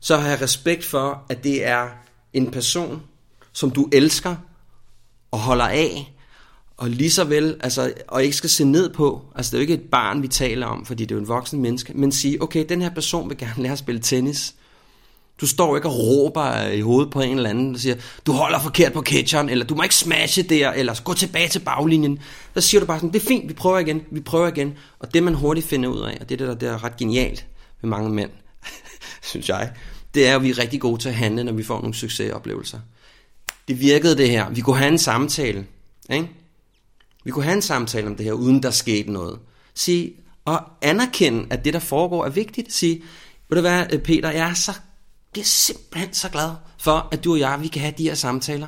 så 0.00 0.16
har 0.16 0.28
jeg 0.28 0.42
respekt 0.42 0.84
for, 0.84 1.22
at 1.28 1.44
det 1.44 1.66
er 1.66 1.88
en 2.32 2.50
person, 2.50 3.02
som 3.52 3.70
du 3.70 3.88
elsker 3.92 4.36
og 5.30 5.38
holder 5.38 5.66
af, 5.68 6.14
og 6.80 6.90
lige 6.90 7.10
så 7.10 7.24
vel, 7.24 7.56
altså, 7.60 7.92
og 8.08 8.24
ikke 8.24 8.36
skal 8.36 8.50
se 8.50 8.64
ned 8.64 8.90
på, 8.90 9.22
altså 9.34 9.50
det 9.50 9.54
er 9.54 9.58
jo 9.58 9.60
ikke 9.60 9.74
et 9.74 9.90
barn, 9.90 10.22
vi 10.22 10.28
taler 10.28 10.66
om, 10.66 10.86
fordi 10.86 11.04
det 11.04 11.10
er 11.10 11.16
jo 11.16 11.20
en 11.20 11.28
voksen 11.28 11.60
menneske, 11.60 11.92
men 11.94 12.12
sige, 12.12 12.42
okay, 12.42 12.64
den 12.68 12.82
her 12.82 12.90
person 12.90 13.28
vil 13.28 13.38
gerne 13.38 13.62
lære 13.62 13.72
at 13.72 13.78
spille 13.78 14.00
tennis. 14.00 14.54
Du 15.40 15.46
står 15.46 15.76
ikke 15.76 15.88
og 15.88 15.98
råber 15.98 16.66
i 16.66 16.80
hovedet 16.80 17.12
på 17.12 17.20
en 17.20 17.36
eller 17.36 17.50
anden, 17.50 17.74
og 17.74 17.80
siger, 17.80 17.94
du 18.26 18.32
holder 18.32 18.60
forkert 18.60 18.92
på 18.92 19.02
catcheren, 19.02 19.48
eller 19.48 19.64
du 19.64 19.74
må 19.74 19.82
ikke 19.82 19.94
smashe 19.94 20.42
der, 20.42 20.70
eller 20.70 21.00
gå 21.04 21.14
tilbage 21.14 21.48
til 21.48 21.58
baglinjen. 21.58 22.18
Så 22.54 22.60
siger 22.60 22.80
du 22.80 22.86
bare 22.86 22.98
sådan, 22.98 23.12
det 23.12 23.22
er 23.22 23.26
fint, 23.26 23.48
vi 23.48 23.54
prøver 23.54 23.78
igen, 23.78 24.02
vi 24.10 24.20
prøver 24.20 24.48
igen. 24.48 24.74
Og 24.98 25.14
det 25.14 25.22
man 25.22 25.34
hurtigt 25.34 25.66
finder 25.66 25.88
ud 25.88 26.00
af, 26.00 26.18
og 26.20 26.28
det 26.28 26.40
er 26.40 26.46
det, 26.46 26.60
der, 26.60 26.72
er 26.72 26.84
ret 26.84 26.96
genialt 26.96 27.46
med 27.80 27.90
mange 27.90 28.10
mænd, 28.10 28.30
synes 29.30 29.48
jeg, 29.48 29.72
det 30.14 30.28
er, 30.28 30.36
at 30.36 30.42
vi 30.42 30.50
er 30.50 30.58
rigtig 30.58 30.80
gode 30.80 31.00
til 31.00 31.08
at 31.08 31.14
handle, 31.14 31.44
når 31.44 31.52
vi 31.52 31.62
får 31.62 31.80
nogle 31.80 31.94
succesoplevelser. 31.94 32.78
Det 33.70 33.80
virkede 33.80 34.16
det 34.16 34.30
her. 34.30 34.50
Vi 34.50 34.60
kunne 34.60 34.78
have 34.78 34.92
en 34.92 34.98
samtale, 34.98 35.66
ikke? 36.10 36.30
Vi 37.24 37.30
kunne 37.30 37.44
have 37.44 37.54
en 37.54 37.62
samtale 37.62 38.06
om 38.06 38.16
det 38.16 38.26
her, 38.26 38.32
uden 38.32 38.62
der 38.62 38.70
skete 38.70 39.12
noget. 39.12 39.38
Sige, 39.74 40.12
og 40.44 40.60
anerkende, 40.82 41.46
at 41.50 41.64
det, 41.64 41.74
der 41.74 41.80
foregår, 41.80 42.24
er 42.24 42.30
vigtigt. 42.30 42.72
Sige, 42.72 43.02
ved 43.48 43.56
du 43.56 43.60
hvad, 43.60 43.98
Peter, 43.98 44.30
jeg 44.30 44.50
er, 44.50 44.54
så, 44.54 44.72
bliver 45.32 45.44
simpelthen 45.44 46.14
så 46.14 46.28
glad 46.28 46.50
for, 46.78 47.08
at 47.12 47.24
du 47.24 47.32
og 47.32 47.38
jeg, 47.38 47.58
vi 47.60 47.68
kan 47.68 47.82
have 47.82 47.94
de 47.98 48.02
her 48.02 48.14
samtaler. 48.14 48.66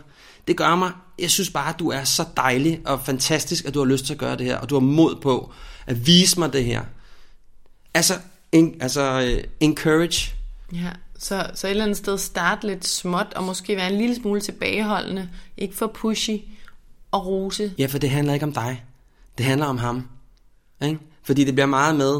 Det 0.49 0.57
gør 0.57 0.77
mig, 0.77 0.93
jeg 1.19 1.31
synes 1.31 1.51
bare, 1.51 1.69
at 1.69 1.79
du 1.79 1.91
er 1.91 2.05
så 2.05 2.25
dejlig 2.37 2.81
og 2.85 3.01
fantastisk, 3.05 3.65
at 3.65 3.75
du 3.75 3.79
har 3.79 3.87
lyst 3.87 4.07
til 4.07 4.13
at 4.13 4.19
gøre 4.19 4.37
det 4.37 4.47
her, 4.47 4.59
og 4.59 4.71
du 4.71 4.75
har 4.75 4.81
mod 4.81 5.17
på 5.23 5.53
at 5.87 6.07
vise 6.07 6.39
mig 6.39 6.53
det 6.53 6.65
her. 6.65 6.83
Altså, 7.95 8.15
en, 8.53 8.77
altså 8.81 9.21
øh, 9.21 9.45
encourage. 9.61 10.35
Ja, 10.73 10.91
så, 11.23 11.51
så 11.55 11.66
et 11.66 11.70
eller 11.70 11.85
andet 11.85 11.97
sted 11.97 12.18
starte 12.18 12.66
lidt 12.66 12.87
småt, 12.87 13.33
og 13.37 13.45
måske 13.45 13.77
være 13.77 13.93
en 13.93 13.99
lille 13.99 14.14
smule 14.14 14.41
tilbageholdende, 14.41 15.29
ikke 15.57 15.75
for 15.75 15.87
pushy, 15.87 16.37
og 17.11 17.27
rose. 17.27 17.73
Ja, 17.79 17.87
for 17.87 17.99
det 17.99 18.11
handler 18.11 18.35
ikke 18.35 18.47
om 18.47 18.53
dig. 18.53 18.85
Det 19.39 19.47
handler 19.47 19.66
om 19.66 19.79
ham. 19.79 20.09
Ikke? 20.83 20.99
Fordi 21.23 21.45
det 21.45 21.55
bliver 21.55 21.66
meget 21.66 21.97
med, 21.97 22.16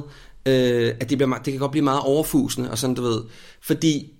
øh, 0.46 0.94
at 1.00 1.11
det, 1.11 1.18
bliver, 1.18 1.38
det 1.38 1.53
kan 1.53 1.61
godt 1.61 1.70
blive 1.70 1.84
meget 1.84 2.00
overfusende, 2.00 2.70
og 2.70 2.78
sådan, 2.78 2.94
du 2.94 3.03
ved. 3.03 3.22
Fordi 3.61 4.12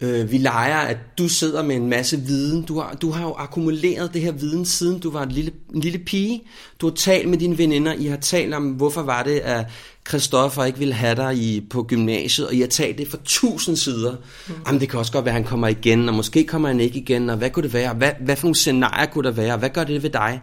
øh, 0.00 0.30
vi 0.30 0.38
leger, 0.38 0.76
at 0.76 0.96
du 1.18 1.28
sidder 1.28 1.62
med 1.62 1.76
en 1.76 1.88
masse 1.88 2.20
viden. 2.20 2.62
Du 2.62 2.80
har, 2.80 2.94
du 2.94 3.10
har 3.10 3.22
jo 3.22 3.34
akkumuleret 3.38 4.14
det 4.14 4.22
her 4.22 4.32
viden, 4.32 4.64
siden 4.64 4.98
du 4.98 5.10
var 5.10 5.22
en 5.22 5.32
lille, 5.32 5.52
en 5.74 5.80
lille 5.80 5.98
pige. 5.98 6.42
Du 6.80 6.86
har 6.86 6.94
talt 6.94 7.28
med 7.28 7.38
dine 7.38 7.58
veninder. 7.58 7.92
I 7.92 8.06
har 8.06 8.16
talt 8.16 8.54
om, 8.54 8.64
hvorfor 8.68 9.02
var 9.02 9.22
det, 9.22 9.38
at 9.38 9.66
Christoffer 10.08 10.64
ikke 10.64 10.78
ville 10.78 10.94
have 10.94 11.14
dig 11.14 11.36
i, 11.36 11.66
på 11.70 11.82
gymnasiet, 11.82 12.46
og 12.46 12.54
I 12.54 12.60
har 12.60 12.66
talt 12.66 12.98
det 12.98 13.08
for 13.08 13.18
tusind 13.24 13.76
sider. 13.76 14.16
Mm. 14.48 14.54
Jamen, 14.66 14.80
det 14.80 14.88
kan 14.88 14.98
også 14.98 15.12
godt 15.12 15.24
være, 15.24 15.34
at 15.34 15.40
han 15.40 15.50
kommer 15.50 15.68
igen, 15.68 16.08
og 16.08 16.14
måske 16.14 16.44
kommer 16.44 16.68
han 16.68 16.80
ikke 16.80 16.98
igen, 16.98 17.30
og 17.30 17.36
hvad 17.36 17.50
kunne 17.50 17.62
det 17.62 17.72
være? 17.72 17.94
Hvad, 17.94 18.12
hvad 18.20 18.36
for 18.36 18.46
nogle 18.46 18.56
scenarier 18.56 19.06
kunne 19.06 19.24
der 19.24 19.30
være? 19.30 19.56
Hvad 19.56 19.70
gør 19.70 19.84
det 19.84 20.02
ved 20.02 20.10
dig? 20.10 20.40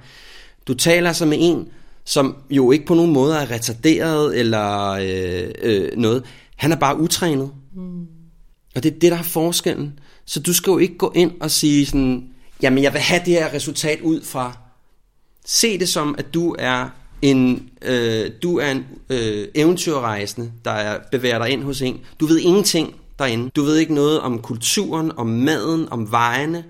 Du 0.67 0.73
taler 0.73 1.07
altså 1.07 1.25
med 1.25 1.37
en, 1.41 1.67
som 2.05 2.35
jo 2.49 2.71
ikke 2.71 2.85
på 2.85 2.93
nogen 2.93 3.13
måde 3.13 3.35
er 3.35 3.51
retarderet 3.51 4.39
eller 4.39 4.89
øh, 4.89 5.51
øh, 5.61 5.89
noget. 5.97 6.23
Han 6.55 6.71
er 6.71 6.75
bare 6.75 6.99
utrænet. 6.99 7.51
Mm. 7.75 8.07
Og 8.75 8.83
det 8.83 8.93
er 8.93 8.99
det, 8.99 9.11
der 9.11 9.17
er 9.17 9.23
forskellen. 9.23 9.99
Så 10.25 10.39
du 10.39 10.53
skal 10.53 10.71
jo 10.71 10.77
ikke 10.77 10.97
gå 10.97 11.11
ind 11.15 11.31
og 11.41 11.51
sige 11.51 11.85
sådan, 11.85 12.29
jamen 12.61 12.83
jeg 12.83 12.93
vil 12.93 13.01
have 13.01 13.21
det 13.25 13.33
her 13.33 13.53
resultat 13.53 14.01
ud 14.01 14.21
fra. 14.23 14.57
Se 15.45 15.79
det 15.79 15.89
som, 15.89 16.15
at 16.17 16.33
du 16.33 16.55
er 16.59 16.89
en, 17.21 17.69
øh, 17.81 18.31
du 18.43 18.57
er 18.57 18.71
en 18.71 18.85
øh, 19.09 19.47
eventyrrejsende, 19.55 20.51
der 20.65 20.71
er, 20.71 20.99
bevæger 21.11 21.37
dig 21.37 21.49
ind 21.49 21.63
hos 21.63 21.81
en. 21.81 21.99
Du 22.19 22.25
ved 22.25 22.39
ingenting 22.39 22.95
derinde. 23.19 23.49
Du 23.49 23.63
ved 23.63 23.77
ikke 23.77 23.93
noget 23.93 24.19
om 24.19 24.41
kulturen, 24.41 25.11
om 25.17 25.27
maden, 25.27 25.87
om 25.91 26.11
vejene, 26.11 26.63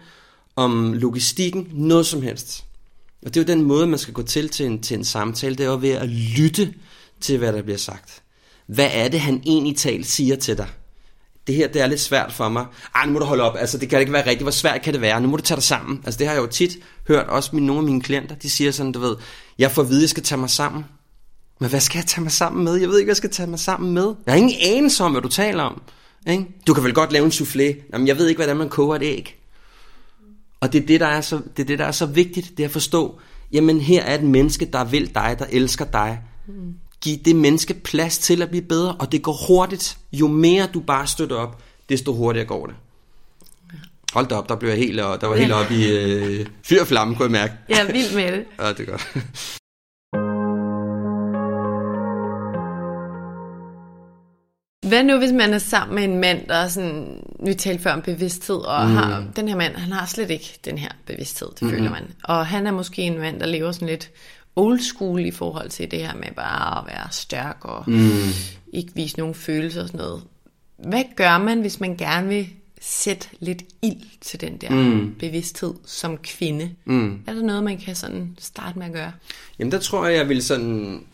om 0.55 0.93
logistikken, 0.93 1.67
noget 1.73 2.05
som 2.05 2.21
helst. 2.21 2.65
Og 3.25 3.33
det 3.33 3.37
er 3.37 3.53
jo 3.53 3.57
den 3.57 3.65
måde, 3.65 3.87
man 3.87 3.99
skal 3.99 4.13
gå 4.13 4.21
til 4.21 4.49
til 4.49 4.65
en, 4.65 4.81
til 4.81 4.97
en 4.97 5.03
samtale, 5.03 5.55
det 5.55 5.63
er 5.63 5.69
jo 5.69 5.77
ved 5.81 5.89
at 5.89 6.09
lytte 6.09 6.73
til, 7.21 7.37
hvad 7.37 7.53
der 7.53 7.61
bliver 7.61 7.77
sagt. 7.77 8.21
Hvad 8.67 8.89
er 8.93 9.07
det, 9.07 9.19
han 9.19 9.41
egentlig 9.45 9.77
talt 9.77 10.05
siger 10.05 10.35
til 10.35 10.57
dig? 10.57 10.67
Det 11.47 11.55
her, 11.55 11.67
det 11.67 11.81
er 11.81 11.87
lidt 11.87 11.99
svært 11.99 12.33
for 12.33 12.49
mig. 12.49 12.65
Ej, 12.95 13.05
nu 13.05 13.11
må 13.11 13.19
du 13.19 13.25
holde 13.25 13.43
op. 13.43 13.55
Altså, 13.59 13.77
det 13.77 13.89
kan 13.89 13.99
ikke 13.99 14.13
være 14.13 14.25
rigtigt. 14.25 14.41
Hvor 14.41 14.51
svært 14.51 14.81
kan 14.81 14.93
det 14.93 15.01
være? 15.01 15.21
Nu 15.21 15.27
må 15.27 15.37
du 15.37 15.43
tage 15.43 15.55
dig 15.55 15.63
sammen. 15.63 16.01
Altså, 16.05 16.17
det 16.17 16.27
har 16.27 16.33
jeg 16.33 16.41
jo 16.41 16.47
tit 16.47 16.77
hørt. 17.07 17.27
Også 17.27 17.49
med 17.53 17.61
nogle 17.61 17.79
af 17.79 17.85
mine 17.85 18.01
klienter, 18.01 18.35
de 18.35 18.49
siger 18.49 18.71
sådan, 18.71 18.91
du 18.91 18.99
ved, 18.99 19.15
jeg 19.59 19.71
får 19.71 19.81
at 19.81 19.89
vide, 19.89 19.99
at 19.99 20.01
jeg 20.01 20.09
skal 20.09 20.23
tage 20.23 20.39
mig 20.39 20.49
sammen. 20.49 20.85
Men 21.59 21.69
hvad 21.69 21.79
skal 21.79 21.97
jeg 21.97 22.05
tage 22.05 22.23
mig 22.23 22.31
sammen 22.31 22.63
med? 22.63 22.75
Jeg 22.75 22.89
ved 22.89 22.97
ikke, 22.97 23.07
hvad 23.07 23.11
jeg 23.11 23.17
skal 23.17 23.31
tage 23.31 23.49
mig 23.49 23.59
sammen 23.59 23.93
med. 23.93 24.13
Jeg 24.25 24.33
har 24.33 24.37
ingen 24.37 24.57
anelse 24.61 25.03
om, 25.03 25.11
hvad 25.11 25.21
du 25.21 25.27
taler 25.27 25.63
om. 25.63 25.81
Ikke? 26.27 26.45
Du 26.67 26.73
kan 26.73 26.83
vel 26.83 26.93
godt 26.93 27.11
lave 27.11 27.25
en 27.25 27.31
soufflé. 27.31 27.89
Jamen, 27.93 28.07
jeg 28.07 28.17
ved 28.17 28.27
ikke, 28.27 28.39
hvordan 28.39 28.57
man 28.57 28.69
koger 28.69 28.95
et 28.95 29.03
æg. 29.03 29.39
Og 30.59 30.73
det 30.73 30.83
er 30.83 30.85
det, 30.85 30.99
der 30.99 31.07
er 31.07 31.21
så, 31.21 31.41
det 31.57 31.63
er 31.63 31.67
det, 31.67 31.79
der 31.79 31.85
er 31.85 31.91
så 31.91 32.05
vigtigt, 32.05 32.57
det 32.57 32.63
er 32.63 32.67
at 32.67 32.71
forstå, 32.71 33.19
jamen 33.51 33.81
her 33.81 34.03
er 34.03 34.15
et 34.15 34.23
menneske, 34.23 34.65
der 34.65 34.83
vil 34.83 35.15
dig, 35.15 35.35
der 35.39 35.45
elsker 35.51 35.85
dig. 35.85 36.19
Mm. 36.47 36.73
Giv 37.03 37.17
det 37.17 37.35
menneske 37.35 37.73
plads 37.73 38.17
til 38.17 38.41
at 38.41 38.49
blive 38.49 38.61
bedre, 38.61 38.95
og 38.99 39.11
det 39.11 39.21
går 39.21 39.45
hurtigt. 39.47 39.97
Jo 40.13 40.27
mere 40.27 40.67
du 40.73 40.79
bare 40.79 41.07
støtter 41.07 41.35
op, 41.35 41.61
desto 41.89 42.13
hurtigere 42.13 42.47
går 42.47 42.65
det. 42.65 42.75
Hold 44.13 44.27
da 44.27 44.35
op, 44.35 44.49
der 44.49 44.55
blev 44.55 44.69
jeg 44.69 44.77
helt, 44.77 44.97
der 44.97 45.27
var 45.27 45.35
helt 45.35 45.51
op 45.51 45.71
i 45.71 45.91
øh, 45.91 46.45
fyrflamme, 46.63 47.15
kunne 47.15 47.23
jeg 47.23 47.31
mærke. 47.31 47.53
Er 47.69 47.91
vild 47.91 48.15
med 48.15 48.31
det. 48.31 48.45
ja, 48.59 48.69
det 48.69 48.79
er 48.79 48.85
godt. 48.85 49.59
Hvad 54.87 55.03
nu, 55.03 55.17
hvis 55.17 55.31
man 55.31 55.53
er 55.53 55.57
sammen 55.57 55.95
med 55.95 56.03
en 56.03 56.19
mand, 56.21 56.47
der 56.47 56.55
er 56.55 56.67
sådan, 56.67 57.23
vi 57.45 57.53
talte 57.53 57.83
før 57.83 57.93
om 57.93 58.01
bevidsthed, 58.01 58.55
og 58.55 58.87
mm. 58.87 58.95
har, 58.95 59.25
den 59.35 59.47
her 59.47 59.55
mand, 59.55 59.75
han 59.75 59.91
har 59.91 60.05
slet 60.05 60.29
ikke 60.29 60.59
den 60.65 60.77
her 60.77 60.89
bevidsthed, 61.05 61.47
det 61.47 61.61
mm-hmm. 61.61 61.77
føler 61.77 61.91
man. 61.91 62.03
Og 62.23 62.45
han 62.45 62.67
er 62.67 62.71
måske 62.71 63.01
en 63.01 63.19
mand, 63.19 63.39
der 63.39 63.45
lever 63.45 63.71
sådan 63.71 63.87
lidt 63.87 64.11
old 64.55 64.79
school 64.79 65.25
i 65.25 65.31
forhold 65.31 65.69
til 65.69 65.91
det 65.91 65.99
her 65.99 66.15
med 66.15 66.27
bare 66.35 66.79
at 66.79 66.87
være 66.87 67.07
stærk 67.11 67.57
og 67.61 67.83
mm. 67.87 68.09
ikke 68.73 68.91
vise 68.95 69.17
nogen 69.17 69.35
følelser 69.35 69.81
og 69.81 69.87
sådan 69.87 69.97
noget. 69.97 70.23
Hvad 70.77 71.03
gør 71.15 71.37
man, 71.37 71.61
hvis 71.61 71.79
man 71.79 71.97
gerne 71.97 72.27
vil 72.27 72.49
sætte 72.81 73.27
lidt 73.39 73.63
ild 73.81 74.19
til 74.21 74.41
den 74.41 74.57
der 74.57 74.69
mm. 74.69 75.15
bevidsthed 75.19 75.73
som 75.85 76.17
kvinde? 76.17 76.71
Mm. 76.85 77.21
Er 77.27 77.33
der 77.33 77.41
noget, 77.41 77.63
man 77.63 77.77
kan 77.77 77.95
sådan 77.95 78.35
starte 78.39 78.79
med 78.79 78.87
at 78.87 78.93
gøre? 78.93 79.11
Jamen 79.59 79.71
der 79.71 79.79
tror 79.79 80.05
jeg, 80.07 80.17
jeg 80.17 80.29
vil 80.29 80.43
sådan 80.43 81.05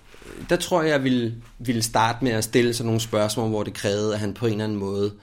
der 0.50 0.56
tror 0.56 0.82
jeg, 0.82 0.92
jeg 0.92 1.04
ville, 1.04 1.36
ville 1.60 1.84
starte 1.84 2.24
med 2.24 2.32
at 2.32 2.44
stille 2.44 2.74
sådan 2.74 2.86
nogle 2.86 3.02
spørgsmål, 3.02 3.50
hvor 3.50 3.64
det 3.64 3.74
krævede, 3.74 4.14
at 4.14 4.20
han 4.20 4.34
på 4.34 4.46
en 4.46 4.52
eller 4.52 4.64
anden 4.64 4.78
måde 4.78 5.14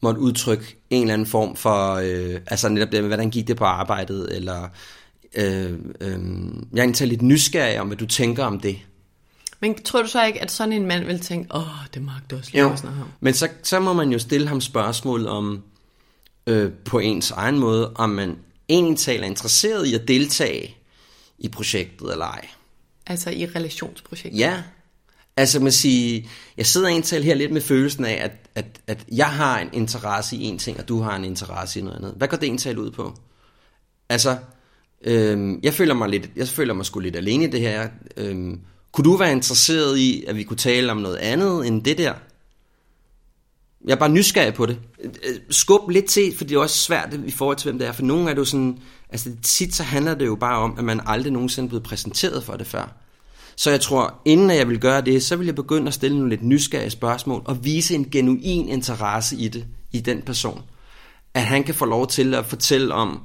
måtte 0.00 0.20
udtrykke 0.20 0.76
en 0.90 1.02
eller 1.02 1.14
anden 1.14 1.26
form 1.26 1.56
for, 1.56 1.94
øh, 1.94 2.40
altså 2.46 2.68
netop 2.68 2.92
det 2.92 3.00
med, 3.00 3.08
hvordan 3.08 3.30
gik 3.30 3.48
det 3.48 3.56
på 3.56 3.64
arbejdet, 3.64 4.36
eller 4.36 4.68
øh, 5.34 5.72
øh, 6.00 6.18
jeg 6.72 6.78
er 6.78 6.82
egentlig 6.82 7.08
lidt 7.08 7.22
nysgerrig 7.22 7.80
om, 7.80 7.86
hvad 7.86 7.96
du 7.96 8.06
tænker 8.06 8.44
om 8.44 8.60
det. 8.60 8.78
Men 9.60 9.82
tror 9.82 10.02
du 10.02 10.08
så 10.08 10.24
ikke, 10.24 10.42
at 10.42 10.50
sådan 10.50 10.72
en 10.72 10.86
mand 10.86 11.04
vil 11.04 11.20
tænke, 11.20 11.54
åh, 11.54 11.62
oh, 11.62 11.86
det 11.94 12.02
magter 12.02 12.38
også 12.38 12.50
lige 12.52 12.76
sådan 12.76 12.96
ham? 12.96 13.08
Men 13.20 13.34
så, 13.34 13.48
så 13.62 13.80
må 13.80 13.92
man 13.92 14.12
jo 14.12 14.18
stille 14.18 14.48
ham 14.48 14.60
spørgsmål 14.60 15.26
om, 15.26 15.62
øh, 16.46 16.72
på 16.72 16.98
ens 16.98 17.30
egen 17.30 17.58
måde, 17.58 17.92
om 17.94 18.10
man 18.10 18.38
egentlig 18.68 18.98
taler 18.98 19.26
interesseret 19.26 19.86
i 19.86 19.94
at 19.94 20.08
deltage 20.08 20.76
i 21.38 21.48
projektet 21.48 22.12
eller 22.12 22.24
ej. 22.24 22.48
Altså 23.06 23.30
i 23.30 23.46
relationsprojekter? 23.46 24.38
Ja. 24.38 24.62
Altså 25.36 25.60
man 25.60 25.72
siger, 25.72 26.22
jeg 26.56 26.66
sidder 26.66 26.88
egentlig 26.88 27.24
her 27.24 27.34
lidt 27.34 27.52
med 27.52 27.60
følelsen 27.60 28.04
af, 28.04 28.18
at, 28.24 28.32
at, 28.54 28.80
at 28.86 29.04
jeg 29.12 29.30
har 29.30 29.58
en 29.58 29.68
interesse 29.72 30.36
i 30.36 30.44
en 30.44 30.58
ting, 30.58 30.80
og 30.80 30.88
du 30.88 31.00
har 31.00 31.16
en 31.16 31.24
interesse 31.24 31.80
i 31.80 31.82
noget 31.82 31.96
andet. 31.96 32.14
Hvad 32.16 32.28
går 32.28 32.36
det 32.36 32.46
egentlig 32.46 32.78
ud 32.78 32.90
på? 32.90 33.14
Altså, 34.08 34.38
øhm, 35.04 35.60
jeg 35.62 35.74
føler 35.74 35.94
mig 35.94 36.08
lidt, 36.08 36.30
jeg 36.36 36.48
føler 36.48 36.74
mig 36.74 36.86
sgu 36.86 37.00
lidt 37.00 37.16
alene 37.16 37.44
i 37.44 37.50
det 37.50 37.60
her. 37.60 37.88
Øhm, 38.16 38.60
kunne 38.92 39.04
du 39.04 39.16
være 39.16 39.32
interesseret 39.32 39.98
i, 39.98 40.24
at 40.28 40.36
vi 40.36 40.42
kunne 40.42 40.56
tale 40.56 40.92
om 40.92 40.96
noget 40.96 41.16
andet 41.16 41.66
end 41.66 41.84
det 41.84 41.98
der? 41.98 42.14
Jeg 43.84 43.92
er 43.92 43.98
bare 43.98 44.08
nysgerrig 44.08 44.54
på 44.54 44.66
det. 44.66 44.78
Øh, 45.02 45.10
øh, 45.28 45.36
skub 45.50 45.88
lidt 45.90 46.06
til, 46.06 46.36
for 46.36 46.44
det 46.44 46.54
er 46.54 46.60
også 46.60 46.78
svært 46.78 47.14
i 47.26 47.30
forhold 47.30 47.56
til, 47.56 47.70
hvem 47.70 47.78
det 47.78 47.88
er. 47.88 47.92
For 47.92 48.02
nogen 48.02 48.28
er 48.28 48.32
det 48.32 48.38
jo 48.38 48.44
sådan, 48.44 48.78
altså 49.08 49.30
tit 49.42 49.74
så 49.74 49.82
handler 49.82 50.14
det 50.14 50.26
jo 50.26 50.34
bare 50.34 50.58
om, 50.58 50.74
at 50.78 50.84
man 50.84 51.00
aldrig 51.06 51.32
nogensinde 51.32 51.66
er 51.66 51.68
blevet 51.68 51.82
præsenteret 51.82 52.44
for 52.44 52.56
det 52.56 52.66
før. 52.66 52.96
Så 53.56 53.70
jeg 53.70 53.80
tror, 53.80 54.20
inden 54.24 54.50
jeg 54.50 54.68
vil 54.68 54.78
gøre 54.78 55.00
det, 55.00 55.22
så 55.22 55.36
vil 55.36 55.44
jeg 55.44 55.54
begynde 55.54 55.88
at 55.88 55.94
stille 55.94 56.16
nogle 56.16 56.30
lidt 56.30 56.42
nysgerrige 56.42 56.90
spørgsmål, 56.90 57.42
og 57.44 57.64
vise 57.64 57.94
en 57.94 58.10
genuin 58.10 58.68
interesse 58.68 59.36
i 59.36 59.48
det, 59.48 59.66
i 59.92 60.00
den 60.00 60.22
person. 60.22 60.62
At 61.34 61.42
han 61.42 61.64
kan 61.64 61.74
få 61.74 61.84
lov 61.84 62.06
til 62.06 62.34
at 62.34 62.46
fortælle 62.46 62.94
om, 62.94 63.20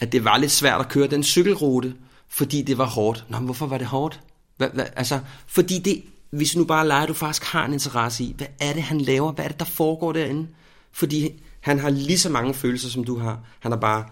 at 0.00 0.12
det 0.12 0.24
var 0.24 0.36
lidt 0.36 0.52
svært 0.52 0.80
at 0.80 0.88
køre 0.88 1.06
den 1.06 1.22
cykelrute, 1.22 1.94
fordi 2.28 2.62
det 2.62 2.78
var 2.78 2.86
hårdt. 2.86 3.24
Nå, 3.28 3.36
men 3.36 3.44
hvorfor 3.44 3.66
var 3.66 3.78
det 3.78 3.86
hårdt? 3.86 4.20
Hva, 4.56 4.68
hva, 4.74 4.82
altså, 4.96 5.20
fordi 5.46 5.78
det, 5.78 6.02
hvis 6.30 6.56
nu 6.56 6.64
bare 6.64 6.88
leger, 6.88 7.06
du 7.06 7.14
faktisk 7.14 7.44
har 7.44 7.64
en 7.64 7.72
interesse 7.72 8.24
i, 8.24 8.34
hvad 8.36 8.46
er 8.60 8.72
det, 8.72 8.82
han 8.82 9.00
laver? 9.00 9.32
Hvad 9.32 9.44
er 9.44 9.48
det, 9.48 9.58
der 9.58 9.64
foregår 9.64 10.12
derinde? 10.12 10.48
Fordi 10.92 11.42
han 11.60 11.78
har 11.78 11.90
lige 11.90 12.18
så 12.18 12.28
mange 12.28 12.54
følelser, 12.54 12.88
som 12.88 13.04
du 13.04 13.18
har. 13.18 13.40
Han 13.60 13.72
har 13.72 13.78
bare 13.78 14.04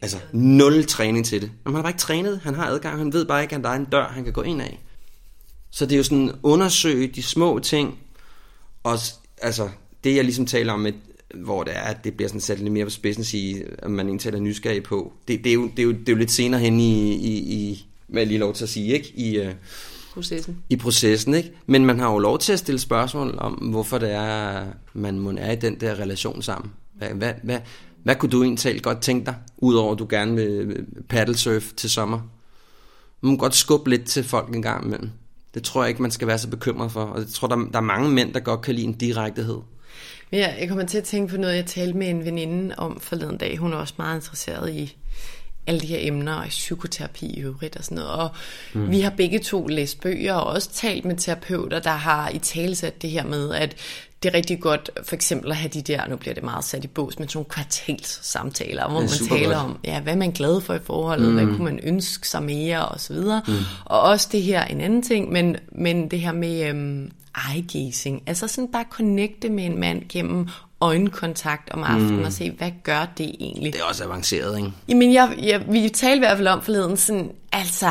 altså, 0.00 0.18
nul 0.32 0.84
træning 0.84 1.26
til 1.26 1.40
det. 1.42 1.46
Jamen, 1.46 1.60
han 1.66 1.74
har 1.74 1.82
bare 1.82 1.90
ikke 1.90 2.00
trænet. 2.00 2.40
Han 2.42 2.54
har 2.54 2.66
adgang. 2.66 2.98
Han 2.98 3.12
ved 3.12 3.24
bare 3.24 3.42
ikke, 3.42 3.56
at 3.56 3.64
der 3.64 3.70
er 3.70 3.74
en 3.74 3.84
dør, 3.84 4.08
han 4.08 4.24
kan 4.24 4.32
gå 4.32 4.42
ind 4.42 4.62
af. 4.62 4.80
Så 5.70 5.86
det 5.86 5.92
er 5.92 5.96
jo 5.96 6.02
sådan 6.02 6.32
undersøge 6.42 7.06
de 7.06 7.22
små 7.22 7.58
ting. 7.58 7.98
Og 8.82 8.98
altså, 9.42 9.68
det 10.04 10.16
jeg 10.16 10.24
ligesom 10.24 10.46
taler 10.46 10.72
om, 10.72 10.80
med, 10.80 10.92
hvor 11.34 11.62
det 11.62 11.76
er, 11.76 11.80
at 11.80 12.04
det 12.04 12.14
bliver 12.14 12.28
sådan 12.28 12.40
sat 12.40 12.58
lidt 12.58 12.72
mere 12.72 12.84
på 12.84 12.90
spidsen 12.90 13.20
at 13.20 13.26
sige, 13.26 13.64
at 13.78 13.90
man 13.90 14.06
egentlig 14.06 14.20
taler 14.20 14.40
nysgerrig 14.40 14.82
på. 14.82 15.12
Det, 15.28 15.44
det, 15.44 15.50
er 15.50 15.54
jo, 15.54 15.68
det, 15.68 15.78
er 15.78 15.82
jo, 15.82 15.92
det 15.92 16.08
er 16.08 16.12
jo 16.12 16.18
lidt 16.18 16.30
senere 16.30 16.60
hen 16.60 16.80
i, 16.80 17.14
i, 17.14 17.38
i 17.38 17.86
hvad 18.06 18.22
jeg 18.22 18.28
lige 18.28 18.38
lov 18.38 18.54
til 18.54 18.64
at 18.64 18.70
sige, 18.70 18.92
ikke? 18.92 19.12
I, 19.16 19.40
uh, 19.40 19.52
processen. 20.14 20.58
I 20.68 20.76
processen, 20.76 21.34
ikke? 21.34 21.52
Men 21.66 21.86
man 21.86 21.98
har 21.98 22.12
jo 22.12 22.18
lov 22.18 22.38
til 22.38 22.52
at 22.52 22.58
stille 22.58 22.78
spørgsmål 22.78 23.34
om, 23.38 23.52
hvorfor 23.52 23.98
det 23.98 24.10
er, 24.10 24.64
man 24.92 25.18
må 25.18 25.32
er 25.38 25.52
i 25.52 25.56
den 25.56 25.80
der 25.80 26.00
relation 26.00 26.42
sammen. 26.42 26.72
Hvad, 26.94 27.08
hvad, 27.08 27.32
hvad, 27.42 27.58
hvad 28.02 28.16
kunne 28.16 28.30
du 28.30 28.42
egentlig 28.42 28.82
godt 28.82 29.00
tænke 29.00 29.26
dig, 29.26 29.34
udover 29.56 29.92
at 29.92 29.98
du 29.98 30.06
gerne 30.10 30.34
vil 30.34 30.86
paddlesurf 31.08 31.72
til 31.76 31.90
sommer? 31.90 32.20
Man 33.20 33.32
må 33.32 33.36
godt 33.36 33.54
skubbe 33.54 33.90
lidt 33.90 34.04
til 34.04 34.24
folk 34.24 34.54
en 34.54 34.62
gang 34.62 34.86
imellem. 34.86 35.10
Det 35.54 35.62
tror 35.62 35.82
jeg 35.82 35.88
ikke, 35.88 36.02
man 36.02 36.10
skal 36.10 36.28
være 36.28 36.38
så 36.38 36.48
bekymret 36.48 36.92
for. 36.92 37.04
Og 37.04 37.18
jeg 37.18 37.26
tror, 37.26 37.48
der, 37.48 37.56
der 37.56 37.78
er 37.78 37.80
mange 37.80 38.10
mænd, 38.10 38.34
der 38.34 38.40
godt 38.40 38.60
kan 38.60 38.74
lide 38.74 38.86
en 38.86 38.92
direktehed. 38.92 39.58
Ja, 40.32 40.54
jeg 40.60 40.68
kommer 40.68 40.84
til 40.84 40.98
at 40.98 41.04
tænke 41.04 41.30
på 41.30 41.36
noget, 41.36 41.56
jeg 41.56 41.66
talte 41.66 41.98
med 41.98 42.08
en 42.08 42.24
veninde 42.24 42.74
om 42.78 43.00
forleden 43.00 43.36
dag. 43.36 43.58
Hun 43.58 43.72
er 43.72 43.76
også 43.76 43.94
meget 43.98 44.16
interesseret 44.16 44.72
i 44.72 44.96
alle 45.66 45.80
de 45.80 45.86
her 45.86 45.98
emner, 46.00 46.34
og 46.34 46.46
psykoterapi 46.48 47.26
i 47.26 47.40
øvrigt 47.40 47.76
og 47.76 47.84
sådan 47.84 47.96
noget. 47.96 48.10
Og 48.10 48.30
mm. 48.72 48.90
vi 48.90 49.00
har 49.00 49.10
begge 49.10 49.38
to 49.38 49.66
læst 49.66 50.00
bøger 50.00 50.34
og 50.34 50.52
også 50.52 50.70
talt 50.70 51.04
med 51.04 51.16
terapeuter, 51.16 51.80
der 51.80 51.90
har 51.90 52.28
i 52.28 52.38
talesat 52.38 53.02
det 53.02 53.10
her 53.10 53.24
med, 53.24 53.54
at 53.54 53.76
det 54.22 54.28
er 54.28 54.34
rigtig 54.34 54.60
godt 54.60 54.90
for 55.02 55.14
eksempel 55.14 55.50
at 55.50 55.56
have 55.56 55.68
de 55.68 55.82
der, 55.82 56.08
nu 56.08 56.16
bliver 56.16 56.34
det 56.34 56.42
meget 56.42 56.64
sat 56.64 56.84
i 56.84 56.86
bås, 56.86 57.18
men 57.18 57.28
sådan 57.28 57.38
nogle 57.38 57.50
kvartalssamtaler, 57.50 58.88
hvor 58.88 59.00
man 59.00 59.08
taler 59.08 59.56
godt. 59.56 59.56
om, 59.56 59.78
ja, 59.84 60.00
hvad 60.00 60.12
er 60.12 60.16
man 60.16 60.30
glad 60.30 60.60
for 60.60 60.74
i 60.74 60.78
forholdet, 60.84 61.28
mm. 61.28 61.34
hvad 61.34 61.46
kunne 61.46 61.64
man 61.64 61.80
ønske 61.82 62.28
sig 62.28 62.42
mere, 62.42 62.88
og 62.88 63.00
så 63.00 63.12
videre. 63.12 63.42
Mm. 63.48 63.54
Og 63.84 64.00
også 64.00 64.28
det 64.32 64.42
her, 64.42 64.64
en 64.64 64.80
anden 64.80 65.02
ting, 65.02 65.32
men, 65.32 65.56
men 65.72 66.10
det 66.10 66.20
her 66.20 66.32
med 66.32 66.68
øhm, 66.68 67.10
eye-gazing, 67.38 68.22
altså 68.26 68.48
sådan 68.48 68.68
bare 68.72 68.84
connecte 68.90 69.48
med 69.48 69.64
en 69.64 69.80
mand 69.80 70.02
gennem 70.08 70.48
øjenkontakt 70.80 71.70
om 71.70 71.82
aftenen 71.82 72.16
mm. 72.16 72.24
og 72.24 72.32
se, 72.32 72.50
hvad 72.50 72.70
gør 72.82 73.06
det 73.18 73.36
egentlig? 73.40 73.72
Det 73.72 73.80
er 73.80 73.84
også 73.84 74.04
avanceret, 74.04 74.58
ikke? 74.58 74.72
Jamen, 74.88 75.12
jeg, 75.12 75.34
jeg, 75.42 75.64
vi 75.68 75.88
talte 75.88 76.16
i 76.16 76.18
hvert 76.18 76.36
fald 76.36 76.48
om 76.48 76.62
forleden 76.62 76.96
sådan, 76.96 77.30
altså, 77.52 77.90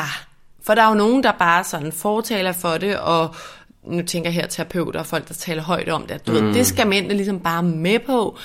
for 0.63 0.75
der 0.75 0.81
er 0.81 0.89
jo 0.89 0.95
nogen, 0.95 1.23
der 1.23 1.31
bare 1.31 1.63
sådan 1.63 1.91
fortaler 1.91 2.51
for 2.51 2.77
det, 2.77 2.97
og 2.97 3.35
nu 3.83 4.01
tænker 4.01 4.29
jeg 4.29 4.35
her 4.35 4.47
terapeuter 4.47 4.99
og 4.99 5.05
folk, 5.05 5.27
der 5.27 5.33
taler 5.33 5.63
højt 5.63 5.89
om 5.89 6.01
det, 6.01 6.11
at 6.11 6.27
du 6.27 6.31
mm. 6.31 6.37
ved, 6.37 6.53
det 6.53 6.67
skal 6.67 6.87
mændene 6.87 7.13
ligesom 7.13 7.39
bare 7.39 7.63
med 7.63 7.99
på, 7.99 8.37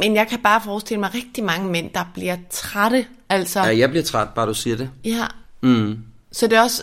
men 0.00 0.14
jeg 0.14 0.28
kan 0.28 0.38
bare 0.38 0.60
forestille 0.64 1.00
mig 1.00 1.14
rigtig 1.14 1.44
mange 1.44 1.68
mænd, 1.70 1.90
der 1.90 2.04
bliver 2.14 2.36
trætte. 2.50 3.06
Altså, 3.28 3.60
ja, 3.60 3.78
jeg 3.78 3.90
bliver 3.90 4.02
træt, 4.02 4.28
bare 4.28 4.46
du 4.46 4.54
siger 4.54 4.76
det. 4.76 4.90
Ja. 5.04 5.26
Mm. 5.60 5.98
Så 6.32 6.46
det 6.46 6.58
er 6.58 6.62
også 6.62 6.82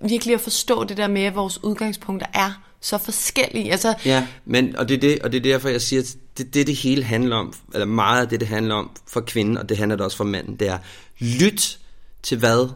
virkelig 0.00 0.34
at 0.34 0.40
forstå 0.40 0.84
det 0.84 0.96
der 0.96 1.08
med, 1.08 1.22
at 1.22 1.34
vores 1.34 1.64
udgangspunkter 1.64 2.26
er 2.34 2.62
så 2.82 2.98
forskellige. 2.98 3.72
Altså, 3.72 3.94
ja, 4.04 4.26
men, 4.44 4.76
og, 4.76 4.88
det 4.88 4.94
er 4.94 5.00
det, 5.00 5.18
og 5.18 5.32
det 5.32 5.38
er 5.38 5.42
derfor, 5.42 5.68
jeg 5.68 5.80
siger, 5.80 6.02
at 6.02 6.16
det, 6.38 6.54
det 6.54 6.66
det 6.66 6.76
hele 6.76 7.04
handler 7.04 7.36
om, 7.36 7.54
eller 7.72 7.86
meget 7.86 8.22
af 8.22 8.28
det, 8.28 8.40
det 8.40 8.48
handler 8.48 8.74
om 8.74 8.90
for 9.08 9.20
kvinden, 9.20 9.58
og 9.58 9.68
det 9.68 9.76
handler 9.76 9.96
det 9.96 10.04
også 10.04 10.16
for 10.16 10.24
manden, 10.24 10.56
det 10.56 10.68
er, 10.68 10.78
lyt 11.18 11.78
til 12.22 12.38
hvad 12.38 12.68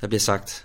der 0.00 0.06
bliver 0.06 0.20
sagt. 0.20 0.64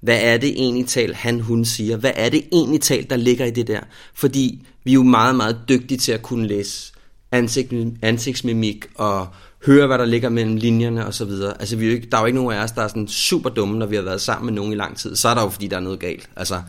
Hvad 0.00 0.18
er 0.22 0.36
det 0.36 0.48
egentlig 0.48 0.86
talt, 0.86 1.16
han, 1.16 1.40
hun 1.40 1.64
siger? 1.64 1.96
Hvad 1.96 2.12
er 2.14 2.28
det 2.28 2.44
egentlig 2.52 2.80
talt, 2.80 3.10
der 3.10 3.16
ligger 3.16 3.44
i 3.44 3.50
det 3.50 3.66
der? 3.66 3.80
Fordi 4.14 4.66
vi 4.84 4.90
er 4.90 4.94
jo 4.94 5.02
meget, 5.02 5.34
meget 5.34 5.58
dygtige 5.68 5.98
til 5.98 6.12
at 6.12 6.22
kunne 6.22 6.46
læse 6.46 6.92
ansigt, 7.32 7.72
ansigtsmimik 8.02 8.86
og 8.94 9.28
høre, 9.66 9.86
hvad 9.86 9.98
der 9.98 10.04
ligger 10.04 10.28
mellem 10.28 10.56
linjerne 10.56 11.06
og 11.06 11.14
så 11.14 11.24
videre. 11.24 11.60
Altså, 11.60 11.76
vi 11.76 11.84
er 11.84 11.88
jo 11.88 11.94
ikke, 11.94 12.08
der 12.10 12.16
er 12.16 12.20
jo 12.20 12.26
ikke 12.26 12.38
nogen 12.38 12.58
af 12.58 12.62
os, 12.62 12.72
der 12.72 12.82
er 12.82 12.88
sådan 12.88 13.08
super 13.08 13.50
dumme, 13.50 13.78
når 13.78 13.86
vi 13.86 13.96
har 13.96 14.02
været 14.02 14.20
sammen 14.20 14.46
med 14.46 14.54
nogen 14.54 14.72
i 14.72 14.76
lang 14.76 14.96
tid. 14.96 15.16
Så 15.16 15.28
er 15.28 15.34
der 15.34 15.42
jo, 15.42 15.48
fordi 15.48 15.66
der 15.66 15.76
er 15.76 15.80
noget 15.80 16.00
galt. 16.00 16.30
Altså, 16.36 16.62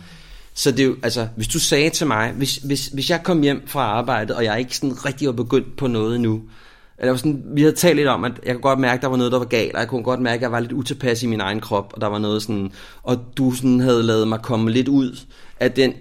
så 0.53 0.71
det 0.71 0.79
er 0.79 0.85
jo, 0.85 0.95
altså, 1.03 1.27
hvis 1.35 1.47
du 1.47 1.59
sagde 1.59 1.89
til 1.89 2.07
mig, 2.07 2.31
hvis, 2.31 2.55
hvis, 2.55 2.87
hvis 2.87 3.09
jeg 3.09 3.23
kom 3.23 3.41
hjem 3.41 3.67
fra 3.67 3.81
arbejdet, 3.81 4.35
og 4.35 4.43
jeg 4.43 4.59
ikke 4.59 4.77
sådan 4.77 5.05
rigtig 5.05 5.27
var 5.27 5.33
begyndt 5.33 5.77
på 5.77 5.87
noget 5.87 6.21
nu, 6.21 6.41
eller 6.99 7.15
sådan, 7.15 7.43
vi 7.53 7.61
havde 7.61 7.75
talt 7.75 7.95
lidt 7.95 8.07
om, 8.07 8.23
at 8.23 8.31
jeg 8.45 8.53
kunne 8.53 8.61
godt 8.61 8.79
mærke, 8.79 8.97
at 8.97 9.01
der 9.01 9.07
var 9.07 9.17
noget, 9.17 9.31
der 9.31 9.37
var 9.37 9.45
galt, 9.45 9.73
og 9.73 9.79
jeg 9.79 9.87
kunne 9.87 10.03
godt 10.03 10.19
mærke, 10.19 10.35
at 10.35 10.41
jeg 10.41 10.51
var 10.51 10.59
lidt 10.59 10.71
utilpas 10.71 11.23
i 11.23 11.27
min 11.27 11.41
egen 11.41 11.59
krop, 11.59 11.91
og 11.93 12.01
der 12.01 12.07
var 12.07 12.19
noget 12.19 12.41
sådan, 12.41 12.71
og 13.03 13.19
du 13.37 13.51
sådan 13.51 13.79
havde 13.79 14.03
lavet 14.03 14.27
mig 14.27 14.39
komme 14.39 14.71
lidt 14.71 14.87
ud 14.87 15.19
af 15.59 15.71
den 15.71 15.93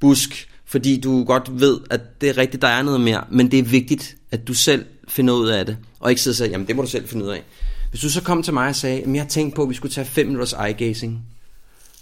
busk, 0.00 0.48
fordi 0.64 1.00
du 1.00 1.24
godt 1.24 1.60
ved, 1.60 1.80
at 1.90 2.20
det 2.20 2.28
er 2.28 2.38
rigtigt, 2.38 2.62
der 2.62 2.68
er 2.68 2.82
noget 2.82 3.00
mere, 3.00 3.24
men 3.30 3.50
det 3.50 3.58
er 3.58 3.62
vigtigt, 3.62 4.16
at 4.30 4.48
du 4.48 4.54
selv 4.54 4.84
finder 5.08 5.34
ud 5.34 5.48
af 5.48 5.66
det, 5.66 5.76
og 6.00 6.10
ikke 6.10 6.22
sidde 6.22 6.32
og 6.32 6.36
siger, 6.36 6.48
jamen 6.50 6.66
det 6.66 6.76
må 6.76 6.82
du 6.82 6.88
selv 6.88 7.08
finde 7.08 7.24
ud 7.24 7.30
af. 7.30 7.42
Hvis 7.90 8.00
du 8.00 8.10
så 8.10 8.22
kom 8.22 8.42
til 8.42 8.54
mig 8.54 8.68
og 8.68 8.76
sagde, 8.76 9.02
at 9.02 9.14
jeg 9.14 9.28
tænkte 9.28 9.56
på, 9.56 9.62
at 9.62 9.68
vi 9.68 9.74
skulle 9.74 9.92
tage 9.92 10.06
5 10.06 10.26
minutters 10.26 10.52
eye 10.52 10.72
gazing, 10.72 11.22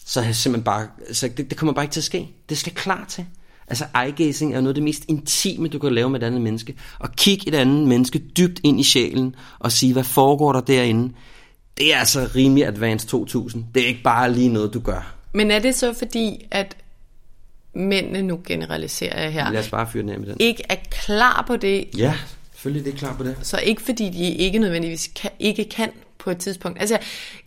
så 0.05 0.21
har 0.21 0.27
jeg 0.29 0.37
simpelthen 0.37 0.65
bare, 0.65 0.87
så 1.13 1.29
det, 1.37 1.51
det 1.51 1.59
kommer 1.59 1.73
bare 1.73 1.85
ikke 1.85 1.93
til 1.93 2.01
at 2.01 2.05
ske. 2.05 2.29
Det 2.49 2.59
skal 2.59 2.73
klar 2.75 3.05
til. 3.09 3.27
Altså 3.69 3.85
eye 4.05 4.13
gazing 4.13 4.55
er 4.55 4.61
noget 4.61 4.69
af 4.69 4.75
det 4.75 4.83
mest 4.85 5.05
intime, 5.09 5.69
du 5.69 5.79
kan 5.79 5.93
lave 5.95 6.11
med 6.11 6.23
et 6.23 6.27
andet 6.27 6.41
menneske. 6.41 6.75
Og 6.99 7.13
kigge 7.13 7.49
et 7.49 7.55
andet 7.55 7.89
menneske 7.89 8.19
dybt 8.19 8.61
ind 8.65 8.81
i 8.81 8.83
sjælen 8.83 9.35
og 9.59 9.73
sige, 9.73 9.93
hvad 9.93 10.05
foregår 10.05 10.53
der 10.53 10.61
derinde. 10.61 11.15
Det 11.79 11.95
er 11.95 11.99
altså 11.99 12.29
rimelig 12.35 12.67
advanced 12.67 13.09
2000. 13.09 13.65
Det 13.75 13.83
er 13.83 13.87
ikke 13.87 14.03
bare 14.03 14.33
lige 14.33 14.49
noget, 14.49 14.75
du 14.75 14.81
gør. 14.81 15.15
Men 15.33 15.51
er 15.51 15.59
det 15.59 15.75
så 15.75 15.93
fordi, 15.99 16.47
at 16.51 16.77
mændene, 17.75 18.23
nu 18.23 18.41
generaliserer 18.47 19.23
jeg 19.23 19.33
her, 19.33 19.51
Lad 19.53 19.61
os 19.61 19.69
bare 19.71 19.87
fyre 19.93 20.03
den 20.07 20.21
med 20.21 20.29
den. 20.29 20.37
ikke 20.41 20.63
er 20.69 20.77
klar 20.91 21.45
på 21.47 21.57
det, 21.57 21.85
Ja, 21.99 22.15
selvfølgelig 22.53 22.85
det 22.85 22.95
er 22.95 22.99
klar 22.99 23.15
på 23.17 23.25
det. 23.25 23.37
så 23.43 23.59
ikke 23.59 23.83
fordi 23.83 24.11
de 24.11 24.31
ikke 24.35 24.59
nødvendigvis 24.59 25.11
kan, 25.17 25.31
ikke 25.39 25.65
kan 25.65 25.91
på 26.25 26.31
et 26.31 26.39
tidspunkt. 26.39 26.81
Altså, 26.81 26.99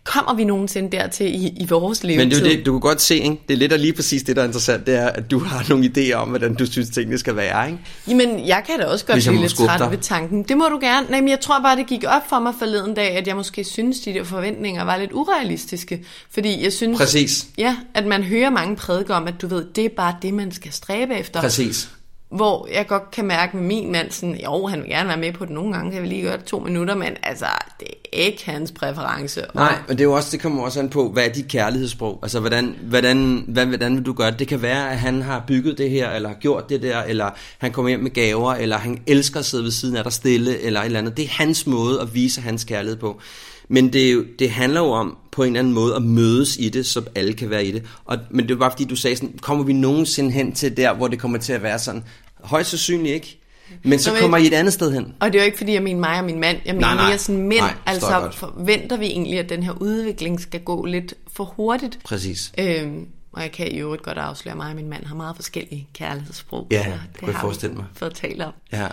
kommer 0.04 0.34
vi 0.34 0.44
nogensinde 0.44 0.96
dertil 0.96 1.26
i, 1.26 1.48
i 1.60 1.66
vores 1.68 2.04
levetid? 2.04 2.24
Men 2.24 2.30
det 2.30 2.52
er 2.52 2.56
det, 2.56 2.66
du 2.66 2.72
kan 2.72 2.80
godt 2.80 3.00
se, 3.00 3.14
ikke? 3.16 3.40
det 3.48 3.54
er 3.54 3.58
lidt 3.58 3.72
og 3.72 3.78
lige 3.78 3.92
præcis 3.92 4.22
det, 4.22 4.36
der 4.36 4.42
er 4.42 4.46
interessant, 4.46 4.86
det 4.86 4.94
er, 4.94 5.08
at 5.08 5.30
du 5.30 5.38
har 5.38 5.66
nogle 5.68 5.92
idéer 5.96 6.14
om, 6.14 6.28
hvordan 6.28 6.54
du 6.54 6.66
synes, 6.66 6.90
tingene 6.90 7.18
skal 7.18 7.36
være. 7.36 7.66
Ikke? 7.66 7.80
Jamen, 8.08 8.46
jeg 8.46 8.62
kan 8.66 8.78
da 8.78 8.84
også 8.84 9.06
godt 9.06 9.26
jeg 9.26 9.32
blive 9.32 9.42
lidt 9.42 9.54
træt 9.54 9.80
dig. 9.80 9.90
ved 9.90 9.98
tanken. 9.98 10.42
Det 10.42 10.56
må 10.56 10.64
du 10.64 10.78
gerne. 10.80 11.10
Nej, 11.10 11.20
men 11.20 11.28
jeg 11.28 11.40
tror 11.40 11.60
bare, 11.62 11.76
det 11.76 11.86
gik 11.86 12.04
op 12.06 12.22
for 12.28 12.38
mig 12.38 12.54
forleden 12.58 12.94
dag, 12.94 13.16
at 13.16 13.26
jeg 13.26 13.36
måske 13.36 13.64
synes, 13.64 14.00
de 14.00 14.14
der 14.14 14.24
forventninger 14.24 14.84
var 14.84 14.96
lidt 14.96 15.12
urealistiske. 15.12 16.04
Fordi 16.30 16.64
jeg 16.64 16.72
synes... 16.72 16.98
Præcis. 16.98 17.46
Ja, 17.58 17.76
at 17.94 18.06
man 18.06 18.22
hører 18.22 18.50
mange 18.50 18.76
prædike 18.76 19.14
om, 19.14 19.26
at 19.26 19.34
du 19.42 19.46
ved, 19.46 19.66
det 19.76 19.84
er 19.84 19.88
bare 19.96 20.16
det, 20.22 20.34
man 20.34 20.52
skal 20.52 20.72
stræbe 20.72 21.14
efter. 21.14 21.40
Præcis. 21.40 21.88
Hvor 22.30 22.68
jeg 22.74 22.86
godt 22.86 23.10
kan 23.10 23.24
mærke 23.24 23.56
med 23.56 23.64
min 23.66 23.92
mand, 23.92 24.10
sådan, 24.10 24.40
jo, 24.44 24.66
han 24.66 24.80
vil 24.82 24.88
gerne 24.88 25.08
være 25.08 25.18
med 25.18 25.32
på 25.32 25.44
det 25.44 25.52
nogle 25.54 25.72
gange, 25.74 25.92
kan 25.92 26.02
vi 26.02 26.06
lige 26.08 26.22
gøre 26.22 26.36
det 26.36 26.44
to 26.44 26.58
minutter, 26.58 26.94
men 26.94 27.08
altså, 27.22 27.46
det 27.80 27.88
er 27.88 28.18
ikke 28.18 28.50
hans 28.50 28.72
præference. 28.72 29.46
Og- 29.46 29.54
Nej, 29.54 29.78
men 29.88 29.96
det, 29.98 30.04
er 30.04 30.08
jo 30.08 30.12
også, 30.12 30.28
det 30.32 30.40
kommer 30.40 30.62
også 30.62 30.80
an 30.80 30.88
på, 30.88 31.08
hvad 31.10 31.24
er 31.24 31.32
dit 31.32 31.48
kærlighedssprog? 31.48 32.18
Altså, 32.22 32.40
hvordan, 32.40 32.76
hvordan, 32.82 33.44
hvad, 33.48 33.66
hvordan 33.66 33.96
vil 33.96 34.06
du 34.06 34.12
gøre 34.12 34.30
det? 34.30 34.38
Det 34.38 34.48
kan 34.48 34.62
være, 34.62 34.90
at 34.90 34.98
han 34.98 35.22
har 35.22 35.44
bygget 35.46 35.78
det 35.78 35.90
her, 35.90 36.10
eller 36.10 36.28
har 36.28 36.36
gjort 36.36 36.68
det 36.68 36.82
der, 36.82 37.02
eller 37.02 37.30
han 37.58 37.72
kommer 37.72 37.88
hjem 37.88 38.00
med 38.00 38.10
gaver, 38.10 38.54
eller 38.54 38.76
han 38.78 39.02
elsker 39.06 39.38
at 39.40 39.46
sidde 39.46 39.64
ved 39.64 39.70
siden 39.70 39.96
af 39.96 40.04
dig 40.04 40.12
stille, 40.12 40.60
eller 40.60 40.80
et 40.80 40.86
eller 40.86 40.98
andet. 40.98 41.16
Det 41.16 41.24
er 41.24 41.28
hans 41.30 41.66
måde 41.66 42.00
at 42.00 42.14
vise 42.14 42.40
hans 42.40 42.64
kærlighed 42.64 42.96
på. 42.98 43.20
Men 43.68 43.92
det, 43.92 44.08
er 44.08 44.12
jo, 44.12 44.24
det 44.38 44.50
handler 44.50 44.80
jo 44.80 44.86
om 44.90 45.16
på 45.32 45.42
en 45.42 45.46
eller 45.46 45.58
anden 45.60 45.74
måde 45.74 45.94
at 45.96 46.02
mødes 46.02 46.56
i 46.56 46.68
det, 46.68 46.86
så 46.86 47.02
alle 47.14 47.32
kan 47.32 47.50
være 47.50 47.64
i 47.64 47.72
det. 47.72 47.82
Og, 48.04 48.18
men 48.30 48.48
det 48.48 48.58
var 48.58 48.60
bare 48.60 48.70
fordi, 48.70 48.84
du 48.84 48.96
sagde 48.96 49.16
sådan, 49.16 49.38
kommer 49.42 49.64
vi 49.64 49.72
nogensinde 49.72 50.30
hen 50.30 50.52
til 50.52 50.76
der, 50.76 50.94
hvor 50.94 51.08
det 51.08 51.18
kommer 51.18 51.38
til 51.38 51.52
at 51.52 51.62
være 51.62 51.78
sådan? 51.78 52.04
Højst 52.40 52.70
sandsynligt 52.70 53.14
ikke. 53.14 53.38
Men 53.82 53.98
så 53.98 54.12
men- 54.12 54.20
kommer 54.20 54.36
I 54.36 54.46
et 54.46 54.52
andet 54.54 54.72
sted 54.72 54.92
hen. 54.92 55.14
Og 55.20 55.32
det 55.32 55.38
er 55.38 55.42
jo 55.42 55.46
ikke 55.46 55.58
fordi, 55.58 55.72
jeg 55.72 55.82
mener 55.82 56.00
mig 56.00 56.18
og 56.18 56.24
min 56.24 56.40
mand. 56.40 56.58
Jeg 56.64 56.74
mener 56.74 56.86
Nej, 56.88 56.94
nej. 56.96 57.08
mere 57.08 57.18
sådan 57.18 57.42
mænd. 57.42 57.60
Nej, 57.60 57.74
altså 57.86 58.20
godt. 58.20 58.34
forventer 58.34 58.96
vi 58.96 59.06
egentlig, 59.06 59.38
at 59.38 59.48
den 59.48 59.62
her 59.62 59.72
udvikling 59.72 60.40
skal 60.40 60.60
gå 60.60 60.84
lidt 60.84 61.14
for 61.32 61.44
hurtigt. 61.44 61.98
Præcis. 62.04 62.52
Øhm, 62.58 63.06
og 63.32 63.42
jeg 63.42 63.52
kan 63.52 63.72
i 63.72 63.78
øvrigt 63.78 64.02
godt 64.02 64.18
afsløre, 64.18 64.52
at 64.52 64.56
mig 64.56 64.70
og 64.70 64.76
min 64.76 64.88
mand 64.88 65.04
har 65.04 65.14
meget 65.14 65.36
forskellige 65.36 65.88
kærlighedssprog. 65.94 66.66
Ja, 66.70 66.78
det 67.12 67.20
kunne 67.20 67.28
jeg 67.28 67.34
har 67.36 67.40
forestille 67.42 67.76
mig. 67.76 67.84
fået 67.94 68.14
talt 68.14 68.42
om. 68.42 68.52
Ja. 68.72 68.88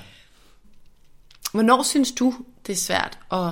Hvornår 1.53 1.83
synes 1.83 2.11
du, 2.11 2.33
det 2.67 2.73
er 2.73 2.77
svært 2.77 3.17
at 3.31 3.49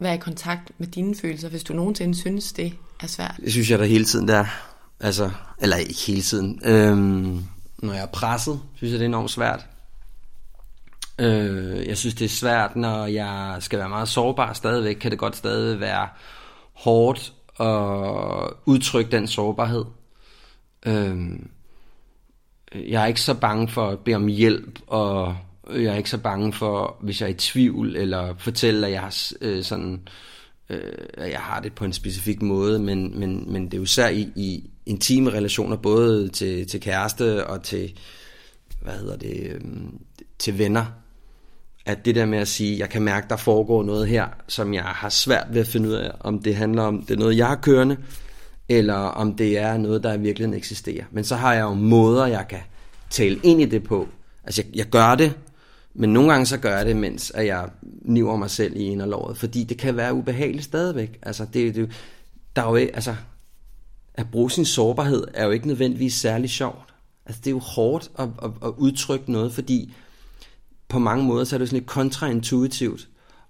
være 0.00 0.14
i 0.14 0.18
kontakt 0.18 0.70
med 0.78 0.86
dine 0.86 1.14
følelser, 1.14 1.48
hvis 1.48 1.64
du 1.64 1.72
nogensinde 1.72 2.14
synes, 2.14 2.52
det 2.52 2.74
er 3.02 3.06
svært? 3.06 3.34
Det 3.44 3.52
synes 3.52 3.70
jeg 3.70 3.78
da 3.78 3.84
hele 3.84 4.04
tiden, 4.04 4.28
der 4.28 4.44
Altså, 5.00 5.30
eller 5.60 5.76
ikke 5.76 6.00
hele 6.06 6.22
tiden. 6.22 6.60
Øhm, 6.64 7.44
når 7.78 7.92
jeg 7.92 8.02
er 8.02 8.06
presset, 8.06 8.60
synes 8.74 8.92
jeg, 8.92 8.98
det 8.98 9.04
er 9.04 9.08
enormt 9.08 9.30
svært. 9.30 9.66
Øh, 11.18 11.86
jeg 11.86 11.96
synes, 11.96 12.14
det 12.14 12.24
er 12.24 12.28
svært, 12.28 12.76
når 12.76 13.06
jeg 13.06 13.56
skal 13.60 13.78
være 13.78 13.88
meget 13.88 14.08
sårbar 14.08 14.52
stadigvæk, 14.52 14.96
kan 14.96 15.10
det 15.10 15.18
godt 15.18 15.36
stadig 15.36 15.80
være 15.80 16.08
hårdt 16.72 17.32
at 17.60 18.54
udtrykke 18.66 19.10
den 19.10 19.26
sårbarhed. 19.26 19.84
Øh, 20.86 21.38
jeg 22.74 23.02
er 23.02 23.06
ikke 23.06 23.20
så 23.20 23.34
bange 23.34 23.68
for 23.68 23.88
at 23.88 23.98
bede 23.98 24.16
om 24.16 24.26
hjælp, 24.26 24.78
og 24.86 25.36
jeg 25.74 25.84
er 25.84 25.96
ikke 25.96 26.10
så 26.10 26.18
bange 26.18 26.52
for, 26.52 26.96
hvis 27.00 27.20
jeg 27.20 27.26
er 27.26 27.30
i 27.30 27.34
tvivl, 27.34 27.96
eller 27.96 28.34
fortælle, 28.38 28.86
at 28.86 28.92
jeg 28.92 29.00
har 29.00 29.32
øh, 29.40 29.64
sådan, 29.64 30.00
øh, 30.70 30.92
at 31.14 31.30
jeg 31.30 31.40
har 31.40 31.60
det 31.60 31.72
på 31.72 31.84
en 31.84 31.92
specifik 31.92 32.42
måde, 32.42 32.78
men, 32.78 33.20
men, 33.20 33.52
men 33.52 33.64
det 33.64 33.74
er 33.74 33.78
jo 33.78 33.82
især 33.82 34.08
i, 34.08 34.20
i 34.36 34.70
intime 34.86 35.30
relationer, 35.30 35.76
både 35.76 36.28
til, 36.28 36.66
til 36.66 36.80
kæreste 36.80 37.46
og 37.46 37.62
til, 37.62 37.98
hvad 38.82 38.94
hedder 38.94 39.16
det, 39.16 39.52
øh, 39.52 39.60
til 40.38 40.58
venner, 40.58 40.84
at 41.86 42.04
det 42.04 42.14
der 42.14 42.26
med 42.26 42.38
at 42.38 42.48
sige, 42.48 42.78
jeg 42.78 42.88
kan 42.88 43.02
mærke, 43.02 43.26
der 43.30 43.36
foregår 43.36 43.82
noget 43.82 44.08
her, 44.08 44.26
som 44.48 44.74
jeg 44.74 44.82
har 44.82 45.08
svært 45.08 45.46
ved 45.50 45.60
at 45.60 45.66
finde 45.66 45.88
ud 45.88 45.94
af, 45.94 46.10
om 46.20 46.42
det 46.42 46.56
handler 46.56 46.82
om, 46.82 47.02
det 47.02 47.14
er 47.14 47.18
noget, 47.18 47.36
jeg 47.36 47.46
har 47.46 47.56
kørende, 47.56 47.96
eller 48.68 48.94
om 48.94 49.36
det 49.36 49.58
er 49.58 49.76
noget, 49.76 50.02
der 50.02 50.12
i 50.12 50.20
virkeligheden 50.20 50.58
eksisterer. 50.58 51.04
Men 51.10 51.24
så 51.24 51.36
har 51.36 51.54
jeg 51.54 51.62
jo 51.62 51.74
måder, 51.74 52.26
jeg 52.26 52.46
kan 52.48 52.60
tale 53.10 53.40
ind 53.42 53.62
i 53.62 53.64
det 53.64 53.82
på. 53.82 54.08
Altså, 54.44 54.62
jeg, 54.62 54.76
jeg 54.76 54.86
gør 54.86 55.14
det, 55.14 55.34
men 56.00 56.12
nogle 56.12 56.30
gange 56.30 56.46
så 56.46 56.56
gør 56.56 56.76
jeg 56.76 56.86
det, 56.86 56.96
mens 56.96 57.30
at 57.30 57.46
jeg 57.46 57.68
niver 58.02 58.36
mig 58.36 58.50
selv 58.50 58.76
i 58.76 58.82
en 58.82 58.98
låret, 58.98 59.38
fordi 59.38 59.64
det 59.64 59.78
kan 59.78 59.96
være 59.96 60.14
ubehageligt 60.14 60.64
stadigvæk. 60.64 61.18
Altså, 61.22 61.46
det, 61.52 61.74
det, 61.74 61.90
der 62.56 62.62
er 62.62 62.70
jo 62.70 62.76
altså, 62.76 63.16
at 64.14 64.30
bruge 64.30 64.50
sin 64.50 64.64
sårbarhed 64.64 65.24
er 65.34 65.44
jo 65.44 65.50
ikke 65.50 65.66
nødvendigvis 65.66 66.14
særlig 66.14 66.50
sjovt. 66.50 66.94
Altså, 67.26 67.40
det 67.40 67.46
er 67.46 67.54
jo 67.54 67.58
hårdt 67.58 68.10
at, 68.18 68.28
at, 68.42 68.50
at 68.64 68.72
udtrykke 68.76 69.32
noget, 69.32 69.52
fordi 69.52 69.94
på 70.88 70.98
mange 70.98 71.24
måder, 71.24 71.44
så 71.44 71.56
er 71.56 71.58
det 71.58 71.68
sådan 71.68 71.80
lidt 71.80 71.90
kontraintuitivt. 71.90 73.08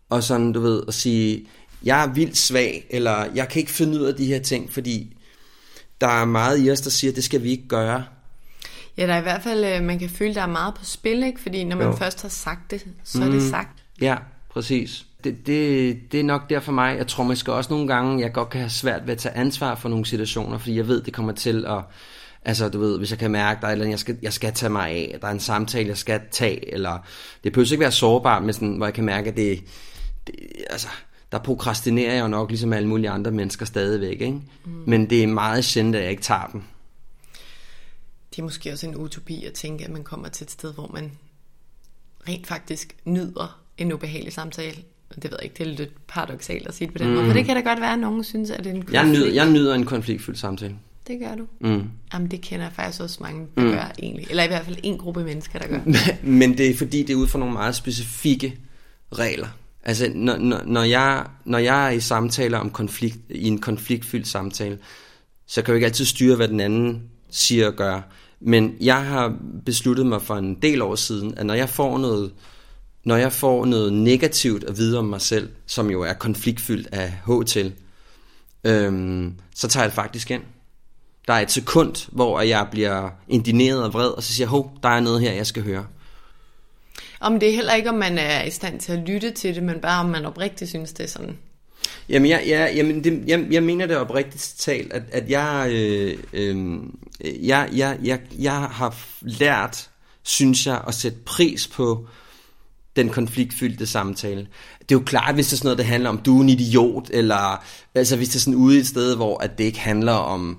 Og 0.09 0.23
sådan, 0.23 0.53
du 0.53 0.61
ved, 0.61 0.83
at 0.89 0.95
sige, 0.95 1.47
jeg 1.85 2.05
er 2.05 2.13
vildt 2.13 2.37
svag, 2.37 2.87
eller 2.91 3.25
jeg 3.35 3.49
kan 3.49 3.61
ikke 3.61 3.73
finde 3.73 4.01
ud 4.01 4.05
af 4.05 4.15
de 4.15 4.27
her 4.27 4.41
ting, 4.41 4.73
fordi 4.73 5.17
der 6.01 6.09
er 6.09 6.25
meget 6.25 6.67
i 6.67 6.71
os, 6.71 6.81
der 6.81 6.91
siger, 6.91 7.13
det 7.13 7.25
skal 7.25 7.43
vi 7.43 7.51
ikke 7.51 7.69
gøre. 7.69 8.05
Ja, 8.99 9.07
der 9.07 9.15
er 9.15 9.19
i 9.19 9.23
hvert 9.23 9.43
fald, 9.43 9.65
øh, 9.65 9.85
man 9.85 9.99
kan 9.99 10.09
føle, 10.09 10.35
der 10.35 10.43
er 10.43 10.47
meget 10.47 10.75
på 10.75 10.85
spil, 10.85 11.23
ikke? 11.23 11.41
Fordi 11.41 11.65
når 11.65 11.77
man 11.77 11.87
Jo. 11.87 11.97
først 11.97 12.23
har 12.23 12.29
sagt 12.29 12.71
det, 12.71 12.87
så 13.05 13.25
er 13.25 13.29
det 13.29 13.43
sagt. 13.43 13.85
Ja, 14.01 14.17
præcis. 14.51 15.07
Det, 15.25 15.47
det, 15.47 15.97
det 16.13 16.21
er 16.21 16.25
nok 16.25 16.51
der 16.51 16.61
for 16.61 16.73
mig. 16.73 16.97
Jeg 16.99 17.07
tror 17.07 17.25
måske 17.25 17.53
også 17.53 17.73
nogle 17.73 17.89
gange, 17.89 18.21
jeg 18.21 18.33
godt 18.33 18.51
kan 18.51 18.61
have 18.61 18.71
svært 18.71 19.07
ved 19.07 19.13
at 19.13 19.19
tage 19.19 19.35
ansvar 19.35 19.75
for 19.75 19.89
nogle 19.89 20.07
situationer, 20.07 20.59
fordi 20.59 20.77
jeg 20.77 20.89
ved, 20.89 21.03
det 21.03 21.15
kommer 21.15 21.33
til 21.33 21.65
at... 21.67 21.79
Altså, 22.45 22.69
du 22.69 22.79
ved, 22.81 22.99
hvis 22.99 23.11
jeg 23.11 23.19
kan 23.19 23.31
mærke, 23.31 23.61
der 23.61 23.67
er 23.67 23.71
et 23.71 23.73
eller 23.73 23.85
andet, 23.85 23.93
jeg 23.93 23.99
skal, 23.99 24.17
jeg 24.23 24.33
skal 24.33 24.53
tage 24.53 24.71
mig 24.71 24.91
af, 24.91 25.19
der 25.21 25.27
er 25.29 25.33
en 25.33 25.41
samtale, 25.41 25.89
jeg 25.89 25.97
skal 25.97 26.21
tage, 26.31 26.75
eller... 26.75 26.99
Det 27.45 27.53
behøver 27.53 27.73
ikke 27.73 27.81
være 27.81 27.93
sårbart, 27.93 28.43
men 28.43 28.53
sådan, 28.53 28.77
hvor 28.77 28.87
jeg 28.87 28.95
kan 28.95 29.05
mærke, 29.05 29.31
at 29.31 29.37
det... 29.37 29.61
det 30.27 30.35
altså, 30.71 30.89
der 31.33 31.39
prokrastinerer 31.39 32.15
jeg 32.15 32.23
jo 32.23 32.29
nok, 32.29 32.51
ligesom 32.51 32.73
alle 32.73 32.89
mulige 32.89 33.11
andre 33.11 33.31
mennesker 33.31 33.67
stadigvæk, 33.67 34.21
ikke? 34.21 34.33
Mm. 34.65 34.73
Men 34.87 35.11
det 35.11 35.23
er 35.23 35.27
meget 35.27 35.65
sjældent, 35.65 35.97
at 35.97 36.03
jeg 36.03 36.11
ikke 36.11 36.23
tager 36.23 36.49
dem. 36.53 36.63
Det 38.39 38.43
er 38.43 38.47
måske 38.47 38.73
også 38.73 38.87
en 38.87 38.97
utopi 38.97 39.45
at 39.45 39.53
tænke, 39.53 39.85
at 39.85 39.91
man 39.91 40.05
kommer 40.05 40.29
til 40.29 40.45
et 40.45 40.51
sted, 40.51 40.75
hvor 40.75 40.91
man 40.95 41.13
rent 42.29 42.47
faktisk 42.47 42.97
nyder 43.05 43.61
en 43.79 43.93
ubehagelig 43.93 44.33
samtale. 44.33 44.77
Det 45.15 45.25
ved 45.25 45.31
jeg 45.33 45.45
ikke, 45.45 45.55
det 45.59 45.67
er 45.67 45.77
lidt 45.77 46.07
paradoxalt 46.07 46.67
at 46.67 46.75
sige 46.75 46.87
det 46.87 46.95
på 46.95 46.99
den 46.99 47.09
mm. 47.09 47.15
måde. 47.15 47.27
For 47.27 47.33
det 47.33 47.45
kan 47.45 47.57
da 47.57 47.63
godt 47.63 47.81
være, 47.81 47.93
at 47.93 47.99
nogen 47.99 48.25
synes, 48.25 48.51
at 48.51 48.59
det 48.59 48.67
er 48.67 48.71
en 48.71 48.77
Jeg 48.77 49.03
konflikt. 49.03 49.25
nyder, 49.25 49.35
jeg 49.35 49.51
nyder 49.51 49.75
en 49.75 49.85
konfliktfyldt 49.85 50.39
samtale. 50.39 50.77
Det 51.07 51.19
gør 51.21 51.35
du. 51.35 51.47
Mm. 51.61 51.91
Jamen, 52.15 52.31
det 52.31 52.41
kender 52.41 52.65
jeg 52.65 52.73
faktisk 52.73 53.03
også 53.03 53.19
mange, 53.21 53.47
der 53.57 53.63
mm. 53.63 53.71
gør 53.71 53.93
egentlig. 53.99 54.27
Eller 54.31 54.43
i 54.43 54.47
hvert 54.47 54.65
fald 54.65 54.79
en 54.83 54.99
gruppe 54.99 55.25
mennesker, 55.25 55.59
der 55.59 55.69
gør. 55.69 55.81
Men 56.23 56.59
det 56.59 56.71
er 56.71 56.77
fordi, 56.77 57.03
det 57.03 57.11
er 57.11 57.17
ud 57.17 57.27
fra 57.27 57.39
nogle 57.39 57.55
meget 57.55 57.75
specifikke 57.75 58.59
regler. 59.13 59.49
Altså, 59.83 60.11
når, 60.15 60.37
når, 60.37 60.63
når, 60.67 60.83
jeg, 60.83 61.27
når 61.45 61.59
jeg 61.59 61.87
er 61.87 61.91
i 61.91 62.01
samtaler 62.01 62.59
om 62.59 62.71
konflikt, 62.71 63.19
i 63.31 63.47
en 63.47 63.61
konfliktfyldt 63.61 64.29
samtale, 64.29 64.79
så 65.47 65.63
kan 65.63 65.69
jeg 65.69 65.73
jo 65.73 65.75
ikke 65.75 65.87
altid 65.87 66.05
styre, 66.05 66.37
hvad 66.37 66.49
den 66.49 66.61
anden 66.61 67.03
siger 67.31 67.67
og 67.67 67.75
gør. 67.75 68.01
Men 68.41 68.77
jeg 68.81 69.07
har 69.07 69.37
besluttet 69.65 70.07
mig 70.07 70.23
for 70.23 70.37
en 70.37 70.55
del 70.55 70.83
år 70.83 70.95
siden, 70.95 71.39
at 71.39 71.47
når 71.47 71.55
jeg 71.55 71.69
får 71.69 71.99
noget, 71.99 72.33
når 73.05 73.17
jeg 73.17 73.33
får 73.33 73.65
noget 73.65 73.93
negativt 73.93 74.65
at 74.65 74.77
vide 74.77 74.99
om 74.99 75.05
mig 75.05 75.21
selv, 75.21 75.51
som 75.67 75.91
jo 75.91 76.03
er 76.03 76.13
konfliktfyldt 76.13 76.89
af 76.93 77.13
H 77.27 77.45
til, 77.47 77.75
øhm, 78.65 79.35
så 79.55 79.69
tager 79.69 79.85
jeg 79.85 79.91
det 79.91 79.95
faktisk 79.95 80.31
ind. 80.31 80.43
Der 81.27 81.35
er 81.35 81.41
et 81.41 81.51
sekund, 81.51 82.09
hvor 82.13 82.41
jeg 82.41 82.69
bliver 82.71 83.11
indineret 83.29 83.85
og 83.85 83.93
vred, 83.93 84.09
og 84.09 84.23
så 84.23 84.33
siger 84.33 84.45
jeg, 84.45 84.51
hov, 84.51 84.79
der 84.83 84.89
er 84.89 85.01
noget 85.01 85.21
her, 85.21 85.33
jeg 85.33 85.47
skal 85.47 85.63
høre. 85.63 85.87
Om 87.21 87.41
det 87.41 87.49
er 87.49 87.55
heller 87.55 87.75
ikke, 87.75 87.89
om 87.89 87.95
man 87.95 88.19
er 88.19 88.45
i 88.45 88.51
stand 88.51 88.81
til 88.81 88.93
at 88.93 89.09
lytte 89.09 89.31
til 89.31 89.55
det, 89.55 89.63
men 89.63 89.81
bare 89.81 90.01
om 90.01 90.07
man 90.07 90.25
oprigtigt 90.25 90.69
synes, 90.71 90.93
det 90.93 91.05
er 91.05 91.09
sådan. 91.09 91.39
Jamen, 92.09 92.31
jeg, 92.31 92.45
jeg, 92.49 92.73
jamen 92.77 93.05
det, 93.05 93.23
jeg, 93.27 93.47
jeg 93.51 93.63
mener 93.63 93.87
det 93.87 93.97
oprigtigt 93.97 94.55
talt, 94.59 94.93
at, 94.93 95.03
at 95.13 95.31
jeg, 95.31 95.69
øh, 95.73 96.19
øh, 96.33 96.79
jeg, 97.23 97.69
jeg, 97.73 97.99
jeg, 98.03 98.21
jeg 98.39 98.53
har 98.53 98.97
lært, 99.23 99.91
synes 100.23 100.67
jeg, 100.67 100.81
at 100.87 100.95
sætte 100.95 101.19
pris 101.25 101.69
på 101.69 102.07
den 102.97 103.09
konfliktfyldte 103.09 103.87
samtale. 103.87 104.49
Det 104.81 104.95
er 104.95 104.99
jo 104.99 105.05
klart, 105.07 105.35
hvis 105.35 105.47
det 105.47 105.53
er 105.53 105.57
sådan 105.57 105.67
noget, 105.67 105.79
det 105.79 105.87
handler 105.87 106.11
om, 106.11 106.19
du 106.19 106.39
er 106.39 106.43
en 106.43 106.49
idiot, 106.49 107.11
eller 107.11 107.65
altså 107.95 108.17
hvis 108.17 108.29
det 108.29 108.37
er 108.37 108.41
sådan 108.41 108.55
ude 108.55 108.77
i 108.77 108.81
et 108.81 108.87
sted, 108.87 109.17
hvor 109.17 109.43
at 109.43 109.59
det 109.59 109.65
ikke 109.65 109.81
handler 109.81 110.13
om 110.13 110.59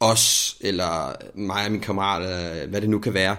os, 0.00 0.56
eller 0.60 1.12
mig 1.34 1.64
og 1.64 1.72
min 1.72 1.80
kammerat, 1.80 2.22
eller 2.22 2.66
hvad 2.66 2.80
det 2.80 2.90
nu 2.90 2.98
kan 2.98 3.14
være, 3.14 3.36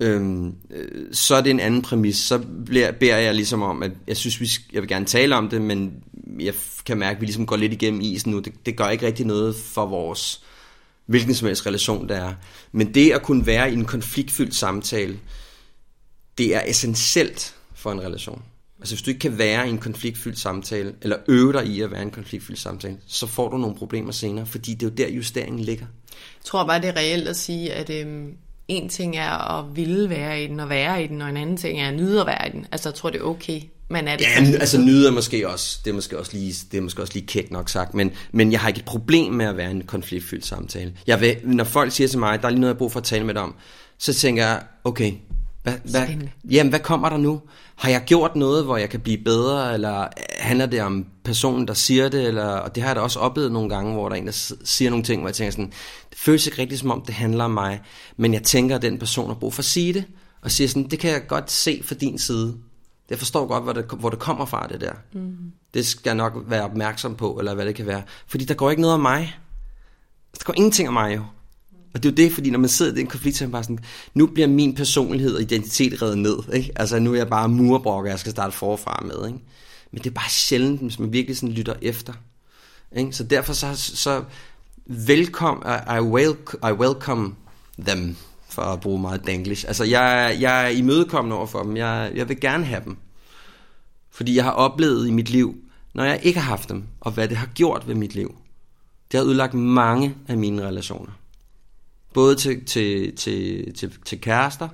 øhm, 0.00 0.54
øh, 0.70 1.06
så 1.12 1.34
er 1.34 1.40
det 1.40 1.50
en 1.50 1.60
anden 1.60 1.82
præmis. 1.82 2.16
Så 2.16 2.40
bliver, 2.66 2.92
beder 2.92 3.16
jeg 3.16 3.34
ligesom 3.34 3.62
om, 3.62 3.82
at 3.82 3.90
jeg 4.06 4.16
synes, 4.16 4.40
vi 4.40 4.46
skal, 4.46 4.64
jeg 4.72 4.82
vil 4.82 4.88
gerne 4.88 5.06
tale 5.06 5.36
om 5.36 5.48
det, 5.48 5.62
men 5.62 5.92
jeg 6.40 6.54
kan 6.86 6.98
mærke, 6.98 7.16
at 7.16 7.20
vi 7.20 7.26
ligesom 7.26 7.46
går 7.46 7.56
lidt 7.56 7.72
igennem 7.72 8.00
isen 8.00 8.30
nu. 8.30 8.38
Det, 8.38 8.52
det 8.66 8.76
gør 8.76 8.88
ikke 8.88 9.06
rigtig 9.06 9.26
noget 9.26 9.56
for 9.56 9.86
vores 9.86 10.44
hvilken 11.06 11.34
som 11.34 11.46
helst 11.46 11.66
relation 11.66 12.08
der 12.08 12.16
er. 12.16 12.34
Men 12.72 12.94
det 12.94 13.12
at 13.12 13.22
kunne 13.22 13.46
være 13.46 13.70
i 13.70 13.74
en 13.74 13.84
konfliktfyldt 13.84 14.54
samtale, 14.54 15.18
det 16.38 16.54
er 16.54 16.62
essentielt 16.66 17.54
for 17.74 17.92
en 17.92 18.00
relation. 18.00 18.42
Altså 18.78 18.94
hvis 18.94 19.02
du 19.02 19.10
ikke 19.10 19.20
kan 19.20 19.38
være 19.38 19.66
i 19.66 19.70
en 19.70 19.78
konfliktfyldt 19.78 20.38
samtale, 20.38 20.94
eller 21.02 21.16
øve 21.28 21.52
dig 21.52 21.66
i 21.66 21.80
at 21.80 21.90
være 21.90 22.00
i 22.00 22.04
en 22.04 22.10
konfliktfyldt 22.10 22.60
samtale, 22.60 22.96
så 23.06 23.26
får 23.26 23.48
du 23.48 23.58
nogle 23.58 23.76
problemer 23.76 24.12
senere, 24.12 24.46
fordi 24.46 24.74
det 24.74 24.82
er 24.82 24.90
jo 24.90 24.94
der 24.96 25.14
justeringen 25.14 25.60
ligger. 25.60 25.86
Jeg 26.10 26.44
tror 26.44 26.66
bare, 26.66 26.80
det 26.80 26.88
er 26.88 26.96
reelt 26.96 27.28
at 27.28 27.36
sige, 27.36 27.72
at 27.72 27.90
øhm, 27.90 28.32
en 28.68 28.88
ting 28.88 29.16
er 29.16 29.58
at 29.58 29.76
ville 29.76 30.10
være 30.10 30.44
i 30.44 30.46
den 30.46 30.60
og 30.60 30.68
være 30.68 31.04
i 31.04 31.06
den, 31.06 31.22
og 31.22 31.28
en 31.28 31.36
anden 31.36 31.56
ting 31.56 31.80
er 31.80 31.88
at 31.88 31.94
nyde 31.94 32.20
at 32.20 32.26
være 32.26 32.48
i 32.48 32.52
den. 32.52 32.66
Altså 32.72 32.88
jeg 32.88 32.94
tror, 32.94 33.10
det 33.10 33.20
er 33.20 33.24
okay, 33.24 33.60
man 33.88 34.08
er 34.08 34.16
det. 34.16 34.24
Ja, 34.24 34.58
altså 34.60 34.80
nyde 34.80 35.08
er 35.08 35.12
måske 35.12 35.48
også, 35.48 35.78
det 35.84 35.90
er 35.90 35.94
måske 35.94 36.18
også 36.18 36.30
lige, 36.34 36.54
det 36.72 36.78
er 36.78 36.82
måske 36.82 37.02
også 37.02 37.14
lige 37.14 37.26
kægt 37.26 37.50
nok 37.50 37.68
sagt, 37.68 37.94
men, 37.94 38.10
men 38.32 38.52
jeg 38.52 38.60
har 38.60 38.68
ikke 38.68 38.78
et 38.78 38.84
problem 38.84 39.32
med 39.32 39.46
at 39.46 39.56
være 39.56 39.70
en 39.70 39.82
konfliktfyldt 39.82 40.46
samtale. 40.46 40.92
Jeg 41.06 41.20
vil, 41.20 41.36
når 41.44 41.64
folk 41.64 41.92
siger 41.92 42.08
til 42.08 42.18
mig, 42.18 42.42
der 42.42 42.46
er 42.46 42.50
lige 42.50 42.60
noget, 42.60 42.70
jeg 42.70 42.74
har 42.74 42.78
brug 42.78 42.92
for 42.92 43.00
at 43.00 43.04
tale 43.04 43.24
med 43.24 43.34
dig 43.34 43.42
om, 43.42 43.54
så 43.98 44.14
tænker 44.14 44.46
jeg, 44.46 44.62
okay, 44.84 45.12
hvad, 45.62 45.74
hvad, 45.90 46.06
jamen, 46.50 46.70
hvad 46.70 46.80
kommer 46.80 47.08
der 47.08 47.16
nu? 47.16 47.40
Har 47.76 47.90
jeg 47.90 48.02
gjort 48.06 48.36
noget, 48.36 48.64
hvor 48.64 48.76
jeg 48.76 48.90
kan 48.90 49.00
blive 49.00 49.18
bedre, 49.24 49.74
eller 49.74 50.08
handler 50.38 50.66
det 50.66 50.82
om 50.82 51.06
personen, 51.24 51.68
der 51.68 51.74
siger 51.74 52.08
det, 52.08 52.26
eller, 52.26 52.46
og 52.46 52.74
det 52.74 52.82
har 52.82 52.90
jeg 52.90 52.96
da 52.96 53.00
også 53.00 53.18
oplevet 53.18 53.52
nogle 53.52 53.68
gange, 53.68 53.92
hvor 53.92 54.08
der 54.08 54.16
er 54.16 54.20
en, 54.20 54.26
der 54.26 54.52
siger 54.64 54.90
nogle 54.90 55.04
ting, 55.04 55.20
hvor 55.20 55.28
jeg 55.28 55.34
tænker 55.34 55.50
sådan, 55.50 55.72
det 56.10 56.18
føles 56.18 56.46
ikke 56.46 56.58
rigtigt 56.58 56.80
som 56.80 56.90
om, 56.90 57.02
det 57.06 57.14
handler 57.14 57.44
om 57.44 57.50
mig, 57.50 57.80
men 58.16 58.34
jeg 58.34 58.42
tænker, 58.42 58.76
at 58.76 58.82
den 58.82 58.98
person 58.98 59.28
har 59.28 59.34
brug 59.34 59.54
for 59.54 59.60
at 59.60 59.66
sige 59.66 59.92
det, 59.92 60.04
og 60.42 60.50
siger 60.50 60.68
sådan, 60.68 60.88
det 60.90 60.98
kan 60.98 61.10
jeg 61.10 61.26
godt 61.26 61.50
se 61.50 61.80
fra 61.84 61.94
din 61.94 62.18
side. 62.18 62.54
Jeg 63.10 63.18
forstår 63.18 63.46
godt, 63.46 63.62
hvor 63.62 63.72
det, 63.72 63.84
hvor 63.84 64.10
det 64.10 64.18
kommer 64.18 64.44
fra, 64.44 64.66
det 64.66 64.80
der. 64.80 64.92
Mm. 65.12 65.36
Det 65.74 65.86
skal 65.86 66.10
jeg 66.10 66.14
nok 66.14 66.32
være 66.46 66.62
opmærksom 66.62 67.14
på, 67.14 67.38
eller 67.38 67.54
hvad 67.54 67.66
det 67.66 67.74
kan 67.74 67.86
være. 67.86 68.02
Fordi 68.26 68.44
der 68.44 68.54
går 68.54 68.70
ikke 68.70 68.82
noget 68.82 68.94
om 68.94 69.00
mig. 69.00 69.38
Der 70.38 70.44
går 70.44 70.54
ingenting 70.56 70.88
om 70.88 70.94
mig 70.94 71.16
jo. 71.16 71.24
Og 71.94 72.02
det 72.02 72.08
er 72.08 72.12
jo 72.12 72.16
det, 72.16 72.32
fordi 72.34 72.50
når 72.50 72.58
man 72.58 72.68
sidder 72.68 72.92
i 72.92 72.94
den 72.94 73.06
konflikt, 73.06 73.36
så 73.36 73.44
er 73.44 73.48
man 73.48 73.52
bare 73.52 73.62
sådan, 73.62 73.78
nu 74.14 74.26
bliver 74.26 74.48
min 74.48 74.74
personlighed 74.74 75.34
og 75.34 75.42
identitet 75.42 76.02
reddet 76.02 76.18
ned. 76.18 76.38
Ikke? 76.52 76.72
Altså 76.76 76.98
nu 76.98 77.12
er 77.12 77.16
jeg 77.16 77.28
bare 77.28 77.48
murbrok, 77.48 78.04
og 78.04 78.10
jeg 78.10 78.18
skal 78.18 78.32
starte 78.32 78.52
forfra 78.52 79.02
med. 79.04 79.26
Ikke? 79.26 79.38
Men 79.92 80.02
det 80.02 80.06
er 80.06 80.14
bare 80.14 80.30
sjældent, 80.30 80.80
hvis 80.80 80.98
man 80.98 81.12
virkelig 81.12 81.36
sådan 81.36 81.52
lytter 81.52 81.74
efter. 81.82 82.12
Ikke? 82.96 83.12
Så 83.12 83.24
derfor 83.24 83.52
så, 83.52 83.76
så 83.76 84.24
velkom, 84.86 85.62
I, 85.66 85.96
I, 85.96 86.00
welcome, 86.00 86.70
I 86.70 86.72
welcome 86.72 87.34
them, 87.78 88.16
for 88.54 88.62
at 88.62 88.80
bruge 88.80 89.00
meget 89.00 89.26
danglish. 89.26 89.64
Altså 89.68 89.84
jeg, 89.84 90.36
jeg 90.40 90.64
er 90.64 90.68
imødekommende 90.68 91.36
over 91.36 91.46
for 91.46 91.62
dem. 91.62 91.76
Jeg, 91.76 92.12
jeg 92.14 92.28
vil 92.28 92.40
gerne 92.40 92.64
have 92.64 92.84
dem. 92.84 92.96
Fordi 94.10 94.36
jeg 94.36 94.44
har 94.44 94.50
oplevet 94.50 95.08
i 95.08 95.10
mit 95.10 95.30
liv, 95.30 95.56
når 95.94 96.04
jeg 96.04 96.20
ikke 96.22 96.40
har 96.40 96.48
haft 96.48 96.68
dem, 96.68 96.84
og 97.00 97.12
hvad 97.12 97.28
det 97.28 97.36
har 97.36 97.46
gjort 97.46 97.88
ved 97.88 97.94
mit 97.94 98.14
liv. 98.14 98.36
Det 99.12 99.20
har 99.20 99.24
udlagt 99.24 99.54
mange 99.54 100.14
af 100.28 100.36
mine 100.36 100.66
relationer. 100.66 101.12
Både 102.14 102.36
til, 102.36 102.64
til, 102.64 103.16
til, 103.16 103.72
til, 103.74 103.92
til 104.04 104.20
kærester 104.20 104.68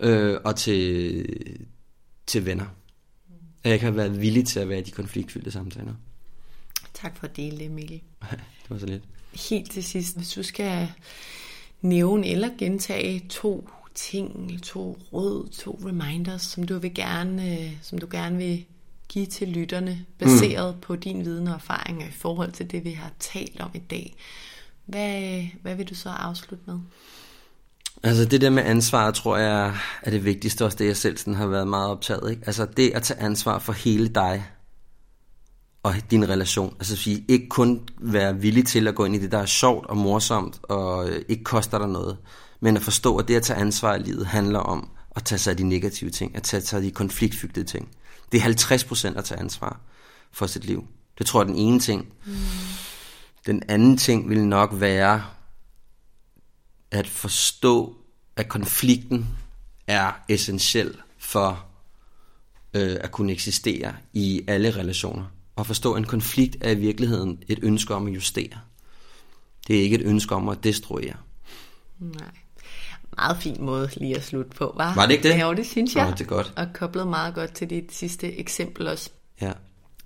øh, 0.00 0.36
og 0.44 0.56
til, 0.56 1.26
til 2.26 2.46
venner. 2.46 2.66
At 3.62 3.64
jeg 3.64 3.72
ikke 3.72 3.84
har 3.84 3.92
været 3.92 4.20
villig 4.20 4.46
til 4.46 4.60
at 4.60 4.68
være 4.68 4.78
i 4.78 4.82
de 4.82 4.90
konfliktfyldte 4.90 5.50
samtaler. 5.50 5.94
Tak 6.94 7.16
for 7.16 7.26
at 7.26 7.36
dele 7.36 7.58
det, 7.58 7.70
Mikkel. 7.70 8.00
det 8.62 8.70
var 8.70 8.78
så 8.78 8.86
lidt. 8.86 9.02
Helt 9.50 9.70
til 9.70 9.84
sidst, 9.84 10.16
hvis 10.16 10.28
du 10.28 10.42
skal 10.42 10.88
nævne 11.82 12.28
eller 12.28 12.48
gentage 12.58 13.26
to 13.28 13.68
ting, 13.94 14.62
to 14.62 14.98
råd, 15.12 15.48
to 15.48 15.80
reminders, 15.86 16.42
som 16.42 16.66
du 16.66 16.78
vil 16.78 16.94
gerne, 16.94 17.52
øh, 17.52 17.72
som 17.82 17.98
du 17.98 18.06
gerne 18.10 18.36
vil 18.36 18.64
give 19.08 19.26
til 19.26 19.48
lytterne, 19.48 20.04
baseret 20.18 20.74
mm. 20.74 20.80
på 20.80 20.96
din 20.96 21.24
viden 21.24 21.48
og 21.48 21.54
erfaringer 21.54 22.06
i 22.06 22.12
forhold 22.12 22.52
til 22.52 22.70
det, 22.70 22.84
vi 22.84 22.90
har 22.90 23.12
talt 23.18 23.60
om 23.60 23.70
i 23.74 23.78
dag. 23.78 24.16
Hvad, 24.86 25.44
hvad 25.62 25.74
vil 25.74 25.88
du 25.88 25.94
så 25.94 26.08
afslutte 26.08 26.64
med? 26.66 26.78
Altså 28.02 28.24
det 28.24 28.40
der 28.40 28.50
med 28.50 28.62
ansvar, 28.62 29.10
tror 29.10 29.36
jeg 29.36 29.76
er 30.02 30.10
det 30.10 30.24
vigtigste, 30.24 30.64
også 30.64 30.78
det 30.78 30.86
jeg 30.86 30.96
selv 30.96 31.16
sådan 31.16 31.34
har 31.34 31.46
været 31.46 31.68
meget 31.68 31.90
optaget. 31.90 32.30
Ikke? 32.30 32.42
Altså 32.46 32.66
det 32.76 32.90
at 32.90 33.02
tage 33.02 33.20
ansvar 33.20 33.58
for 33.58 33.72
hele 33.72 34.08
dig 34.08 34.46
og 35.82 35.94
din 36.10 36.28
relation. 36.28 36.76
Altså 36.78 36.96
sige, 36.96 37.24
ikke 37.28 37.48
kun 37.48 37.88
være 37.98 38.36
villig 38.36 38.66
til 38.66 38.88
at 38.88 38.94
gå 38.94 39.04
ind 39.04 39.14
i 39.14 39.18
det, 39.18 39.32
der 39.32 39.38
er 39.38 39.46
sjovt 39.46 39.86
og 39.86 39.96
morsomt 39.96 40.60
og 40.62 41.08
ikke 41.28 41.44
koster 41.44 41.78
dig 41.78 41.88
noget, 41.88 42.18
men 42.60 42.76
at 42.76 42.82
forstå, 42.82 43.16
at 43.16 43.28
det 43.28 43.36
at 43.36 43.42
tage 43.42 43.60
ansvar 43.60 43.94
i 43.94 43.98
livet 43.98 44.26
handler 44.26 44.58
om 44.58 44.90
at 45.16 45.24
tage 45.24 45.38
sig 45.38 45.50
af 45.50 45.56
de 45.56 45.68
negative 45.68 46.10
ting, 46.10 46.36
at 46.36 46.42
tage 46.42 46.60
sig 46.60 46.76
af 46.76 46.82
de 46.82 46.90
konfliktfyldte 46.90 47.64
ting. 47.64 47.88
Det 48.32 48.40
er 48.40 48.44
50% 49.14 49.18
at 49.18 49.24
tage 49.24 49.40
ansvar 49.40 49.80
for 50.32 50.46
sit 50.46 50.64
liv. 50.64 50.84
Det 51.18 51.26
tror 51.26 51.40
jeg 51.40 51.48
er 51.48 51.52
den 51.52 51.62
ene 51.62 51.80
ting. 51.80 52.08
Mm. 52.26 52.32
Den 53.46 53.62
anden 53.68 53.96
ting 53.96 54.28
vil 54.28 54.46
nok 54.46 54.70
være 54.72 55.24
at 56.90 57.06
forstå, 57.06 57.96
at 58.36 58.48
konflikten 58.48 59.28
er 59.86 60.12
essentiel 60.28 60.96
for 61.18 61.64
øh, 62.74 62.96
at 63.00 63.12
kunne 63.12 63.32
eksistere 63.32 63.94
i 64.12 64.42
alle 64.48 64.70
relationer. 64.70 65.24
Og 65.60 65.66
forstå, 65.66 65.92
at 65.92 65.98
en 65.98 66.06
konflikt 66.06 66.56
er 66.60 66.70
i 66.70 66.74
virkeligheden 66.74 67.42
et 67.48 67.58
ønske 67.62 67.94
om 67.94 68.06
at 68.06 68.14
justere. 68.14 68.58
Det 69.66 69.78
er 69.78 69.82
ikke 69.82 69.96
et 69.96 70.02
ønske 70.02 70.34
om 70.34 70.48
at 70.48 70.64
destruere. 70.64 71.14
Nej. 71.98 72.30
Meget 73.16 73.36
fin 73.36 73.56
måde 73.60 73.90
lige 73.96 74.16
at 74.16 74.24
slutte 74.24 74.50
på, 74.50 74.74
var? 74.76 74.94
Var 74.94 75.06
det 75.06 75.12
ikke 75.12 75.28
det? 75.28 75.38
Ja, 75.38 75.54
det 75.56 75.66
synes 75.66 75.96
jeg. 75.96 76.04
Nå, 76.04 76.10
det 76.10 76.20
er 76.20 76.24
godt. 76.24 76.52
Og 76.56 76.66
koblet 76.74 77.08
meget 77.08 77.34
godt 77.34 77.52
til 77.52 77.70
dit 77.70 77.94
sidste 77.94 78.38
eksempel 78.38 78.88
også. 78.88 79.10
Ja. 79.40 79.52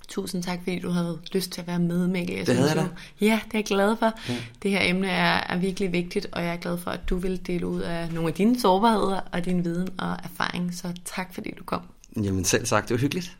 Tusind 0.08 0.42
tak, 0.42 0.58
fordi 0.62 0.78
du 0.78 0.90
havde 0.90 1.20
lyst 1.32 1.50
til 1.50 1.60
at 1.60 1.66
være 1.66 1.78
med, 1.78 2.06
Mikkel. 2.06 2.36
Jeg 2.36 2.46
det 2.46 2.56
havde 2.56 2.68
jeg 2.68 2.76
da. 2.76 2.88
Ja, 3.26 3.40
det 3.44 3.54
er 3.54 3.58
jeg 3.58 3.64
glad 3.64 3.96
for. 3.96 4.12
Ja. 4.28 4.36
Det 4.62 4.70
her 4.70 4.80
emne 4.82 5.08
er, 5.08 5.40
er 5.48 5.58
virkelig 5.58 5.92
vigtigt, 5.92 6.26
og 6.32 6.44
jeg 6.44 6.52
er 6.52 6.56
glad 6.56 6.78
for, 6.78 6.90
at 6.90 7.00
du 7.10 7.16
vil 7.16 7.46
dele 7.46 7.66
ud 7.66 7.80
af 7.80 8.12
nogle 8.12 8.28
af 8.28 8.34
dine 8.34 8.60
sårbarheder 8.60 9.20
og 9.32 9.44
din 9.44 9.64
viden 9.64 9.88
og 9.98 10.16
erfaring. 10.24 10.74
Så 10.74 10.92
tak, 11.04 11.34
fordi 11.34 11.50
du 11.58 11.64
kom. 11.64 11.82
Jamen 12.16 12.44
selv 12.44 12.66
sagt, 12.66 12.88
det 12.88 12.94
var 12.94 13.00
hyggeligt. 13.00 13.36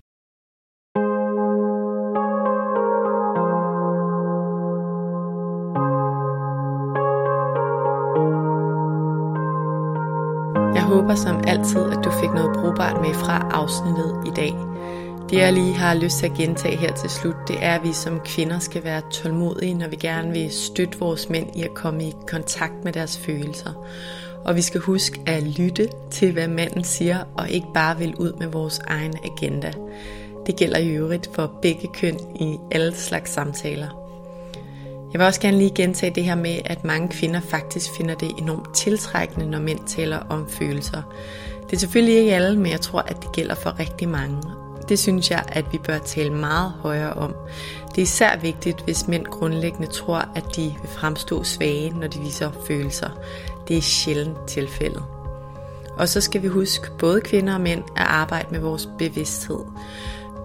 Håber 10.95 11.14
som 11.14 11.45
altid, 11.46 11.80
at 11.80 12.04
du 12.04 12.11
fik 12.11 12.30
noget 12.34 12.57
brugbart 12.57 13.00
med 13.00 13.14
fra 13.14 13.49
afsnittet 13.50 14.22
i 14.26 14.30
dag. 14.37 14.54
Det 15.30 15.38
jeg 15.38 15.53
lige 15.53 15.75
har 15.75 15.95
lyst 15.95 16.18
til 16.18 16.26
at 16.26 16.34
gentage 16.34 16.76
her 16.76 16.92
til 16.92 17.11
slut, 17.11 17.37
det 17.49 17.57
er, 17.61 17.75
at 17.75 17.83
vi 17.83 17.92
som 17.92 18.21
kvinder 18.21 18.58
skal 18.58 18.84
være 18.84 19.03
tålmodige, 19.11 19.75
når 19.75 19.88
vi 19.88 19.96
gerne 19.96 20.33
vil 20.33 20.50
støtte 20.50 20.99
vores 20.99 21.29
mænd 21.29 21.57
i 21.57 21.62
at 21.62 21.75
komme 21.75 22.04
i 22.04 22.12
kontakt 22.26 22.84
med 22.84 22.92
deres 22.92 23.18
følelser. 23.18 23.71
Og 24.45 24.57
vi 24.57 24.62
skal 24.62 24.80
huske 24.80 25.21
at 25.26 25.42
lytte 25.42 25.88
til, 26.11 26.33
hvad 26.33 26.49
manden 26.49 26.84
siger, 26.84 27.18
og 27.34 27.50
ikke 27.50 27.68
bare 27.75 27.99
vil 27.99 28.14
ud 28.16 28.33
med 28.33 28.46
vores 28.46 28.79
egen 28.79 29.14
agenda. 29.25 29.72
Det 30.46 30.57
gælder 30.57 30.79
i 30.79 30.88
øvrigt 30.88 31.30
for 31.34 31.58
begge 31.62 31.88
køn 31.95 32.18
i 32.34 32.58
alle 32.71 32.95
slags 32.95 33.30
samtaler. 33.30 34.04
Jeg 35.14 35.18
vil 35.20 35.26
også 35.26 35.41
gerne 35.41 35.58
lige 35.58 35.74
gentage 35.74 36.14
det 36.14 36.24
her 36.24 36.34
med, 36.34 36.58
at 36.64 36.84
mange 36.84 37.08
kvinder 37.08 37.41
faktisk 37.41 37.91
finder 37.96 38.14
det 38.14 38.30
enormt 38.38 38.74
tiltrækkende, 38.74 39.50
når 39.50 39.58
mænd 39.58 39.78
taler 39.86 40.18
om 40.18 40.49
følelser. 40.49 41.03
Det 41.66 41.72
er 41.76 41.80
selvfølgelig 41.80 42.16
ikke 42.16 42.34
alle, 42.34 42.58
men 42.58 42.72
jeg 42.72 42.80
tror, 42.80 43.00
at 43.00 43.22
det 43.22 43.32
gælder 43.32 43.54
for 43.54 43.78
rigtig 43.78 44.08
mange. 44.08 44.42
Det 44.88 44.99
synes 44.99 45.30
jeg, 45.30 45.45
at 45.49 45.64
vi 45.72 45.78
bør 45.78 45.99
tale 45.99 46.32
meget 46.32 46.70
højere 46.70 47.12
om. 47.12 47.34
Det 47.88 47.99
er 47.99 48.03
især 48.03 48.36
vigtigt, 48.36 48.80
hvis 48.84 49.08
mænd 49.08 49.26
grundlæggende 49.26 49.86
tror, 49.86 50.28
at 50.34 50.45
de 50.57 50.62
vil 50.62 50.91
fremstå 50.91 51.45
svage, 51.45 51.91
når 51.91 52.07
de 52.07 52.18
viser 52.18 52.50
følelser. 52.66 53.08
Det 53.68 53.76
er 53.76 53.82
sjældent 53.82 54.46
tilfældet. 54.46 55.03
Og 55.96 56.08
så 56.08 56.20
skal 56.20 56.42
vi 56.42 56.49
huske, 56.49 56.91
både 56.99 57.20
kvinder 57.20 57.54
og 57.54 57.61
mænd, 57.61 57.82
at 57.96 58.07
arbejde 58.07 58.49
med 58.50 58.61
vores 58.61 58.88
bevidsthed. 58.99 59.61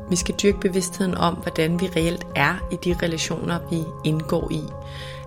Vi 0.10 0.16
skal 0.16 0.36
dyrke 0.36 0.60
bevidstheden 0.60 1.16
om, 1.16 1.34
hvordan 1.34 1.82
vi 1.82 1.90
reelt 1.96 2.28
er 2.36 2.68
i 2.72 2.76
de 2.76 2.96
relationer, 3.04 3.60
vi 3.70 3.84
indgår 4.04 4.52
i. 4.52 4.64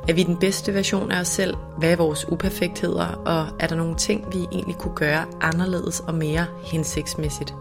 Er 0.09 0.13
vi 0.13 0.23
den 0.23 0.37
bedste 0.37 0.75
version 0.75 1.13
af 1.13 1.21
os 1.21 1.29
selv? 1.29 1.55
Hvad 1.79 1.93
er 1.93 1.97
vores 1.97 2.29
uperfektheder? 2.29 3.07
Og 3.07 3.47
er 3.61 3.67
der 3.67 3.77
nogle 3.77 3.97
ting, 3.97 4.33
vi 4.33 4.47
egentlig 4.53 4.77
kunne 4.77 4.95
gøre 4.95 5.25
anderledes 5.41 6.01
og 6.01 6.15
mere 6.15 6.47
hensigtsmæssigt? 6.65 7.55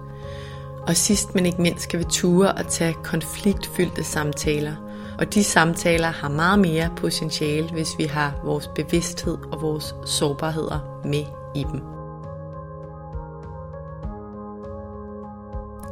Og 0.88 0.96
sidst 0.96 1.36
men 1.36 1.46
ikke 1.46 1.62
mindst 1.62 1.84
skal 1.84 2.00
vi 2.00 2.04
ture 2.04 2.60
at 2.60 2.68
tage 2.68 2.96
konfliktfyldte 3.04 4.04
samtaler. 4.04 4.76
Og 5.20 5.34
de 5.34 5.44
samtaler 5.44 6.08
har 6.08 6.30
meget 6.30 6.60
mere 6.60 6.90
potentiale, 6.98 7.70
hvis 7.70 7.98
vi 7.98 8.04
har 8.04 8.40
vores 8.44 8.68
bevidsthed 8.76 9.38
og 9.52 9.62
vores 9.62 9.96
sårbarheder 10.06 11.02
med 11.06 11.26
i 11.56 11.64
dem. 11.72 12.01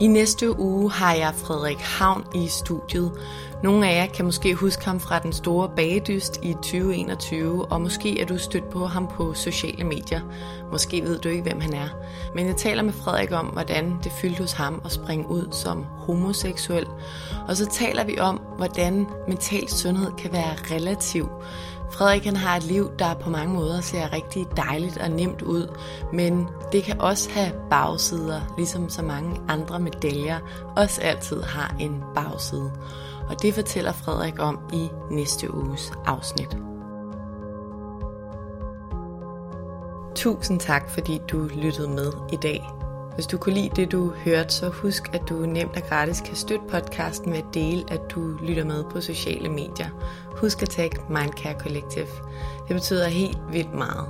I 0.02 0.08
næste 0.08 0.60
uge 0.60 0.92
har 0.92 1.14
jeg 1.14 1.34
Frederik 1.36 1.80
Havn 1.80 2.26
i 2.36 2.48
studiet. 2.48 3.12
Nogle 3.64 3.90
af 3.90 3.96
jer 3.96 4.14
kan 4.14 4.26
måske 4.26 4.56
huske 4.56 4.86
ham 4.86 5.00
fra 5.00 5.20
den 5.20 5.34
store 5.34 5.70
bagedyst 5.76 6.40
i 6.44 6.54
2021, 6.54 7.66
og 7.66 7.82
måske 7.82 8.22
er 8.22 8.26
du 8.26 8.38
stødt 8.38 8.70
på 8.70 8.86
ham 8.86 9.08
på 9.08 9.34
sociale 9.34 9.84
medier. 9.84 10.22
Måske 10.72 11.04
ved 11.04 11.20
du 11.20 11.30
ikke, 11.30 11.44
hvem 11.44 11.62
han 11.62 11.74
er. 11.74 11.88
Men 12.36 12.48
jeg 12.48 12.56
taler 12.56 12.84
med 12.84 12.94
Frederik 12.94 13.32
om, 13.32 13.46
hvordan 13.46 14.00
det 14.04 14.12
fyldte 14.22 14.42
hos 14.42 14.52
ham 14.52 14.82
at 14.86 14.92
springe 14.92 15.30
ud 15.30 15.48
som 15.52 15.84
homoseksuel. 15.84 16.86
Og 17.48 17.58
så 17.58 17.66
taler 17.66 18.04
vi 18.04 18.20
om, 18.20 18.42
hvordan 18.58 19.08
mental 19.28 19.70
sundhed 19.70 20.12
kan 20.18 20.32
være 20.32 20.56
relativ. 20.76 21.30
Frederik 21.92 22.26
han 22.26 22.36
har 22.36 22.58
et 22.58 22.64
liv, 22.64 22.92
der 23.00 23.14
på 23.14 23.30
mange 23.30 23.54
måder 23.54 23.82
ser 23.82 24.14
rigtig 24.14 24.48
dejligt 24.58 24.98
og 24.98 25.10
nemt 25.10 25.42
ud, 25.42 25.76
men 26.14 26.48
det 26.72 26.84
kan 26.84 27.02
også 27.02 27.30
have 27.30 27.52
bagsider, 27.70 28.42
ligesom 28.58 28.90
så 28.90 29.02
mange 29.02 29.42
andre 29.48 29.80
medaljer 29.80 30.40
også 30.78 31.02
altid 31.02 31.42
har 31.42 31.76
en 31.80 32.04
bagside. 32.16 32.72
Og 33.30 33.42
det 33.42 33.54
fortæller 33.54 33.92
Frederik 33.92 34.40
om 34.40 34.60
i 34.74 34.90
næste 35.12 35.54
uges 35.54 35.92
afsnit. 36.06 36.58
Tusind 40.16 40.60
tak, 40.60 40.90
fordi 40.90 41.22
du 41.32 41.50
lyttede 41.56 41.90
med 41.90 42.12
i 42.32 42.36
dag. 42.36 42.89
Hvis 43.20 43.28
du 43.28 43.38
kunne 43.38 43.56
lide 43.56 43.70
det, 43.76 43.92
du 43.92 44.14
hørte, 44.26 44.54
så 44.54 44.70
husk, 44.70 45.10
at 45.14 45.22
du 45.30 45.34
nemt 45.34 45.76
og 45.76 45.82
gratis 45.90 46.22
kan 46.22 46.36
støtte 46.36 46.66
podcasten 46.70 47.32
ved 47.32 47.38
at 47.40 47.54
dele, 47.54 47.84
at 47.92 48.02
du 48.10 48.38
lytter 48.42 48.64
med 48.64 48.84
på 48.84 49.02
sociale 49.02 49.50
medier. 49.50 49.90
Husk 50.36 50.62
at 50.62 50.70
tagge 50.70 50.98
Mindcare 51.10 51.60
Collective. 51.60 52.08
Det 52.68 52.76
betyder 52.76 53.08
helt 53.08 53.38
vildt 53.52 53.74
meget. 53.74 54.08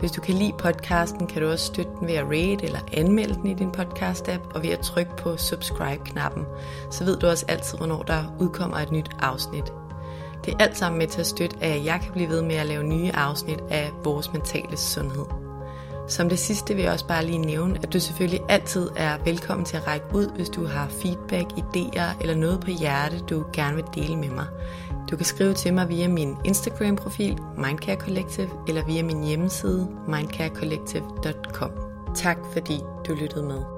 Hvis 0.00 0.10
du 0.10 0.20
kan 0.20 0.34
lide 0.34 0.52
podcasten, 0.58 1.26
kan 1.26 1.42
du 1.42 1.48
også 1.48 1.66
støtte 1.66 1.90
den 2.00 2.08
ved 2.08 2.14
at 2.14 2.26
rate 2.26 2.64
eller 2.64 2.78
anmelde 2.92 3.34
den 3.34 3.46
i 3.46 3.54
din 3.54 3.70
podcast-app, 3.70 4.54
og 4.54 4.62
ved 4.62 4.70
at 4.70 4.80
trykke 4.80 5.16
på 5.16 5.36
subscribe-knappen. 5.36 6.44
Så 6.90 7.04
ved 7.04 7.16
du 7.16 7.26
også 7.26 7.44
altid, 7.48 7.78
hvornår 7.78 8.02
der 8.02 8.36
udkommer 8.40 8.76
et 8.76 8.92
nyt 8.92 9.10
afsnit. 9.18 9.72
Det 10.44 10.54
er 10.54 10.58
alt 10.64 10.76
sammen 10.76 10.98
med 10.98 11.06
til 11.06 11.20
at 11.20 11.26
støtte, 11.26 11.56
at 11.60 11.84
jeg 11.84 12.00
kan 12.02 12.12
blive 12.12 12.28
ved 12.28 12.42
med 12.42 12.56
at 12.56 12.66
lave 12.66 12.82
nye 12.82 13.10
afsnit 13.14 13.60
af 13.70 13.92
vores 14.04 14.32
mentale 14.32 14.76
sundhed. 14.76 15.47
Som 16.08 16.28
det 16.28 16.38
sidste 16.38 16.74
vil 16.74 16.82
jeg 16.82 16.92
også 16.92 17.06
bare 17.06 17.24
lige 17.26 17.38
nævne, 17.38 17.78
at 17.82 17.92
du 17.92 18.00
selvfølgelig 18.00 18.40
altid 18.48 18.90
er 18.96 19.18
velkommen 19.24 19.64
til 19.64 19.76
at 19.76 19.86
række 19.86 20.06
ud, 20.14 20.26
hvis 20.36 20.48
du 20.48 20.66
har 20.66 20.88
feedback, 20.88 21.52
idéer 21.52 22.20
eller 22.20 22.34
noget 22.34 22.60
på 22.60 22.70
hjerte, 22.70 23.18
du 23.18 23.44
gerne 23.52 23.76
vil 23.76 23.84
dele 23.94 24.16
med 24.16 24.30
mig. 24.30 24.46
Du 25.10 25.16
kan 25.16 25.26
skrive 25.26 25.54
til 25.54 25.74
mig 25.74 25.88
via 25.88 26.08
min 26.08 26.36
Instagram-profil, 26.44 27.38
Mindcare 27.56 27.96
Collective, 27.96 28.50
eller 28.68 28.86
via 28.86 29.02
min 29.02 29.24
hjemmeside, 29.24 29.88
mindcarecollective.com. 30.08 31.70
Tak 32.14 32.38
fordi 32.52 32.80
du 33.08 33.14
lyttede 33.14 33.42
med. 33.42 33.77